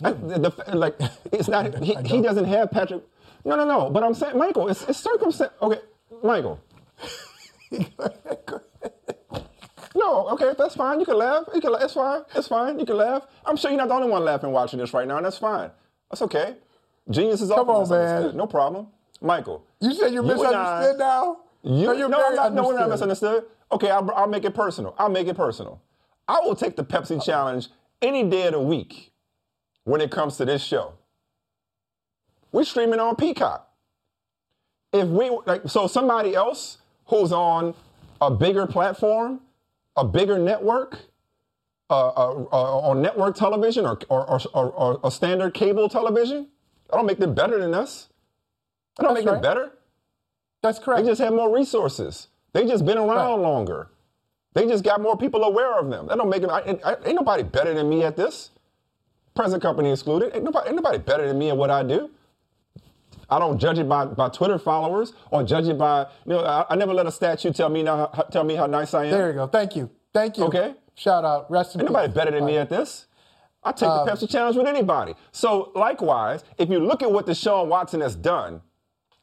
I- 0.02 0.12
the, 0.12 0.50
the- 0.66 0.76
like, 0.76 0.96
it's 1.32 1.48
not, 1.48 1.78
he, 1.82 1.94
he 2.04 2.20
doesn't 2.20 2.46
have 2.46 2.70
Patrick. 2.70 3.02
No, 3.44 3.56
no, 3.56 3.64
no. 3.64 3.90
But 3.90 4.02
I'm 4.02 4.14
saying, 4.14 4.36
Michael, 4.38 4.68
it's, 4.68 4.82
it's 4.88 4.98
circumstance. 4.98 5.52
Okay, 5.62 5.80
Michael. 6.22 6.58
No, 9.94 10.28
okay, 10.30 10.54
that's 10.58 10.74
fine. 10.74 10.98
You 11.00 11.06
can 11.06 11.16
laugh. 11.18 11.44
You 11.54 11.60
can. 11.60 11.74
It's 11.80 11.94
fine. 11.94 12.22
It's 12.34 12.48
fine. 12.48 12.78
You 12.80 12.86
can 12.86 12.96
laugh. 12.96 13.26
I'm 13.46 13.56
sure 13.56 13.70
you're 13.70 13.78
not 13.78 13.88
the 13.88 13.94
only 13.94 14.08
one 14.08 14.24
laughing 14.24 14.50
watching 14.50 14.78
this 14.80 14.92
right 14.92 15.06
now, 15.06 15.16
and 15.18 15.26
that's 15.26 15.38
fine. 15.38 15.70
That's 16.10 16.22
okay. 16.22 16.56
Genius 17.10 17.40
is 17.42 17.50
Come 17.50 17.68
on, 17.70 17.88
man. 17.88 18.36
No 18.36 18.46
problem, 18.46 18.88
Michael. 19.20 19.64
You 19.80 19.94
said 19.94 20.12
you're 20.12 20.22
You 20.24 20.28
misunderstood 20.28 20.96
I- 20.96 20.98
now? 20.98 21.38
You, 21.62 21.86
no, 21.86 21.92
you're 21.92 22.08
no, 22.10 22.26
I'm 22.26 22.34
not, 22.34 22.52
no, 22.54 22.66
we're 22.66 22.78
not 22.78 22.90
misunderstood. 22.90 23.44
Okay, 23.72 23.88
I'll, 23.88 24.10
I'll 24.14 24.26
make 24.28 24.44
it 24.44 24.54
personal. 24.54 24.94
I'll 24.98 25.08
make 25.08 25.26
it 25.28 25.36
personal. 25.36 25.80
I 26.28 26.40
will 26.40 26.54
take 26.54 26.76
the 26.76 26.84
Pepsi 26.84 27.24
challenge 27.24 27.68
any 28.02 28.22
day 28.28 28.46
of 28.48 28.52
the 28.52 28.60
week 28.60 29.12
when 29.84 30.00
it 30.02 30.10
comes 30.10 30.36
to 30.38 30.44
this 30.44 30.62
show. 30.62 30.92
We're 32.52 32.64
streaming 32.64 33.00
on 33.00 33.16
Peacock. 33.16 33.66
If 34.92 35.08
we 35.08 35.30
like, 35.46 35.62
so 35.66 35.86
somebody 35.86 36.34
else 36.34 36.78
who's 37.06 37.32
on 37.32 37.74
a 38.20 38.30
bigger 38.30 38.66
platform, 38.66 39.40
a 39.96 40.04
bigger 40.04 40.38
network, 40.38 40.98
uh, 41.90 42.08
uh, 42.08 42.46
uh, 42.52 42.78
on 42.88 43.02
network 43.02 43.36
television 43.36 43.86
or 43.86 43.98
or, 44.08 44.28
or, 44.30 44.40
or, 44.54 44.72
or 44.72 45.00
a 45.04 45.10
standard 45.10 45.54
cable 45.54 45.88
television, 45.88 46.48
I 46.92 46.96
don't 46.96 47.06
make 47.06 47.18
them 47.18 47.34
better 47.34 47.58
than 47.58 47.74
us. 47.74 48.08
I 48.98 49.02
don't 49.04 49.14
That's 49.14 49.24
make 49.24 49.32
right. 49.32 49.42
them 49.42 49.54
better. 49.54 49.72
That's 50.62 50.78
correct. 50.78 51.02
They 51.04 51.10
just 51.10 51.20
have 51.20 51.32
more 51.32 51.54
resources. 51.54 52.28
They 52.52 52.66
just 52.66 52.84
been 52.86 52.98
around 52.98 53.40
Right. 53.40 53.48
longer. 53.48 53.88
They 54.54 54.66
just 54.66 54.84
got 54.84 55.00
more 55.00 55.16
people 55.16 55.42
aware 55.44 55.78
of 55.78 55.90
them. 55.90 56.06
That 56.06 56.16
don't 56.18 56.30
make 56.30 56.42
them. 56.42 56.50
I, 56.50 56.60
I, 56.84 56.96
ain't 57.04 57.16
nobody 57.16 57.42
better 57.42 57.74
than 57.74 57.88
me 57.88 58.04
at 58.04 58.16
this. 58.16 58.50
Present 59.34 59.62
company 59.62 59.90
excluded. 59.90 60.34
Ain't 60.34 60.44
nobody, 60.44 60.68
ain't 60.68 60.76
nobody 60.76 60.98
better 60.98 61.26
than 61.26 61.38
me 61.38 61.50
at 61.50 61.56
what 61.56 61.70
I 61.70 61.82
do. 61.82 62.10
I 63.30 63.38
don't 63.38 63.58
judge 63.58 63.78
it 63.78 63.88
by, 63.88 64.06
by 64.06 64.28
Twitter 64.28 64.58
followers 64.58 65.12
or 65.30 65.42
judge 65.44 65.68
it 65.68 65.78
by. 65.78 66.06
You 66.26 66.34
know, 66.34 66.40
I, 66.44 66.66
I 66.70 66.76
never 66.76 66.92
let 66.94 67.06
a 67.06 67.12
statue 67.12 67.52
tell 67.52 67.68
me 67.68 67.82
now, 67.82 68.06
tell 68.30 68.44
me 68.44 68.54
how 68.54 68.66
nice 68.66 68.94
I 68.94 69.04
am. 69.06 69.10
there 69.10 69.28
you 69.28 69.34
go. 69.34 69.46
Thank 69.46 69.76
you. 69.76 69.90
Thank 70.12 70.38
you. 70.38 70.44
Okay. 70.44 70.74
Shout 70.94 71.24
out. 71.24 71.50
Rest 71.50 71.74
in 71.74 71.80
Ain't 71.80 71.88
peace. 71.88 71.94
nobody 71.94 72.12
better 72.12 72.30
than 72.30 72.44
me 72.44 72.56
at 72.56 72.68
this. 72.70 73.06
I 73.64 73.72
take 73.72 73.88
Um, 73.88 74.06
the 74.06 74.12
Pepsi 74.12 74.30
challenge 74.30 74.56
with 74.56 74.66
anybody. 74.66 75.14
So 75.32 75.72
likewise, 75.74 76.44
if 76.58 76.68
you 76.68 76.78
look 76.78 77.02
at 77.02 77.10
what 77.10 77.26
Deshaun 77.26 77.66
Watson 77.68 78.00
has 78.00 78.14
done 78.14 78.60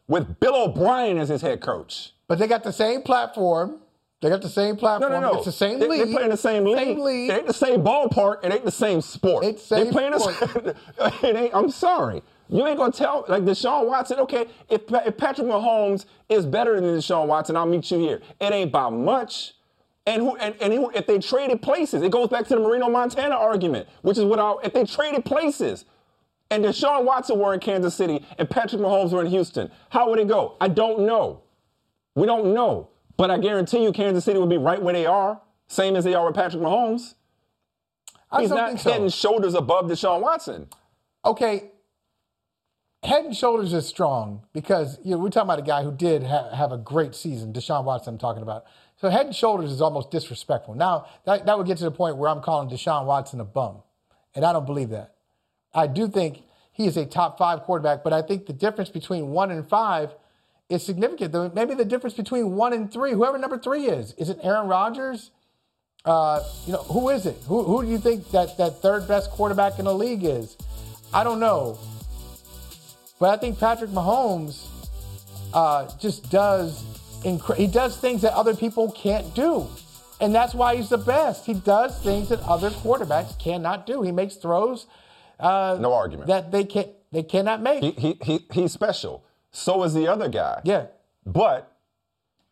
with 0.08 0.40
Bill 0.40 0.56
O'Brien 0.56 1.18
as 1.18 1.30
his 1.30 1.42
head 1.42 1.62
coach. 1.62 2.14
But 2.28 2.40
they 2.40 2.48
got 2.48 2.64
the 2.64 2.74
same 2.74 3.02
platform. 3.04 3.80
They 4.22 4.30
got 4.30 4.42
the 4.42 4.50
same 4.50 4.76
platform. 4.78 5.12
no, 5.12 5.20
no. 5.20 5.32
no. 5.32 5.38
It's 5.38 5.46
the 5.46 5.52
same 5.52 5.80
they, 5.80 5.88
league. 5.88 6.08
They 6.08 6.14
play 6.14 6.24
in 6.24 6.30
the 6.30 6.38
same 6.38 6.64
league. 6.66 6.78
Same 6.78 7.00
league. 7.00 7.30
It 7.30 7.34
ain't 7.38 7.48
the 7.48 7.54
same 7.54 7.82
ballpark. 7.84 8.44
It 8.44 8.54
ain't 8.54 8.66
the 8.66 8.72
same 8.72 9.02
sport. 9.02 9.44
The 9.44 9.58
same 9.58 9.86
they 9.86 9.92
playing 9.92 10.20
sport. 10.20 10.54
The, 10.54 10.76
it 11.24 11.36
ain't. 11.36 11.56
I'm 11.56 11.72
sorry. 11.72 12.22
You 12.52 12.68
ain't 12.68 12.78
gonna 12.78 12.92
tell 12.92 13.24
like 13.30 13.44
Deshaun 13.44 13.88
Watson. 13.88 14.20
Okay, 14.20 14.46
if, 14.70 14.82
if 14.90 15.18
Patrick 15.18 15.48
Mahomes 15.48 16.06
is 16.28 16.46
better 16.46 16.80
than 16.80 16.84
Deshaun 16.98 17.28
Watson, 17.28 17.56
I'll 17.56 17.66
meet 17.66 17.90
you 17.90 17.98
here. 17.98 18.22
It 18.42 18.52
ain't 18.52 18.72
by 18.74 18.90
much. 18.90 19.54
And 20.06 20.22
who 20.22 20.36
and, 20.36 20.56
and 20.62 20.74
if 20.94 21.08
they 21.08 21.18
traded 21.20 21.62
places, 21.62 22.02
it 22.02 22.12
goes 22.12 22.28
back 22.28 22.46
to 22.48 22.56
the 22.56 22.60
Marino 22.60 22.90
Montana 22.90 23.36
argument, 23.36 23.88
which 24.02 24.18
is 24.18 24.26
what 24.26 24.40
I, 24.40 24.56
if 24.66 24.74
they 24.74 24.84
traded 24.84 25.24
places. 25.24 25.86
And 26.50 26.66
Deshaun 26.66 27.06
Watson 27.06 27.40
were 27.40 27.54
in 27.54 27.62
Kansas 27.62 27.96
City 27.96 28.26
and 28.38 28.50
Patrick 28.50 28.82
Mahomes 28.82 29.12
were 29.12 29.22
in 29.22 29.28
Houston. 29.28 29.72
How 29.90 30.10
would 30.10 30.20
it 30.20 30.28
go? 30.28 30.58
I 30.60 30.68
don't 30.68 31.06
know. 31.06 31.44
We 32.16 32.26
don't 32.26 32.54
know. 32.54 32.90
But 33.16 33.32
I 33.32 33.38
guarantee 33.38 33.84
you 33.84 33.94
Kansas 33.94 34.26
City 34.26 34.38
would 34.38 34.50
be 34.50 34.58
right 34.58 34.82
where 34.82 34.94
they 34.94 35.06
are, 35.06 35.40
same 35.68 35.96
as 35.96 36.04
they 36.04 36.14
are 36.14 36.26
with 36.26 36.36
Patrick 36.36 36.62
Mahomes. 36.62 37.14
He's 38.38 38.50
not 38.50 38.80
so. 38.80 38.92
head 38.92 39.02
and 39.02 39.14
shoulders 39.14 39.54
above 39.54 39.86
Deshaun 39.86 40.22
Watson. 40.22 40.68
okay, 41.24 41.72
head 43.04 43.26
and 43.26 43.36
shoulders 43.36 43.74
is 43.74 43.88
strong 43.88 44.44
because 44.54 45.00
you 45.04 45.12
know 45.12 45.18
we're 45.18 45.30
talking 45.30 45.50
about 45.50 45.60
a 45.60 45.64
guy 45.64 45.84
who 45.84 45.92
did 45.92 46.24
ha- 46.24 46.54
have 46.56 46.72
a 46.72 46.78
great 46.78 47.16
season. 47.16 47.54
Deshaun 47.54 47.84
Watson, 47.84 48.14
I'm 48.14 48.20
talking 48.20 48.44
about. 48.44 48.66
So 48.98 49.10
head 49.10 49.26
and 49.26 49.36
shoulders 49.36 49.72
is 49.72 49.82
almost 49.82 50.12
disrespectful. 50.12 50.76
Now 50.76 51.08
that, 51.26 51.46
that 51.46 51.58
would 51.58 51.68
get 51.68 51.78
to 51.80 51.84
the 51.84 51.92
point 51.92 52.18
where 52.18 52.30
I'm 52.30 52.42
calling 52.42 52.70
Deshaun 52.70 53.06
Watson 53.06 53.40
a 53.40 53.46
bum, 53.46 53.78
and 54.36 54.46
I 54.46 54.54
don't 54.54 54.66
believe 54.66 54.90
that. 54.90 55.16
I 55.74 55.88
do 55.88 56.08
think 56.08 56.44
he 56.72 56.86
is 56.86 56.98
a 56.98 57.06
top 57.06 57.38
five 57.38 57.62
quarterback, 57.62 58.04
but 58.04 58.14
I 58.14 58.22
think 58.22 58.46
the 58.46 58.54
difference 58.54 58.90
between 58.90 59.30
one 59.30 59.52
and 59.52 59.68
five 59.68 60.14
is 60.70 60.84
significant. 60.84 61.56
Maybe 61.56 61.74
the 61.74 61.86
difference 61.86 62.14
between 62.14 62.56
one 62.56 62.74
and 62.74 62.92
three, 62.92 63.12
whoever 63.12 63.38
number 63.38 63.58
three 63.58 63.86
is, 63.86 64.14
is 64.14 64.30
it 64.30 64.40
Aaron 64.44 64.68
Rodgers? 64.68 65.32
Uh, 66.06 66.42
you 66.66 66.74
know, 66.74 66.84
who 66.84 67.10
is 67.10 67.26
it? 67.26 67.38
Who, 67.48 67.64
who 67.64 67.84
do 67.84 67.90
you 67.90 67.98
think 67.98 68.32
that, 68.32 68.58
that 68.58 68.82
third 68.82 69.08
best 69.08 69.30
quarterback 69.32 69.80
in 69.80 69.86
the 69.86 69.94
league 69.94 70.24
is? 70.24 70.58
I 71.14 71.24
don't 71.24 71.40
know. 71.40 71.78
But 73.22 73.30
I 73.30 73.38
think 73.38 73.60
Patrick 73.60 73.92
Mahomes 73.92 74.66
uh, 75.54 75.88
just 76.00 76.32
does 76.32 76.84
incre- 77.24 77.56
he 77.56 77.68
does 77.68 77.96
things 77.98 78.24
that 78.24 78.34
other 78.34 78.56
people 78.56 78.92
can't 78.92 79.34
do. 79.36 79.68
And 80.20 80.34
that's 80.34 80.56
why 80.56 80.76
he's 80.76 80.90
the 80.90 80.98
best. 80.98 81.46
He 81.46 81.54
does 81.54 82.02
things 82.02 82.30
that 82.30 82.40
other 82.42 82.72
quarterbacks 82.72 83.38
cannot 83.38 83.86
do. 83.86 84.02
He 84.02 84.12
makes 84.12 84.36
throws 84.36 84.88
uh, 85.40 85.78
No 85.80 85.94
argument. 85.94 86.28
that 86.30 86.52
they 86.52 86.64
can 86.64 86.86
they 87.12 87.22
cannot 87.22 87.62
make. 87.62 87.84
he, 87.84 87.92
he, 87.92 88.18
he, 88.24 88.46
he's 88.52 88.72
special. 88.72 89.24
So 89.52 89.84
is 89.84 89.94
the 89.94 90.08
other 90.08 90.28
guy. 90.28 90.62
yeah. 90.64 90.88
But 91.24 91.72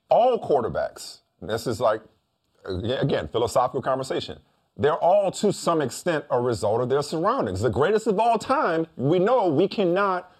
all 0.10 0.40
quarterbacks, 0.40 1.20
this 1.42 1.66
is 1.66 1.80
like, 1.82 2.02
again, 2.66 3.28
philosophical 3.30 3.82
conversation. 3.82 4.38
They're 4.78 4.98
all 4.98 5.32
to 5.32 5.52
some 5.52 5.82
extent 5.82 6.26
a 6.30 6.40
result 6.40 6.82
of 6.82 6.90
their 6.90 7.02
surroundings. 7.02 7.62
The 7.62 7.70
greatest 7.72 8.06
of 8.06 8.20
all 8.20 8.38
time, 8.38 8.86
we 8.98 9.18
know 9.18 9.48
we 9.48 9.68
cannot 9.68 10.32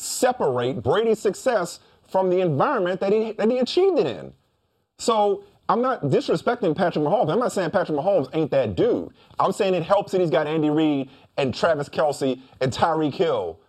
separate 0.00 0.82
Brady's 0.82 1.18
success 1.18 1.80
from 2.08 2.30
the 2.30 2.40
environment 2.40 3.00
that 3.00 3.12
he 3.12 3.32
that 3.32 3.50
he 3.50 3.58
achieved 3.58 3.98
it 3.98 4.06
in. 4.06 4.32
So 4.98 5.44
I'm 5.68 5.82
not 5.82 6.04
disrespecting 6.04 6.74
Patrick 6.74 7.04
Mahomes. 7.04 7.30
I'm 7.30 7.38
not 7.38 7.52
saying 7.52 7.70
Patrick 7.70 7.98
Mahomes 7.98 8.28
ain't 8.32 8.50
that 8.52 8.74
dude. 8.74 9.10
I'm 9.38 9.52
saying 9.52 9.74
it 9.74 9.82
helps 9.82 10.12
that 10.12 10.20
he's 10.20 10.30
got 10.30 10.46
Andy 10.46 10.70
Reid 10.70 11.10
and 11.36 11.54
Travis 11.54 11.88
Kelce 11.88 12.40
and 12.60 12.72
Tyreek 12.72 13.14
Hill 13.14 13.60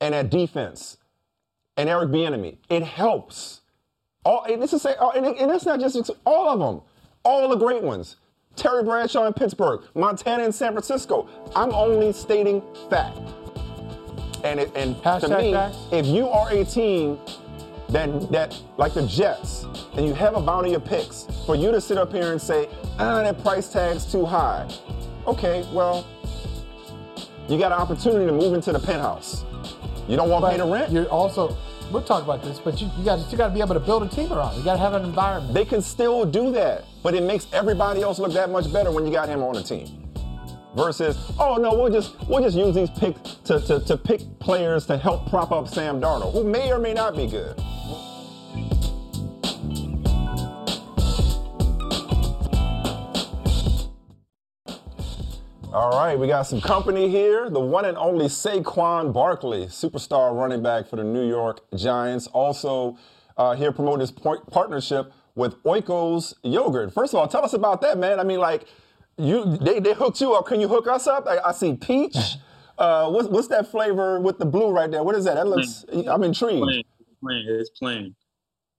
and 0.00 0.14
that 0.14 0.30
defense 0.30 0.98
and 1.76 1.88
Eric 1.88 2.10
Bieniemy. 2.10 2.58
It 2.68 2.84
helps. 2.84 3.62
All 4.24 4.44
and 4.44 4.62
this 4.62 4.72
is 4.72 4.82
say, 4.82 4.94
and, 5.16 5.26
and 5.26 5.50
that's 5.50 5.66
not 5.66 5.80
just 5.80 6.10
all 6.24 6.48
of 6.48 6.60
them, 6.60 6.82
all 7.24 7.48
the 7.48 7.56
great 7.56 7.82
ones. 7.82 8.16
Terry 8.54 8.84
Bradshaw 8.84 9.26
in 9.26 9.32
Pittsburgh, 9.32 9.82
Montana 9.94 10.44
in 10.44 10.52
San 10.52 10.72
Francisco. 10.72 11.28
I'm 11.56 11.72
only 11.72 12.12
stating 12.12 12.62
fact. 12.90 13.18
And 14.44 14.60
it, 14.60 14.72
and 14.74 14.96
to 15.02 15.38
me, 15.38 15.52
facts. 15.52 15.78
if 15.92 16.06
you 16.06 16.28
are 16.28 16.50
a 16.50 16.64
team 16.64 17.18
that 17.90 18.30
that 18.32 18.60
like 18.76 18.94
the 18.94 19.06
Jets, 19.06 19.64
and 19.94 20.06
you 20.06 20.14
have 20.14 20.34
a 20.34 20.40
bounty 20.40 20.74
of 20.74 20.84
picks, 20.84 21.26
for 21.46 21.54
you 21.54 21.70
to 21.70 21.80
sit 21.80 21.98
up 21.98 22.12
here 22.12 22.32
and 22.32 22.40
say, 22.40 22.68
ah, 22.98 23.22
that 23.22 23.40
price 23.42 23.68
tag's 23.68 24.10
too 24.10 24.24
high. 24.24 24.68
Okay, 25.26 25.64
well, 25.72 26.06
you 27.48 27.58
got 27.58 27.72
an 27.72 27.78
opportunity 27.78 28.26
to 28.26 28.32
move 28.32 28.54
into 28.54 28.72
the 28.72 28.80
penthouse. 28.80 29.44
You 30.08 30.16
don't 30.16 30.28
want 30.28 30.44
to 30.44 30.50
pay 30.50 30.56
the 30.56 30.66
rent. 30.66 30.92
You're 30.92 31.06
also 31.06 31.56
we'll 31.92 32.02
talk 32.02 32.24
about 32.24 32.42
this, 32.42 32.58
but 32.58 32.80
you, 32.80 32.90
you 32.98 33.04
got 33.04 33.30
you 33.30 33.38
got 33.38 33.48
to 33.48 33.54
be 33.54 33.60
able 33.60 33.74
to 33.74 33.80
build 33.80 34.02
a 34.02 34.08
team 34.08 34.32
around. 34.32 34.56
You 34.56 34.64
got 34.64 34.74
to 34.74 34.80
have 34.80 34.94
an 34.94 35.04
environment. 35.04 35.54
They 35.54 35.64
can 35.64 35.82
still 35.82 36.24
do 36.24 36.50
that, 36.52 36.84
but 37.02 37.14
it 37.14 37.22
makes 37.22 37.46
everybody 37.52 38.02
else 38.02 38.18
look 38.18 38.32
that 38.32 38.50
much 38.50 38.72
better 38.72 38.90
when 38.90 39.06
you 39.06 39.12
got 39.12 39.28
him 39.28 39.42
on 39.42 39.54
the 39.54 39.62
team. 39.62 39.86
Versus, 40.74 41.32
oh 41.38 41.56
no, 41.56 41.74
we'll 41.74 41.92
just 41.92 42.16
we'll 42.28 42.42
just 42.42 42.56
use 42.56 42.74
these 42.74 42.88
picks 42.90 43.34
to, 43.44 43.60
to, 43.60 43.80
to 43.80 43.96
pick 43.96 44.22
players 44.38 44.86
to 44.86 44.96
help 44.96 45.28
prop 45.28 45.52
up 45.52 45.68
Sam 45.68 46.00
Darnold, 46.00 46.32
who 46.32 46.44
may 46.44 46.72
or 46.72 46.78
may 46.78 46.94
not 46.94 47.14
be 47.14 47.26
good. 47.26 47.58
All 55.74 55.90
right, 55.90 56.18
we 56.18 56.26
got 56.26 56.42
some 56.42 56.60
company 56.60 57.08
here. 57.08 57.50
The 57.50 57.60
one 57.60 57.84
and 57.84 57.96
only 57.96 58.26
Saquon 58.26 59.12
Barkley, 59.12 59.66
superstar 59.66 60.34
running 60.34 60.62
back 60.62 60.86
for 60.86 60.96
the 60.96 61.04
New 61.04 61.26
York 61.26 61.60
Giants, 61.74 62.26
also 62.28 62.98
uh, 63.36 63.54
here 63.54 63.72
promoting 63.72 64.00
his 64.00 64.10
partnership 64.10 65.12
with 65.34 65.62
Oikos 65.64 66.34
Yogurt. 66.42 66.92
First 66.92 67.14
of 67.14 67.20
all, 67.20 67.28
tell 67.28 67.44
us 67.44 67.52
about 67.52 67.80
that, 67.82 67.96
man. 67.96 68.20
I 68.20 68.24
mean, 68.24 68.38
like, 68.38 68.66
you 69.22 69.56
they, 69.56 69.80
they 69.80 69.94
hooked 69.94 70.20
you 70.20 70.34
up. 70.34 70.46
Can 70.46 70.60
you 70.60 70.68
hook 70.68 70.86
us 70.88 71.06
up? 71.06 71.26
I, 71.26 71.38
I 71.38 71.52
see 71.52 71.74
peach. 71.74 72.16
Uh, 72.78 73.10
what's, 73.10 73.28
what's 73.28 73.48
that 73.48 73.70
flavor 73.70 74.18
with 74.18 74.38
the 74.38 74.46
blue 74.46 74.70
right 74.70 74.90
there? 74.90 75.02
What 75.02 75.14
is 75.14 75.24
that? 75.24 75.34
That 75.34 75.46
looks. 75.46 75.84
I'm 76.08 76.22
intrigued. 76.24 76.68
It's 76.68 77.20
plain. 77.20 77.46
It's 77.48 77.70
plain. 77.70 78.14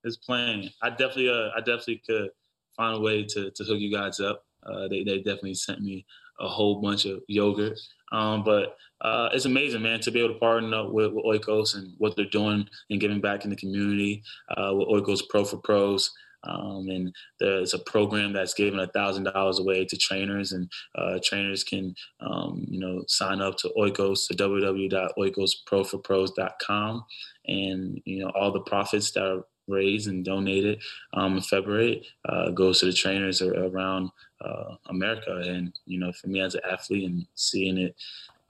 It's 0.04 0.18
plain. 0.18 0.70
I 0.82 0.90
definitely, 0.90 1.30
uh, 1.30 1.50
I 1.56 1.60
definitely 1.60 2.02
could 2.06 2.30
find 2.76 2.98
a 2.98 3.00
way 3.00 3.24
to 3.24 3.52
to 3.52 3.64
hook 3.64 3.80
you 3.80 3.92
guys 3.92 4.20
up. 4.20 4.44
Uh, 4.66 4.88
they 4.88 5.04
they 5.04 5.18
definitely 5.18 5.56
sent 5.56 5.82
me 5.82 6.06
a 6.40 6.48
whole 6.48 6.82
bunch 6.82 7.06
of 7.06 7.22
yogurt. 7.28 7.80
Um, 8.12 8.44
but 8.44 8.78
uh, 9.02 9.30
it's 9.34 9.46
amazing, 9.46 9.82
man, 9.82 10.00
to 10.02 10.12
be 10.12 10.20
able 10.20 10.34
to 10.34 10.40
partner 10.40 10.76
up 10.78 10.92
with, 10.92 11.14
with 11.14 11.26
Oikos 11.26 11.76
and 11.76 11.94
what 11.98 12.16
they're 12.16 12.26
doing 12.26 12.68
and 12.90 13.00
giving 13.00 13.22
back 13.22 13.44
in 13.44 13.50
the 13.50 13.56
community 13.56 14.24
uh, 14.56 14.72
with 14.74 14.88
Oikos 14.88 15.22
Pro 15.30 15.44
for 15.46 15.58
Pros. 15.58 16.12
Um, 16.44 16.90
and 16.90 17.16
there's 17.40 17.74
a 17.74 17.80
program 17.80 18.34
that's 18.34 18.54
giving 18.54 18.80
a 18.80 18.86
thousand 18.88 19.24
dollars 19.24 19.60
away 19.60 19.86
to 19.86 19.98
trainers, 19.98 20.52
and 20.52 20.70
uh, 20.96 21.18
trainers 21.24 21.64
can, 21.64 21.96
um, 22.20 22.66
you 22.68 22.80
know, 22.80 23.04
sign 23.08 23.42
up 23.42 23.58
to 23.58 23.72
Oikos 23.78 24.28
to 24.28 24.36
www.oikosproforpros.com, 24.36 27.06
and 27.48 28.02
you 28.06 28.24
know 28.24 28.30
all 28.36 28.52
the 28.52 28.62
profits 28.62 29.10
that 29.12 29.24
are 29.24 29.46
raised 29.68 30.08
and 30.08 30.26
donated 30.26 30.82
um, 31.14 31.38
in 31.38 31.42
February 31.42 32.06
uh, 32.28 32.50
goes 32.50 32.80
to 32.80 32.86
the 32.86 32.94
trainers 32.94 33.42
around 33.42 34.10
uh, 34.42 34.76
America. 34.88 35.42
And 35.46 35.74
you 35.86 36.00
know, 36.00 36.12
for 36.12 36.28
me 36.28 36.42
as 36.42 36.56
an 36.56 36.62
athlete 36.70 37.10
and 37.10 37.26
seeing 37.36 37.78
it, 37.78 37.96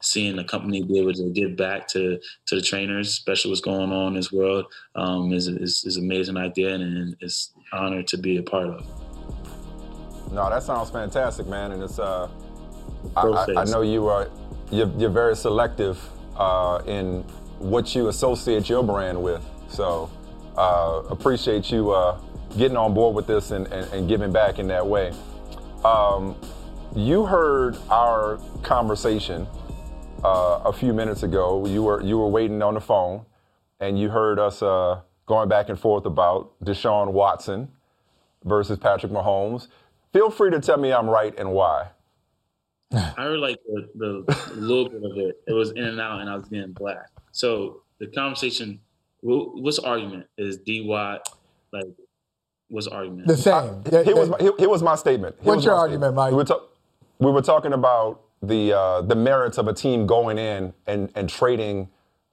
seeing 0.03 0.35
the 0.35 0.43
company 0.43 0.83
be 0.83 0.99
able 0.99 1.13
to 1.13 1.29
give 1.29 1.55
back 1.55 1.87
to 1.87 2.19
to 2.45 2.55
the 2.55 2.61
trainers, 2.61 3.07
especially 3.09 3.49
what's 3.49 3.61
going 3.61 3.91
on 3.91 4.09
in 4.09 4.13
this 4.13 4.31
world, 4.31 4.65
um, 4.95 5.33
is, 5.33 5.47
is 5.47 5.83
is 5.85 5.97
amazing 5.97 6.37
idea, 6.37 6.75
and 6.75 7.15
it's 7.19 7.51
an 7.71 7.79
honor 7.79 8.03
to 8.03 8.17
be 8.17 8.37
a 8.37 8.43
part 8.43 8.67
of. 8.67 8.85
No, 10.31 10.49
that 10.49 10.63
sounds 10.63 10.89
fantastic, 10.89 11.47
man, 11.47 11.71
and 11.71 11.83
it's 11.83 11.99
uh, 11.99 12.27
I, 13.15 13.45
I, 13.57 13.65
know 13.65 13.81
you 13.81 14.07
are 14.07 14.29
you're, 14.71 14.91
you're 14.97 15.09
very 15.09 15.35
selective 15.35 15.99
uh, 16.37 16.81
in 16.85 17.21
what 17.59 17.95
you 17.95 18.07
associate 18.09 18.67
your 18.69 18.83
brand 18.83 19.21
with, 19.21 19.45
so 19.67 20.09
uh, 20.57 21.03
appreciate 21.09 21.71
you 21.71 21.91
uh, 21.91 22.19
getting 22.57 22.77
on 22.77 22.93
board 22.93 23.15
with 23.15 23.27
this 23.27 23.51
and, 23.51 23.67
and, 23.67 23.91
and 23.93 24.09
giving 24.09 24.31
back 24.31 24.59
in 24.59 24.67
that 24.67 24.85
way. 24.85 25.13
Um, 25.85 26.35
you 26.95 27.25
heard 27.25 27.77
our 27.89 28.39
conversation 28.61 29.47
uh, 30.23 30.61
a 30.65 30.73
few 30.73 30.93
minutes 30.93 31.23
ago. 31.23 31.65
You 31.65 31.83
were 31.83 32.01
you 32.01 32.17
were 32.17 32.27
waiting 32.27 32.61
on 32.61 32.73
the 32.73 32.81
phone, 32.81 33.25
and 33.79 33.99
you 33.99 34.09
heard 34.09 34.39
us 34.39 34.61
uh, 34.61 35.01
going 35.25 35.49
back 35.49 35.69
and 35.69 35.79
forth 35.79 36.05
about 36.05 36.53
Deshaun 36.63 37.11
Watson 37.11 37.69
versus 38.43 38.77
Patrick 38.77 39.11
Mahomes. 39.11 39.67
Feel 40.11 40.29
free 40.29 40.51
to 40.51 40.59
tell 40.59 40.77
me 40.77 40.93
I'm 40.93 41.09
right 41.09 41.33
and 41.37 41.51
why. 41.51 41.89
I 42.93 43.13
heard 43.17 43.39
like 43.39 43.59
the, 43.65 43.89
the 43.95 44.53
little 44.55 44.89
bit 44.89 45.03
of 45.03 45.17
it. 45.17 45.41
It 45.47 45.53
was 45.53 45.71
in 45.71 45.83
and 45.83 45.99
out, 45.99 46.21
and 46.21 46.29
I 46.29 46.35
was 46.35 46.47
getting 46.47 46.73
black. 46.73 47.09
So 47.31 47.81
the 47.99 48.07
conversation, 48.07 48.79
what's 49.21 49.79
the 49.79 49.87
argument? 49.87 50.27
Is 50.37 50.57
D 50.57 50.85
Watt 50.87 51.27
like 51.71 51.87
was 52.69 52.87
argument? 52.87 53.27
The 53.27 53.37
same. 53.37 53.83
I, 53.85 54.03
here, 54.03 54.15
was 54.15 54.29
my, 54.29 54.37
here, 54.39 54.53
here, 54.57 54.69
was 54.69 54.83
my 54.83 54.95
statement. 54.95 55.35
Here 55.41 55.53
what's 55.53 55.65
your 55.65 55.75
argument, 55.75 56.15
Mike? 56.15 56.31
We 56.31 56.37
were, 56.37 56.43
ta- 56.43 56.61
we 57.19 57.31
were, 57.31 57.41
talking 57.41 57.73
about 57.73 58.21
the 58.43 58.73
uh, 58.73 59.01
the 59.01 59.15
merits 59.15 59.57
of 59.57 59.67
a 59.67 59.73
team 59.73 60.05
going 60.05 60.37
in 60.37 60.73
and, 60.85 61.09
and 61.15 61.29
trading 61.29 61.89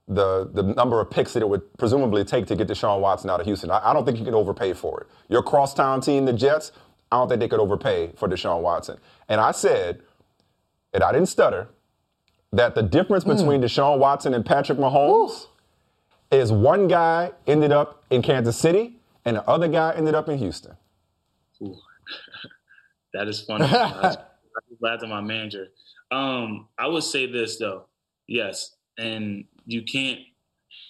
the 0.07 0.49
the 0.53 0.61
number 0.61 0.99
of 0.99 1.09
picks 1.09 1.33
that 1.33 1.41
it 1.41 1.47
would 1.49 1.61
presumably 1.77 2.23
take 2.23 2.45
to 2.47 2.55
get 2.55 2.67
Deshaun 2.67 2.99
Watson 2.99 3.29
out 3.29 3.39
of 3.39 3.45
Houston. 3.45 3.71
I, 3.71 3.89
I 3.89 3.93
don't 3.93 4.05
think 4.05 4.19
you 4.19 4.25
can 4.25 4.35
overpay 4.35 4.73
for 4.73 5.01
it. 5.01 5.07
Your 5.29 5.41
crosstown 5.41 6.01
team, 6.01 6.25
the 6.25 6.33
Jets, 6.33 6.73
I 7.11 7.17
don't 7.17 7.29
think 7.29 7.39
they 7.39 7.47
could 7.47 7.61
overpay 7.61 8.11
for 8.17 8.27
Deshaun 8.27 8.61
Watson. 8.61 8.97
And 9.29 9.39
I 9.39 9.51
said, 9.51 10.01
and 10.93 11.01
I 11.01 11.13
didn't 11.13 11.29
stutter, 11.29 11.69
that 12.51 12.75
the 12.75 12.83
difference 12.83 13.23
mm. 13.23 13.37
between 13.37 13.61
Deshaun 13.61 13.97
Watson 13.99 14.33
and 14.33 14.45
Patrick 14.45 14.77
Mahomes 14.77 15.47
Ooh. 16.33 16.37
is 16.37 16.51
one 16.51 16.89
guy 16.89 17.31
ended 17.47 17.71
up 17.71 18.03
in 18.09 18.21
Kansas 18.21 18.57
City 18.57 18.97
and 19.23 19.37
the 19.37 19.47
other 19.47 19.69
guy 19.69 19.93
ended 19.95 20.15
up 20.15 20.27
in 20.27 20.37
Houston. 20.37 20.75
Ooh. 21.61 21.75
that 23.13 23.29
is 23.29 23.41
funny. 23.41 23.63
I 23.71 24.17
glad 24.81 24.99
to 24.99 25.07
my 25.07 25.21
manager. 25.21 25.67
Um, 26.11 26.67
I 26.77 26.87
would 26.87 27.03
say 27.03 27.25
this 27.31 27.57
though, 27.57 27.85
yes, 28.27 28.75
and 28.97 29.45
you 29.65 29.83
can't. 29.83 30.19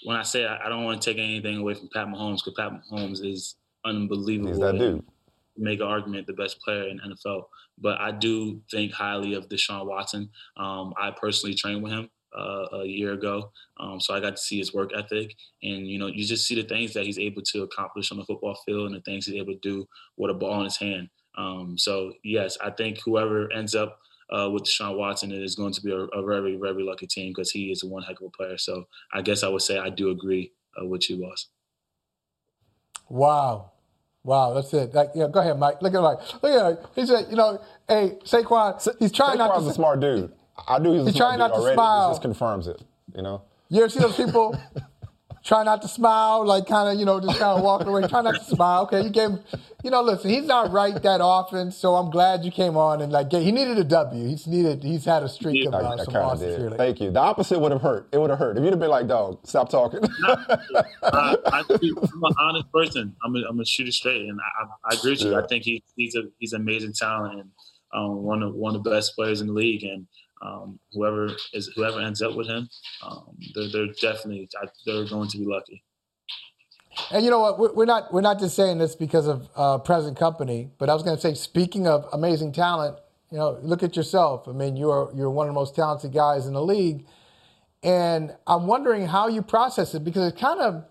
When 0.04 0.18
I 0.18 0.24
say 0.24 0.46
I, 0.46 0.66
I 0.66 0.70
don't 0.70 0.84
want 0.84 1.02
to 1.02 1.14
take 1.14 1.22
anything 1.22 1.58
away 1.58 1.76
from 1.76 1.90
Pat 1.94 2.08
Mahomes 2.08 2.44
because 2.44 2.56
Pat 2.58 2.72
Mahomes 2.92 3.24
is 3.24 3.56
unbelievable. 3.86 4.50
He's 4.50 4.60
that 4.60 4.78
dude. 4.78 5.04
Make 5.58 5.80
an 5.80 5.88
argument 5.88 6.28
the 6.28 6.34
best 6.34 6.60
player 6.62 6.88
in 6.88 7.00
NFL, 7.00 7.46
but 7.78 8.00
I 8.00 8.12
do 8.12 8.62
think 8.72 8.94
highly 8.94 9.34
of 9.34 9.48
Deshaun 9.48 9.86
Watson. 9.86 10.30
Um, 10.58 10.94
I 11.00 11.12
personally 11.12 11.54
trained 11.54 11.84
with 11.84 11.92
him 11.92 12.10
uh, 12.36 12.66
a 12.74 12.86
year 12.86 13.14
ago. 13.14 13.52
Um, 13.80 14.00
so 14.00 14.14
I 14.14 14.20
got 14.20 14.38
to 14.38 14.42
see 14.42 14.58
his 14.58 14.74
work 14.74 14.92
ethic, 14.96 15.36
and 15.62 15.88
you 15.88 16.00
know, 16.00 16.08
you 16.08 16.26
just 16.26 16.48
see 16.48 16.56
the 16.56 16.68
things 16.68 16.94
that 16.94 17.06
he's 17.06 17.20
able 17.20 17.42
to 17.44 17.64
accomplish 17.64 18.12
on 18.12 18.18
the 18.18 18.26
football 18.26 18.60
field 18.66 18.88
and 18.88 18.96
the 18.96 19.02
things 19.02 19.26
he's 19.26 19.36
able 19.36 19.54
to 19.54 19.60
do 19.60 19.88
with 20.18 20.32
a 20.32 20.34
ball 20.34 20.60
in 20.60 20.66
his 20.66 20.78
hand. 20.78 21.10
Um, 21.38 21.78
so 21.78 22.14
yes, 22.24 22.58
I 22.64 22.72
think 22.72 23.00
whoever 23.04 23.52
ends 23.52 23.76
up 23.76 24.00
uh, 24.32 24.50
with 24.50 24.64
Deshaun 24.64 24.98
Watson 24.98 25.32
it 25.32 25.42
is 25.42 25.56
going 25.56 25.74
to 25.74 25.82
be 25.82 25.92
a, 25.92 25.98
a 25.98 26.26
very, 26.26 26.56
very 26.56 26.84
lucky 26.84 27.08
team 27.08 27.32
because 27.32 27.52
he 27.52 27.72
is 27.72 27.84
a 27.84 27.88
one 27.88 28.04
heck 28.04 28.20
of 28.22 28.28
a 28.28 28.30
player. 28.30 28.58
So 28.58 28.88
I 29.14 29.22
guess 29.22 29.44
I 29.44 29.50
would 29.50 29.62
say 29.62 29.78
I 29.78 29.90
do 29.90 30.10
agree 30.10 30.52
uh, 30.80 30.86
with 30.86 31.10
you, 31.10 31.18
boss. 31.18 31.48
Wow. 33.10 33.72
Wow, 34.24 34.54
that's 34.54 34.74
it. 34.74 34.94
Like, 34.94 35.10
yeah, 35.16 35.28
go 35.32 35.40
ahead, 35.40 35.58
Mike. 35.58 35.82
Look 35.82 35.94
at 35.96 36.02
Mike. 36.02 36.20
Look 36.44 36.54
at 36.54 36.72
him. 36.72 36.78
He 36.96 37.06
said, 37.06 37.26
you 37.30 37.36
know, 37.36 37.60
hey, 37.88 38.18
Saquon, 38.24 38.80
he's 39.00 39.12
trying 39.12 39.38
Saquon's 39.38 39.38
not 39.40 39.48
to. 39.48 39.62
Saquon's 39.62 39.68
a 39.68 39.74
smart 39.74 40.00
dude. 40.00 40.32
I 40.68 40.80
knew 40.80 40.92
he 40.94 40.98
was 41.00 41.08
he's 41.08 41.18
trying 41.18 41.40
not 41.40 41.50
to 41.50 41.54
already. 41.56 41.76
smile. 41.76 42.10
This 42.10 42.18
just 42.18 42.22
confirms 42.22 42.68
it, 42.68 42.82
you 43.16 43.24
know. 43.24 43.42
You 43.70 43.80
ever 43.80 43.90
see 43.90 44.00
those 44.00 44.16
people 44.16 44.56
try 45.44 45.64
not 45.64 45.82
to 45.82 45.88
smile, 45.88 46.46
like 46.46 46.68
kind 46.68 46.90
of, 46.90 47.00
you 47.00 47.06
know, 47.06 47.20
just 47.20 47.40
kind 47.40 47.58
of 47.58 47.64
walk 47.64 47.86
away, 47.86 48.08
try 48.08 48.22
not 48.22 48.36
to 48.36 48.44
smile. 48.44 48.84
Okay, 48.84 49.04
you 49.04 49.10
gave, 49.10 49.32
you 49.84 49.90
know, 49.90 50.02
listen, 50.02 50.30
he's 50.30 50.46
not 50.46 50.72
right 50.72 51.02
that 51.02 51.22
often, 51.22 51.72
so 51.72 51.96
I'm 51.96 52.10
glad 52.10 52.46
you 52.46 52.52
came 52.52 52.78
on 52.78 53.02
and 53.02 53.12
like 53.12 53.32
he 53.32 53.52
needed 53.52 53.78
a 53.78 53.84
W. 53.84 54.28
He's 54.28 54.48
needed, 54.48 54.84
he's 54.84 55.06
had 55.06 55.24
a 55.24 55.30
streak 55.30 55.68
of 55.68 55.74
uh, 55.74 56.04
some 56.04 56.14
losses 56.14 56.58
here. 56.58 56.70
Thank 56.72 57.02
you. 57.02 57.12
The 57.12 57.20
opposite 57.20 57.60
would 57.60 57.72
have 57.72 57.82
hurt. 57.82 58.10
It 58.12 58.20
would 58.20 58.30
have 58.30 58.40
hurt 58.40 58.58
if 58.58 58.64
you'd 58.64 58.72
have 58.72 58.80
been 58.80 58.90
like, 58.90 59.08
"Dog, 59.08 59.40
stop 59.46 59.70
talking." 59.70 60.02
I, 60.24 61.36
I, 61.46 61.64
am 61.70 62.24
an 62.24 62.34
honest 62.40 62.72
person. 62.72 63.16
I'm 63.24 63.36
a, 63.36 63.44
I'm 63.50 63.60
a 63.60 63.66
shooter 63.66 63.92
straight, 63.92 64.22
and 64.22 64.40
I, 64.40 64.90
I 64.92 64.98
agree 64.98 65.12
with 65.12 65.22
you. 65.22 65.32
Yeah. 65.32 65.42
I 65.42 65.48
think 65.48 65.64
he, 65.64 65.84
he's 65.96 66.16
a 66.16 66.24
he's 66.40 66.54
amazing 66.54 66.94
talent 66.94 67.40
and 67.40 67.50
um, 67.94 68.24
one 68.24 68.44
of 68.44 68.54
one 68.54 68.76
of 68.76 68.84
the 68.84 68.90
best 68.90 69.16
players 69.16 69.42
in 69.42 69.48
the 69.48 69.54
league, 69.54 69.84
and 69.84 70.08
um, 70.42 70.80
whoever 70.94 71.30
is 71.54 71.72
whoever 71.76 72.00
ends 72.00 72.22
up 72.22 72.36
with 72.36 72.48
him, 72.48 72.70
um, 73.04 73.38
they're, 73.54 73.70
they're 73.70 73.94
definitely 74.02 74.50
they're 74.86 75.08
going 75.08 75.30
to 75.30 75.38
be 75.38 75.46
lucky. 75.46 75.84
And 77.12 77.24
you 77.24 77.32
know 77.32 77.40
what? 77.40 77.76
We're 77.76 77.86
not 77.86 78.14
we're 78.14 78.22
not 78.22 78.40
just 78.40 78.56
saying 78.56 78.78
this 78.78 78.96
because 78.96 79.28
of 79.28 79.50
uh, 79.56 79.78
present 79.80 80.18
company, 80.18 80.70
but 80.78 80.90
I 80.90 80.94
was 80.94 81.04
going 81.04 81.16
to 81.16 81.22
say, 81.22 81.34
speaking 81.34 81.88
of 81.88 82.06
amazing 82.12 82.52
talent, 82.52 82.98
you 83.32 83.38
know, 83.38 83.58
look 83.62 83.82
at 83.82 83.96
yourself. 83.96 84.48
I 84.48 84.52
mean, 84.52 84.76
you 84.76 84.92
are 84.92 85.10
you're 85.16 85.30
one 85.30 85.48
of 85.48 85.54
the 85.54 85.60
most 85.60 85.76
talented 85.76 86.12
guys 86.14 86.48
in 86.48 86.54
the 86.54 86.62
league, 86.62 87.06
and 87.82 88.36
I'm 88.46 88.68
wondering 88.68 89.08
how 89.08 89.28
you 89.30 89.42
process 89.42 89.96
it 89.96 90.04
because 90.04 90.32
it 90.32 90.38
kind 90.38 90.60
of 90.60 90.86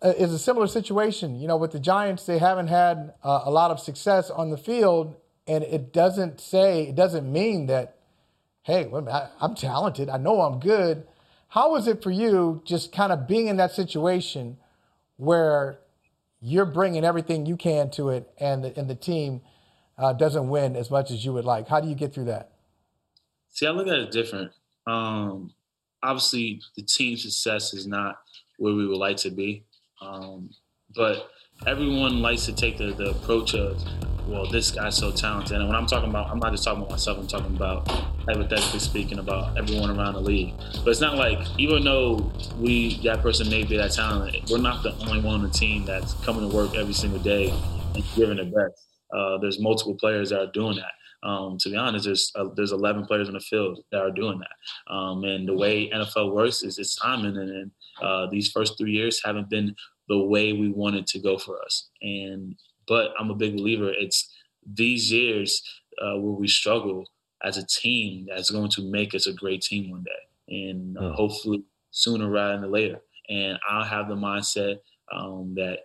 uh, 0.00 0.14
is 0.16 0.32
a 0.32 0.38
similar 0.38 0.68
situation. 0.68 1.40
You 1.40 1.48
know, 1.48 1.56
with 1.56 1.72
the 1.72 1.80
Giants, 1.80 2.24
they 2.24 2.38
haven't 2.38 2.68
had 2.68 3.12
uh, 3.24 3.42
a 3.44 3.50
lot 3.50 3.72
of 3.72 3.80
success 3.80 4.30
on 4.30 4.50
the 4.50 4.56
field, 4.56 5.16
and 5.48 5.64
it 5.64 5.92
doesn't 5.92 6.40
say 6.40 6.84
it 6.84 6.94
doesn't 6.94 7.30
mean 7.30 7.66
that, 7.66 7.97
hey, 8.68 8.86
I, 9.10 9.28
I'm 9.40 9.54
talented. 9.54 10.10
I 10.10 10.18
know 10.18 10.42
I'm 10.42 10.60
good. 10.60 11.06
How 11.48 11.72
was 11.72 11.88
it 11.88 12.02
for 12.02 12.10
you, 12.10 12.60
just 12.66 12.92
kind 12.92 13.10
of 13.10 13.26
being 13.26 13.46
in 13.46 13.56
that 13.56 13.72
situation 13.72 14.58
where 15.16 15.78
you're 16.42 16.66
bringing 16.66 17.02
everything 17.02 17.46
you 17.46 17.56
can 17.56 17.90
to 17.92 18.10
it, 18.10 18.30
and 18.38 18.62
the, 18.62 18.78
and 18.78 18.88
the 18.88 18.94
team 18.94 19.40
uh, 19.96 20.12
doesn't 20.12 20.50
win 20.50 20.76
as 20.76 20.90
much 20.90 21.10
as 21.10 21.24
you 21.24 21.32
would 21.32 21.46
like? 21.46 21.66
How 21.66 21.80
do 21.80 21.88
you 21.88 21.94
get 21.94 22.12
through 22.12 22.26
that? 22.26 22.52
See, 23.48 23.66
I 23.66 23.70
look 23.70 23.88
at 23.88 23.98
it 23.98 24.10
different. 24.10 24.52
Um, 24.86 25.54
obviously, 26.02 26.60
the 26.76 26.82
team 26.82 27.16
success 27.16 27.72
is 27.72 27.86
not 27.86 28.18
where 28.58 28.74
we 28.74 28.86
would 28.86 28.98
like 28.98 29.16
to 29.18 29.30
be. 29.30 29.64
Um, 30.02 30.50
but 30.94 31.30
everyone 31.66 32.20
likes 32.20 32.44
to 32.44 32.52
take 32.52 32.76
the, 32.76 32.92
the 32.92 33.10
approach 33.10 33.54
of, 33.54 33.82
well, 34.28 34.46
this 34.46 34.70
guy's 34.70 34.96
so 34.96 35.10
talented. 35.10 35.56
And 35.56 35.66
when 35.66 35.74
I'm 35.74 35.86
talking 35.86 36.10
about, 36.10 36.30
I'm 36.30 36.38
not 36.38 36.52
just 36.52 36.62
talking 36.62 36.82
about 36.82 36.90
myself, 36.90 37.18
I'm 37.18 37.26
talking 37.26 37.56
about 37.56 37.88
hypothetically 37.88 38.78
speaking 38.78 39.18
about 39.18 39.56
everyone 39.56 39.90
around 39.90 40.14
the 40.14 40.20
league. 40.20 40.54
But 40.84 40.88
it's 40.88 41.00
not 41.00 41.16
like, 41.16 41.38
even 41.58 41.82
though 41.82 42.30
we, 42.58 43.00
that 43.04 43.22
person 43.22 43.48
may 43.48 43.64
be 43.64 43.78
that 43.78 43.92
talented, 43.92 44.42
we're 44.50 44.58
not 44.58 44.82
the 44.82 44.92
only 45.06 45.20
one 45.20 45.36
on 45.36 45.42
the 45.42 45.48
team 45.48 45.86
that's 45.86 46.12
coming 46.24 46.48
to 46.48 46.54
work 46.54 46.74
every 46.74 46.92
single 46.92 47.20
day 47.20 47.50
and 47.94 48.04
giving 48.14 48.36
their 48.36 48.44
best. 48.44 48.86
Uh, 49.14 49.38
there's 49.38 49.58
multiple 49.60 49.94
players 49.94 50.28
that 50.28 50.40
are 50.40 50.52
doing 50.52 50.76
that. 50.76 51.26
Um, 51.26 51.56
to 51.60 51.70
be 51.70 51.76
honest, 51.76 52.04
there's 52.04 52.30
uh, 52.36 52.44
there's 52.54 52.70
11 52.70 53.06
players 53.06 53.26
in 53.26 53.34
the 53.34 53.40
field 53.40 53.80
that 53.90 54.00
are 54.00 54.10
doing 54.12 54.38
that. 54.38 54.92
Um, 54.92 55.24
and 55.24 55.48
the 55.48 55.54
way 55.54 55.90
NFL 55.90 56.32
works 56.32 56.62
is 56.62 56.78
it's 56.78 56.94
timing, 56.94 57.36
and, 57.36 57.50
and 57.50 57.70
uh, 58.00 58.28
these 58.30 58.52
first 58.52 58.78
three 58.78 58.92
years 58.92 59.20
haven't 59.24 59.50
been 59.50 59.74
the 60.08 60.18
way 60.18 60.52
we 60.52 60.70
wanted 60.70 61.08
to 61.08 61.18
go 61.18 61.36
for 61.36 61.60
us. 61.64 61.88
And 62.02 62.54
but 62.88 63.12
I'm 63.18 63.30
a 63.30 63.34
big 63.34 63.56
believer. 63.56 63.90
It's 63.90 64.34
these 64.66 65.12
years 65.12 65.62
uh, 66.00 66.18
where 66.18 66.32
we 66.32 66.48
struggle 66.48 67.04
as 67.42 67.56
a 67.56 67.66
team 67.66 68.26
that's 68.28 68.50
going 68.50 68.70
to 68.70 68.90
make 68.90 69.14
us 69.14 69.26
a 69.26 69.32
great 69.32 69.62
team 69.62 69.90
one 69.90 70.04
day, 70.04 70.56
and 70.70 70.98
uh, 70.98 71.12
hopefully 71.12 71.64
sooner 71.90 72.28
rather 72.28 72.60
than 72.60 72.70
later. 72.70 73.00
And 73.28 73.58
I 73.68 73.86
have 73.86 74.08
the 74.08 74.14
mindset 74.14 74.78
um, 75.12 75.54
that 75.56 75.80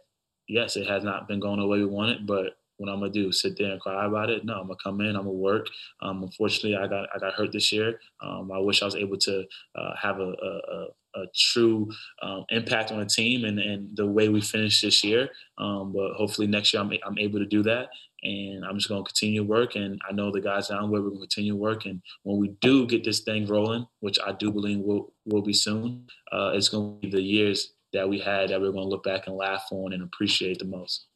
yes, 0.47 0.75
it 0.75 0.87
has 0.87 1.03
not 1.03 1.27
been 1.27 1.39
going 1.39 1.59
the 1.59 1.67
way 1.67 1.79
we 1.79 1.85
wanted, 1.85 2.25
but 2.25 2.57
what 2.77 2.89
I'm 2.89 2.99
gonna 2.99 3.11
do? 3.11 3.31
Sit 3.31 3.57
there 3.57 3.71
and 3.71 3.81
cry 3.81 4.05
about 4.05 4.29
it? 4.29 4.45
No, 4.45 4.55
I'm 4.55 4.67
gonna 4.67 4.75
come 4.83 5.01
in. 5.01 5.15
I'm 5.15 5.23
gonna 5.23 5.31
work. 5.31 5.67
Um, 6.01 6.23
unfortunately, 6.23 6.75
I 6.75 6.87
got 6.87 7.07
I 7.15 7.19
got 7.19 7.33
hurt 7.33 7.51
this 7.51 7.71
year. 7.71 7.99
Um, 8.21 8.51
I 8.51 8.59
wish 8.59 8.81
I 8.81 8.85
was 8.85 8.95
able 8.95 9.17
to 9.19 9.45
uh, 9.75 9.95
have 10.01 10.19
a, 10.19 10.33
a, 10.33 10.57
a 10.75 10.87
true 11.35 11.89
um, 12.21 12.45
impact 12.49 12.91
on 12.91 12.99
the 12.99 13.05
team 13.05 13.45
and, 13.45 13.59
and 13.59 13.95
the 13.95 14.05
way 14.05 14.29
we 14.29 14.41
finish 14.41 14.81
this 14.81 15.03
year. 15.03 15.29
Um, 15.57 15.93
but 15.93 16.13
hopefully 16.13 16.47
next 16.47 16.73
year 16.73 16.81
I'm, 16.81 16.91
I'm 17.05 17.17
able 17.17 17.39
to 17.39 17.45
do 17.45 17.63
that. 17.63 17.89
And 18.23 18.63
I'm 18.65 18.77
just 18.77 18.87
going 18.87 19.03
to 19.03 19.07
continue 19.07 19.43
work. 19.43 19.75
And 19.75 19.99
I 20.09 20.13
know 20.13 20.31
the 20.31 20.39
guys 20.39 20.69
down 20.69 20.89
where 20.89 21.01
we're 21.01 21.09
going 21.09 21.21
to 21.21 21.27
continue 21.27 21.55
work. 21.55 21.85
And 21.85 22.01
when 22.23 22.37
we 22.37 22.49
do 22.61 22.87
get 22.87 23.03
this 23.03 23.19
thing 23.19 23.45
rolling, 23.47 23.85
which 23.99 24.17
I 24.25 24.31
do 24.31 24.51
believe 24.51 24.79
will, 24.79 25.13
will 25.25 25.41
be 25.41 25.53
soon, 25.53 26.07
uh, 26.31 26.51
it's 26.53 26.69
going 26.69 27.01
to 27.01 27.07
be 27.07 27.11
the 27.11 27.21
years 27.21 27.73
that 27.91 28.07
we 28.07 28.19
had 28.19 28.49
that 28.49 28.61
we're 28.61 28.71
going 28.71 28.85
to 28.85 28.89
look 28.89 29.03
back 29.03 29.27
and 29.27 29.35
laugh 29.35 29.65
on 29.71 29.93
and 29.93 30.01
appreciate 30.01 30.59
the 30.59 30.65
most. 30.65 31.07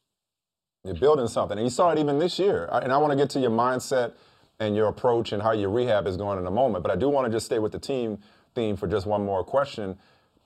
You're 0.84 0.94
building 0.94 1.28
something. 1.28 1.58
And 1.58 1.66
you 1.66 1.70
saw 1.70 1.90
it 1.90 1.98
even 1.98 2.18
this 2.18 2.38
year. 2.38 2.68
And 2.70 2.92
I 2.92 2.98
want 2.98 3.12
to 3.12 3.16
get 3.16 3.30
to 3.30 3.40
your 3.40 3.50
mindset 3.50 4.12
and 4.60 4.76
your 4.76 4.88
approach 4.88 5.32
and 5.32 5.42
how 5.42 5.52
your 5.52 5.70
rehab 5.70 6.06
is 6.06 6.16
going 6.16 6.38
in 6.38 6.46
a 6.46 6.50
moment. 6.50 6.82
But 6.82 6.90
I 6.90 6.96
do 6.96 7.08
want 7.08 7.26
to 7.26 7.32
just 7.32 7.46
stay 7.46 7.58
with 7.58 7.72
the 7.72 7.78
team 7.78 8.18
theme 8.58 8.76
for 8.76 8.88
just 8.88 9.06
one 9.06 9.24
more 9.24 9.44
question. 9.44 9.96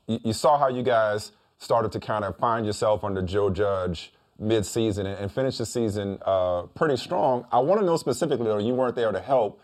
You, 0.06 0.18
you 0.28 0.32
saw 0.32 0.58
how 0.58 0.68
you 0.68 0.82
guys 0.82 1.32
started 1.58 1.92
to 1.92 2.00
kind 2.00 2.24
of 2.24 2.36
find 2.36 2.66
yourself 2.66 3.04
under 3.04 3.22
Joe 3.22 3.48
Judge 3.48 4.12
mid-season 4.38 5.06
and, 5.06 5.18
and 5.18 5.32
finish 5.32 5.58
the 5.58 5.66
season 5.66 6.18
uh, 6.26 6.62
pretty 6.74 6.96
strong. 6.96 7.46
I 7.50 7.58
want 7.60 7.80
to 7.80 7.86
know 7.86 7.96
specifically, 7.96 8.46
though, 8.46 8.58
you 8.58 8.74
weren't 8.74 8.96
there 8.96 9.12
to 9.12 9.20
help, 9.20 9.60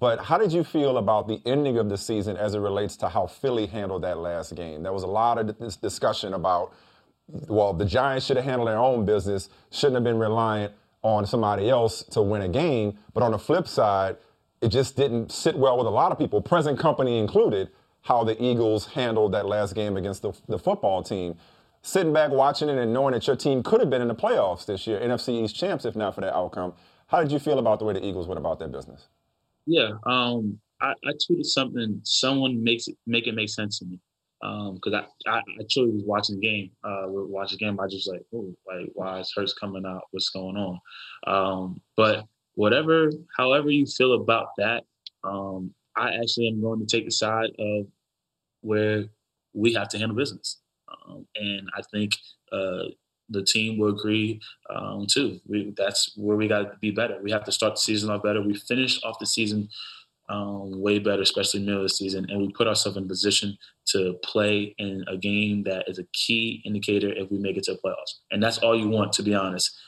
but 0.00 0.16
how 0.28 0.38
did 0.38 0.52
you 0.52 0.64
feel 0.64 0.96
about 0.96 1.28
the 1.28 1.40
ending 1.44 1.76
of 1.78 1.88
the 1.88 1.98
season 1.98 2.36
as 2.36 2.54
it 2.54 2.60
relates 2.60 2.96
to 2.98 3.08
how 3.08 3.26
Philly 3.26 3.66
handled 3.66 4.02
that 4.02 4.18
last 4.18 4.54
game? 4.54 4.82
There 4.82 4.92
was 4.92 5.02
a 5.02 5.12
lot 5.22 5.38
of 5.38 5.58
this 5.58 5.76
discussion 5.76 6.34
about, 6.34 6.72
well, 7.28 7.72
the 7.74 7.84
Giants 7.84 8.26
should 8.26 8.36
have 8.36 8.46
handled 8.46 8.68
their 8.68 8.78
own 8.78 9.04
business, 9.04 9.50
shouldn't 9.70 9.96
have 9.96 10.04
been 10.04 10.18
reliant 10.18 10.72
on 11.02 11.26
somebody 11.26 11.68
else 11.68 12.02
to 12.14 12.22
win 12.22 12.42
a 12.42 12.48
game. 12.48 12.98
But 13.12 13.22
on 13.22 13.32
the 13.32 13.38
flip 13.38 13.68
side, 13.68 14.16
it 14.60 14.68
just 14.68 14.96
didn't 14.96 15.30
sit 15.32 15.56
well 15.56 15.78
with 15.78 15.86
a 15.86 15.90
lot 15.90 16.12
of 16.12 16.18
people, 16.18 16.40
present 16.40 16.78
company 16.78 17.18
included, 17.18 17.70
how 18.02 18.24
the 18.24 18.42
Eagles 18.42 18.86
handled 18.86 19.32
that 19.32 19.46
last 19.46 19.74
game 19.74 19.96
against 19.96 20.22
the, 20.22 20.32
the 20.48 20.58
football 20.58 21.02
team. 21.02 21.36
Sitting 21.82 22.12
back 22.12 22.30
watching 22.30 22.68
it 22.68 22.76
and 22.76 22.92
knowing 22.92 23.14
that 23.14 23.26
your 23.26 23.36
team 23.36 23.62
could 23.62 23.80
have 23.80 23.88
been 23.88 24.02
in 24.02 24.08
the 24.08 24.14
playoffs 24.14 24.66
this 24.66 24.86
year, 24.86 25.00
NFC 25.00 25.44
East 25.44 25.54
champs, 25.54 25.84
if 25.84 25.94
not 25.94 26.14
for 26.14 26.20
that 26.22 26.34
outcome. 26.34 26.74
How 27.06 27.22
did 27.22 27.30
you 27.32 27.38
feel 27.38 27.58
about 27.58 27.78
the 27.78 27.84
way 27.84 27.94
the 27.94 28.04
Eagles 28.04 28.26
went 28.26 28.38
about 28.38 28.58
their 28.58 28.68
business? 28.68 29.08
Yeah, 29.66 29.92
um, 30.04 30.58
I, 30.80 30.92
I, 31.04 31.12
tweeted 31.12 31.44
something. 31.44 32.00
Someone 32.02 32.62
makes 32.62 32.88
it 32.88 32.96
make 33.06 33.26
it 33.26 33.34
make 33.34 33.48
sense 33.48 33.78
to 33.78 33.84
me 33.84 34.00
because 34.40 34.94
um, 34.94 35.04
I, 35.26 35.38
I, 35.38 35.42
truly 35.70 35.92
was 35.92 36.04
watching 36.04 36.40
the 36.40 36.46
game. 36.46 36.70
Uh, 36.84 37.04
watching 37.06 37.58
the 37.58 37.64
game, 37.64 37.80
I 37.80 37.86
just 37.86 38.08
like, 38.08 38.24
oh, 38.34 38.54
like 38.66 38.90
why 38.94 39.20
is 39.20 39.32
Hurts 39.34 39.54
coming 39.54 39.84
out? 39.86 40.02
What's 40.10 40.30
going 40.30 40.56
on? 40.56 40.80
Um, 41.26 41.80
but 41.96 42.24
whatever, 42.58 43.12
however 43.36 43.70
you 43.70 43.86
feel 43.86 44.14
about 44.14 44.48
that, 44.58 44.82
um, 45.22 45.72
I 45.96 46.16
actually 46.20 46.48
am 46.48 46.60
going 46.60 46.80
to 46.80 46.86
take 46.86 47.04
the 47.04 47.12
side 47.12 47.50
of 47.56 47.86
where 48.62 49.04
we 49.54 49.72
have 49.74 49.88
to 49.90 49.98
handle 49.98 50.16
business. 50.16 50.58
Um, 50.88 51.24
and 51.36 51.68
I 51.76 51.82
think 51.92 52.16
uh, 52.50 52.90
the 53.28 53.44
team 53.44 53.78
will 53.78 53.90
agree 53.90 54.40
um, 54.74 55.06
too. 55.08 55.38
We, 55.46 55.72
that's 55.76 56.12
where 56.16 56.36
we 56.36 56.48
got 56.48 56.62
to 56.62 56.72
be 56.80 56.90
better. 56.90 57.20
We 57.22 57.30
have 57.30 57.44
to 57.44 57.52
start 57.52 57.74
the 57.74 57.80
season 57.80 58.10
off 58.10 58.24
better. 58.24 58.42
We 58.42 58.54
finished 58.54 59.04
off 59.04 59.20
the 59.20 59.26
season 59.26 59.68
um, 60.28 60.80
way 60.80 60.98
better, 60.98 61.22
especially 61.22 61.60
middle 61.60 61.76
of 61.76 61.84
the 61.84 61.90
season, 61.90 62.26
and 62.28 62.40
we 62.40 62.52
put 62.52 62.66
ourselves 62.66 62.98
in 62.98 63.04
a 63.04 63.06
position 63.06 63.56
to 63.92 64.14
play 64.24 64.74
in 64.78 65.04
a 65.06 65.16
game 65.16 65.62
that 65.62 65.84
is 65.88 66.00
a 66.00 66.04
key 66.12 66.60
indicator 66.66 67.12
if 67.12 67.30
we 67.30 67.38
make 67.38 67.56
it 67.56 67.62
to 67.64 67.74
the 67.74 67.78
playoffs. 67.78 68.18
And 68.32 68.42
that's 68.42 68.58
all 68.58 68.76
you 68.76 68.88
want, 68.88 69.12
to 69.12 69.22
be 69.22 69.34
honest 69.34 69.78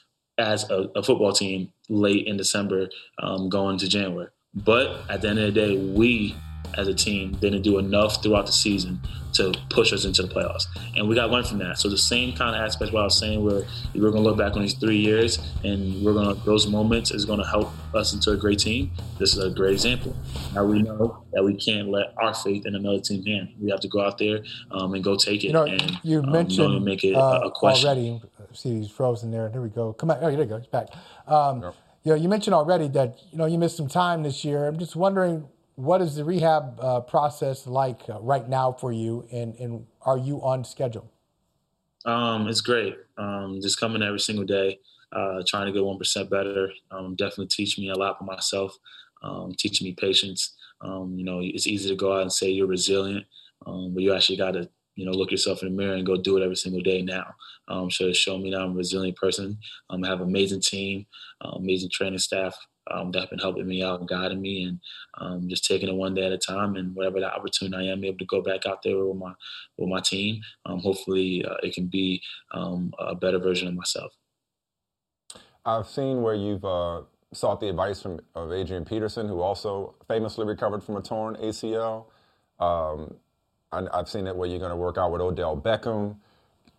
as 0.41 0.69
a, 0.71 0.91
a 0.97 1.03
football 1.03 1.33
team 1.33 1.73
late 1.89 2.27
in 2.27 2.37
December 2.37 2.89
um, 3.23 3.49
going 3.49 3.79
to 3.79 3.89
January. 3.89 4.29
But 4.55 5.05
at 5.09 5.23
the 5.23 5.29
end 5.29 5.39
of 5.39 5.55
the 5.55 5.61
day, 5.61 5.77
we 5.77 6.35
as 6.77 6.89
a 6.89 6.95
team 6.95 7.33
didn't 7.33 7.63
do 7.63 7.79
enough 7.79 8.23
throughout 8.23 8.47
the 8.47 8.53
season 8.53 9.01
to 9.33 9.55
push 9.71 9.93
us 9.93 10.05
into 10.05 10.23
the 10.23 10.29
playoffs. 10.29 10.67
And 10.97 11.09
we 11.09 11.15
got 11.15 11.27
to 11.27 11.33
learn 11.33 11.45
from 11.45 11.59
that. 11.59 11.79
So 11.79 11.89
the 11.89 11.99
same 11.99 12.35
kind 12.35 12.55
of 12.55 12.63
aspect 12.63 12.93
what 12.93 13.01
I 13.01 13.05
was 13.05 13.19
saying 13.19 13.45
where 13.45 13.63
we're 13.95 14.11
going 14.11 14.23
to 14.23 14.29
look 14.29 14.37
back 14.37 14.55
on 14.55 14.63
these 14.63 14.75
three 14.75 14.99
years 14.99 15.39
and 15.63 16.05
we're 16.05 16.13
going 16.13 16.35
to, 16.35 16.45
those 16.45 16.67
moments 16.67 17.11
is 17.11 17.25
going 17.25 17.39
to 17.39 17.47
help 17.47 17.71
us 17.95 18.13
into 18.13 18.33
a 18.33 18.37
great 18.37 18.59
team. 18.59 18.91
This 19.19 19.35
is 19.37 19.45
a 19.45 19.51
great 19.51 19.73
example. 19.73 20.17
Now 20.55 20.65
we 20.65 20.83
know 20.83 21.25
that 21.33 21.45
we 21.45 21.55
can't 21.55 21.89
let 21.89 22.15
our 22.19 22.35
faith 22.35 22.67
in 22.67 22.75
another 22.75 23.01
team 23.01 23.25
hand. 23.25 23.55
We 23.61 23.71
have 23.71 23.81
to 23.81 23.89
go 23.89 24.01
out 24.01 24.19
there 24.19 24.41
um, 24.71 24.95
and 24.95 25.05
go 25.05 25.17
take 25.17 25.45
it. 25.45 25.49
You 25.49 25.53
know, 25.53 25.65
and 25.65 25.99
you 26.03 26.21
um, 26.21 26.33
mentioned 26.33 26.75
you 26.75 26.81
make 26.81 27.05
it 27.05 27.15
uh, 27.15 27.41
a 27.45 27.51
question. 27.51 27.89
already. 27.89 28.21
See, 28.53 28.81
he's 28.81 28.91
frozen 28.91 29.31
there. 29.31 29.49
There 29.49 29.63
we 29.63 29.69
go. 29.69 29.93
Come 29.93 30.11
on. 30.11 30.19
Oh, 30.21 30.31
there 30.31 30.41
you 30.41 30.45
go. 30.45 30.59
He's 30.59 30.67
back. 30.67 30.89
Um, 31.29 31.63
yep. 31.63 31.75
You 32.03 32.13
know, 32.13 32.17
you 32.17 32.29
mentioned 32.29 32.55
already 32.55 32.89
that 32.89 33.19
you 33.31 33.39
know 33.39 33.47
you 33.47 33.59
missed 33.59 33.77
some 33.77 33.87
time 33.87 34.23
this 34.23 34.45
year. 34.45 34.67
I'm 34.67 34.79
just 34.79 34.97
wondering 34.97 35.47
what 35.81 36.03
is 36.03 36.15
the 36.15 36.25
rehab 36.25 36.79
uh, 36.81 37.01
process 37.01 37.67
like 37.67 38.03
uh, 38.09 38.21
right 38.21 38.47
now 38.49 38.71
for 38.71 38.93
you, 38.93 39.27
and, 39.33 39.55
and 39.57 39.87
are 40.03 40.19
you 40.19 40.43
on 40.43 40.63
schedule? 40.63 41.11
Um, 42.05 42.49
it's 42.49 42.61
great. 42.61 42.97
Um, 43.17 43.61
just 43.63 43.81
coming 43.81 44.03
every 44.03 44.21
single 44.21 44.45
day, 44.45 44.79
uh, 45.13 45.43
trying 45.47 45.67
to 45.67 45.73
get 45.73 45.85
one 45.85 45.99
percent 45.99 46.29
better. 46.29 46.71
Um, 46.91 47.15
definitely 47.17 47.47
teach 47.47 47.79
me 47.79 47.89
a 47.89 47.95
lot 47.95 48.19
for 48.19 48.25
myself. 48.25 48.77
Um, 49.23 49.55
teaching 49.59 49.87
me 49.87 49.95
patience. 49.95 50.55
Um, 50.83 51.15
you 51.17 51.25
know, 51.25 51.41
it's 51.43 51.67
easy 51.67 51.89
to 51.89 51.97
go 51.97 52.15
out 52.15 52.23
and 52.23 52.33
say 52.33 52.51
you're 52.51 52.67
resilient, 52.67 53.27
um, 53.67 53.93
but 53.95 54.03
you 54.03 54.15
actually 54.15 54.37
got 54.39 54.53
to 54.53 54.69
you 54.97 55.07
know 55.07 55.13
look 55.13 55.31
yourself 55.31 55.63
in 55.63 55.71
the 55.71 55.75
mirror 55.75 55.95
and 55.95 56.07
go 56.07 56.17
do 56.17 56.37
it 56.37 56.43
every 56.43 56.57
single 56.57 56.83
day 56.83 57.01
now. 57.03 57.35
So 57.89 58.07
it 58.07 58.17
showed 58.17 58.43
me 58.43 58.51
that 58.51 58.61
I'm 58.61 58.73
a 58.73 58.75
resilient 58.75 59.17
person. 59.17 59.57
I 59.89 59.95
have 60.07 60.21
an 60.21 60.29
amazing 60.29 60.61
team, 60.61 61.07
uh, 61.45 61.51
amazing 61.51 61.91
training 61.91 62.19
staff 62.19 62.57
um, 62.91 63.11
that 63.13 63.21
have 63.21 63.31
been 63.31 63.39
helping 63.39 63.67
me 63.67 63.83
out 63.83 64.01
and 64.01 64.09
guiding 64.09 64.41
me 64.41 64.65
and 64.65 64.81
um, 65.19 65.49
just 65.49 65.65
taking 65.65 65.89
it 65.89 65.95
one 65.95 66.15
day 66.15 66.27
at 66.27 66.33
a 66.33 66.39
time 66.39 66.77
and 66.77 66.95
whatever 66.95 67.21
the 67.21 67.33
opportunity 67.33 67.89
I 67.89 67.93
am 67.93 68.05
able 68.05 68.19
to 68.19 68.27
go 68.27 68.43
back 68.43 68.67
out 68.67 68.83
there 68.83 69.05
with 69.05 69.17
my 69.17 69.33
with 69.79 69.89
my 69.89 70.01
team 70.01 70.41
um, 70.67 70.81
hopefully 70.81 71.45
uh, 71.45 71.57
it 71.63 71.75
can 71.75 71.87
be 71.87 72.23
um, 72.53 72.93
a 72.99 73.15
better 73.15 73.39
version 73.39 73.69
of 73.69 73.75
myself. 73.75 74.13
I've 75.65 75.89
seen 75.89 76.23
where 76.23 76.35
you've 76.35 76.65
uh, 76.65 77.03
sought 77.33 77.61
the 77.61 77.69
advice 77.69 78.03
from 78.03 78.21
of 78.35 78.53
Adrian 78.53 78.85
Peterson 78.85 79.29
who 79.29 79.41
also 79.41 79.95
famously 80.09 80.47
recovered 80.47 80.83
from 80.83 80.97
a 80.97 81.03
torn 81.03 81.37
ACL 81.37 82.07
um, 82.61 83.15
I, 83.73 83.87
have 83.95 84.09
seen 84.09 84.27
it 84.27 84.37
where 84.37 84.49
you're 84.49 84.59
going 84.59 84.71
to 84.71 84.77
work 84.77 84.99
out 84.99 85.13
with 85.13 85.21
Odell 85.21 85.57
Beckham. 85.57 86.17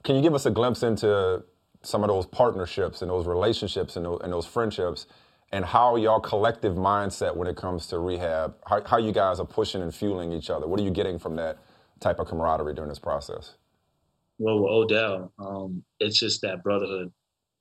Can 0.03 0.15
you 0.15 0.21
give 0.21 0.33
us 0.35 0.45
a 0.45 0.51
glimpse 0.51 0.83
into 0.83 1.43
some 1.83 2.03
of 2.03 2.09
those 2.09 2.25
partnerships 2.27 3.01
and 3.01 3.09
those 3.09 3.25
relationships 3.25 3.95
and 3.95 4.05
and 4.05 4.31
those 4.31 4.45
friendships 4.45 5.07
and 5.52 5.65
how 5.65 5.95
y'all 5.95 6.19
collective 6.19 6.76
mindset 6.76 7.36
when 7.36 7.48
it 7.48 7.57
comes 7.57 7.88
to 7.88 7.99
rehab, 7.99 8.56
how, 8.68 8.82
how 8.86 8.98
you 8.98 9.11
guys 9.11 9.40
are 9.40 9.45
pushing 9.45 9.82
and 9.82 9.94
fueling 9.94 10.32
each 10.32 10.49
other? 10.49 10.68
What 10.68 10.80
are 10.80 10.84
you 10.84 10.91
getting 10.91 11.19
from 11.19 11.36
that 11.36 11.57
type 11.99 12.19
of 12.19 12.28
camaraderie 12.28 12.73
during 12.73 12.90
this 12.90 12.99
process? 12.99 13.56
Well, 14.38 14.61
with 14.61 14.72
Odell, 14.72 15.32
um, 15.40 15.84
it's 15.99 16.19
just 16.19 16.41
that 16.41 16.64
brotherhood. 16.64 17.11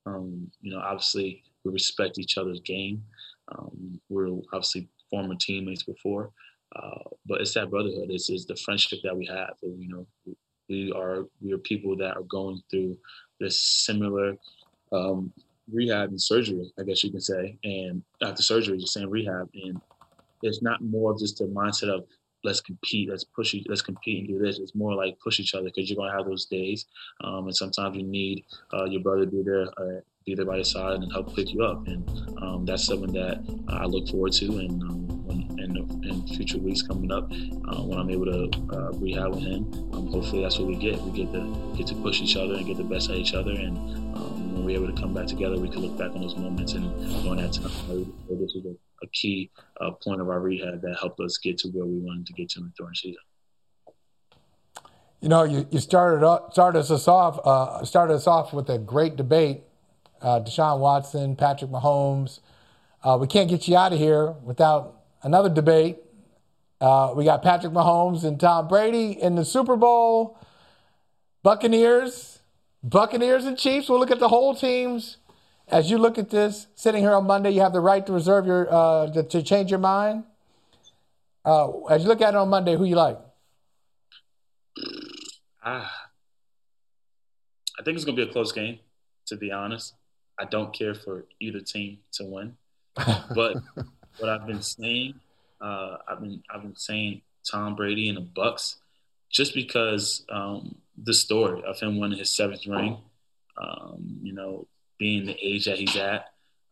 Um, 0.05 0.49
you 0.61 0.71
know, 0.73 0.79
obviously 0.79 1.43
we 1.63 1.71
respect 1.71 2.17
each 2.17 2.37
other's 2.37 2.59
game. 2.61 3.03
Um, 3.49 3.99
we're 4.09 4.29
obviously 4.53 4.87
former 5.09 5.35
teammates 5.39 5.83
before, 5.83 6.31
uh, 6.75 7.03
but 7.25 7.41
it's 7.41 7.53
that 7.53 7.69
brotherhood. 7.69 8.09
It's, 8.09 8.29
it's 8.29 8.45
the 8.45 8.55
friendship 8.55 8.99
that 9.03 9.15
we 9.15 9.25
have. 9.27 9.55
And, 9.61 9.81
you 9.81 9.89
know, 9.89 10.35
we 10.69 10.91
are 10.93 11.25
we 11.41 11.51
are 11.51 11.57
people 11.57 11.97
that 11.97 12.15
are 12.15 12.23
going 12.23 12.61
through 12.71 12.97
this 13.39 13.61
similar 13.61 14.37
um, 14.91 15.33
rehab 15.71 16.09
and 16.09 16.21
surgery, 16.21 16.71
I 16.79 16.83
guess 16.83 17.03
you 17.03 17.11
can 17.11 17.21
say. 17.21 17.57
And 17.63 18.03
after 18.21 18.43
surgery, 18.43 18.77
the 18.77 18.87
same 18.87 19.09
rehab, 19.09 19.49
and 19.53 19.81
it's 20.41 20.61
not 20.61 20.81
more 20.81 21.11
of 21.11 21.19
just 21.19 21.41
a 21.41 21.45
mindset 21.45 21.89
of 21.89 22.05
let's 22.43 22.61
compete, 22.61 23.09
let's 23.09 23.23
push, 23.23 23.55
let's 23.67 23.81
compete 23.81 24.19
and 24.19 24.27
do 24.27 24.43
this. 24.43 24.59
It's 24.59 24.75
more 24.75 24.95
like 24.95 25.19
push 25.19 25.39
each 25.39 25.53
other 25.53 25.65
because 25.65 25.89
you're 25.89 25.97
gonna 25.97 26.17
have 26.17 26.25
those 26.25 26.45
days, 26.45 26.85
um, 27.23 27.45
and 27.45 27.55
sometimes 27.55 27.95
you 27.97 28.03
need 28.03 28.45
uh, 28.73 28.85
your 28.85 29.01
brother 29.01 29.25
to 29.25 29.31
be 29.31 29.43
there, 29.43 29.67
uh, 29.77 30.01
be 30.25 30.35
there 30.35 30.45
by 30.45 30.55
your 30.55 30.63
side 30.63 30.95
and 31.01 31.11
help 31.11 31.35
pick 31.35 31.51
you 31.51 31.63
up. 31.63 31.87
And 31.87 32.07
um, 32.41 32.65
that's 32.65 32.85
something 32.85 33.11
that 33.13 33.43
I 33.69 33.85
look 33.85 34.07
forward 34.09 34.33
to. 34.33 34.45
And 34.59 34.83
um, 34.83 35.11
in, 35.57 35.77
in 36.03 36.27
future 36.27 36.57
weeks 36.57 36.81
coming 36.81 37.11
up, 37.11 37.31
uh, 37.31 37.81
when 37.83 37.97
I'm 37.97 38.09
able 38.09 38.25
to 38.25 38.75
uh, 38.75 38.91
rehab 38.93 39.35
with 39.35 39.43
him, 39.43 39.71
um, 39.93 40.07
hopefully 40.07 40.41
that's 40.41 40.59
what 40.59 40.67
we 40.67 40.75
get. 40.75 41.01
We 41.01 41.11
get 41.11 41.31
to 41.33 41.73
get 41.75 41.87
to 41.87 41.95
push 41.95 42.21
each 42.21 42.35
other 42.35 42.55
and 42.55 42.65
get 42.65 42.77
the 42.77 42.83
best 42.83 43.09
out 43.09 43.15
of 43.15 43.21
each 43.21 43.33
other. 43.33 43.51
And 43.51 43.77
um, 44.15 44.53
when 44.53 44.65
we're 44.65 44.77
able 44.77 44.93
to 44.93 45.01
come 45.01 45.13
back 45.13 45.27
together, 45.27 45.57
we 45.57 45.69
can 45.69 45.79
look 45.79 45.97
back 45.97 46.11
on 46.11 46.21
those 46.21 46.35
moments 46.35 46.73
and 46.73 46.83
during 47.23 47.37
that 47.37 47.53
time, 47.53 47.71
this 48.29 48.53
was 48.55 48.65
a, 48.65 49.05
a 49.05 49.07
key 49.09 49.49
uh, 49.79 49.91
point 50.03 50.21
of 50.21 50.29
our 50.29 50.39
rehab 50.39 50.81
that 50.81 50.97
helped 50.99 51.19
us 51.19 51.37
get 51.37 51.57
to 51.59 51.69
where 51.69 51.85
we 51.85 51.97
wanted 51.99 52.27
to 52.27 52.33
get 52.33 52.49
to 52.49 52.59
during 52.77 52.91
the 52.91 52.95
season. 52.95 53.21
You 55.19 55.29
know, 55.29 55.43
you, 55.43 55.67
you 55.69 55.79
started 55.79 56.25
up, 56.25 56.51
started 56.53 56.79
us 56.79 57.07
off 57.07 57.39
uh, 57.45 57.85
started 57.85 58.15
us 58.15 58.25
off 58.25 58.53
with 58.53 58.69
a 58.69 58.79
great 58.79 59.15
debate 59.15 59.63
uh, 60.21 60.39
Deshaun 60.39 60.79
Watson, 60.79 61.35
Patrick 61.35 61.71
Mahomes. 61.71 62.39
Uh, 63.03 63.17
we 63.19 63.27
can't 63.27 63.49
get 63.49 63.67
you 63.67 63.75
out 63.75 63.93
of 63.93 63.99
here 63.99 64.31
without 64.43 65.01
another 65.23 65.49
debate. 65.49 65.97
Uh, 66.79 67.13
we 67.15 67.25
got 67.25 67.43
Patrick 67.43 67.73
Mahomes 67.73 68.23
and 68.23 68.39
Tom 68.39 68.67
Brady 68.67 69.11
in 69.11 69.35
the 69.35 69.45
Super 69.45 69.75
Bowl. 69.75 70.37
Buccaneers, 71.43 72.39
Buccaneers 72.83 73.45
and 73.45 73.57
Chiefs. 73.57 73.89
We'll 73.89 73.99
look 73.99 74.11
at 74.11 74.19
the 74.19 74.29
whole 74.29 74.55
teams. 74.55 75.17
As 75.67 75.89
you 75.89 75.97
look 75.97 76.17
at 76.17 76.29
this, 76.29 76.67
sitting 76.75 77.01
here 77.01 77.13
on 77.13 77.25
Monday, 77.25 77.51
you 77.51 77.61
have 77.61 77.73
the 77.73 77.79
right 77.79 78.05
to 78.05 78.11
reserve 78.11 78.45
your 78.45 78.67
uh, 78.71 79.11
to, 79.11 79.23
to, 79.23 79.41
change 79.41 79.69
your 79.69 79.79
mind. 79.79 80.25
Uh, 81.45 81.85
as 81.85 82.03
you 82.03 82.09
look 82.09 82.21
at 82.21 82.33
it 82.33 82.35
on 82.35 82.49
Monday, 82.49 82.75
who 82.75 82.83
you 82.83 82.95
like? 82.95 83.17
Ah, 85.63 86.09
I 87.79 87.83
think 87.83 87.95
it's 87.95 88.05
going 88.05 88.17
to 88.17 88.25
be 88.25 88.29
a 88.29 88.33
close 88.33 88.51
game. 88.51 88.79
To 89.27 89.37
be 89.37 89.51
honest, 89.51 89.93
I 90.41 90.45
don't 90.45 90.73
care 90.73 90.95
for 90.95 91.25
either 91.39 91.59
team 91.59 91.99
to 92.13 92.25
win. 92.25 92.55
But 93.35 93.57
what 94.17 94.29
I've 94.29 94.47
been 94.47 94.61
saying, 94.61 95.13
uh, 95.61 95.97
I've 96.07 96.19
been 96.19 96.41
I've 96.53 96.63
been 96.63 96.75
saying 96.75 97.21
Tom 97.49 97.75
Brady 97.75 98.09
and 98.09 98.17
the 98.17 98.21
Bucks, 98.21 98.77
just 99.29 99.53
because 99.53 100.25
um, 100.29 100.75
the 100.97 101.13
story 101.13 101.63
of 101.63 101.79
him 101.79 101.99
winning 101.99 102.17
his 102.17 102.31
seventh 102.31 102.65
ring, 102.65 102.97
um, 103.61 104.19
you 104.23 104.33
know, 104.33 104.67
being 104.97 105.25
the 105.25 105.37
age 105.41 105.65
that 105.65 105.77
he's 105.77 105.95
at, 105.95 106.25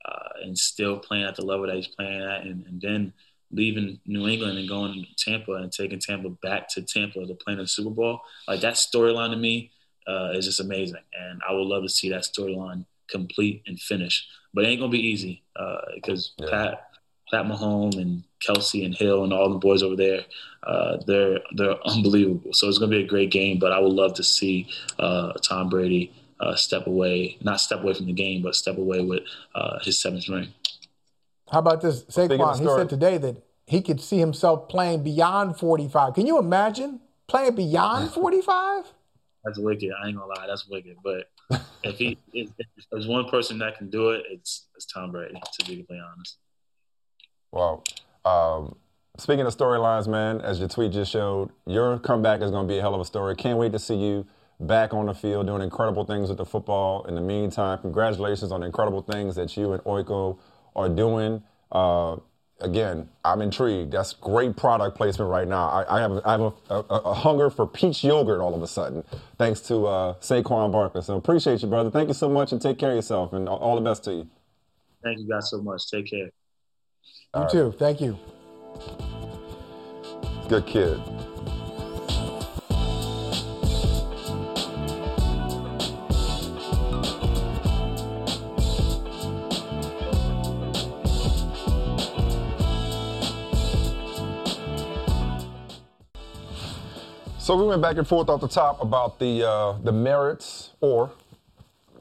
uh, 0.03 0.29
and 0.43 0.57
still 0.57 0.97
playing 0.97 1.25
at 1.25 1.35
the 1.35 1.45
level 1.45 1.67
that 1.67 1.75
he's 1.75 1.87
playing 1.87 2.21
at, 2.21 2.41
and, 2.41 2.65
and 2.65 2.81
then 2.81 3.13
leaving 3.51 3.99
New 4.05 4.27
England 4.27 4.57
and 4.57 4.67
going 4.67 4.93
to 4.93 5.31
Tampa 5.31 5.53
and 5.53 5.71
taking 5.71 5.99
Tampa 5.99 6.29
back 6.29 6.67
to 6.69 6.81
Tampa 6.81 7.25
to 7.25 7.35
play 7.35 7.53
in 7.53 7.59
the 7.59 7.67
Super 7.67 7.89
Bowl. 7.91 8.21
Like 8.47 8.61
that 8.61 8.75
storyline 8.75 9.31
to 9.31 9.37
me 9.37 9.71
uh, 10.07 10.31
is 10.33 10.45
just 10.45 10.59
amazing, 10.59 11.03
and 11.13 11.39
I 11.47 11.53
would 11.53 11.67
love 11.67 11.83
to 11.83 11.89
see 11.89 12.09
that 12.09 12.23
storyline 12.23 12.85
complete 13.09 13.63
and 13.67 13.79
finish. 13.79 14.27
But 14.53 14.65
it 14.65 14.69
ain't 14.69 14.79
gonna 14.79 14.91
be 14.91 15.07
easy 15.07 15.43
because 15.95 16.33
uh, 16.39 16.45
yeah. 16.45 16.51
Pat, 16.51 16.91
Pat 17.31 17.45
Mahomes 17.45 17.97
and 17.97 18.23
Kelce 18.45 18.85
and 18.85 18.95
Hill 18.95 19.23
and 19.23 19.33
all 19.33 19.49
the 19.49 19.59
boys 19.59 19.83
over 19.83 19.95
there, 19.95 20.21
uh, 20.63 20.97
they're 21.05 21.39
they're 21.55 21.75
unbelievable. 21.85 22.53
So 22.53 22.67
it's 22.67 22.77
gonna 22.77 22.91
be 22.91 23.03
a 23.03 23.07
great 23.07 23.31
game. 23.31 23.59
But 23.59 23.71
I 23.71 23.79
would 23.79 23.93
love 23.93 24.13
to 24.15 24.23
see 24.23 24.67
uh, 24.97 25.33
Tom 25.33 25.69
Brady 25.69 26.11
uh, 26.39 26.55
step 26.55 26.87
away, 26.87 27.37
not 27.41 27.59
step 27.59 27.83
away 27.83 27.93
from 27.93 28.05
the 28.05 28.13
game, 28.13 28.41
but 28.41 28.55
step 28.55 28.77
away 28.77 29.01
with 29.01 29.23
uh, 29.55 29.79
his 29.81 30.01
seventh 30.01 30.27
ring. 30.29 30.53
How 31.51 31.59
about 31.59 31.81
this, 31.81 32.03
Saquon? 32.03 32.59
He 32.59 32.65
said 32.65 32.89
today 32.89 33.17
that 33.17 33.43
he 33.65 33.81
could 33.81 34.01
see 34.01 34.17
himself 34.17 34.69
playing 34.69 35.03
beyond 35.03 35.57
45. 35.57 36.13
Can 36.13 36.25
you 36.25 36.37
imagine 36.37 37.01
playing 37.27 37.55
beyond 37.55 38.11
45? 38.13 38.85
That's 39.43 39.57
wicked. 39.57 39.91
I 39.91 40.07
ain't 40.07 40.17
gonna 40.17 40.27
lie, 40.27 40.47
that's 40.47 40.67
wicked. 40.67 40.97
But 41.03 41.29
if 41.83 41.97
he 41.97 42.17
if, 42.33 42.49
there's 42.91 43.07
one 43.07 43.27
person 43.29 43.57
that 43.59 43.77
can 43.77 43.89
do 43.89 44.11
it, 44.11 44.23
it's 44.29 44.67
it's 44.75 44.85
Tom 44.85 45.11
Brady. 45.11 45.33
To 45.33 45.65
be 45.65 45.77
completely 45.77 46.01
honest. 46.13 46.37
Well, 47.51 47.83
um, 48.25 48.75
speaking 49.17 49.45
of 49.45 49.55
storylines, 49.55 50.07
man, 50.07 50.41
as 50.41 50.59
your 50.59 50.67
tweet 50.67 50.91
just 50.91 51.11
showed, 51.11 51.49
your 51.65 51.99
comeback 51.99 52.41
is 52.41 52.51
going 52.51 52.67
to 52.67 52.71
be 52.71 52.77
a 52.77 52.81
hell 52.81 52.93
of 52.93 53.01
a 53.01 53.05
story. 53.05 53.35
Can't 53.35 53.57
wait 53.57 53.71
to 53.71 53.79
see 53.79 53.95
you 53.95 54.27
back 54.59 54.93
on 54.93 55.05
the 55.05 55.13
field 55.13 55.47
doing 55.47 55.61
incredible 55.61 56.05
things 56.05 56.29
with 56.29 56.37
the 56.37 56.45
football. 56.45 57.05
In 57.05 57.15
the 57.15 57.21
meantime, 57.21 57.79
congratulations 57.79 58.51
on 58.51 58.59
the 58.59 58.65
incredible 58.65 59.01
things 59.01 59.35
that 59.35 59.55
you 59.55 59.73
and 59.73 59.83
Oiko 59.83 60.37
are 60.75 60.89
doing. 60.89 61.41
Uh, 61.71 62.17
again, 62.61 63.09
I'm 63.23 63.41
intrigued. 63.41 63.91
That's 63.91 64.13
great 64.13 64.55
product 64.55 64.97
placement 64.97 65.29
right 65.29 65.47
now. 65.47 65.69
I, 65.69 65.97
I 65.97 66.01
have, 66.01 66.21
I 66.25 66.31
have 66.31 66.41
a, 66.41 66.53
a, 66.69 66.79
a, 66.79 67.13
hunger 67.13 67.49
for 67.49 67.65
peach 67.65 68.03
yogurt 68.03 68.41
all 68.41 68.53
of 68.53 68.61
a 68.61 68.67
sudden, 68.67 69.03
thanks 69.37 69.61
to 69.61 69.85
uh, 69.87 70.13
Saquon 70.15 70.71
Barkley. 70.71 71.01
So 71.01 71.15
appreciate 71.15 71.61
you, 71.61 71.67
brother. 71.67 71.89
Thank 71.89 72.07
you 72.07 72.13
so 72.13 72.29
much, 72.29 72.51
and 72.51 72.61
take 72.61 72.77
care 72.77 72.91
of 72.91 72.95
yourself, 72.95 73.33
and 73.33 73.47
all 73.47 73.75
the 73.75 73.81
best 73.81 74.03
to 74.05 74.13
you. 74.13 74.27
Thank 75.03 75.19
you 75.19 75.29
guys 75.29 75.49
so 75.49 75.61
much. 75.61 75.89
Take 75.89 76.09
care. 76.09 76.19
You 76.19 76.31
all 77.33 77.49
too. 77.49 77.65
Right. 77.67 77.79
Thank 77.79 78.01
you. 78.01 78.17
Good 80.47 80.65
kid. 80.65 80.99
So 97.49 97.55
we 97.55 97.65
went 97.65 97.81
back 97.81 97.97
and 97.97 98.07
forth 98.07 98.29
off 98.29 98.41
the 98.41 98.47
top 98.47 98.79
about 98.79 99.17
the 99.17 99.43
uh, 99.43 99.71
the 99.81 99.91
merits, 99.91 100.73
or 100.81 101.09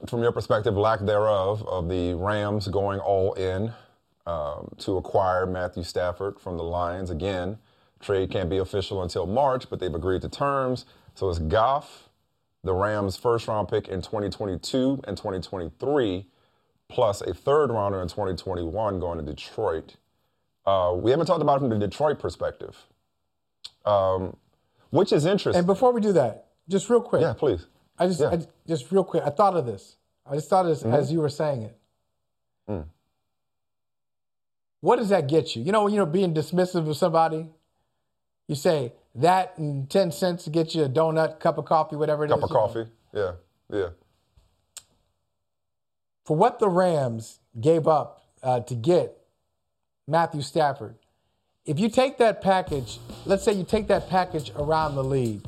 from 0.06 0.20
your 0.20 0.30
perspective, 0.30 0.76
lack 0.76 1.00
thereof, 1.00 1.66
of 1.66 1.88
the 1.88 2.12
Rams 2.12 2.68
going 2.68 3.00
all 3.00 3.32
in 3.32 3.72
um, 4.26 4.68
to 4.80 4.98
acquire 4.98 5.46
Matthew 5.46 5.84
Stafford 5.84 6.38
from 6.38 6.58
the 6.58 6.62
Lions. 6.64 7.08
Again, 7.08 7.56
trade 7.98 8.30
can't 8.30 8.50
be 8.50 8.58
official 8.58 9.02
until 9.02 9.26
March, 9.26 9.70
but 9.70 9.80
they've 9.80 9.94
agreed 9.94 10.20
to 10.20 10.28
terms. 10.28 10.84
So 11.14 11.30
it's 11.30 11.38
Goff, 11.38 12.10
the 12.62 12.74
Rams' 12.74 13.16
first 13.16 13.48
round 13.48 13.68
pick 13.68 13.88
in 13.88 14.02
2022 14.02 15.00
and 15.04 15.16
2023, 15.16 16.26
plus 16.88 17.22
a 17.22 17.32
third 17.32 17.70
rounder 17.70 18.02
in 18.02 18.08
2021 18.08 19.00
going 19.00 19.16
to 19.16 19.24
Detroit. 19.24 19.96
Uh, 20.66 20.92
we 20.94 21.10
haven't 21.10 21.24
talked 21.24 21.40
about 21.40 21.56
it 21.56 21.60
from 21.60 21.70
the 21.70 21.78
Detroit 21.78 22.18
perspective. 22.18 22.76
Um, 23.86 24.36
which 24.90 25.12
is 25.12 25.24
interesting. 25.26 25.58
And 25.58 25.66
before 25.66 25.92
we 25.92 26.00
do 26.00 26.12
that, 26.12 26.46
just 26.68 26.88
real 26.90 27.00
quick. 27.00 27.22
Yeah, 27.22 27.32
please. 27.32 27.66
I 27.98 28.06
just, 28.06 28.20
yeah. 28.20 28.30
I, 28.30 28.38
just 28.66 28.90
real 28.92 29.04
quick. 29.04 29.22
I 29.24 29.30
thought 29.30 29.56
of 29.56 29.66
this. 29.66 29.96
I 30.24 30.34
just 30.34 30.48
thought 30.48 30.66
of 30.66 30.70
this 30.70 30.82
mm-hmm. 30.82 30.94
as 30.94 31.10
you 31.10 31.20
were 31.20 31.28
saying 31.28 31.62
it. 31.62 31.78
Mm. 32.68 32.84
What 34.80 34.96
does 34.96 35.08
that 35.08 35.26
get 35.26 35.56
you? 35.56 35.62
You 35.62 35.72
know, 35.72 35.88
you 35.88 35.96
know, 35.96 36.06
being 36.06 36.34
dismissive 36.34 36.88
of 36.88 36.96
somebody. 36.96 37.48
You 38.46 38.54
say 38.54 38.92
that 39.14 39.58
and 39.58 39.90
ten 39.90 40.12
cents 40.12 40.44
to 40.44 40.50
get 40.50 40.74
you 40.74 40.84
a 40.84 40.88
donut, 40.88 41.40
cup 41.40 41.58
of 41.58 41.64
coffee, 41.64 41.96
whatever 41.96 42.24
it 42.24 42.28
cup 42.28 42.38
is. 42.38 42.42
Cup 42.42 42.50
of 42.50 42.56
coffee. 42.56 42.90
Know. 43.12 43.36
Yeah, 43.70 43.78
yeah. 43.78 43.88
For 46.24 46.36
what 46.36 46.58
the 46.58 46.68
Rams 46.68 47.40
gave 47.58 47.88
up 47.88 48.22
uh, 48.42 48.60
to 48.60 48.74
get 48.74 49.18
Matthew 50.06 50.42
Stafford, 50.42 50.96
if 51.68 51.78
you 51.78 51.90
take 51.90 52.16
that 52.16 52.40
package, 52.40 52.98
let's 53.26 53.44
say 53.44 53.52
you 53.52 53.62
take 53.62 53.88
that 53.88 54.08
package 54.08 54.50
around 54.56 54.94
the 54.94 55.04
league, 55.04 55.44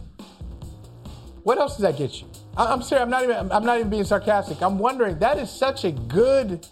what 1.44 1.58
else 1.58 1.76
does 1.76 1.82
that 1.82 1.96
get 1.96 2.20
you? 2.20 2.28
I'm 2.56 2.82
serious. 2.82 3.02
I'm 3.02 3.10
not 3.10 3.24
even. 3.24 3.50
I'm 3.50 3.64
not 3.64 3.78
even 3.78 3.88
being 3.88 4.04
sarcastic. 4.04 4.60
I'm 4.60 4.78
wondering. 4.78 5.18
That 5.18 5.38
is 5.38 5.50
such 5.50 5.84
a 5.84 5.92
good. 5.92 6.66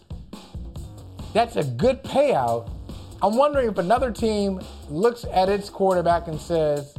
That's 1.32 1.56
a 1.56 1.64
good 1.64 2.02
payout. 2.04 2.70
I'm 3.22 3.36
wondering 3.36 3.70
if 3.70 3.78
another 3.78 4.10
team 4.10 4.60
looks 4.90 5.24
at 5.32 5.48
its 5.48 5.70
quarterback 5.70 6.28
and 6.28 6.38
says, 6.38 6.94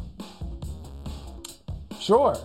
"Sure, 1.99 2.35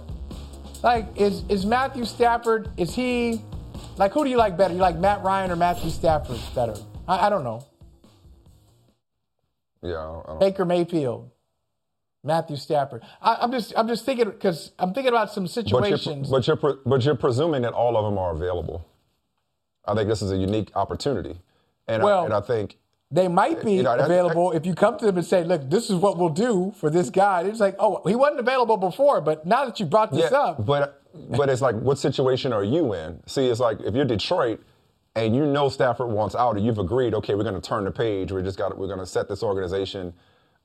like 0.82 1.06
is 1.16 1.44
is 1.48 1.64
Matthew 1.64 2.04
Stafford? 2.04 2.68
Is 2.76 2.94
he 2.94 3.40
like 3.96 4.12
who 4.12 4.24
do 4.24 4.28
you 4.28 4.36
like 4.36 4.58
better? 4.58 4.74
You 4.74 4.80
like 4.80 4.98
Matt 4.98 5.22
Ryan 5.22 5.50
or 5.50 5.56
Matthew 5.56 5.88
Stafford 5.88 6.38
better? 6.54 6.74
I, 7.08 7.28
I 7.28 7.30
don't 7.30 7.44
know. 7.44 7.64
Yeah, 9.84 10.22
I 10.26 10.38
Baker 10.38 10.64
Mayfield, 10.64 11.30
Matthew 12.22 12.56
Stafford. 12.56 13.02
I, 13.20 13.44
am 13.44 13.52
just 13.52 13.74
I'm 13.76 13.86
just 13.86 14.06
thinking 14.06 14.30
because 14.30 14.72
I'm 14.78 14.94
thinking 14.94 15.12
about 15.12 15.30
some 15.30 15.46
situations. 15.46 16.30
But 16.30 16.46
you're, 16.46 16.56
but 16.56 16.68
you're 16.68 16.78
but 16.86 17.04
you're 17.04 17.14
presuming 17.14 17.62
that 17.62 17.74
all 17.74 17.96
of 17.96 18.04
them 18.04 18.18
are 18.18 18.32
available. 18.32 18.88
I 19.84 19.94
think 19.94 20.08
this 20.08 20.22
is 20.22 20.32
a 20.32 20.36
unique 20.36 20.70
opportunity, 20.74 21.38
and 21.86 22.02
well, 22.02 22.22
I, 22.22 22.24
and 22.24 22.34
I 22.34 22.40
think 22.40 22.78
they 23.10 23.28
might 23.28 23.62
be 23.62 23.74
you 23.74 23.82
know, 23.82 23.94
available 23.94 24.52
if 24.52 24.64
you 24.64 24.74
come 24.74 24.98
to 24.98 25.04
them 25.04 25.18
and 25.18 25.26
say, 25.26 25.44
"Look, 25.44 25.68
this 25.68 25.90
is 25.90 25.96
what 25.96 26.16
we'll 26.16 26.30
do 26.30 26.72
for 26.80 26.88
this 26.88 27.10
guy." 27.10 27.42
It's 27.42 27.60
like, 27.60 27.76
"Oh, 27.78 28.00
he 28.06 28.14
wasn't 28.14 28.40
available 28.40 28.78
before, 28.78 29.20
but 29.20 29.44
now 29.44 29.66
that 29.66 29.78
you 29.78 29.84
brought 29.84 30.10
this 30.10 30.30
yeah, 30.30 30.38
up." 30.38 30.64
But 30.64 31.02
but 31.28 31.48
it's 31.48 31.60
like, 31.60 31.76
what 31.76 31.98
situation 31.98 32.52
are 32.52 32.64
you 32.64 32.94
in? 32.94 33.20
See, 33.26 33.46
it's 33.46 33.60
like 33.60 33.80
if 33.80 33.94
you're 33.94 34.04
Detroit 34.04 34.60
and 35.16 35.34
you 35.34 35.46
know 35.46 35.68
Stafford 35.68 36.08
wants 36.08 36.34
out, 36.34 36.56
and 36.56 36.66
you've 36.66 36.78
agreed, 36.78 37.14
okay, 37.14 37.34
we're 37.34 37.44
going 37.44 37.54
to 37.54 37.60
turn 37.60 37.84
the 37.84 37.90
page. 37.90 38.32
We're 38.32 38.42
just 38.42 38.58
got 38.58 38.76
we're 38.76 38.88
going 38.88 38.98
to 38.98 39.06
set 39.06 39.28
this 39.28 39.42
organization 39.42 40.12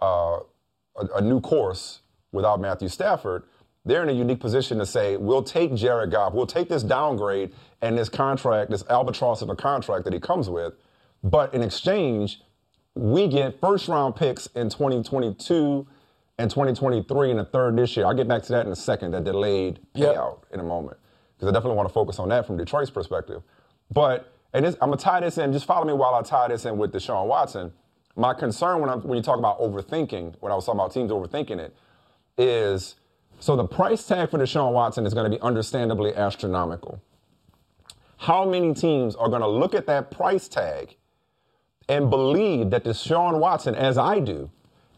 uh, 0.02 0.40
a, 0.96 1.06
a 1.16 1.22
new 1.22 1.42
course 1.42 2.02
without 2.32 2.60
Matthew 2.60 2.88
Stafford. 2.88 3.44
They're 3.86 4.04
in 4.04 4.10
a 4.10 4.14
unique 4.14 4.40
position 4.40 4.78
to 4.80 4.86
say, 4.86 5.18
we'll 5.18 5.44
take 5.44 5.74
Jared 5.74 6.12
Goff, 6.12 6.34
we'll 6.34 6.46
take 6.46 6.70
this 6.70 6.84
downgrade 6.84 7.54
and 7.82 7.98
this 7.98 8.10
contract, 8.10 8.72
this 8.72 8.84
albatross 8.90 9.42
of 9.42 9.50
a 9.50 9.56
contract 9.56 10.04
that 10.04 10.14
he 10.14 10.20
comes 10.20 10.50
with, 10.50 10.74
but 11.24 11.54
in 11.54 11.62
exchange, 11.62 12.42
we 12.94 13.28
get 13.28 13.60
first 13.62 13.88
round 13.88 14.16
picks 14.16 14.48
in 14.48 14.70
2022 14.70 15.88
and 16.38 16.50
2023 16.50 17.32
and 17.32 17.40
a 17.40 17.46
third 17.46 17.78
this 17.78 17.96
year. 17.96 18.06
I'll 18.06 18.14
get 18.14 18.28
back 18.28 18.44
to 18.44 18.52
that 18.52 18.66
in 18.66 18.72
a 18.72 18.76
second, 18.76 19.12
that 19.12 19.24
delayed 19.24 19.80
payout 19.96 20.40
yep. 20.42 20.46
in 20.54 20.60
a 20.60 20.64
moment, 20.64 20.98
because 21.36 21.50
I 21.50 21.52
definitely 21.52 21.78
want 21.78 21.88
to 21.88 21.94
focus 21.94 22.20
on 22.20 22.30
that 22.30 22.46
from 22.46 22.58
Detroit's 22.58 22.90
perspective. 22.90 23.42
But, 23.92 24.32
and 24.54 24.66
this, 24.66 24.76
I'm 24.82 24.92
to 24.92 24.98
tie 24.98 25.20
this 25.20 25.38
in, 25.38 25.54
just 25.54 25.66
follow 25.66 25.86
me 25.86 25.94
while 25.94 26.16
I 26.16 26.22
tie 26.22 26.48
this 26.48 26.66
in 26.66 26.78
with 26.78 26.92
Deshaun 26.92 27.28
Watson. 27.28 27.72
My 28.16 28.34
concern 28.34 28.82
when, 28.82 28.90
I'm, 28.90 29.02
when 29.04 29.18
you 29.18 29.24
talk 29.24 29.38
about 29.38 29.60
overthinking, 29.60 30.36
when 30.40 30.52
I 30.52 30.56
was 30.56 30.66
talking 30.66 30.80
about 30.80 30.94
teams 30.94 31.12
overthinking 31.12 31.60
it, 31.60 31.76
is 32.38 32.96
so 33.40 33.56
the 33.56 33.66
price 33.66 34.06
tag 34.06 34.32
for 34.32 34.38
Deshaun 34.38 34.74
Watson 34.74 35.06
is 35.06 35.14
going 35.14 35.30
to 35.30 35.38
be 35.38 35.42
understandably 35.42 36.16
astronomical. 36.16 37.02
How 38.18 38.44
many 38.50 38.74
teams 38.74 39.16
are 39.16 39.30
going 39.30 39.42
to 39.42 39.48
look 39.48 39.74
at 39.74 39.88
that 39.88 40.12
price 40.12 40.48
tag 40.48 40.98
and 41.88 42.10
believe 42.10 42.70
that 42.70 42.84
Deshaun 42.84 43.40
Watson, 43.40 43.76
as 43.76 43.98
I 43.98 44.20
do, 44.20 44.52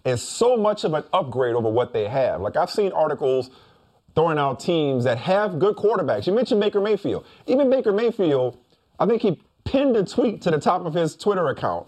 is 0.05 0.21
so 0.21 0.57
much 0.57 0.83
of 0.83 0.93
an 0.93 1.03
upgrade 1.13 1.55
over 1.55 1.69
what 1.69 1.93
they 1.93 2.07
have. 2.07 2.41
Like 2.41 2.57
I've 2.57 2.69
seen 2.69 2.91
articles 2.91 3.49
throwing 4.15 4.37
out 4.37 4.59
teams 4.59 5.03
that 5.05 5.17
have 5.17 5.59
good 5.59 5.75
quarterbacks. 5.75 6.27
You 6.27 6.33
mentioned 6.33 6.59
Baker 6.59 6.81
Mayfield. 6.81 7.25
Even 7.47 7.69
Baker 7.69 7.93
Mayfield, 7.93 8.57
I 9.01 9.07
think 9.07 9.23
he 9.23 9.41
pinned 9.63 9.97
a 9.97 10.05
tweet 10.05 10.43
to 10.43 10.51
the 10.51 10.59
top 10.59 10.85
of 10.85 10.93
his 10.93 11.15
Twitter 11.15 11.47
account 11.47 11.87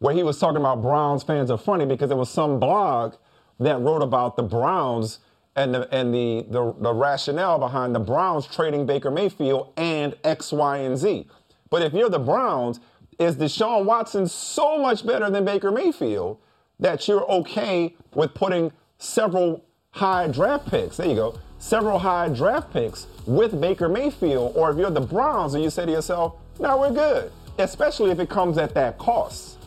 where 0.00 0.14
he 0.14 0.22
was 0.22 0.38
talking 0.38 0.58
about 0.58 0.82
Browns 0.82 1.22
fans 1.22 1.50
are 1.50 1.56
funny 1.56 1.86
because 1.86 2.08
there 2.08 2.18
was 2.18 2.28
some 2.28 2.60
blog 2.60 3.14
that 3.58 3.80
wrote 3.80 4.02
about 4.02 4.36
the 4.36 4.42
Browns 4.42 5.20
and 5.56 5.72
the 5.72 5.88
and 5.94 6.12
the, 6.12 6.44
the, 6.50 6.74
the 6.78 6.92
rationale 6.92 7.58
behind 7.58 7.94
the 7.94 8.00
Browns 8.00 8.46
trading 8.46 8.84
Baker 8.84 9.10
Mayfield 9.10 9.72
and 9.78 10.14
X, 10.24 10.52
Y, 10.52 10.76
and 10.76 10.98
Z. 10.98 11.26
But 11.70 11.80
if 11.80 11.94
you're 11.94 12.10
the 12.10 12.18
Browns, 12.18 12.80
is 13.18 13.36
Deshaun 13.36 13.86
Watson 13.86 14.28
so 14.28 14.76
much 14.76 15.06
better 15.06 15.30
than 15.30 15.46
Baker 15.46 15.72
Mayfield 15.72 16.38
that 16.80 17.08
you're 17.08 17.24
okay 17.30 17.96
with 18.14 18.34
putting 18.34 18.72
several 18.98 19.64
high 19.92 20.28
draft 20.28 20.66
picks? 20.66 20.98
There 20.98 21.06
you 21.08 21.14
go. 21.14 21.38
Several 21.58 21.98
high 22.00 22.28
draft 22.28 22.74
picks 22.74 23.06
with 23.24 23.58
Baker 23.58 23.88
Mayfield. 23.88 24.54
Or 24.54 24.70
if 24.70 24.76
you're 24.76 24.90
the 24.90 25.00
Browns 25.00 25.54
and 25.54 25.62
you 25.62 25.70
say 25.70 25.86
to 25.86 25.92
yourself, 25.92 26.34
no, 26.60 26.78
we're 26.78 26.92
good, 26.92 27.32
especially 27.58 28.10
if 28.10 28.18
it 28.18 28.28
comes 28.28 28.58
at 28.58 28.74
that 28.74 28.98
cost. 28.98 29.58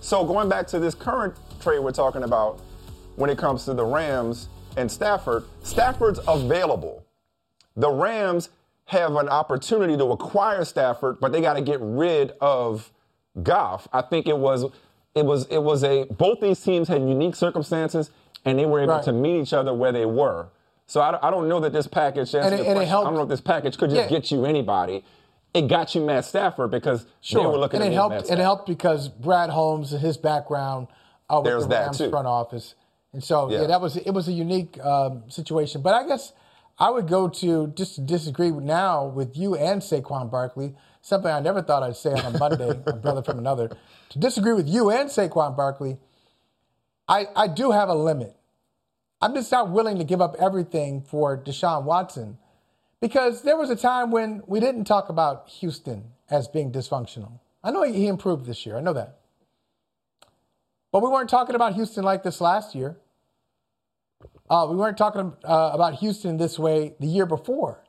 So 0.00 0.24
going 0.24 0.48
back 0.48 0.66
to 0.68 0.78
this 0.78 0.94
current 0.94 1.34
trade 1.60 1.78
we're 1.78 1.92
talking 1.92 2.24
about 2.24 2.60
when 3.16 3.30
it 3.30 3.38
comes 3.38 3.64
to 3.66 3.74
the 3.74 3.84
Rams 3.84 4.48
and 4.76 4.90
Stafford, 4.90 5.44
Stafford's 5.62 6.20
available. 6.26 7.04
The 7.76 7.90
Rams 7.90 8.50
have 8.86 9.14
an 9.16 9.28
opportunity 9.28 9.96
to 9.96 10.04
acquire 10.06 10.64
Stafford, 10.64 11.20
but 11.20 11.32
they 11.32 11.40
got 11.40 11.54
to 11.54 11.62
get 11.62 11.78
rid 11.80 12.32
of 12.40 12.92
Goff. 13.42 13.88
I 13.92 14.02
think 14.02 14.26
it 14.26 14.36
was 14.36 14.64
it 15.14 15.24
was 15.24 15.46
it 15.46 15.62
was 15.62 15.84
a 15.84 16.04
both 16.04 16.40
these 16.40 16.60
teams 16.60 16.88
had 16.88 17.02
unique 17.02 17.34
circumstances 17.34 18.10
and 18.44 18.58
they 18.58 18.66
were 18.66 18.80
able 18.80 18.94
right. 18.94 19.04
to 19.04 19.12
meet 19.12 19.40
each 19.40 19.52
other 19.52 19.72
where 19.72 19.92
they 19.92 20.04
were. 20.04 20.48
So 20.86 21.00
I, 21.00 21.26
I 21.26 21.30
don't 21.30 21.48
know 21.48 21.60
that 21.60 21.72
this 21.72 21.86
package. 21.86 22.34
And 22.34 22.54
it, 22.54 22.66
and 22.66 22.78
it 22.78 22.88
helped, 22.88 23.06
I 23.06 23.10
don't 23.10 23.16
know 23.16 23.22
if 23.22 23.28
this 23.28 23.40
package 23.40 23.78
could 23.78 23.90
just 23.90 24.10
yeah. 24.10 24.18
get 24.18 24.30
you 24.30 24.44
anybody. 24.44 25.04
It 25.54 25.68
got 25.68 25.94
you 25.94 26.00
Matt 26.00 26.24
Stafford 26.24 26.70
because 26.70 27.06
sure. 27.20 27.42
they 27.42 27.46
were 27.46 27.58
looking 27.58 27.76
and 27.76 27.86
at 27.86 27.92
it 27.92 27.94
helped. 27.94 28.30
And 28.30 28.40
it 28.40 28.42
helped 28.42 28.66
because 28.66 29.08
Brad 29.08 29.50
Holmes 29.50 29.92
and 29.92 30.00
his 30.00 30.16
background 30.16 30.88
uh, 31.28 31.40
with 31.42 31.44
There's 31.44 31.68
the 31.68 31.74
Rams 31.74 31.98
front 31.98 32.26
office, 32.26 32.74
and 33.12 33.22
so 33.22 33.50
yeah. 33.50 33.62
yeah. 33.62 33.66
that 33.68 33.80
was 33.80 33.96
it 33.96 34.10
was 34.12 34.28
a 34.28 34.32
unique 34.32 34.78
um, 34.80 35.24
situation. 35.28 35.82
But 35.82 35.94
I 35.94 36.06
guess 36.06 36.32
I 36.78 36.90
would 36.90 37.06
go 37.06 37.28
to 37.28 37.68
just 37.76 37.96
to 37.96 38.00
disagree 38.00 38.50
now 38.50 39.06
with 39.06 39.36
you 39.36 39.54
and 39.54 39.82
Saquon 39.82 40.30
Barkley 40.30 40.74
something 41.02 41.30
I 41.30 41.40
never 41.40 41.60
thought 41.60 41.82
I'd 41.82 41.96
say 41.96 42.12
on 42.12 42.34
a 42.34 42.38
Monday, 42.38 42.70
a 42.86 42.92
brother 42.94 43.22
from 43.22 43.38
another, 43.38 43.70
to 44.10 44.18
disagree 44.18 44.54
with 44.54 44.68
you 44.68 44.90
and 44.90 45.10
Saquon 45.10 45.54
Barkley, 45.56 45.98
I, 47.08 47.26
I 47.36 47.48
do 47.48 47.72
have 47.72 47.88
a 47.88 47.94
limit. 47.94 48.34
I'm 49.20 49.34
just 49.34 49.52
not 49.52 49.70
willing 49.70 49.98
to 49.98 50.04
give 50.04 50.20
up 50.20 50.34
everything 50.40 51.02
for 51.02 51.36
Deshaun 51.36 51.84
Watson 51.84 52.38
because 53.02 53.42
there 53.42 53.56
was 53.56 53.68
a 53.68 53.74
time 53.74 54.12
when 54.12 54.42
we 54.46 54.60
didn't 54.60 54.84
talk 54.84 55.08
about 55.08 55.48
Houston 55.58 56.04
as 56.30 56.46
being 56.46 56.70
dysfunctional. 56.70 57.40
I 57.62 57.72
know 57.72 57.82
he 57.82 58.06
improved 58.06 58.46
this 58.46 58.64
year, 58.64 58.78
I 58.78 58.80
know 58.80 58.92
that. 58.92 59.18
But 60.92 61.02
we 61.02 61.08
weren't 61.08 61.28
talking 61.28 61.56
about 61.56 61.74
Houston 61.74 62.04
like 62.04 62.22
this 62.22 62.40
last 62.40 62.76
year. 62.76 62.96
Uh, 64.48 64.68
we 64.70 64.76
weren't 64.76 64.96
talking 64.96 65.32
uh, 65.42 65.70
about 65.72 65.94
Houston 65.94 66.36
this 66.36 66.58
way 66.60 66.94
the 67.00 67.08
year 67.08 67.26
before. 67.26 67.82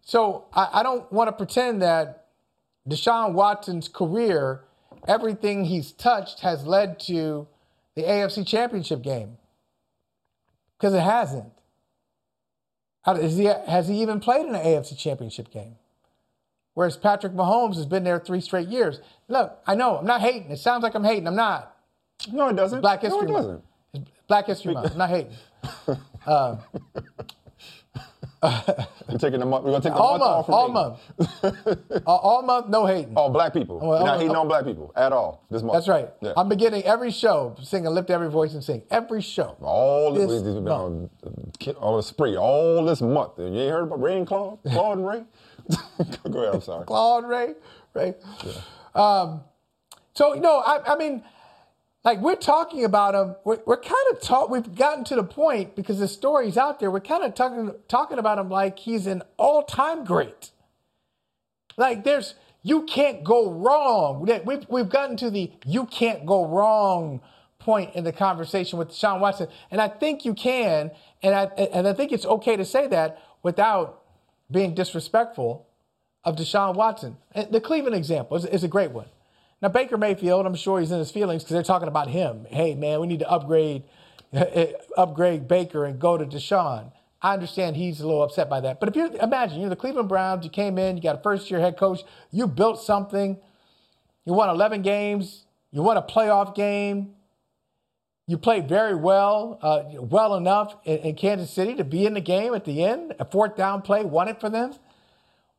So 0.00 0.46
I, 0.54 0.68
I 0.74 0.82
don't 0.82 1.12
want 1.12 1.28
to 1.28 1.32
pretend 1.32 1.82
that 1.82 2.28
Deshaun 2.88 3.34
Watson's 3.34 3.88
career, 3.88 4.64
everything 5.06 5.66
he's 5.66 5.92
touched 5.92 6.40
has 6.40 6.64
led 6.64 6.98
to 7.00 7.46
the 7.94 8.04
AFC 8.04 8.46
Championship 8.46 9.02
game. 9.02 9.36
Because 10.78 10.94
it 10.94 11.02
hasn't. 11.02 11.52
He, 13.06 13.44
has 13.44 13.88
he 13.88 14.02
even 14.02 14.20
played 14.20 14.46
in 14.46 14.54
an 14.54 14.62
AFC 14.62 14.96
Championship 14.96 15.50
game? 15.50 15.76
Whereas 16.74 16.96
Patrick 16.96 17.32
Mahomes 17.32 17.76
has 17.76 17.86
been 17.86 18.04
there 18.04 18.18
three 18.20 18.40
straight 18.40 18.68
years. 18.68 19.00
Look, 19.28 19.58
I 19.66 19.74
know, 19.74 19.98
I'm 19.98 20.06
not 20.06 20.20
hating. 20.20 20.50
It 20.50 20.58
sounds 20.58 20.82
like 20.82 20.94
I'm 20.94 21.04
hating. 21.04 21.26
I'm 21.26 21.36
not. 21.36 21.76
No, 22.30 22.48
it 22.48 22.56
doesn't. 22.56 22.80
Black 22.80 23.02
History 23.02 23.26
no, 23.26 23.28
it 23.28 23.32
doesn't. 23.32 23.64
Month. 23.94 24.08
Black 24.28 24.46
History 24.46 24.74
Month. 24.74 24.92
I'm 24.92 24.98
not 24.98 25.10
hating. 25.10 25.32
Uh, 26.26 26.58
We're 28.42 29.18
taking 29.18 29.40
the 29.40 29.46
month. 29.46 29.64
We're 29.64 29.72
gonna 29.72 29.82
take 29.82 29.92
the 29.92 29.98
all 29.98 30.18
month, 30.18 30.48
month 30.48 30.48
off. 30.48 30.50
all 30.50 30.68
month. 31.92 32.06
uh, 32.06 32.14
all 32.14 32.42
month, 32.42 32.68
no 32.68 32.86
hating. 32.86 33.12
Oh, 33.14 33.28
black 33.28 33.52
people. 33.52 33.78
Well, 33.78 33.98
You're 33.98 34.06
not 34.06 34.18
hating 34.18 34.34
on 34.34 34.48
black 34.48 34.64
people 34.64 34.92
at 34.96 35.12
all 35.12 35.44
this 35.50 35.62
month. 35.62 35.74
That's 35.74 35.88
right. 35.88 36.08
Yeah. 36.22 36.32
I'm 36.38 36.48
beginning 36.48 36.84
every 36.84 37.10
show 37.10 37.54
singing 37.62 37.90
"Lift 37.90 38.08
Every 38.08 38.30
Voice 38.30 38.54
and 38.54 38.64
Sing." 38.64 38.82
Every 38.90 39.20
show. 39.20 39.56
All 39.60 40.14
this, 40.14 40.42
this 40.42 40.54
month. 40.54 41.10
all 41.78 41.96
the 41.96 42.02
spree, 42.02 42.36
all 42.36 42.82
this 42.84 43.02
month. 43.02 43.32
You 43.38 43.46
ain't 43.46 43.70
heard 43.70 43.82
about 43.82 44.00
Ray 44.00 44.16
and 44.16 44.26
Claude, 44.26 44.58
Claude 44.66 44.98
and 44.98 45.06
Ray? 45.06 45.24
Go 46.30 46.40
ahead. 46.42 46.54
I'm 46.54 46.60
sorry. 46.62 46.86
Claude 46.86 47.26
Ray, 47.28 47.54
Ray. 47.92 48.14
Yeah. 48.44 48.52
Um, 48.94 49.42
so 50.14 50.32
no, 50.32 50.60
I, 50.60 50.94
I 50.94 50.96
mean 50.96 51.22
like 52.04 52.20
we're 52.20 52.36
talking 52.36 52.84
about 52.84 53.14
him, 53.14 53.36
we're, 53.44 53.60
we're 53.66 53.80
kind 53.80 53.94
of 54.12 54.20
talk. 54.20 54.48
We've 54.48 54.74
gotten 54.74 55.04
to 55.04 55.16
the 55.16 55.22
point 55.22 55.76
because 55.76 55.98
the 55.98 56.08
story's 56.08 56.56
out 56.56 56.80
there. 56.80 56.90
We're 56.90 57.00
kind 57.00 57.24
of 57.24 57.34
talking 57.34 57.74
talking 57.88 58.18
about 58.18 58.38
him 58.38 58.48
like 58.48 58.78
he's 58.78 59.06
an 59.06 59.22
all 59.36 59.62
time 59.62 60.04
great. 60.04 60.50
Like 61.76 62.04
there's 62.04 62.34
you 62.62 62.82
can't 62.84 63.22
go 63.22 63.50
wrong. 63.50 64.26
We've 64.46 64.66
we've 64.68 64.88
gotten 64.88 65.16
to 65.18 65.30
the 65.30 65.52
you 65.66 65.86
can't 65.86 66.24
go 66.24 66.46
wrong 66.46 67.20
point 67.58 67.94
in 67.94 68.04
the 68.04 68.12
conversation 68.12 68.78
with 68.78 68.94
Sean 68.94 69.20
Watson, 69.20 69.48
and 69.70 69.80
I 69.80 69.88
think 69.88 70.24
you 70.24 70.32
can, 70.32 70.90
and 71.22 71.34
I 71.34 71.44
and 71.44 71.86
I 71.86 71.92
think 71.92 72.12
it's 72.12 72.24
okay 72.24 72.56
to 72.56 72.64
say 72.64 72.86
that 72.88 73.18
without 73.42 74.02
being 74.50 74.74
disrespectful 74.74 75.66
of 76.24 76.36
Deshaun 76.36 76.74
Watson. 76.74 77.16
The 77.50 77.60
Cleveland 77.60 77.96
example 77.96 78.36
is, 78.36 78.44
is 78.46 78.64
a 78.64 78.68
great 78.68 78.90
one. 78.90 79.06
Now, 79.62 79.68
Baker 79.68 79.98
Mayfield, 79.98 80.46
I'm 80.46 80.54
sure 80.54 80.80
he's 80.80 80.90
in 80.90 80.98
his 80.98 81.10
feelings 81.10 81.42
because 81.42 81.54
they're 81.54 81.62
talking 81.62 81.88
about 81.88 82.08
him. 82.08 82.46
Hey, 82.48 82.74
man, 82.74 83.00
we 83.00 83.06
need 83.06 83.18
to 83.18 83.30
upgrade, 83.30 83.82
upgrade 84.96 85.48
Baker 85.48 85.84
and 85.84 85.98
go 85.98 86.16
to 86.16 86.24
Deshaun. 86.24 86.92
I 87.22 87.34
understand 87.34 87.76
he's 87.76 88.00
a 88.00 88.06
little 88.06 88.22
upset 88.22 88.48
by 88.48 88.60
that. 88.60 88.80
But 88.80 88.88
if 88.88 88.96
you 88.96 89.08
imagine, 89.18 89.60
you're 89.60 89.68
the 89.68 89.76
Cleveland 89.76 90.08
Browns, 90.08 90.44
you 90.44 90.50
came 90.50 90.78
in, 90.78 90.96
you 90.96 91.02
got 91.02 91.16
a 91.16 91.22
first 91.22 91.50
year 91.50 91.60
head 91.60 91.76
coach, 91.76 92.00
you 92.30 92.46
built 92.46 92.80
something, 92.82 93.38
you 94.24 94.32
won 94.32 94.48
11 94.48 94.80
games, 94.80 95.44
you 95.70 95.82
won 95.82 95.98
a 95.98 96.02
playoff 96.02 96.54
game, 96.54 97.14
You 98.26 98.38
played 98.38 98.68
very 98.68 98.94
well, 98.94 99.58
uh, 99.60 99.82
well 100.00 100.36
enough 100.36 100.76
in, 100.84 100.98
in, 100.98 101.14
Kansas 101.16 101.50
City 101.50 101.74
to 101.74 101.84
be 101.84 102.06
in 102.06 102.14
the 102.14 102.20
game 102.20 102.54
at 102.54 102.64
the 102.64 102.84
end. 102.84 103.14
A 103.18 103.24
fourth 103.24 103.56
down 103.56 103.82
play 103.82 104.04
won 104.04 104.28
it 104.28 104.40
for 104.40 104.48
them. 104.48 104.72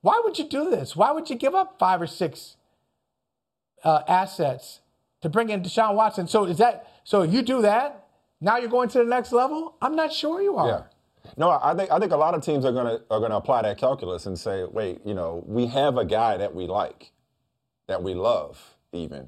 Why 0.01 0.21
would 0.23 0.39
you 0.39 0.47
do 0.47 0.69
this? 0.69 0.95
Why 0.95 1.11
would 1.11 1.29
you 1.29 1.35
give 1.35 1.53
up 1.53 1.77
five 1.77 2.01
or 2.01 2.07
six 2.07 2.55
uh, 3.83 4.01
assets 4.07 4.81
to 5.21 5.29
bring 5.29 5.49
in 5.49 5.61
Deshaun 5.61 5.95
Watson? 5.95 6.27
So 6.27 6.45
is 6.45 6.57
that 6.57 6.87
so? 7.03 7.23
You 7.23 7.41
do 7.41 7.61
that 7.61 8.07
now? 8.39 8.57
You're 8.57 8.69
going 8.69 8.89
to 8.89 8.99
the 8.99 9.05
next 9.05 9.31
level. 9.31 9.75
I'm 9.81 9.95
not 9.95 10.13
sure 10.13 10.41
you 10.41 10.55
are. 10.57 10.67
Yeah. 10.67 10.83
No, 11.37 11.49
I 11.49 11.73
think 11.75 11.91
I 11.91 11.99
think 11.99 12.11
a 12.11 12.17
lot 12.17 12.33
of 12.33 12.43
teams 12.43 12.65
are 12.65 12.71
gonna 12.71 12.99
are 13.09 13.19
gonna 13.19 13.37
apply 13.37 13.61
that 13.63 13.77
calculus 13.77 14.25
and 14.25 14.37
say, 14.37 14.63
wait, 14.65 15.01
you 15.05 15.13
know, 15.13 15.43
we 15.47 15.67
have 15.67 15.97
a 15.97 16.05
guy 16.05 16.37
that 16.37 16.53
we 16.53 16.67
like, 16.67 17.11
that 17.87 18.01
we 18.03 18.13
love, 18.13 18.75
even. 18.91 19.27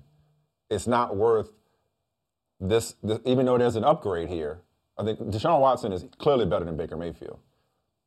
It's 0.69 0.87
not 0.87 1.15
worth 1.15 1.51
this, 2.59 2.95
this 3.03 3.19
even 3.25 3.45
though 3.45 3.57
there's 3.57 3.75
an 3.75 3.83
upgrade 3.83 4.29
here. 4.29 4.61
I 4.97 5.03
think 5.03 5.19
Deshaun 5.19 5.59
Watson 5.59 5.91
is 5.91 6.05
clearly 6.17 6.45
better 6.45 6.65
than 6.65 6.77
Baker 6.77 6.97
Mayfield. 6.97 7.39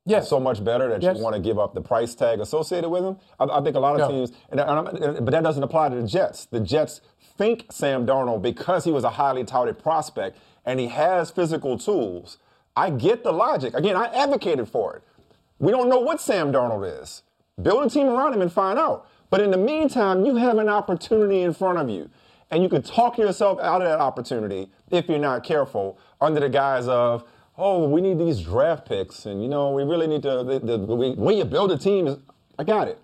Yes. 0.07 0.28
So 0.28 0.41
much 0.41 0.65
better 0.65 0.89
that 0.89 1.03
yes. 1.03 1.16
you 1.16 1.23
want 1.23 1.35
to 1.35 1.43
give 1.43 1.59
up 1.59 1.74
the 1.74 1.81
price 1.81 2.15
tag 2.15 2.41
associated 2.41 2.89
with 2.89 3.05
him. 3.05 3.16
I, 3.41 3.45
I 3.45 3.61
think 3.62 3.77
a 3.77 3.81
lot 3.81 4.01
of 4.01 4.09
teams, 4.09 4.33
and, 4.51 4.61
and 4.61 5.24
but 5.24 5.33
that 5.33 5.43
doesn't 5.43 5.62
apply 5.62 5.91
to 5.91 5.97
the 5.97 6.07
Jets. 6.07 6.47
The 6.47 6.61
Jets 6.61 7.01
think 7.37 7.66
Sam 7.70 8.07
Darnold 8.07 8.41
because 8.41 8.85
he 8.85 8.93
was 8.93 9.05
a 9.05 9.11
highly 9.11 9.45
touted 9.45 9.78
prospect 9.78 10.39
and 10.65 10.81
he 10.81 10.87
has 10.89 11.31
physical 11.31 11.77
tools 11.77 12.39
I 12.77 12.91
get 12.91 13.24
the 13.24 13.33
logic. 13.33 13.74
Again, 13.74 13.97
I 13.97 14.07
advocated 14.15 14.69
for 14.69 14.97
it. 14.97 15.03
We 15.59 15.73
don't 15.73 15.89
know 15.89 15.99
what 15.99 16.20
Sam 16.20 16.53
Darnold 16.53 17.03
is. 17.03 17.23
Build 17.61 17.87
a 17.87 17.91
team 17.91 18.07
around 18.07 18.35
him 18.35 18.43
and 18.43 18.53
find 18.53 18.78
out. 18.78 19.09
But 19.31 19.41
in 19.41 19.51
the 19.51 19.57
meantime, 19.57 20.27
you 20.27 20.37
have 20.37 20.59
an 20.59 20.69
opportunity 20.69 21.41
in 21.41 21.55
front 21.55 21.78
of 21.78 21.89
you. 21.89 22.11
And 22.51 22.62
you 22.62 22.69
can 22.69 22.83
talk 22.83 23.16
yourself 23.16 23.59
out 23.61 23.81
of 23.81 23.89
that 23.89 23.99
opportunity 23.99 24.70
if 24.91 25.09
you're 25.09 25.19
not 25.19 25.43
careful 25.43 25.99
under 26.20 26.39
the 26.39 26.51
guise 26.51 26.87
of, 26.87 27.24
oh, 27.59 27.89
we 27.89 28.01
need 28.01 28.19
these 28.19 28.41
draft 28.41 28.87
picks. 28.87 29.27
And, 29.27 29.43
you 29.43 29.49
know, 29.49 29.70
we 29.70 29.83
really 29.83 30.07
need 30.07 30.23
to, 30.23 30.43
the, 30.43 30.59
the, 30.59 30.78
when 30.78 31.37
you 31.37 31.45
build 31.45 31.73
a 31.73 31.78
team, 31.78 32.07
is, 32.07 32.19
I 32.59 32.65
got 32.65 32.89
it. 32.89 32.99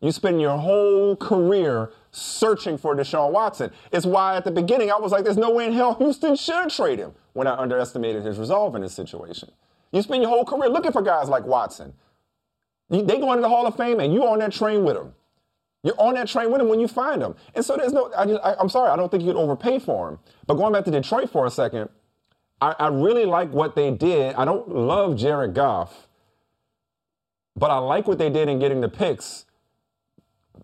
You 0.00 0.12
spend 0.12 0.40
your 0.40 0.58
whole 0.58 1.16
career 1.16 1.90
searching 2.10 2.76
for 2.76 2.94
Deshaun 2.94 3.32
Watson. 3.32 3.70
It's 3.90 4.04
why 4.04 4.36
at 4.36 4.44
the 4.44 4.50
beginning 4.50 4.90
I 4.90 4.98
was 4.98 5.12
like, 5.12 5.24
there's 5.24 5.38
no 5.38 5.50
way 5.50 5.66
in 5.66 5.72
hell 5.72 5.94
Houston 5.94 6.36
should 6.36 6.70
trade 6.70 6.98
him 6.98 7.14
when 7.32 7.46
I 7.46 7.54
underestimated 7.56 8.24
his 8.24 8.38
resolve 8.38 8.74
in 8.74 8.82
this 8.82 8.92
situation. 8.92 9.50
You 9.92 10.02
spend 10.02 10.22
your 10.22 10.30
whole 10.30 10.44
career 10.44 10.68
looking 10.68 10.92
for 10.92 11.00
guys 11.00 11.28
like 11.28 11.46
Watson. 11.46 11.94
They 12.90 13.18
go 13.18 13.32
into 13.32 13.40
the 13.40 13.48
Hall 13.48 13.66
of 13.66 13.76
Fame 13.76 13.98
and 14.00 14.12
you're 14.12 14.28
on 14.28 14.40
that 14.40 14.52
train 14.52 14.84
with 14.84 14.96
them. 14.96 15.14
You're 15.82 15.98
on 15.98 16.14
that 16.14 16.28
train 16.28 16.50
with 16.50 16.58
them 16.58 16.68
when 16.68 16.80
you 16.80 16.88
find 16.88 17.22
them. 17.22 17.34
And 17.54 17.64
so 17.64 17.76
there's 17.76 17.92
no, 17.92 18.12
I 18.12 18.60
am 18.60 18.68
sorry, 18.68 18.90
I 18.90 18.96
don't 18.96 19.10
think 19.10 19.22
you 19.22 19.32
could 19.32 19.38
overpay 19.38 19.78
for 19.78 20.10
him. 20.10 20.18
But 20.46 20.54
going 20.54 20.72
back 20.72 20.84
to 20.84 20.90
Detroit 20.90 21.30
for 21.30 21.46
a 21.46 21.50
second, 21.50 21.88
I, 22.64 22.74
I 22.78 22.88
really 22.88 23.26
like 23.26 23.52
what 23.52 23.76
they 23.76 23.90
did. 23.90 24.34
I 24.36 24.46
don't 24.46 24.66
love 24.74 25.16
Jared 25.16 25.52
Goff, 25.52 26.08
but 27.54 27.70
I 27.70 27.76
like 27.76 28.08
what 28.08 28.16
they 28.16 28.30
did 28.30 28.48
in 28.48 28.58
getting 28.58 28.80
the 28.80 28.88
picks. 28.88 29.44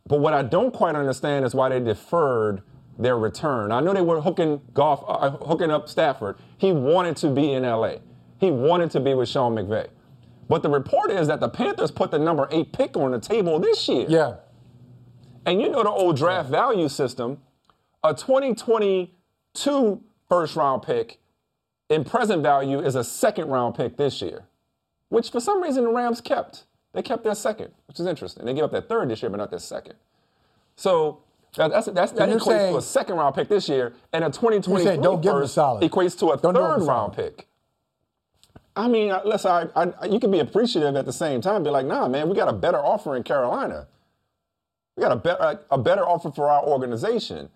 But 0.07 0.21
what 0.21 0.33
I 0.33 0.43
don't 0.43 0.73
quite 0.73 0.95
understand 0.95 1.45
is 1.45 1.55
why 1.55 1.69
they 1.69 1.79
deferred 1.79 2.63
their 2.99 3.19
return. 3.19 3.71
I 3.71 3.81
know 3.81 3.93
they 3.93 4.01
were 4.01 4.23
hooking 4.23 4.63
Goff, 4.73 5.05
uh, 5.07 5.31
hooking 5.45 5.71
up 5.71 5.91
Stafford. 5.91 6.37
He 6.57 6.73
wanted 6.73 7.19
to 7.19 7.29
be 7.29 7.53
in 7.53 7.65
LA. 7.65 7.97
He 8.39 8.51
wanted 8.51 8.91
to 8.93 9.01
be 9.01 9.13
with 9.13 9.29
Sean 9.29 9.55
McVay. 9.55 9.89
But 10.49 10.63
the 10.63 10.71
report 10.71 11.11
is 11.11 11.29
that 11.29 11.41
the 11.41 11.51
Panthers 11.51 11.91
put 11.91 12.11
the 12.11 12.19
number 12.19 12.49
eight 12.51 12.73
pick 12.73 12.97
on 12.97 13.11
the 13.11 13.21
table 13.21 13.59
this 13.59 13.87
year. 13.89 14.07
Yeah. 14.09 14.37
And 15.45 15.61
you 15.61 15.69
know 15.69 15.83
the 15.83 15.91
old 15.91 16.17
draft 16.17 16.49
value 16.49 16.89
system, 16.89 17.43
a 18.03 18.15
2022 18.15 20.03
first 20.31 20.57
round 20.57 20.83
pick 20.83 21.21
in 21.91 22.05
present 22.05 22.43
value 22.43 22.81
is 22.81 22.95
a 22.95 23.05
second 23.05 23.49
round 23.49 23.75
pick 23.75 23.97
this 23.97 24.23
year, 24.23 24.45
which 25.11 25.31
for 25.31 25.41
some 25.41 25.63
reason 25.63 25.85
the 25.85 25.91
Rams 25.91 26.21
kept. 26.21 26.65
They 26.93 27.03
kept 27.03 27.25
their 27.25 27.35
second, 27.35 27.73
which 27.87 28.01
is 28.01 28.07
interesting. 28.07 28.47
They 28.47 28.55
gave 28.55 28.65
up 28.65 28.73
their 28.73 28.81
third 28.81 29.11
this 29.11 29.23
year, 29.23 29.31
but 29.31 29.37
not 29.37 29.51
their 29.51 29.59
second. 29.59 29.95
So 30.77 31.21
that's, 31.57 31.87
that's, 31.87 32.13
that 32.13 32.29
equates 32.29 32.45
saying, 32.45 32.73
to 32.73 32.79
a 32.79 32.83
second 32.83 33.17
round 33.17 33.35
pick 33.35 33.49
this 33.49 33.69
year, 33.69 33.93
and 34.13 34.25
a 34.25 34.29
2020 34.29 35.03
don't 35.03 35.21
give 35.21 35.33
first 35.33 35.55
solid. 35.55 35.89
equates 35.89 36.19
to 36.21 36.31
a 36.31 36.39
don't 36.39 36.55
third 36.55 36.83
round 36.83 37.13
pick. 37.13 37.47
I 38.75 38.89
mean, 38.89 39.13
listen, 39.25 39.71
I, 39.75 39.93
I, 40.01 40.07
you 40.07 40.21
can 40.21 40.31
be 40.31 40.39
appreciative 40.39 40.95
at 40.97 41.05
the 41.05 41.13
same 41.13 41.41
time. 41.41 41.63
Be 41.65 41.71
like, 41.71 41.87
nah, 41.87 42.09
man, 42.09 42.29
we 42.29 42.37
got 42.37 42.49
a 42.49 42.53
better 42.53 42.79
offer 42.79 43.17
in 43.17 43.25
Carolina. 43.25 43.89
We 44.97 45.03
got 45.03 45.13
a, 45.13 45.17
be- 45.17 45.61
a 45.71 45.79
better 45.79 46.07
offer 46.07 46.31
for 46.31 46.49
our 46.49 46.63
organization. 46.63 47.51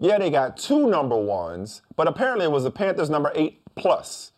Yeah, 0.00 0.18
they 0.18 0.30
got 0.30 0.56
two 0.56 0.88
number 0.88 1.16
ones, 1.16 1.82
but 1.96 2.08
apparently 2.08 2.46
it 2.46 2.50
was 2.50 2.64
the 2.64 2.70
Panthers 2.70 3.08
number 3.08 3.30
eight 3.34 3.63
plus. 3.74 4.32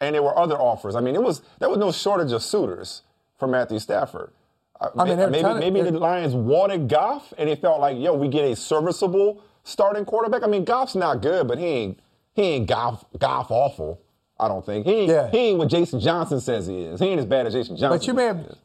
And 0.00 0.14
there 0.14 0.22
were 0.22 0.36
other 0.36 0.56
offers. 0.56 0.96
I 0.96 1.00
mean, 1.00 1.14
it 1.14 1.22
was 1.22 1.42
there 1.60 1.68
was 1.68 1.78
no 1.78 1.92
shortage 1.92 2.32
of 2.32 2.42
suitors 2.42 3.02
for 3.38 3.46
Matthew 3.46 3.78
Stafford. 3.78 4.32
I 4.80 5.04
mean, 5.04 5.16
maybe 5.30 5.70
maybe 5.70 5.82
the 5.82 5.98
Lions 5.98 6.34
wanted 6.34 6.88
Goff, 6.88 7.32
and 7.38 7.48
they 7.48 7.54
felt 7.54 7.80
like, 7.80 7.98
yo, 7.98 8.14
we 8.14 8.28
get 8.28 8.44
a 8.44 8.56
serviceable 8.56 9.42
starting 9.62 10.04
quarterback. 10.04 10.42
I 10.42 10.48
mean, 10.48 10.64
Goff's 10.64 10.96
not 10.96 11.22
good, 11.22 11.46
but 11.46 11.58
he 11.58 11.66
ain't 11.66 12.00
he 12.34 12.42
ain't 12.42 12.68
Goff 12.68 13.04
Goff 13.18 13.50
awful. 13.50 14.00
I 14.40 14.48
don't 14.48 14.66
think 14.66 14.86
he 14.86 14.92
ain't, 14.92 15.08
yeah. 15.08 15.30
he 15.30 15.38
ain't 15.38 15.58
what 15.58 15.68
Jason 15.68 16.00
Johnson 16.00 16.40
says 16.40 16.66
he 16.66 16.82
is. 16.82 16.98
He 16.98 17.06
ain't 17.06 17.20
as 17.20 17.26
bad 17.26 17.46
as 17.46 17.52
Jason 17.52 17.76
Johnson. 17.76 17.98
But 17.98 18.06
you 18.08 18.14
may 18.14 18.24
have 18.24 18.56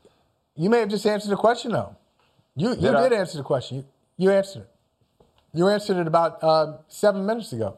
you 0.56 0.70
may 0.72 0.80
have 0.80 0.90
just 0.90 1.06
answered 1.06 1.30
the 1.30 1.38
question 1.38 1.72
though. 1.72 1.96
You 2.56 2.70
you 2.70 2.76
did, 2.76 2.94
did 2.94 3.14
answer 3.14 3.38
the 3.38 3.44
question. 3.44 3.78
You, 3.78 3.86
you 4.18 4.32
answered 4.32 4.64
it. 4.64 4.70
You 5.54 5.68
answered 5.68 5.98
it 5.98 6.08
about 6.08 6.44
uh, 6.44 6.78
seven 6.88 7.26
minutes 7.26 7.54
ago. 7.54 7.78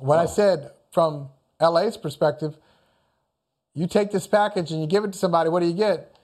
When 0.00 0.18
oh. 0.18 0.22
I 0.22 0.26
said 0.26 0.70
from 0.92 1.28
LA's 1.60 1.96
perspective, 1.96 2.56
you 3.74 3.86
take 3.86 4.10
this 4.10 4.26
package 4.26 4.70
and 4.70 4.80
you 4.80 4.86
give 4.86 5.04
it 5.04 5.12
to 5.12 5.18
somebody. 5.18 5.50
What 5.50 5.60
do 5.60 5.66
you 5.66 5.74
get? 5.74 6.14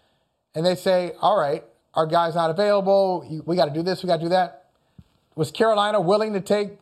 and 0.54 0.64
they 0.64 0.74
say, 0.74 1.12
all 1.20 1.38
right, 1.38 1.64
our 1.94 2.06
guy's 2.06 2.34
not 2.34 2.50
available. 2.50 3.42
We 3.44 3.56
got 3.56 3.66
to 3.66 3.74
do 3.74 3.82
this. 3.82 4.02
We 4.02 4.06
got 4.06 4.16
to 4.18 4.22
do 4.22 4.28
that. 4.30 4.66
Was 5.34 5.50
Carolina 5.50 6.00
willing 6.00 6.32
to 6.34 6.40
take 6.40 6.78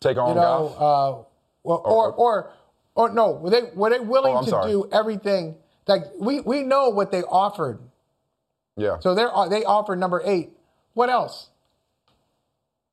take 0.00 0.16
on 0.16 0.30
you 0.30 0.34
know, 0.34 0.74
uh, 0.76 1.24
well, 1.62 1.82
or, 1.84 2.12
or, 2.12 2.12
or 2.12 2.50
or 2.96 3.10
no? 3.10 3.32
Were 3.32 3.50
they 3.50 3.62
were 3.74 3.90
they 3.90 4.00
willing 4.00 4.36
oh, 4.36 4.42
to 4.42 4.50
sorry. 4.50 4.72
do 4.72 4.88
everything? 4.90 5.54
Like 5.86 6.04
we 6.18 6.40
we 6.40 6.62
know 6.62 6.88
what 6.88 7.12
they 7.12 7.22
offered. 7.22 7.78
Yeah. 8.76 8.98
So 8.98 9.14
they 9.14 9.22
are 9.22 9.48
they 9.48 9.64
offered 9.64 10.00
number 10.00 10.22
eight. 10.24 10.50
What 10.94 11.08
else? 11.08 11.50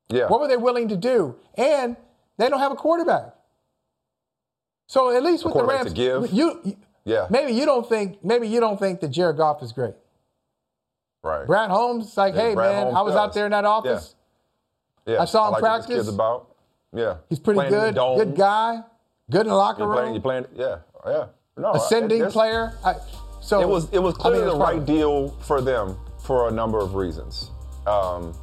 Yeah. 0.08 0.28
What 0.28 0.40
were 0.40 0.48
they 0.48 0.56
willing 0.56 0.88
to 0.88 0.96
do? 0.96 1.36
And 1.56 1.96
they 2.40 2.48
don't 2.48 2.60
have 2.60 2.72
a 2.72 2.76
quarterback. 2.76 3.34
So 4.86 5.14
at 5.14 5.22
least 5.22 5.44
with 5.44 5.54
the 5.54 5.62
Rams, 5.62 5.96
you, 5.96 6.26
you 6.32 6.76
yeah. 7.04 7.26
Maybe 7.30 7.52
you 7.52 7.64
don't 7.64 7.88
think 7.88 8.24
maybe 8.24 8.48
you 8.48 8.60
don't 8.60 8.78
think 8.78 9.00
that 9.00 9.08
Jared 9.08 9.36
Goff 9.36 9.62
is 9.62 9.72
great. 9.72 9.94
Right. 11.22 11.46
Brad 11.46 11.70
Holmes, 11.70 12.16
like, 12.16 12.34
yeah, 12.34 12.40
hey 12.40 12.54
Brad 12.54 12.72
man, 12.72 12.82
Holmes 12.84 12.96
I 12.96 13.02
was 13.02 13.14
does. 13.14 13.20
out 13.20 13.34
there 13.34 13.44
in 13.44 13.52
that 13.52 13.64
office. 13.64 14.14
Yeah. 15.06 15.14
yeah. 15.14 15.22
I 15.22 15.24
saw 15.26 15.48
him 15.48 15.54
I 15.54 15.58
like 15.58 15.60
practice. 15.60 16.08
about. 16.08 16.56
Yeah. 16.94 17.18
He's 17.28 17.38
pretty 17.38 17.58
playing 17.58 17.72
good. 17.72 17.94
Good 17.94 18.36
guy. 18.36 18.82
Good 19.30 19.42
in 19.42 19.48
the 19.48 19.54
locker 19.54 19.82
you 19.82 19.88
room. 19.88 19.96
Playing, 19.96 20.14
you 20.14 20.20
playing, 20.20 20.46
yeah, 20.56 20.78
yeah. 21.06 21.26
No, 21.56 21.72
Ascending 21.72 22.26
player. 22.30 22.72
I, 22.84 22.96
so 23.40 23.60
it 23.60 23.68
was 23.68 23.88
it 23.92 24.00
was 24.00 24.14
clearly 24.14 24.42
I 24.42 24.46
mean, 24.46 24.58
the 24.58 24.64
right 24.64 24.84
deal 24.84 25.28
for 25.46 25.60
them 25.60 25.96
for 26.24 26.48
a 26.48 26.50
number 26.50 26.80
of 26.80 26.94
reasons. 26.94 27.50
Um, 27.86 28.34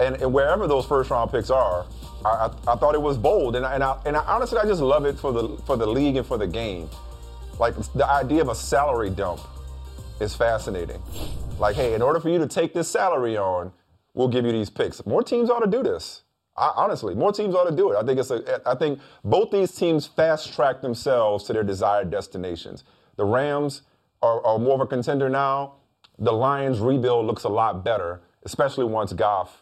and, 0.00 0.16
and 0.16 0.32
wherever 0.32 0.66
those 0.66 0.84
first 0.86 1.10
round 1.10 1.30
picks 1.30 1.50
are, 1.50 1.86
I, 2.24 2.28
I, 2.28 2.72
I, 2.72 2.76
thought 2.76 2.94
it 2.94 3.02
was 3.02 3.18
bold, 3.18 3.56
and 3.56 3.66
I, 3.66 3.74
and 3.74 3.82
I, 3.84 4.00
and 4.06 4.16
I 4.16 4.20
honestly 4.24 4.58
I 4.58 4.64
just 4.64 4.80
love 4.80 5.04
it 5.04 5.18
for 5.18 5.32
the 5.32 5.56
for 5.66 5.76
the 5.76 5.86
league 5.86 6.16
and 6.16 6.26
for 6.26 6.38
the 6.38 6.46
game. 6.46 6.88
Like 7.58 7.74
the 7.94 8.08
idea 8.08 8.40
of 8.40 8.48
a 8.48 8.54
salary 8.54 9.10
dump 9.10 9.40
is 10.20 10.34
fascinating. 10.34 11.02
Like, 11.58 11.76
hey, 11.76 11.94
in 11.94 12.02
order 12.02 12.20
for 12.20 12.28
you 12.28 12.38
to 12.38 12.46
take 12.46 12.74
this 12.74 12.88
salary 12.88 13.36
on, 13.36 13.72
we'll 14.14 14.28
give 14.28 14.44
you 14.44 14.52
these 14.52 14.70
picks. 14.70 15.04
More 15.06 15.22
teams 15.22 15.50
ought 15.50 15.60
to 15.60 15.70
do 15.70 15.82
this. 15.82 16.22
I, 16.56 16.72
honestly, 16.76 17.14
more 17.14 17.32
teams 17.32 17.54
ought 17.54 17.68
to 17.68 17.74
do 17.76 17.92
it. 17.92 17.96
I 17.96 18.02
think 18.02 18.18
it's 18.18 18.30
a. 18.30 18.60
I 18.66 18.74
think 18.74 19.00
both 19.24 19.50
these 19.50 19.72
teams 19.72 20.06
fast 20.06 20.54
track 20.54 20.80
themselves 20.80 21.44
to 21.44 21.52
their 21.52 21.64
desired 21.64 22.10
destinations. 22.10 22.84
The 23.16 23.24
Rams 23.24 23.82
are, 24.22 24.44
are 24.46 24.58
more 24.58 24.74
of 24.74 24.80
a 24.80 24.86
contender 24.86 25.28
now. 25.28 25.74
The 26.18 26.32
Lions 26.32 26.78
rebuild 26.78 27.26
looks 27.26 27.44
a 27.44 27.48
lot 27.48 27.84
better, 27.84 28.20
especially 28.44 28.84
once 28.84 29.12
Goff 29.12 29.61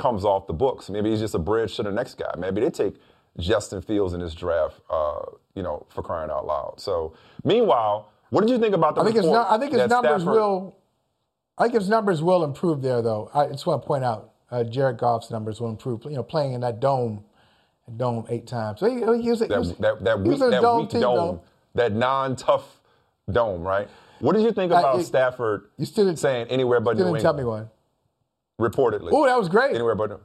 comes 0.00 0.24
off 0.24 0.46
the 0.46 0.52
books. 0.52 0.88
Maybe 0.88 1.10
he's 1.10 1.20
just 1.20 1.34
a 1.34 1.38
bridge 1.38 1.76
to 1.76 1.82
the 1.82 1.92
next 1.92 2.16
guy. 2.18 2.32
Maybe 2.38 2.60
they 2.62 2.70
take 2.70 2.96
Justin 3.38 3.82
Fields 3.82 4.14
in 4.14 4.20
this 4.20 4.34
draft, 4.34 4.80
uh, 4.90 5.20
you 5.54 5.62
know, 5.62 5.86
for 5.90 6.02
crying 6.02 6.30
out 6.30 6.46
loud. 6.46 6.80
So, 6.80 7.14
meanwhile, 7.44 8.10
what 8.30 8.40
did 8.40 8.50
you 8.50 8.58
think 8.58 8.74
about 8.74 8.94
the? 8.94 9.02
I 9.02 9.04
think 9.04 9.16
his, 9.16 9.26
no, 9.26 9.46
I 9.48 9.58
think 9.58 9.72
his 9.72 9.88
numbers 9.88 10.22
Stafford, 10.22 10.34
will. 10.34 10.76
I 11.58 11.64
think 11.64 11.74
his 11.74 11.88
numbers 11.90 12.22
will 12.22 12.42
improve 12.44 12.80
there, 12.80 13.02
though. 13.02 13.30
I 13.34 13.46
just 13.48 13.66
want 13.66 13.82
to 13.82 13.86
point 13.86 14.02
out 14.04 14.32
uh, 14.50 14.64
Jared 14.64 14.96
Goff's 14.96 15.30
numbers 15.30 15.60
will 15.60 15.68
improve. 15.68 16.04
You 16.04 16.12
know, 16.12 16.22
playing 16.22 16.54
in 16.54 16.62
that 16.62 16.80
dome, 16.80 17.22
dome 17.96 18.24
eight 18.30 18.46
times. 18.46 18.80
So 18.80 18.86
he, 18.86 19.22
he 19.22 19.30
was, 19.30 19.40
that, 19.40 19.50
he 19.50 19.58
was, 19.58 19.74
that, 19.76 20.02
that 20.02 20.20
weak, 20.20 20.38
that 20.38 20.62
dome 20.62 20.80
weak 20.80 20.90
team, 20.90 21.02
dome, 21.02 21.40
that 21.74 21.92
non-tough 21.92 22.80
dome, 23.30 23.62
right? 23.62 23.88
What 24.20 24.34
did 24.34 24.42
you 24.42 24.52
think 24.52 24.72
about 24.72 24.94
uh, 24.94 24.98
it, 24.98 25.04
Stafford 25.04 25.70
you 25.76 25.86
still 25.86 26.14
saying 26.16 26.48
anywhere 26.48 26.80
but 26.80 26.96
New 26.96 27.04
England? 27.04 27.22
Tell 27.22 27.34
me 27.34 27.44
one. 27.44 27.68
Reportedly. 28.60 29.10
Oh, 29.12 29.26
that 29.26 29.38
was 29.38 29.48
great. 29.48 29.74
Anywhere 29.74 29.94
but. 29.94 30.20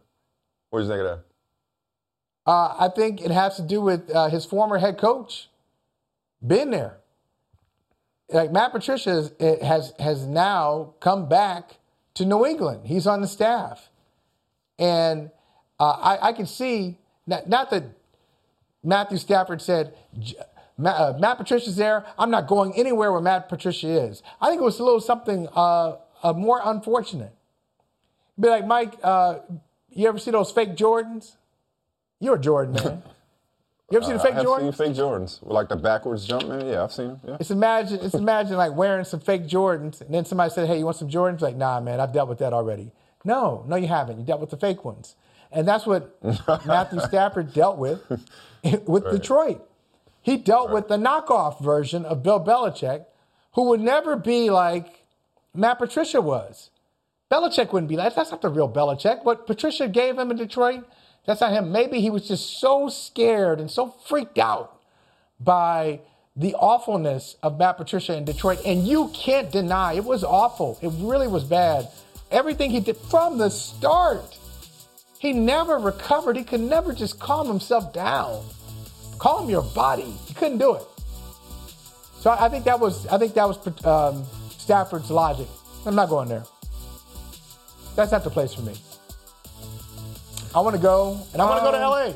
What 0.70 0.80
did 0.80 0.86
you 0.86 0.92
think 0.92 1.02
of 1.02 1.06
that? 1.06 2.52
Uh, 2.52 2.76
I 2.78 2.90
think 2.90 3.22
it 3.22 3.32
has 3.32 3.56
to 3.56 3.64
do 3.64 3.82
with 3.82 4.14
uh, 4.14 4.30
his 4.30 4.46
former 4.46 4.78
head 4.78 4.98
coach 4.98 5.50
being 6.46 6.70
there. 6.70 6.98
Like 8.30 8.52
Matt 8.52 8.72
Patricia 8.72 9.10
has, 9.10 9.34
has 9.62 9.94
has 10.00 10.26
now 10.26 10.96
come 11.00 11.30
back 11.30 11.78
to 12.16 12.26
New 12.26 12.46
England. 12.46 12.88
He's 12.88 13.08
on 13.08 13.22
the 13.22 13.28
staff, 13.28 13.90
and 14.80 15.30
uh, 15.80 15.92
I, 15.92 16.30
I 16.30 16.34
can 16.34 16.46
see 16.46 16.98
not, 17.28 17.48
not 17.48 17.70
that 17.70 17.84
Matthew 18.84 19.18
Stafford 19.18 19.62
said. 19.62 19.94
Matt, 20.78 20.96
uh, 21.00 21.14
Matt 21.20 21.38
Patricia's 21.38 21.78
there. 21.78 22.06
I'm 22.18 22.30
not 22.30 22.48
going 22.48 22.74
anywhere 22.76 23.12
where 23.12 23.22
Matt 23.22 23.48
Patricia 23.48 23.88
is. 23.88 24.22
I 24.42 24.50
think 24.50 24.62
it 24.62 24.66
was 24.66 24.80
a 24.80 24.84
little 24.84 25.00
something 25.00 25.48
uh, 25.56 25.98
uh, 26.22 26.34
more 26.34 26.60
unfortunate. 26.64 27.34
Be 28.40 28.50
like, 28.50 28.66
Mike, 28.68 28.96
uh, 29.04 29.40
you 29.90 30.08
ever 30.08 30.18
see 30.20 30.32
those 30.32 30.52
fake 30.52 30.76
Jordans? 30.76 31.36
You're 32.20 32.36
a 32.36 32.40
Jordan 32.40 32.74
man. 32.76 33.04
You 33.92 33.98
ever 33.98 34.06
seen 34.08 34.18
the 34.18 34.24
fake 34.24 34.34
I 34.34 34.38
have 34.38 34.46
Jordans? 34.48 34.62
seen 34.76 34.88
fake 34.88 34.96
Jordans, 34.96 35.40
like 35.44 35.70
the 35.70 35.76
backwards 35.76 36.26
jump 36.26 36.48
man. 36.48 36.66
Yeah, 36.66 36.84
I've 36.84 36.92
seen 36.92 37.10
them. 37.10 37.20
Yeah. 37.24 37.38
It's 37.40 37.52
imagine, 37.52 38.00
it's 38.02 38.16
imagine 38.16 38.58
like 38.58 38.74
wearing 38.74 39.06
some 39.06 39.20
fake 39.20 39.44
Jordans, 39.46 40.02
and 40.02 40.12
then 40.12 40.26
somebody 40.26 40.50
said, 40.50 40.68
"Hey, 40.68 40.80
you 40.80 40.86
want 40.86 40.98
some 40.98 41.08
Jordans?" 41.08 41.42
Like, 41.42 41.56
nah, 41.56 41.80
man, 41.80 42.00
I've 42.00 42.12
dealt 42.12 42.28
with 42.28 42.40
that 42.40 42.52
already. 42.52 42.92
No, 43.24 43.64
no, 43.68 43.76
you 43.76 43.88
haven't. 43.88 44.18
You 44.18 44.26
dealt 44.26 44.42
with 44.42 44.50
the 44.50 44.58
fake 44.58 44.84
ones, 44.84 45.16
and 45.52 45.68
that's 45.68 45.86
what 45.86 46.18
Matthew 46.66 47.00
Stafford 47.02 47.54
dealt 47.54 47.78
with 47.78 48.02
with 48.88 49.04
Detroit. 49.12 49.62
He 50.20 50.38
dealt 50.38 50.72
with 50.72 50.88
the 50.88 50.98
knockoff 50.98 51.62
version 51.62 52.06
of 52.06 52.24
Bill 52.24 52.44
Belichick, 52.44 53.06
who 53.54 53.66
would 53.70 53.82
never 53.82 54.16
be 54.16 54.50
like 54.50 55.06
Matt 55.54 55.78
Patricia 55.78 56.22
was. 56.22 56.72
Belichick 57.32 57.74
wouldn't 57.74 57.90
be 57.90 57.96
like 57.98 58.16
that's 58.16 58.32
not 58.32 58.42
the 58.42 58.50
real 58.50 58.70
Belichick. 58.70 59.24
What 59.24 59.48
Patricia 59.48 59.88
gave 59.88 60.18
him 60.18 60.32
in 60.32 60.38
Detroit, 60.38 60.86
that's 61.26 61.42
not 61.42 61.52
him. 61.52 61.72
Maybe 61.72 62.02
he 62.02 62.10
was 62.10 62.28
just 62.28 62.60
so 62.60 62.88
scared 62.88 63.60
and 63.60 63.70
so 63.70 63.96
freaked 64.06 64.38
out 64.38 64.80
by 65.40 66.02
the 66.36 66.54
awfulness 66.56 67.38
of 67.42 67.58
Matt 67.58 67.78
Patricia 67.78 68.16
in 68.16 68.26
Detroit. 68.26 68.60
And 68.66 68.88
you 68.88 69.10
can't 69.14 69.52
deny 69.52 69.94
it 69.94 70.04
was 70.04 70.24
awful. 70.24 70.78
It 70.82 70.92
really 70.98 71.28
was 71.28 71.44
bad. 71.44 71.88
Everything 72.30 72.72
he 72.72 72.80
did 72.80 72.98
from 72.98 73.38
the 73.38 73.50
start, 73.50 74.38
he 75.20 75.34
never 75.34 75.78
recovered. 75.78 76.36
He 76.38 76.44
could 76.44 76.60
never 76.60 76.94
just 76.94 77.20
calm 77.20 77.48
himself 77.48 77.94
down. 77.94 78.44
Calm 79.18 79.50
your 79.50 79.64
body. 79.64 80.14
He 80.28 80.34
couldn't 80.34 80.58
do 80.58 80.76
it. 80.76 80.84
So 82.20 82.32
I 82.32 82.50
think 82.50 82.66
that 82.66 82.80
was 82.80 83.08
I 83.08 83.18
think 83.18 83.34
that 83.36 83.48
was 83.48 83.86
um, 83.86 84.26
Stafford's 84.58 85.10
logic. 85.10 85.48
I'm 85.86 85.96
not 85.96 86.10
going 86.10 86.28
there. 86.28 86.44
That's 87.96 88.12
not 88.12 88.24
the 88.24 88.30
place 88.30 88.54
for 88.54 88.62
me. 88.62 88.76
I 90.54 90.60
want 90.62 90.76
to 90.76 90.82
go, 90.82 91.20
and 91.34 91.42
I 91.42 91.46
want 91.46 91.60
to 91.60 91.66
go 91.66 91.72
to 91.72 91.78
Um, 91.84 91.92
LA. 91.92 92.14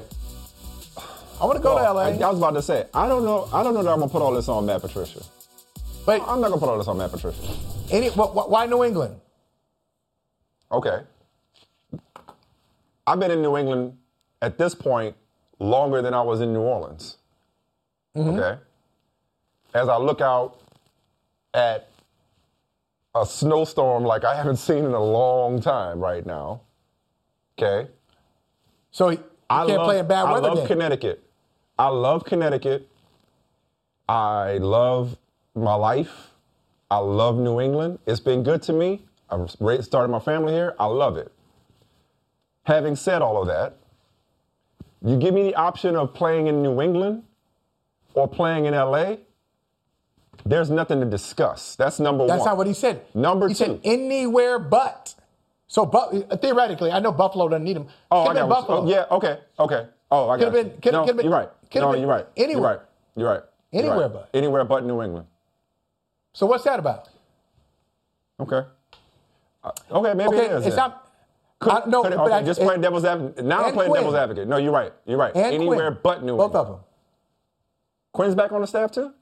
I 1.41 1.45
want 1.45 1.57
to 1.57 1.64
go 1.64 1.77
to 1.77 1.93
LA. 1.93 2.01
I, 2.01 2.10
I 2.11 2.30
was 2.30 2.38
about 2.38 2.51
to 2.51 2.61
say, 2.61 2.85
I 2.93 3.07
don't 3.07 3.23
know. 3.23 3.47
I 3.53 3.64
don't 3.64 3.73
know 3.73 3.84
that 3.84 3.89
I'm 3.91 3.99
gonna 3.99 4.11
put 4.11 4.22
all 4.22 4.34
this 4.34 4.47
on 4.49 4.65
Matt 4.65 4.81
Patricia. 4.81 5.22
but 6.06 6.22
I'm 6.27 6.41
not 6.41 6.49
gonna 6.49 6.60
put 6.60 6.69
all 6.69 6.77
this 6.77 6.88
on 6.88 6.97
Matt 6.97 7.11
Patricia. 7.11 7.41
any, 7.91 8.10
wh- 8.10 8.31
wh- 8.34 8.49
why 8.49 8.65
New 8.65 8.84
England? 8.84 9.15
Okay. 10.72 10.99
I've 13.07 13.19
been 13.19 13.31
in 13.31 13.41
New 13.41 13.57
England 13.57 13.97
at 14.41 14.57
this 14.57 14.76
point 14.76 15.15
longer 15.60 16.01
than 16.01 16.14
I 16.14 16.22
was 16.22 16.41
in 16.41 16.53
New 16.53 16.61
Orleans. 16.61 17.18
Okay. 18.15 18.57
As 19.73 19.88
I 19.89 19.97
look 19.97 20.22
out 20.22 20.60
at 21.53 21.88
a 23.15 23.26
snowstorm 23.26 24.03
like 24.03 24.23
I 24.23 24.36
haven't 24.36 24.57
seen 24.57 24.86
in 24.86 24.94
a 24.94 25.03
long 25.03 25.61
time 25.61 25.99
right 25.99 26.26
now. 26.26 26.61
Okay. 27.57 27.90
So 28.91 29.10
you 29.10 29.23
I 29.49 29.65
can't 29.65 29.80
love, 29.80 29.86
play 29.88 29.99
a 29.99 30.03
bad 30.03 30.23
weather. 30.31 30.48
I 30.48 30.49
love 30.49 30.57
game. 30.60 30.68
Connecticut. 30.68 31.23
I 31.77 31.88
love 31.88 32.23
Connecticut. 32.26 32.88
I 34.07 34.57
love 34.57 35.18
my 35.56 35.76
life. 35.76 36.31
I 36.91 36.98
love 36.98 37.38
New 37.38 37.60
England. 37.60 37.99
It's 38.07 38.19
been 38.19 38.44
good 38.44 38.61
to 38.64 38.73
me. 38.73 39.06
I've 39.30 39.56
ra- 39.60 39.81
started 39.81 40.11
my 40.11 40.19
family 40.19 40.53
here. 40.53 40.76
I 40.80 40.86
love 40.86 41.18
it. 41.18 41.31
Having 42.64 42.95
said 42.95 43.22
all 43.22 43.41
of 43.41 43.48
that, 43.48 43.76
you 45.03 45.18
give 45.18 45.34
me 45.34 45.44
the 45.44 45.56
option 45.56 45.95
of 45.95 46.14
playing 46.14 46.48
in 46.48 46.61
New 46.61 46.81
England 46.81 47.23
or 48.14 48.27
playing 48.27 48.65
in 48.65 48.73
LA, 48.73 49.18
there's 50.45 50.69
nothing 50.69 50.99
to 50.99 51.05
discuss. 51.05 51.75
That's 51.75 51.99
number 51.99 52.25
That's 52.25 52.29
one. 52.29 52.37
That's 52.39 52.45
not 52.47 52.57
what 52.57 52.67
he 52.67 52.73
said. 52.73 53.01
Number 53.13 53.47
he 53.47 53.53
two. 53.53 53.57
said 53.65 53.79
anywhere 53.83 54.59
but. 54.59 55.15
So 55.67 55.85
bu- 55.85 56.23
theoretically, 56.37 56.91
I 56.91 56.99
know 56.99 57.11
Buffalo 57.11 57.47
doesn't 57.47 57.63
need 57.63 57.77
him. 57.77 57.87
Oh, 58.09 58.23
Could've 58.25 58.37
I 58.37 58.41
been 58.41 58.49
got 58.49 58.61
Buffalo. 58.61 58.81
oh, 58.83 58.89
yeah, 58.89 59.05
okay, 59.11 59.39
okay. 59.59 59.87
Oh, 60.11 60.29
I 60.29 60.37
got 60.37 60.45
Could've 60.51 60.53
been- 60.53 60.65
you. 60.67 60.81
could've- 60.81 60.93
no, 61.07 61.13
been- 61.13 61.25
you're 61.25 61.31
right. 61.33 61.49
No, 61.75 61.91
been 61.91 62.01
you're 62.01 62.09
right. 62.09 62.25
anywhere. 62.37 62.61
You're 62.61 62.71
right. 62.71 62.79
You're 63.15 63.29
right. 63.29 63.43
You're 63.71 63.81
Anywhere 63.83 64.07
right. 64.07 64.13
but. 64.13 64.29
Anywhere 64.33 64.65
but 64.65 64.83
New 64.83 65.01
England. 65.03 65.27
So 66.33 66.47
what's 66.47 66.63
that 66.63 66.79
about? 66.79 67.09
Okay. 68.39 68.61
Uh, 69.63 69.71
okay, 69.91 70.13
maybe 70.15 70.29
Okay, 70.29 70.45
it 70.45 70.51
is. 70.53 70.65
it's 70.67 70.75
then. 70.75 70.89
not. 70.89 71.05
Could, 71.59 71.73
I, 71.73 71.83
no, 71.87 72.01
could 72.03 72.11
but 72.15 72.19
okay, 72.21 72.33
I, 72.35 72.43
just 72.43 72.61
playing 72.61 72.81
devil's 72.81 73.03
advocate. 73.03 73.43
Now 73.45 73.65
I'm 73.65 73.73
playing 73.73 73.91
Quinn. 73.91 74.01
devil's 74.01 74.15
advocate. 74.15 74.47
No, 74.47 74.57
you're 74.57 74.71
right. 74.71 74.93
You're 75.05 75.17
right. 75.17 75.35
and 75.35 75.53
Anywhere 75.53 75.91
Quinn. 75.91 75.99
but 76.01 76.23
New 76.23 76.31
England. 76.31 76.53
Both 76.53 76.59
of 76.61 76.67
them. 76.67 76.79
Quinn's 78.13 78.33
back 78.35 78.51
on 78.53 78.61
the 78.61 78.67
staff 78.67 78.91
too? 78.91 79.13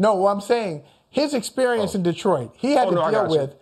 No, 0.00 0.26
I'm 0.28 0.40
saying, 0.40 0.82
his 1.10 1.34
experience 1.34 1.94
in 1.94 2.02
Detroit, 2.02 2.54
he 2.56 2.72
had 2.72 2.88
Oh, 2.88 2.90
to 2.90 2.96
no, 2.96 3.10
deal 3.10 3.28
with 3.28 3.54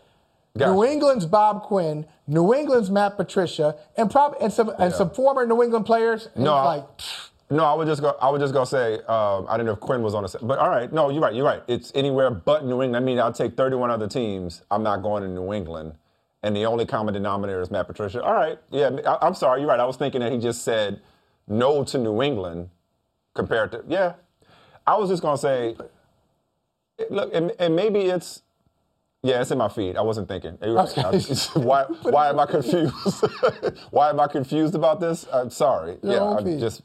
New. 0.54 0.84
England's 0.84 1.26
Bob 1.26 1.62
Quinn, 1.64 2.06
New 2.28 2.54
England's 2.54 2.90
Matt 2.90 3.16
Patricia, 3.16 3.74
and 3.96 4.08
probably 4.10 4.38
and 4.40 4.52
some 4.52 4.70
and 4.78 4.92
some 4.94 5.10
former 5.10 5.44
New 5.46 5.62
England 5.62 5.84
players. 5.84 6.28
No, 6.36 6.54
like 6.54 6.84
No, 7.50 7.64
I 7.64 7.74
would 7.74 7.86
just 7.88 8.02
go. 8.02 8.16
I 8.22 8.30
would 8.30 8.40
just 8.40 8.52
go 8.54 8.64
say. 8.64 8.94
Um, 9.08 9.46
I 9.48 9.56
didn't 9.56 9.66
know 9.66 9.72
if 9.72 9.80
Quinn 9.80 10.02
was 10.02 10.14
on 10.14 10.22
the. 10.22 10.28
set, 10.28 10.46
But 10.46 10.58
all 10.60 10.68
right, 10.68 10.92
no, 10.92 11.10
you're 11.10 11.22
right. 11.22 11.34
You're 11.34 11.44
right. 11.44 11.62
It's 11.66 11.90
anywhere 11.94 12.30
but 12.30 12.64
New 12.64 12.82
England. 12.82 12.96
I 12.96 13.00
mean, 13.00 13.18
I'll 13.18 13.32
take 13.32 13.56
31 13.56 13.90
other 13.90 14.06
teams. 14.08 14.62
I'm 14.70 14.82
not 14.84 15.02
going 15.02 15.22
to 15.24 15.28
New 15.28 15.52
England, 15.52 15.94
and 16.44 16.54
the 16.54 16.66
only 16.66 16.86
common 16.86 17.14
denominator 17.14 17.60
is 17.60 17.70
Matt 17.70 17.86
Patricia. 17.88 18.22
All 18.22 18.34
right, 18.34 18.58
yeah. 18.70 18.90
I, 19.06 19.26
I'm 19.26 19.34
sorry. 19.34 19.60
You're 19.60 19.68
right. 19.70 19.80
I 19.80 19.86
was 19.86 19.96
thinking 19.96 20.20
that 20.20 20.30
he 20.30 20.38
just 20.38 20.62
said 20.62 21.00
no 21.48 21.82
to 21.84 21.98
New 21.98 22.22
England 22.22 22.68
compared 23.34 23.72
to 23.72 23.82
yeah. 23.88 24.14
I 24.86 24.96
was 24.96 25.08
just 25.10 25.22
gonna 25.22 25.38
say. 25.38 25.76
Look, 27.10 27.34
and, 27.34 27.52
and 27.58 27.74
maybe 27.76 28.00
it's. 28.00 28.42
Yeah, 29.22 29.40
it's 29.40 29.50
in 29.50 29.58
my 29.58 29.68
feed. 29.68 29.96
I 29.96 30.02
wasn't 30.02 30.28
thinking. 30.28 30.58
Okay. 30.62 31.02
I- 31.02 31.18
why? 31.58 31.84
Why 32.02 32.28
am 32.28 32.38
I 32.38 32.46
confused? 32.46 32.94
why 33.90 34.10
am 34.10 34.20
I 34.20 34.28
confused 34.28 34.76
about 34.76 35.00
this? 35.00 35.26
I'm 35.32 35.50
sorry. 35.50 35.98
Your 36.02 36.12
yeah, 36.12 36.22
I'm 36.22 36.44
feed. 36.44 36.60
just 36.60 36.82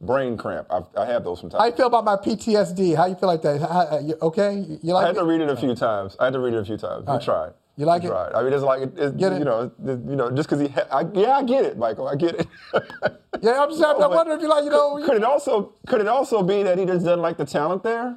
brain 0.00 0.36
cramp. 0.36 0.68
I, 0.70 0.82
I 0.96 1.04
have 1.06 1.24
those 1.24 1.40
from 1.40 1.50
time. 1.50 1.58
how 1.60 1.66
you 1.66 1.72
feel 1.72 1.88
about 1.88 2.04
my 2.04 2.14
PTSD? 2.14 2.96
How 2.96 3.06
you 3.06 3.16
feel 3.16 3.28
like 3.28 3.42
that? 3.42 3.60
How, 3.60 3.98
you, 3.98 4.14
okay, 4.22 4.54
you, 4.54 4.78
you 4.84 4.92
I 4.92 5.00
like 5.00 5.06
had 5.08 5.16
it? 5.16 5.18
to 5.18 5.24
read 5.26 5.40
it 5.40 5.48
a 5.50 5.56
few 5.56 5.74
times. 5.74 6.16
I 6.20 6.26
had 6.26 6.34
to 6.34 6.38
read 6.38 6.54
it 6.54 6.60
a 6.60 6.64
few 6.64 6.76
times. 6.76 7.04
We 7.06 7.12
right. 7.14 7.22
tried. 7.22 7.52
You 7.76 7.86
like 7.86 8.02
we 8.02 8.08
it? 8.08 8.12
Tried. 8.12 8.32
I 8.34 8.42
mean, 8.44 8.52
it's 8.52 8.62
like 8.62 8.82
it, 8.82 8.98
it, 8.98 9.16
Get 9.16 9.32
it? 9.32 9.38
you 9.40 9.44
know, 9.44 9.72
you 9.84 10.16
know, 10.16 10.30
just 10.30 10.48
because 10.48 10.60
he, 10.60 10.68
ha- 10.68 10.86
I, 10.92 11.04
yeah, 11.12 11.38
I 11.38 11.42
get 11.42 11.64
it, 11.64 11.76
Michael. 11.76 12.06
I 12.06 12.14
get 12.14 12.36
it. 12.36 12.46
Yeah, 13.42 13.62
I'm 13.62 13.68
just 13.70 13.82
I 13.82 13.94
but 13.94 14.10
wonder 14.10 14.32
if 14.32 14.40
you 14.40 14.48
like 14.48 14.64
you 14.64 14.70
know. 14.70 15.00
could 15.04 15.16
it 15.16 15.24
also 15.24 15.74
could 15.86 16.00
it 16.00 16.08
also 16.08 16.42
be 16.42 16.62
that 16.62 16.78
he 16.78 16.84
just 16.86 17.04
doesn't 17.04 17.20
like 17.20 17.36
the 17.36 17.44
talent 17.44 17.82
there? 17.82 18.16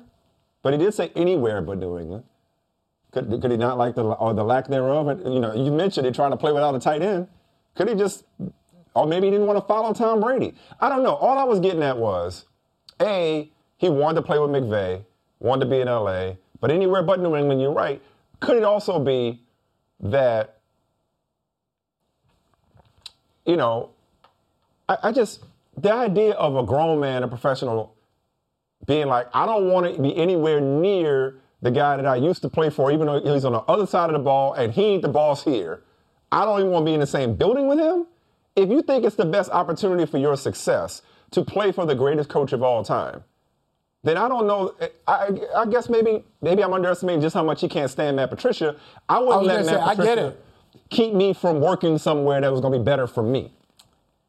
But 0.63 0.73
he 0.73 0.79
did 0.79 0.93
say 0.93 1.11
anywhere 1.15 1.61
but 1.61 1.77
New 1.77 1.97
England. 1.97 2.23
Could, 3.11 3.29
could 3.41 3.51
he 3.51 3.57
not 3.57 3.77
like 3.77 3.95
the 3.95 4.03
or 4.03 4.33
the 4.33 4.43
lack 4.43 4.67
thereof? 4.67 5.07
And, 5.07 5.33
you 5.33 5.39
know, 5.39 5.53
you 5.53 5.71
mentioned 5.71 6.05
he 6.05 6.11
trying 6.13 6.31
to 6.31 6.37
play 6.37 6.51
without 6.51 6.75
a 6.75 6.79
tight 6.79 7.01
end. 7.01 7.27
Could 7.75 7.89
he 7.89 7.95
just, 7.95 8.23
or 8.93 9.05
maybe 9.05 9.27
he 9.27 9.31
didn't 9.31 9.47
want 9.47 9.59
to 9.59 9.65
follow 9.65 9.93
Tom 9.93 10.21
Brady? 10.21 10.53
I 10.79 10.89
don't 10.89 11.03
know. 11.03 11.15
All 11.15 11.37
I 11.37 11.43
was 11.43 11.59
getting 11.59 11.83
at 11.83 11.97
was, 11.97 12.45
a 13.01 13.49
he 13.77 13.89
wanted 13.89 14.15
to 14.15 14.21
play 14.21 14.39
with 14.39 14.51
McVay, 14.51 15.03
wanted 15.39 15.65
to 15.65 15.71
be 15.71 15.81
in 15.81 15.87
LA, 15.87 16.33
but 16.59 16.71
anywhere 16.71 17.03
but 17.03 17.19
New 17.19 17.35
England. 17.35 17.61
You're 17.61 17.73
right. 17.73 18.01
Could 18.39 18.57
it 18.57 18.63
also 18.63 18.99
be 18.99 19.41
that, 19.99 20.59
you 23.45 23.57
know, 23.57 23.89
I, 24.87 24.97
I 25.03 25.11
just 25.11 25.43
the 25.77 25.91
idea 25.91 26.33
of 26.33 26.55
a 26.55 26.63
grown 26.63 26.99
man, 26.99 27.23
a 27.23 27.27
professional, 27.27 27.95
being 28.87 29.07
like, 29.07 29.27
I 29.33 29.45
don't 29.45 29.69
want 29.69 29.95
to 29.95 30.01
be 30.01 30.15
anywhere 30.15 30.61
near 30.61 31.37
the 31.61 31.71
guy 31.71 31.97
that 31.97 32.05
I 32.05 32.15
used 32.15 32.41
to 32.43 32.49
play 32.49 32.69
for, 32.69 32.91
even 32.91 33.07
though 33.07 33.21
he's 33.33 33.45
on 33.45 33.53
the 33.53 33.59
other 33.61 33.85
side 33.85 34.09
of 34.09 34.13
the 34.13 34.19
ball 34.23 34.53
and 34.53 34.73
he 34.73 34.83
ain't 34.85 35.01
the 35.03 35.09
boss 35.09 35.43
here. 35.43 35.83
I 36.31 36.45
don't 36.45 36.59
even 36.59 36.71
want 36.71 36.85
to 36.85 36.89
be 36.89 36.93
in 36.93 36.99
the 36.99 37.07
same 37.07 37.35
building 37.35 37.67
with 37.67 37.79
him. 37.79 38.07
If 38.55 38.69
you 38.69 38.81
think 38.81 39.05
it's 39.05 39.15
the 39.15 39.25
best 39.25 39.51
opportunity 39.51 40.05
for 40.05 40.17
your 40.17 40.35
success 40.37 41.01
to 41.31 41.43
play 41.43 41.71
for 41.71 41.85
the 41.85 41.95
greatest 41.95 42.29
coach 42.29 42.53
of 42.53 42.63
all 42.63 42.83
time, 42.83 43.23
then 44.03 44.17
I 44.17 44.27
don't 44.27 44.47
know. 44.47 44.75
I, 45.07 45.29
I 45.55 45.65
guess 45.67 45.89
maybe 45.89 46.23
maybe 46.41 46.63
I'm 46.63 46.73
underestimating 46.73 47.21
just 47.21 47.35
how 47.35 47.43
much 47.43 47.61
he 47.61 47.69
can't 47.69 47.91
stand 47.91 48.17
Matt 48.17 48.29
Patricia. 48.31 48.75
I 49.09 49.19
wouldn't 49.19 49.43
was 49.43 49.47
let 49.47 49.65
Matt 49.65 49.75
say, 49.75 49.81
I 49.81 49.95
get 49.95 50.17
Patricia 50.17 50.27
it. 50.27 50.45
keep 50.89 51.13
me 51.13 51.33
from 51.33 51.61
working 51.61 51.97
somewhere 51.97 52.41
that 52.41 52.51
was 52.51 52.61
going 52.61 52.73
to 52.73 52.79
be 52.79 52.85
better 52.85 53.07
for 53.07 53.23
me. 53.23 53.53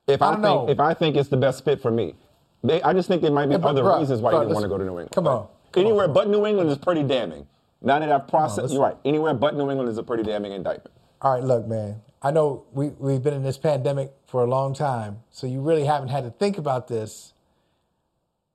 If 0.06 0.22
I 0.22 0.30
I, 0.30 0.32
think 0.32 0.42
know. 0.42 0.68
if 0.68 0.80
I 0.80 0.94
think 0.94 1.16
it's 1.16 1.30
the 1.30 1.36
best 1.38 1.64
fit 1.64 1.80
for 1.82 1.90
me, 1.90 2.14
They- 2.64 2.82
I 2.82 2.93
just 2.93 3.09
think 3.09 3.22
there 3.22 3.30
might 3.32 3.47
be 3.47 3.56
Yeah, 3.56 3.66
other 3.66 3.82
bruh, 3.82 3.98
reasons 3.98 4.20
why 4.20 4.32
bruh, 4.32 4.40
he 4.40 4.40
didn't 4.47 4.55
want 4.55 4.64
to 4.64 4.68
go 4.68 4.78
to 4.78 4.84
New 4.84 4.90
England. 4.90 5.10
come 5.12 5.26
on, 5.26 5.48
come 5.72 5.84
anywhere 5.84 6.06
on, 6.06 6.12
but 6.12 6.28
New 6.28 6.47
England 6.47 6.70
is 6.70 6.78
pretty 6.78 7.02
damning. 7.02 7.47
Now 7.80 7.98
that 7.98 8.10
I've 8.12 8.28
processed, 8.28 8.72
you're 8.72 8.82
right. 8.82 8.97
Anywhere 9.05 9.34
but 9.34 9.56
New 9.56 9.68
England 9.70 9.89
is 9.90 9.98
a 9.98 10.02
pretty 10.05 10.22
damning 10.22 10.52
indictment. 10.52 10.93
All 11.20 11.32
right, 11.34 11.43
look, 11.43 11.66
man. 11.66 12.02
I 12.22 12.30
know 12.30 12.64
we, 12.72 12.90
we've 12.90 13.22
been 13.22 13.34
in 13.34 13.43
this 13.43 13.59
pandemic 13.59 14.12
for 14.26 14.44
a 14.44 14.47
long 14.47 14.74
time, 14.74 15.22
so 15.30 15.47
you 15.48 15.60
really 15.60 15.84
haven't 15.84 16.09
had 16.09 16.22
to 16.24 16.30
think 16.30 16.56
about 16.59 16.86
this. 16.86 17.32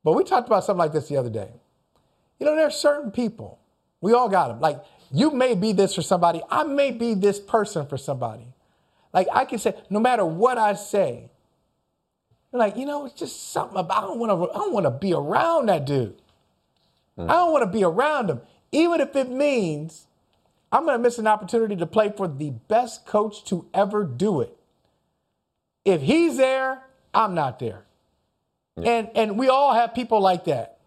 But 0.05 0.13
we 0.13 0.23
talked 0.23 0.47
about 0.47 0.63
something 0.63 0.79
like 0.79 0.93
this 0.93 1.09
the 1.09 1.17
other 1.17 1.29
day. 1.29 1.49
You 2.39 2.45
know, 2.45 2.55
there 2.55 2.67
are 2.67 2.71
certain 2.71 3.11
people, 3.11 3.59
we 3.99 4.13
all 4.13 4.29
got 4.29 4.47
them. 4.47 4.61
Like, 4.61 4.81
you 5.11 5.31
may 5.31 5.55
be 5.55 5.73
this 5.73 5.95
for 5.95 6.01
somebody, 6.01 6.41
I 6.49 6.63
may 6.63 6.91
be 6.91 7.13
this 7.13 7.39
person 7.39 7.85
for 7.87 7.97
somebody. 7.97 8.53
Like, 9.13 9.27
I 9.33 9.43
can 9.43 9.59
say, 9.59 9.73
no 9.89 9.99
matter 9.99 10.23
what 10.25 10.57
I 10.57 10.73
say, 10.73 11.29
like, 12.57 12.77
you 12.77 12.85
know, 12.85 13.05
it's 13.05 13.15
just 13.15 13.51
something 13.51 13.77
about, 13.77 14.03
I 14.03 14.07
don't 14.07 14.19
want 14.19 14.31
to, 14.31 14.55
I 14.55 14.59
don't 14.59 14.73
want 14.73 14.85
to 14.85 14.91
be 14.91 15.13
around 15.13 15.67
that 15.69 15.85
dude. 15.85 16.21
Mm. 17.17 17.29
I 17.29 17.33
don't 17.33 17.51
want 17.51 17.63
to 17.63 17.77
be 17.77 17.83
around 17.83 18.29
him, 18.29 18.41
even 18.71 19.01
if 19.01 19.15
it 19.15 19.29
means 19.29 20.07
I'm 20.71 20.85
going 20.85 20.97
to 20.97 21.01
miss 21.01 21.17
an 21.17 21.27
opportunity 21.27 21.75
to 21.75 21.85
play 21.85 22.13
for 22.15 22.27
the 22.27 22.51
best 22.67 23.05
coach 23.05 23.43
to 23.45 23.67
ever 23.73 24.03
do 24.03 24.41
it. 24.41 24.55
If 25.85 26.01
he's 26.01 26.37
there, 26.37 26.83
I'm 27.13 27.33
not 27.33 27.59
there. 27.59 27.85
Yeah. 28.75 28.91
And 28.91 29.09
and 29.15 29.37
we 29.39 29.49
all 29.49 29.73
have 29.73 29.95
people 29.95 30.19
like 30.19 30.45
that. 30.45 30.77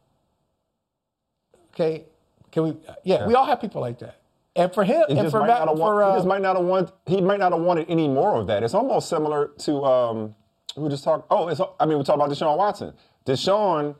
Okay? 1.74 2.04
Can 2.52 2.62
we 2.64 2.70
yeah, 2.70 2.94
yeah. 3.02 3.26
we 3.26 3.34
all 3.34 3.46
have 3.46 3.60
people 3.60 3.80
like 3.80 3.98
that. 4.00 4.20
And 4.56 4.72
for 4.74 4.84
him, 4.84 5.04
and 5.08 5.30
for, 5.30 5.46
Matt, 5.46 5.68
for 5.68 6.02
uh, 6.02 6.10
he 6.12 6.18
just 6.18 6.26
might 6.26 6.42
not 6.42 6.56
have 6.56 6.64
want 6.64 6.92
he 7.06 7.20
might 7.20 7.38
not 7.38 7.52
have 7.52 7.60
wanted 7.60 7.88
any 7.88 8.08
more 8.08 8.36
of 8.36 8.48
that. 8.48 8.62
It's 8.62 8.74
almost 8.74 9.08
similar 9.08 9.52
to 9.58 9.84
um, 9.84 10.34
we 10.80 10.88
just 10.88 11.04
talked. 11.04 11.26
Oh, 11.30 11.48
it's 11.48 11.60
I 11.78 11.86
mean 11.86 11.98
we 11.98 12.04
talked 12.04 12.16
about 12.16 12.30
Deshaun 12.30 12.56
Watson. 12.56 12.94
Deshaun, 13.26 13.96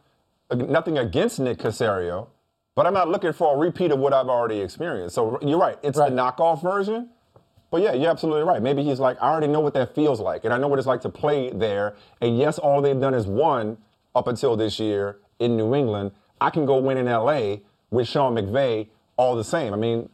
nothing 0.53 0.99
against 0.99 1.39
Nick 1.39 1.59
Caserio, 1.59 2.29
but 2.75 2.87
I'm 2.87 2.95
not 2.95 3.09
looking 3.09 3.33
for 3.33 3.55
a 3.55 3.59
repeat 3.59 3.91
of 3.91 3.99
what 3.99 4.13
I've 4.13 4.29
already 4.29 4.61
experienced. 4.61 5.15
So 5.15 5.39
you're 5.43 5.59
right. 5.59 5.79
It's 5.83 5.99
right. 5.99 6.11
the 6.11 6.17
knockoff 6.17 6.63
version. 6.63 7.11
But 7.71 7.83
yeah, 7.83 7.93
you're 7.93 8.11
absolutely 8.11 8.43
right. 8.43 8.61
Maybe 8.61 8.83
he's 8.83 8.99
like, 8.99 9.17
I 9.23 9.31
already 9.31 9.47
know 9.47 9.61
what 9.61 9.75
that 9.75 9.95
feels 9.95 10.21
like, 10.21 10.45
and 10.45 10.53
I 10.53 10.59
know 10.59 10.67
what 10.67 10.79
it's 10.79 10.89
like 10.89 11.03
to 11.03 11.09
play 11.09 11.51
there. 11.51 11.95
And 12.21 12.37
yes, 12.37 12.59
all 12.59 12.83
they've 12.83 12.99
done 12.99 13.15
is 13.15 13.27
won 13.27 13.79
up 14.15 14.27
until 14.27 14.57
this 14.57 14.81
year 14.81 15.19
in 15.39 15.57
New 15.57 15.75
England. 15.75 16.11
I 16.41 16.51
can 16.51 16.67
go 16.67 16.79
win 16.79 16.97
in 16.97 17.07
LA 17.07 17.59
with 17.91 18.09
Sean 18.09 18.35
McVay 18.35 18.89
all 19.17 19.37
the 19.37 19.45
same. 19.45 19.73
I 19.73 19.77
mean, 19.77 20.09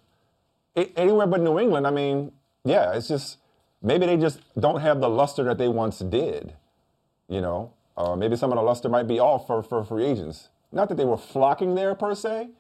it, 0.74 0.92
anywhere 0.96 1.26
but 1.26 1.40
New 1.40 1.58
England. 1.58 1.86
I 1.86 1.90
mean, 1.90 2.32
yeah, 2.64 2.92
it's 2.92 3.08
just 3.08 3.38
maybe 3.86 4.04
they 4.04 4.16
just 4.16 4.40
don't 4.58 4.80
have 4.80 5.00
the 5.00 5.08
luster 5.08 5.44
that 5.44 5.56
they 5.56 5.68
once 5.68 6.00
did. 6.00 6.52
You 7.28 7.40
know, 7.40 7.72
uh, 7.96 8.16
maybe 8.16 8.36
some 8.36 8.52
of 8.52 8.56
the 8.56 8.62
luster 8.62 8.88
might 8.88 9.06
be 9.06 9.18
off 9.18 9.46
for, 9.46 9.62
for 9.62 9.82
free 9.84 10.04
agents. 10.04 10.48
Not 10.72 10.88
that 10.88 10.96
they 10.96 11.04
were 11.04 11.16
flocking 11.16 11.74
there 11.74 11.94
per 11.94 12.14
se, 12.14 12.50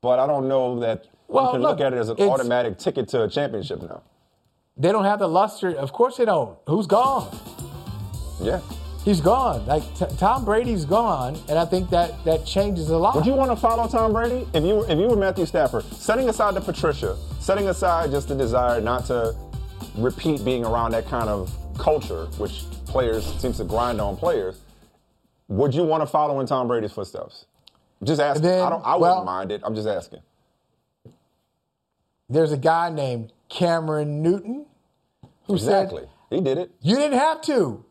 but 0.00 0.18
I 0.18 0.26
don't 0.26 0.48
know 0.48 0.80
that 0.80 1.06
well, 1.28 1.46
you 1.46 1.50
can 1.52 1.62
look, 1.62 1.78
look 1.78 1.86
at 1.86 1.92
it 1.92 1.98
as 1.98 2.08
an 2.08 2.18
automatic 2.18 2.78
ticket 2.78 3.08
to 3.08 3.24
a 3.24 3.28
championship 3.28 3.82
now. 3.82 4.02
They 4.76 4.92
don't 4.92 5.04
have 5.04 5.18
the 5.18 5.28
luster. 5.28 5.70
Of 5.70 5.92
course 5.92 6.16
they 6.16 6.24
don't. 6.24 6.58
Who's 6.66 6.86
gone? 6.86 7.38
Yeah. 8.40 8.60
He's 9.04 9.20
gone. 9.20 9.64
Like 9.66 9.82
t- 9.94 10.04
Tom 10.18 10.44
Brady's 10.44 10.84
gone, 10.84 11.38
and 11.48 11.58
I 11.58 11.64
think 11.64 11.90
that 11.90 12.24
that 12.24 12.44
changes 12.44 12.90
a 12.90 12.96
lot. 12.96 13.14
Would 13.14 13.24
you 13.24 13.34
want 13.34 13.52
to 13.52 13.56
follow 13.56 13.86
Tom 13.86 14.12
Brady 14.12 14.48
if 14.52 14.64
you 14.64 14.82
if 14.82 14.98
you 14.98 15.06
were 15.06 15.16
Matthew 15.16 15.46
Stafford, 15.46 15.84
setting 15.84 16.28
aside 16.28 16.54
the 16.54 16.60
Patricia, 16.60 17.16
setting 17.38 17.68
aside 17.68 18.10
just 18.10 18.26
the 18.26 18.34
desire 18.34 18.80
not 18.80 19.04
to 19.06 19.32
repeat 19.96 20.44
being 20.44 20.64
around 20.64 20.92
that 20.92 21.06
kind 21.06 21.28
of 21.28 21.54
culture, 21.78 22.26
which 22.38 22.64
players 22.86 23.24
seems 23.40 23.58
to 23.58 23.64
grind 23.64 24.00
on 24.00 24.16
players? 24.16 24.60
Would 25.48 25.74
you 25.74 25.84
want 25.84 26.02
to 26.02 26.06
follow 26.06 26.40
in 26.40 26.46
Tom 26.46 26.68
Brady's 26.68 26.92
footsteps? 26.92 27.46
Just 28.02 28.20
asking. 28.20 28.42
Then, 28.42 28.62
I 28.64 28.70
don't. 28.70 28.84
I 28.84 28.96
wouldn't 28.96 29.24
mind 29.24 29.52
it. 29.52 29.62
I'm 29.64 29.74
just 29.74 29.88
asking. 29.88 30.20
There's 32.28 32.52
a 32.52 32.56
guy 32.56 32.90
named 32.90 33.32
Cameron 33.48 34.22
Newton 34.22 34.66
who 35.46 35.54
exactly. 35.54 36.02
said, 36.02 36.10
"He 36.30 36.40
did 36.40 36.58
it. 36.58 36.72
You 36.82 36.96
didn't 36.96 37.18
have 37.18 37.40
to. 37.42 37.84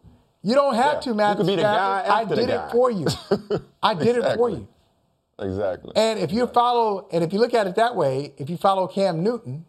You 0.44 0.54
don't 0.54 0.76
have 0.76 0.96
yeah. 0.96 1.00
to, 1.00 1.14
Matt. 1.16 1.38
You 1.38 1.44
could 1.44 1.48
be 1.48 1.56
the 1.56 1.62
guy 1.64 2.06
I 2.08 2.26
did 2.26 2.50
it 2.50 2.72
for 2.72 2.92
you. 2.92 3.08
I 3.82 3.94
did 3.96 4.16
exactly. 4.16 4.32
it 4.32 4.38
for 4.38 4.50
you. 4.50 4.68
Exactly. 5.40 5.94
And 5.96 6.20
if 6.20 6.32
you 6.32 6.46
follow, 6.48 7.08
and 7.12 7.24
if 7.24 7.34
you 7.34 7.40
look 7.40 7.54
at 7.54 7.68
it 7.68 7.76
that 7.76 7.96
way, 7.96 8.34
if 8.38 8.50
you 8.50 8.58
follow 8.58 8.88
Cam 8.88 9.24
Newton, 9.24 9.66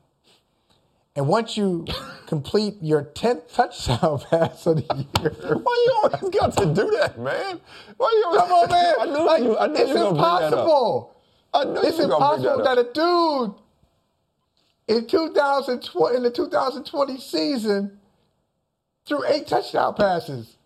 and 1.16 1.26
once 1.26 1.56
you 1.56 1.86
complete 2.26 2.76
your 2.82 3.04
10th 3.04 3.54
touchdown 3.54 4.18
pass 4.30 4.66
of 4.66 4.76
the 4.76 5.06
year. 5.20 5.56
Why 5.56 5.84
you 5.86 6.00
always 6.02 6.34
got 6.34 6.56
to 6.58 6.66
do 6.66 6.90
that, 6.98 7.18
man? 7.18 7.60
Why 7.96 8.10
you 8.12 8.24
always, 8.26 8.40
Come 8.42 8.52
on, 8.52 8.70
man. 8.70 8.94
I 9.00 9.04
knew, 9.06 9.26
like, 9.26 9.42
you, 9.42 9.58
I 9.58 9.66
knew 9.66 9.74
it's 9.76 9.90
you 9.90 10.06
impossible. 10.08 11.16
I 11.54 11.64
knew 11.64 11.80
it's 11.82 11.98
impossible 11.98 12.58
that, 12.58 12.76
that, 12.76 12.78
a 12.78 12.92
dude 12.92 13.54
in 14.88 15.06
2020 15.06 16.16
in 16.16 16.22
the 16.22 16.30
2020 16.30 17.18
season 17.18 17.98
threw 19.06 19.24
eight 19.26 19.46
touchdown 19.46 19.94
passes. 19.94 20.56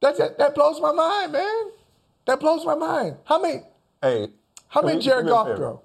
That's 0.00 0.18
that, 0.18 0.38
that 0.38 0.54
blows 0.54 0.80
my 0.80 0.92
mind, 0.92 1.32
man. 1.32 1.70
That 2.26 2.40
blows 2.40 2.64
my 2.66 2.74
mind. 2.74 3.16
How 3.24 3.40
many? 3.40 3.62
Hey, 4.00 4.28
how 4.66 4.82
many 4.82 5.00
Jared 5.00 5.26
Goff 5.28 5.56
throw? 5.56 5.82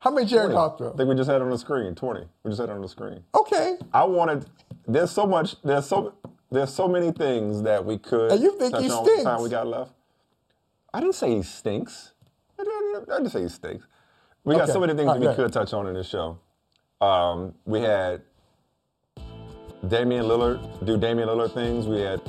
How 0.00 0.10
many 0.10 0.26
Jared 0.26 0.52
Goff? 0.52 0.80
I 0.80 0.96
think 0.96 1.08
we 1.08 1.14
just 1.14 1.28
had 1.28 1.36
it 1.36 1.44
on 1.44 1.50
the 1.50 1.58
screen. 1.58 1.94
Twenty. 1.94 2.26
We 2.42 2.50
just 2.50 2.60
had 2.60 2.70
it 2.70 2.72
on 2.72 2.80
the 2.80 2.88
screen. 2.88 3.22
Okay. 3.34 3.76
I 3.92 4.04
wanted. 4.04 4.46
There's 4.88 5.10
so 5.10 5.26
much. 5.26 5.60
There's 5.62 5.86
so. 5.86 6.14
There's 6.50 6.72
so 6.74 6.88
many 6.88 7.12
things 7.12 7.62
that 7.62 7.84
we 7.84 7.96
could. 7.98 8.32
And 8.32 8.42
you 8.42 8.58
think 8.58 8.76
he 8.76 8.90
on 8.90 9.04
stinks? 9.04 9.22
Time 9.22 9.42
we 9.42 9.48
got 9.48 9.68
left. 9.68 9.92
I 10.92 10.98
didn't 10.98 11.14
say 11.14 11.36
he 11.36 11.42
stinks. 11.42 12.12
I 12.58 12.64
didn't, 12.64 13.08
I 13.08 13.18
didn't 13.18 13.30
say 13.30 13.42
he 13.42 13.48
stinks. 13.48 13.86
We 14.42 14.54
okay. 14.54 14.66
got 14.66 14.72
so 14.72 14.80
many 14.80 14.94
things 14.94 15.06
right, 15.06 15.20
we 15.20 15.32
could 15.34 15.52
touch 15.52 15.72
on 15.72 15.86
in 15.86 15.94
this 15.94 16.08
show. 16.08 16.38
Um, 17.00 17.54
we 17.66 17.80
had 17.80 18.22
Damian 19.86 20.24
Lillard 20.24 20.84
do 20.84 20.96
Damian 20.96 21.28
Lillard 21.28 21.54
things. 21.54 21.86
We 21.86 22.00
had 22.00 22.20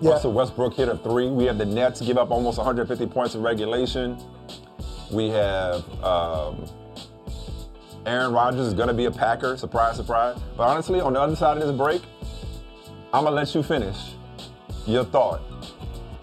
yeah. 0.00 0.10
Russell 0.10 0.32
Westbrook 0.32 0.74
hit 0.74 0.88
a 0.88 0.96
three. 0.96 1.28
We 1.28 1.44
had 1.44 1.58
the 1.58 1.66
Nets 1.66 2.00
give 2.00 2.18
up 2.18 2.30
almost 2.30 2.58
150 2.58 3.06
points 3.06 3.34
in 3.34 3.42
regulation. 3.42 4.18
We 5.10 5.28
have 5.28 5.84
um, 6.02 6.68
Aaron 8.08 8.32
Rodgers 8.32 8.66
is 8.66 8.74
going 8.74 8.88
to 8.88 8.94
be 8.94 9.04
a 9.04 9.10
Packer. 9.10 9.56
Surprise, 9.56 9.96
surprise. 9.96 10.38
But 10.56 10.64
honestly, 10.64 11.00
on 11.00 11.12
the 11.12 11.20
other 11.20 11.36
side 11.36 11.58
of 11.58 11.62
this 11.62 11.76
break, 11.76 12.02
I'm 13.12 13.24
going 13.24 13.26
to 13.26 13.30
let 13.30 13.54
you 13.54 13.62
finish 13.62 13.96
your 14.86 15.04
thought 15.04 15.42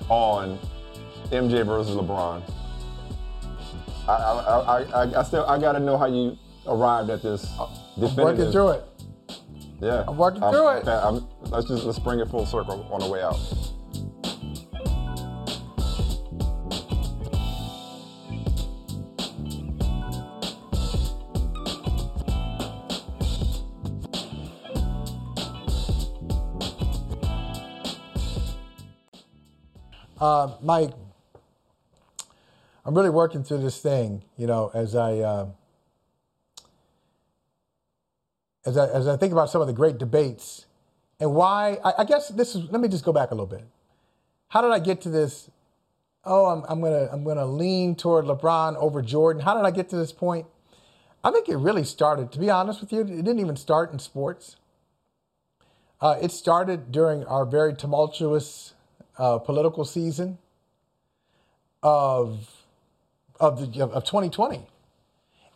on 0.09 0.57
MJ 1.25 1.63
versus 1.65 1.95
LeBron. 1.95 2.41
I, 4.07 4.11
I, 4.11 4.81
I, 4.81 5.19
I, 5.19 5.23
still 5.23 5.45
I 5.45 5.59
got 5.59 5.73
to 5.73 5.79
know 5.79 5.97
how 5.97 6.07
you 6.07 6.37
arrived 6.67 7.11
at 7.11 7.21
this. 7.21 7.47
I'm 7.59 8.15
working 8.15 8.51
through 8.51 8.69
it. 8.69 8.83
Yeah, 9.79 10.03
I'm 10.07 10.17
working 10.17 10.43
I'm, 10.43 10.53
through 10.53 10.69
it. 10.69 10.87
I'm, 10.87 11.27
let's 11.51 11.67
just 11.67 11.83
let's 11.83 11.99
bring 11.99 12.19
it 12.19 12.29
full 12.29 12.45
circle 12.45 12.87
on 12.91 13.01
the 13.01 13.07
way 13.07 13.21
out. 13.21 13.37
Uh, 30.19 30.55
Mike, 30.61 30.91
I'm 32.85 32.95
really 32.95 33.09
working 33.09 33.43
through 33.43 33.57
this 33.57 33.81
thing, 33.81 34.23
you 34.37 34.47
know, 34.47 34.71
as 34.73 34.95
I 34.95 35.17
uh, 35.17 35.47
as 38.65 38.77
I 38.77 38.87
as 38.87 39.07
I 39.07 39.17
think 39.17 39.33
about 39.33 39.49
some 39.49 39.59
of 39.61 39.67
the 39.67 39.73
great 39.73 39.97
debates 39.97 40.65
and 41.19 41.33
why. 41.33 41.79
I, 41.83 41.93
I, 41.99 42.03
guess 42.05 42.29
this 42.29 42.55
is. 42.55 42.69
Let 42.71 42.79
me 42.79 42.87
just 42.87 43.03
go 43.03 43.11
back 43.11 43.31
a 43.31 43.33
little 43.33 43.45
bit. 43.45 43.65
How 44.47 44.61
did 44.61 44.71
I 44.71 44.79
get 44.79 45.01
to 45.01 45.09
this? 45.09 45.49
Oh, 46.23 46.45
I'm, 46.45 46.63
I'm 46.69 46.79
gonna 46.79 47.09
I'm 47.11 47.25
gonna 47.25 47.45
lean 47.45 47.95
toward 47.95 48.25
LeBron 48.25 48.77
over 48.77 49.01
Jordan. 49.01 49.41
How 49.41 49.55
did 49.55 49.65
I 49.65 49.71
get 49.71 49.89
to 49.89 49.97
this 49.97 50.13
point? 50.13 50.45
I 51.25 51.31
think 51.31 51.49
it 51.49 51.57
really 51.57 51.83
started. 51.83 52.31
To 52.31 52.39
be 52.39 52.49
honest 52.49 52.79
with 52.79 52.93
you, 52.93 53.01
it 53.01 53.07
didn't 53.07 53.39
even 53.39 53.57
start 53.57 53.91
in 53.91 53.99
sports. 53.99 54.55
Uh, 55.99 56.17
it 56.21 56.31
started 56.31 56.91
during 56.91 57.25
our 57.25 57.45
very 57.45 57.73
tumultuous 57.73 58.74
uh, 59.17 59.37
political 59.39 59.85
season 59.85 60.37
of 61.83 62.49
of 63.39 63.73
the 63.73 63.83
of 63.83 64.03
2020, 64.03 64.65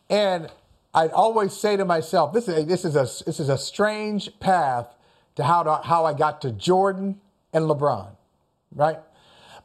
and 0.10 0.50
I'd 0.94 1.12
always 1.12 1.54
say 1.54 1.78
to 1.78 1.86
myself, 1.86 2.34
this 2.34 2.48
is 2.48 2.66
this 2.66 2.84
is 2.86 2.96
a 2.96 3.24
this 3.26 3.40
is 3.40 3.50
a 3.50 3.58
strange 3.58 4.40
path 4.40 4.88
to 5.36 5.44
how 5.44 5.64
to, 5.64 5.76
how 5.88 6.06
I 6.06 6.14
got 6.14 6.42
to 6.42 6.52
Jordan 6.52 7.22
and 7.54 7.66
LeBron, 7.66 8.10
right? 8.74 8.98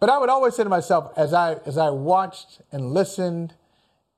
But 0.00 0.10
I 0.10 0.18
would 0.18 0.28
always 0.28 0.54
say 0.54 0.64
to 0.64 0.70
myself 0.70 1.12
as 1.16 1.32
I 1.32 1.54
as 1.66 1.78
I 1.78 1.90
watched 1.90 2.60
and 2.70 2.92
listened, 2.92 3.54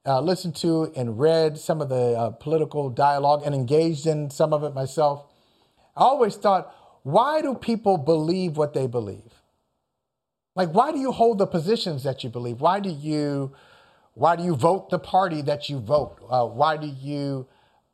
uh, 0.04 0.20
listened 0.20 0.56
to 0.56 0.92
and 0.96 1.18
read 1.18 1.58
some 1.58 1.80
of 1.80 1.88
the 1.88 2.18
uh, 2.18 2.30
political 2.30 2.90
dialogue 2.90 3.42
and 3.44 3.54
engaged 3.54 4.06
in 4.06 4.30
some 4.30 4.52
of 4.52 4.64
it 4.64 4.74
myself, 4.74 5.24
I 5.96 6.00
always 6.02 6.34
thought, 6.34 6.74
why 7.04 7.40
do 7.40 7.54
people 7.54 7.98
believe 7.98 8.56
what 8.56 8.74
they 8.74 8.88
believe? 8.88 9.35
Like, 10.56 10.70
why 10.70 10.90
do 10.90 10.98
you 10.98 11.12
hold 11.12 11.38
the 11.38 11.46
positions 11.46 12.02
that 12.02 12.24
you 12.24 12.30
believe? 12.30 12.60
Why 12.60 12.80
do 12.80 12.88
you, 12.88 13.52
why 14.14 14.34
do 14.34 14.42
you 14.42 14.56
vote 14.56 14.90
the 14.90 14.98
party 14.98 15.42
that 15.42 15.68
you 15.68 15.78
vote? 15.78 16.18
Uh, 16.28 16.46
why 16.46 16.76
do 16.76 16.86
you 16.86 17.46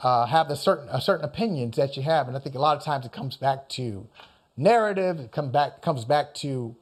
uh, 0.03 0.27
have 0.27 0.49
the 0.49 0.57
certain 0.57 0.89
uh, 0.89 0.99
certain 0.99 1.25
opinions 1.25 1.77
that 1.77 1.97
you 1.97 2.03
have, 2.03 2.27
and 2.27 2.37
I 2.37 2.41
think 2.41 2.55
a 2.57 2.59
lot 2.59 2.77
of 2.77 2.83
times 2.83 3.07
it 3.07 3.13
comes 3.13 3.37
back 3.37 3.69
to 3.71 4.09
narrative. 4.57 5.21
It 5.21 5.33
comes 5.33 5.53
back 5.53 5.81
comes 5.81 6.05
back 6.05 6.35
to 6.37 6.77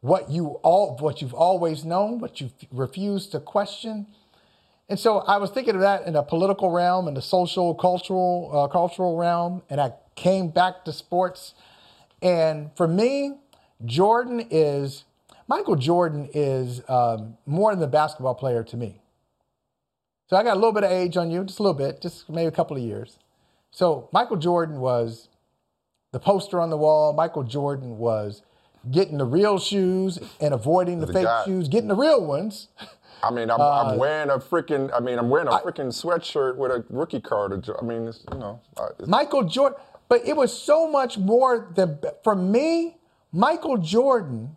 what 0.00 0.30
you 0.30 0.58
all 0.62 0.96
what 0.98 1.20
you've 1.20 1.34
always 1.34 1.84
known, 1.84 2.18
what 2.18 2.40
you 2.40 2.50
refuse 2.70 3.26
to 3.28 3.40
question. 3.40 4.06
And 4.88 4.98
so 4.98 5.18
I 5.18 5.36
was 5.36 5.50
thinking 5.50 5.74
of 5.74 5.80
that 5.82 6.06
in 6.06 6.16
a 6.16 6.22
political 6.22 6.70
realm, 6.70 7.08
in 7.08 7.14
the 7.14 7.22
social, 7.22 7.74
cultural, 7.74 8.50
uh, 8.52 8.68
cultural 8.68 9.16
realm, 9.16 9.62
and 9.70 9.80
I 9.80 9.92
came 10.16 10.48
back 10.48 10.84
to 10.84 10.92
sports. 10.92 11.54
And 12.20 12.70
for 12.76 12.86
me, 12.88 13.38
Jordan 13.84 14.46
is 14.50 15.04
Michael 15.52 15.76
Jordan 15.76 16.30
is 16.32 16.80
um, 16.88 17.36
more 17.44 17.74
than 17.74 17.84
a 17.84 17.86
basketball 17.86 18.34
player 18.34 18.64
to 18.64 18.74
me. 18.74 19.02
So 20.30 20.36
I 20.38 20.42
got 20.42 20.54
a 20.54 20.58
little 20.58 20.72
bit 20.72 20.82
of 20.82 20.90
age 20.90 21.18
on 21.18 21.30
you, 21.30 21.44
just 21.44 21.58
a 21.58 21.62
little 21.62 21.76
bit, 21.76 22.00
just 22.00 22.30
maybe 22.30 22.46
a 22.46 22.50
couple 22.50 22.74
of 22.74 22.82
years. 22.82 23.18
So 23.70 24.08
Michael 24.14 24.38
Jordan 24.38 24.80
was 24.80 25.28
the 26.10 26.18
poster 26.18 26.58
on 26.58 26.70
the 26.70 26.78
wall. 26.78 27.12
Michael 27.12 27.42
Jordan 27.42 27.98
was 27.98 28.40
getting 28.90 29.18
the 29.18 29.26
real 29.26 29.58
shoes 29.58 30.18
and 30.40 30.54
avoiding 30.54 31.00
the, 31.00 31.06
the 31.06 31.12
fake 31.12 31.24
guy. 31.24 31.44
shoes, 31.44 31.68
getting 31.68 31.88
the 31.88 31.96
real 31.96 32.24
ones. 32.24 32.68
I 33.22 33.30
mean, 33.30 33.50
I'm, 33.50 33.60
uh, 33.60 33.82
I'm, 33.82 33.98
wearing 33.98 34.30
a 34.30 34.38
freaking. 34.38 34.90
I 34.96 35.00
mean, 35.00 35.18
I'm 35.18 35.28
wearing 35.28 35.48
a 35.48 35.50
freaking 35.50 35.88
sweatshirt 35.88 36.56
with 36.56 36.70
a 36.70 36.82
rookie 36.88 37.20
card. 37.20 37.52
I 37.52 37.84
mean, 37.84 38.06
it's, 38.08 38.24
you 38.32 38.38
know. 38.38 38.58
It's, 38.98 39.06
Michael 39.06 39.42
Jordan, 39.42 39.78
but 40.08 40.26
it 40.26 40.34
was 40.34 40.50
so 40.50 40.88
much 40.90 41.18
more 41.18 41.70
than 41.74 41.98
for 42.24 42.34
me. 42.34 42.96
Michael 43.32 43.76
Jordan. 43.76 44.56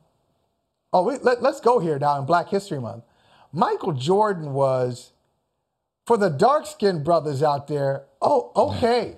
Oh, 0.95 1.01
we, 1.01 1.17
let, 1.17 1.43
let's 1.43 1.59
go 1.59 1.79
here 1.79 1.99
now 1.99 2.17
in 2.19 2.25
Black 2.25 2.47
History 2.47 2.79
Month. 2.79 3.03
Michael 3.51 3.91
Jordan 3.91 4.53
was 4.53 5.11
for 6.07 6.15
the 6.15 6.29
dark 6.29 6.65
skinned 6.65 7.03
brothers 7.03 7.43
out 7.43 7.67
there, 7.67 8.03
oh, 8.21 8.49
okay. 8.55 9.17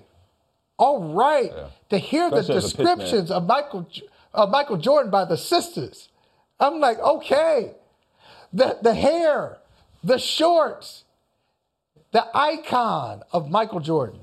All 0.76 1.14
right. 1.14 1.52
Yeah. 1.54 1.68
To 1.90 1.98
hear 1.98 2.26
Especially 2.26 2.54
the 2.54 2.60
descriptions 2.60 3.30
of 3.30 3.46
Michael 3.46 3.88
of 4.34 4.50
Michael 4.50 4.76
Jordan 4.76 5.12
by 5.12 5.24
the 5.24 5.36
sisters. 5.36 6.08
I'm 6.58 6.80
like, 6.80 6.98
okay. 6.98 7.74
The 8.52 8.78
the 8.82 8.94
hair, 8.94 9.58
the 10.02 10.18
shorts, 10.18 11.04
the 12.10 12.26
icon 12.34 13.22
of 13.32 13.50
Michael 13.50 13.80
Jordan. 13.80 14.20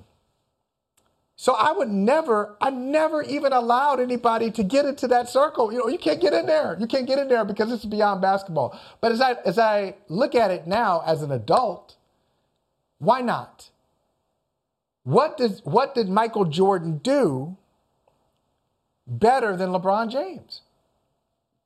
So 1.36 1.54
I 1.54 1.74
would 1.74 1.90
never, 1.90 2.56
I 2.62 2.70
never 2.70 3.22
even 3.24 3.52
allowed 3.52 4.00
anybody 4.00 4.52
to 4.52 4.64
get 4.64 4.86
into 4.86 5.08
that 5.10 5.28
circle. 5.28 5.72
You 5.72 5.80
know, 5.80 5.88
you 5.88 5.98
can't 5.98 6.22
get 6.22 6.34
in 6.34 6.46
there. 6.46 6.78
You 6.80 6.88
can't 6.88 7.06
get 7.06 7.20
in 7.20 7.28
there 7.28 7.44
because 7.44 7.72
it's 7.72 7.86
beyond 7.86 8.22
basketball. 8.22 8.80
But 9.02 9.12
as 9.12 9.20
I 9.22 9.34
as 9.46 9.60
I 9.60 9.96
look 10.08 10.34
at 10.34 10.52
it 10.52 10.66
now 10.66 11.04
as 11.06 11.22
an 11.22 11.32
adult, 11.32 11.98
why 13.00 13.22
not? 13.22 13.70
What 15.04 15.38
does 15.38 15.62
what 15.66 15.94
did 15.94 16.10
Michael 16.10 16.46
Jordan 16.46 17.00
do 17.00 17.58
better 19.06 19.58
than 19.58 19.70
LeBron 19.72 20.10
James? 20.12 20.62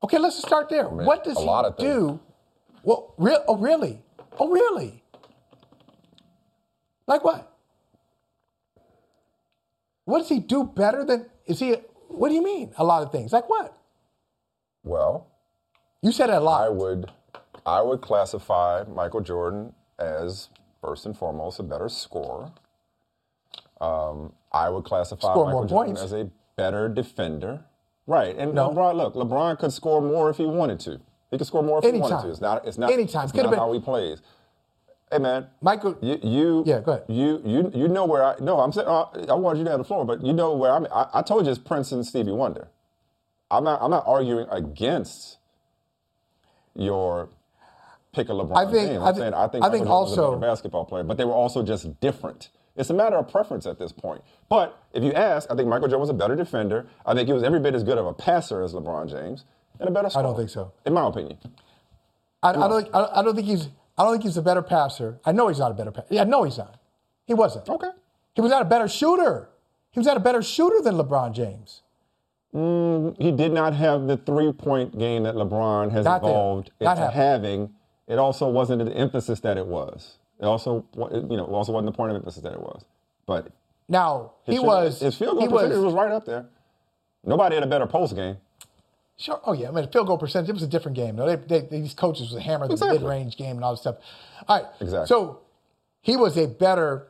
Okay, 0.04 0.18
let's 0.18 0.36
just 0.38 0.48
start 0.48 0.70
there. 0.70 0.88
What 0.90 1.24
does 1.24 1.38
he 1.38 1.46
do? 1.80 2.20
Well, 2.84 3.14
re- 3.18 3.38
oh 3.48 3.58
really? 3.58 4.02
Oh 4.40 4.50
really? 4.50 5.04
Like 7.08 7.24
what? 7.24 7.52
What 10.10 10.20
does 10.20 10.30
he 10.30 10.40
do 10.40 10.64
better 10.64 11.06
than? 11.06 11.28
Is 11.46 11.60
he? 11.60 11.76
What 12.08 12.30
do 12.30 12.36
you 12.36 12.44
mean? 12.44 12.74
A 12.78 12.84
lot 12.84 13.04
of 13.04 13.12
things. 13.12 13.32
Like 13.32 13.48
what? 13.48 13.78
Well, 14.84 15.28
you 16.02 16.12
said 16.12 16.30
a 16.30 16.40
lot. 16.40 16.66
I 16.66 16.70
would, 16.70 17.12
I 17.66 17.82
would 17.82 18.02
classify 18.02 18.84
Michael 18.84 19.22
Jordan 19.22 19.74
as 20.00 20.50
first 20.82 21.06
and 21.06 21.16
foremost, 21.16 21.60
a 21.60 21.64
better 21.64 21.90
scorer. 21.90 22.52
Um, 23.80 24.34
I 24.52 24.70
would 24.70 24.84
classify 24.84 25.32
score 25.32 25.46
Michael 25.46 25.66
Jordan 25.66 25.96
points. 25.96 26.02
as 26.02 26.14
a 26.14 26.30
better 26.56 26.90
defender. 26.90 27.66
Right. 28.08 28.36
And 28.36 28.56
no. 28.56 28.72
LeBron, 28.72 28.96
look, 28.96 29.14
LeBron 29.14 29.60
could 29.60 29.72
score 29.72 30.02
more 30.02 30.30
if 30.32 30.38
he 30.38 30.46
wanted 30.46 30.80
to. 30.82 31.00
He 31.30 31.38
could 31.38 31.46
score 31.46 31.62
more 31.62 31.78
if 31.78 31.86
Anytime. 31.86 32.10
he 32.10 32.14
wanted 32.14 32.26
to. 32.26 32.32
It's 32.32 32.42
not. 32.42 32.68
It's 32.68 32.78
not. 32.80 32.92
Anytime. 32.92 33.26
It's 33.26 33.34
not 33.36 33.52
been, 33.52 33.60
how 33.60 33.72
he 33.72 33.80
plays. 33.80 34.22
Hey 35.12 35.20
man, 35.20 35.48
Michael. 35.62 35.98
You, 36.02 36.20
you, 36.24 36.64
yeah, 36.68 36.82
go 36.82 36.94
ahead. 36.94 37.06
You, 37.10 37.42
you, 37.46 37.72
you 37.74 37.88
know 37.88 38.06
where 38.06 38.24
I. 38.24 38.36
No, 38.42 38.60
I'm 38.60 38.72
saying 38.72 38.88
uh, 38.88 39.06
I 39.30 39.34
want 39.36 39.58
you 39.58 39.64
to 39.66 39.72
have 39.72 39.80
the 39.80 39.86
floor, 39.86 40.06
but 40.06 40.24
you 40.24 40.34
know 40.34 40.54
where 40.54 40.72
I'm. 40.72 40.86
I, 40.94 41.08
I 41.16 41.22
told 41.24 41.46
you 41.46 41.52
it's 41.52 41.60
Prince 41.60 41.92
and 41.92 42.06
Stevie 42.06 42.32
Wonder. 42.32 42.68
I'm 43.52 43.64
not. 43.64 43.82
I'm 43.82 43.92
not 43.92 44.06
arguing 44.08 44.48
against 44.52 45.38
your 46.76 47.30
pick 48.14 48.30
a 48.30 48.34
LeBron 48.34 48.58
I 48.58 48.72
think, 48.72 48.90
James. 48.90 49.04
I'm 49.04 49.16
I 49.16 49.18
saying 49.18 49.34
I 49.34 49.48
think, 49.48 49.66
I 49.66 49.70
think 49.72 49.88
also 49.88 50.32
was 50.32 50.38
a 50.38 50.42
basketball 50.42 50.86
player, 50.86 51.04
but 51.04 51.18
they 51.18 51.26
were 51.26 51.34
also 51.34 51.64
just 51.64 52.00
different. 52.02 52.50
It's 52.76 52.90
a 52.90 52.94
matter 52.94 53.18
of 53.18 53.30
preference 53.30 53.66
at 53.66 53.80
this 53.80 53.92
point. 53.92 54.22
But 54.50 54.78
if 54.94 55.04
you 55.04 55.14
ask, 55.14 55.52
I 55.52 55.56
think 55.56 55.68
Michael 55.68 55.88
Jordan 55.88 56.02
was 56.02 56.10
a 56.10 56.14
better 56.14 56.36
defender. 56.36 56.88
I 57.06 57.14
think 57.14 57.28
he 57.28 57.34
was 57.34 57.44
every 57.44 57.60
bit 57.60 57.76
as 57.76 57.84
good 57.84 57.98
of 57.98 58.06
a 58.06 58.14
passer 58.14 58.62
as 58.64 58.74
LeBron 58.74 59.10
James, 59.10 59.46
and 59.80 59.90
a 59.90 59.92
better 59.92 60.10
scorer. 60.10 60.26
I 60.26 60.28
don't 60.30 60.38
think 60.38 60.50
so. 60.50 60.72
In 60.86 60.94
my 60.94 61.08
opinion. 61.08 61.38
I, 62.44 62.52
I 62.52 62.54
don't. 62.70 62.90
I 62.96 63.22
don't 63.24 63.36
think 63.36 63.48
he's. 63.48 63.70
I 64.00 64.04
don't 64.04 64.14
think 64.14 64.24
he's 64.24 64.38
a 64.38 64.42
better 64.42 64.62
passer. 64.62 65.20
I 65.26 65.34
know 65.34 65.50
he's 65.50 65.60
not 65.60 65.72
a 65.72 65.74
better 65.74 65.92
passer. 65.92 66.08
Yeah, 66.10 66.24
no, 66.24 66.44
he's 66.44 66.58
not. 66.58 66.80
He 67.28 67.34
wasn't. 67.34 67.68
Okay. 67.68 67.90
He 68.34 68.42
was 68.42 68.50
not 68.50 68.62
a 68.62 68.66
better 68.66 68.88
shooter. 68.88 69.50
He 69.92 70.00
was 70.00 70.08
not 70.08 70.16
a 70.16 70.22
better 70.22 70.42
shooter 70.42 70.82
than 70.82 70.96
LeBron 70.96 71.34
James. 71.34 71.82
Mm, 72.56 73.22
he 73.22 73.32
did 73.32 73.52
not 73.52 73.74
have 73.74 74.08
the 74.08 74.18
three-point 74.18 74.98
game 74.98 75.24
that 75.24 75.36
LeBron 75.36 75.92
has 75.92 76.06
not 76.06 76.24
evolved 76.24 76.72
into 76.80 77.12
having 77.12 77.74
it 78.08 78.18
also 78.18 78.50
wasn't 78.50 78.84
the 78.84 78.92
emphasis 78.94 79.40
that 79.42 79.58
it 79.58 79.68
was. 79.68 80.18
It 80.40 80.46
also, 80.46 80.84
you 80.96 81.38
know, 81.38 81.46
also 81.46 81.72
wasn't 81.72 81.94
the 81.94 81.96
point 81.96 82.12
of 82.12 82.18
emphasis 82.18 82.42
that 82.42 82.54
it 82.54 82.60
was. 82.60 82.84
But 83.28 83.52
now 83.88 84.32
he 84.46 84.58
was 84.60 85.00
his 85.00 85.16
field 85.16 85.38
goal 85.38 85.48
percentage 85.48 85.78
was, 85.78 85.86
was, 85.86 85.94
right 85.94 86.12
up 86.12 86.26
there. 86.26 86.48
Nobody 87.24 87.56
had 87.56 87.64
a 87.64 87.68
better 87.68 87.86
post 87.86 88.16
game. 88.16 88.38
Sure. 89.20 89.42
Oh 89.46 89.52
yeah. 89.52 89.68
I 89.68 89.72
mean, 89.72 89.86
field 89.90 90.08
goal 90.08 90.18
percentage. 90.18 90.50
It 90.50 90.54
was 90.54 90.64
a 90.64 90.68
different 90.68 90.96
game. 90.96 91.18
They, 91.18 91.36
they, 91.36 91.60
these 91.60 91.94
coaches 91.94 92.32
would 92.32 92.42
hammer 92.42 92.68
the 92.68 92.74
exactly. 92.74 93.00
mid-range 93.00 93.36
game 93.36 93.58
and 93.58 93.64
all 93.66 93.74
this 93.74 93.82
stuff. 93.82 93.98
All 94.48 94.58
right. 94.58 94.66
Exactly. 94.80 95.08
So 95.08 95.42
he 96.02 96.16
was 96.16 96.38
a 96.38 96.48
better. 96.48 97.08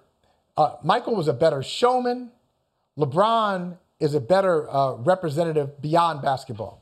Uh, 0.57 0.75
Michael 0.83 1.15
was 1.15 1.27
a 1.27 1.33
better 1.33 1.61
showman. 1.61 2.31
LeBron 2.97 3.77
is 3.99 4.15
a 4.15 4.19
better 4.19 4.69
uh, 4.69 4.95
representative 4.95 5.79
beyond 5.81 6.23
basketball. 6.23 6.81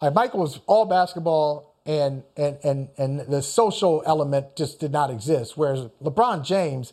Right, 0.00 0.14
Michael 0.14 0.40
was 0.40 0.60
all 0.66 0.84
basketball 0.86 1.74
and 1.84 2.22
and 2.36 2.58
and 2.62 2.88
and 2.96 3.20
the 3.20 3.42
social 3.42 4.04
element 4.06 4.54
just 4.54 4.78
did 4.78 4.92
not 4.92 5.10
exist. 5.10 5.56
Whereas 5.56 5.88
LeBron 6.00 6.44
James 6.44 6.92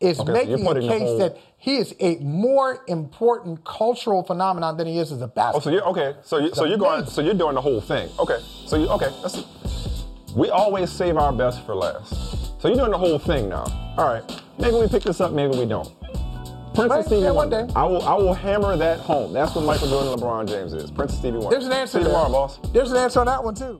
is 0.00 0.18
okay, 0.18 0.32
making 0.32 0.66
a 0.66 0.74
case 0.80 1.02
whole... 1.02 1.18
that 1.18 1.36
he 1.58 1.76
is 1.76 1.94
a 2.00 2.16
more 2.16 2.82
important 2.88 3.64
cultural 3.64 4.22
phenomenon 4.22 4.76
than 4.76 4.86
he 4.86 4.98
is 4.98 5.12
as 5.12 5.20
a 5.20 5.28
basketball. 5.28 5.56
Oh, 5.56 5.60
so 5.60 5.70
you're 5.70 5.86
okay. 5.88 6.18
So 6.22 6.38
you, 6.38 6.54
so 6.54 6.64
you're 6.64 6.78
going. 6.78 7.04
So 7.06 7.20
you're 7.20 7.34
doing 7.34 7.54
the 7.54 7.60
whole 7.60 7.80
thing. 7.80 8.08
Okay. 8.18 8.38
So 8.66 8.76
you 8.76 8.88
okay? 8.88 9.10
That's, 9.22 9.44
we 10.34 10.48
always 10.48 10.90
save 10.90 11.16
our 11.16 11.32
best 11.32 11.64
for 11.66 11.74
last. 11.74 12.60
So 12.62 12.68
you're 12.68 12.78
doing 12.78 12.92
the 12.92 12.98
whole 12.98 13.18
thing 13.18 13.48
now. 13.48 13.64
All 13.98 14.12
right. 14.12 14.42
Maybe 14.58 14.76
we 14.76 14.88
pick 14.88 15.02
this 15.02 15.20
up. 15.20 15.32
Maybe 15.32 15.56
we 15.56 15.66
don't. 15.66 15.92
Prince 16.72 16.92
and 16.92 17.04
Stevie 17.04 17.22
yeah, 17.22 17.32
Wonder. 17.32 17.68
I 17.76 17.84
will 17.84 18.02
I 18.02 18.14
will 18.14 18.32
hammer 18.32 18.76
that 18.76 19.00
home. 19.00 19.34
That's 19.34 19.54
what 19.54 19.66
Michael 19.66 19.88
Jordan 19.88 20.12
and 20.14 20.22
LeBron 20.22 20.48
James 20.48 20.72
is. 20.72 20.90
Prince 20.90 21.12
and 21.12 21.20
Stevie 21.20 21.38
Wonder. 21.38 21.50
There's 21.50 21.66
an 21.66 21.72
answer. 21.72 21.98
See 21.98 22.04
you 22.04 22.04
tomorrow, 22.04 22.30
boss. 22.30 22.58
There's 22.72 22.90
an 22.90 22.96
answer 22.96 23.20
on 23.20 23.26
that 23.26 23.44
one 23.44 23.54
too. 23.54 23.78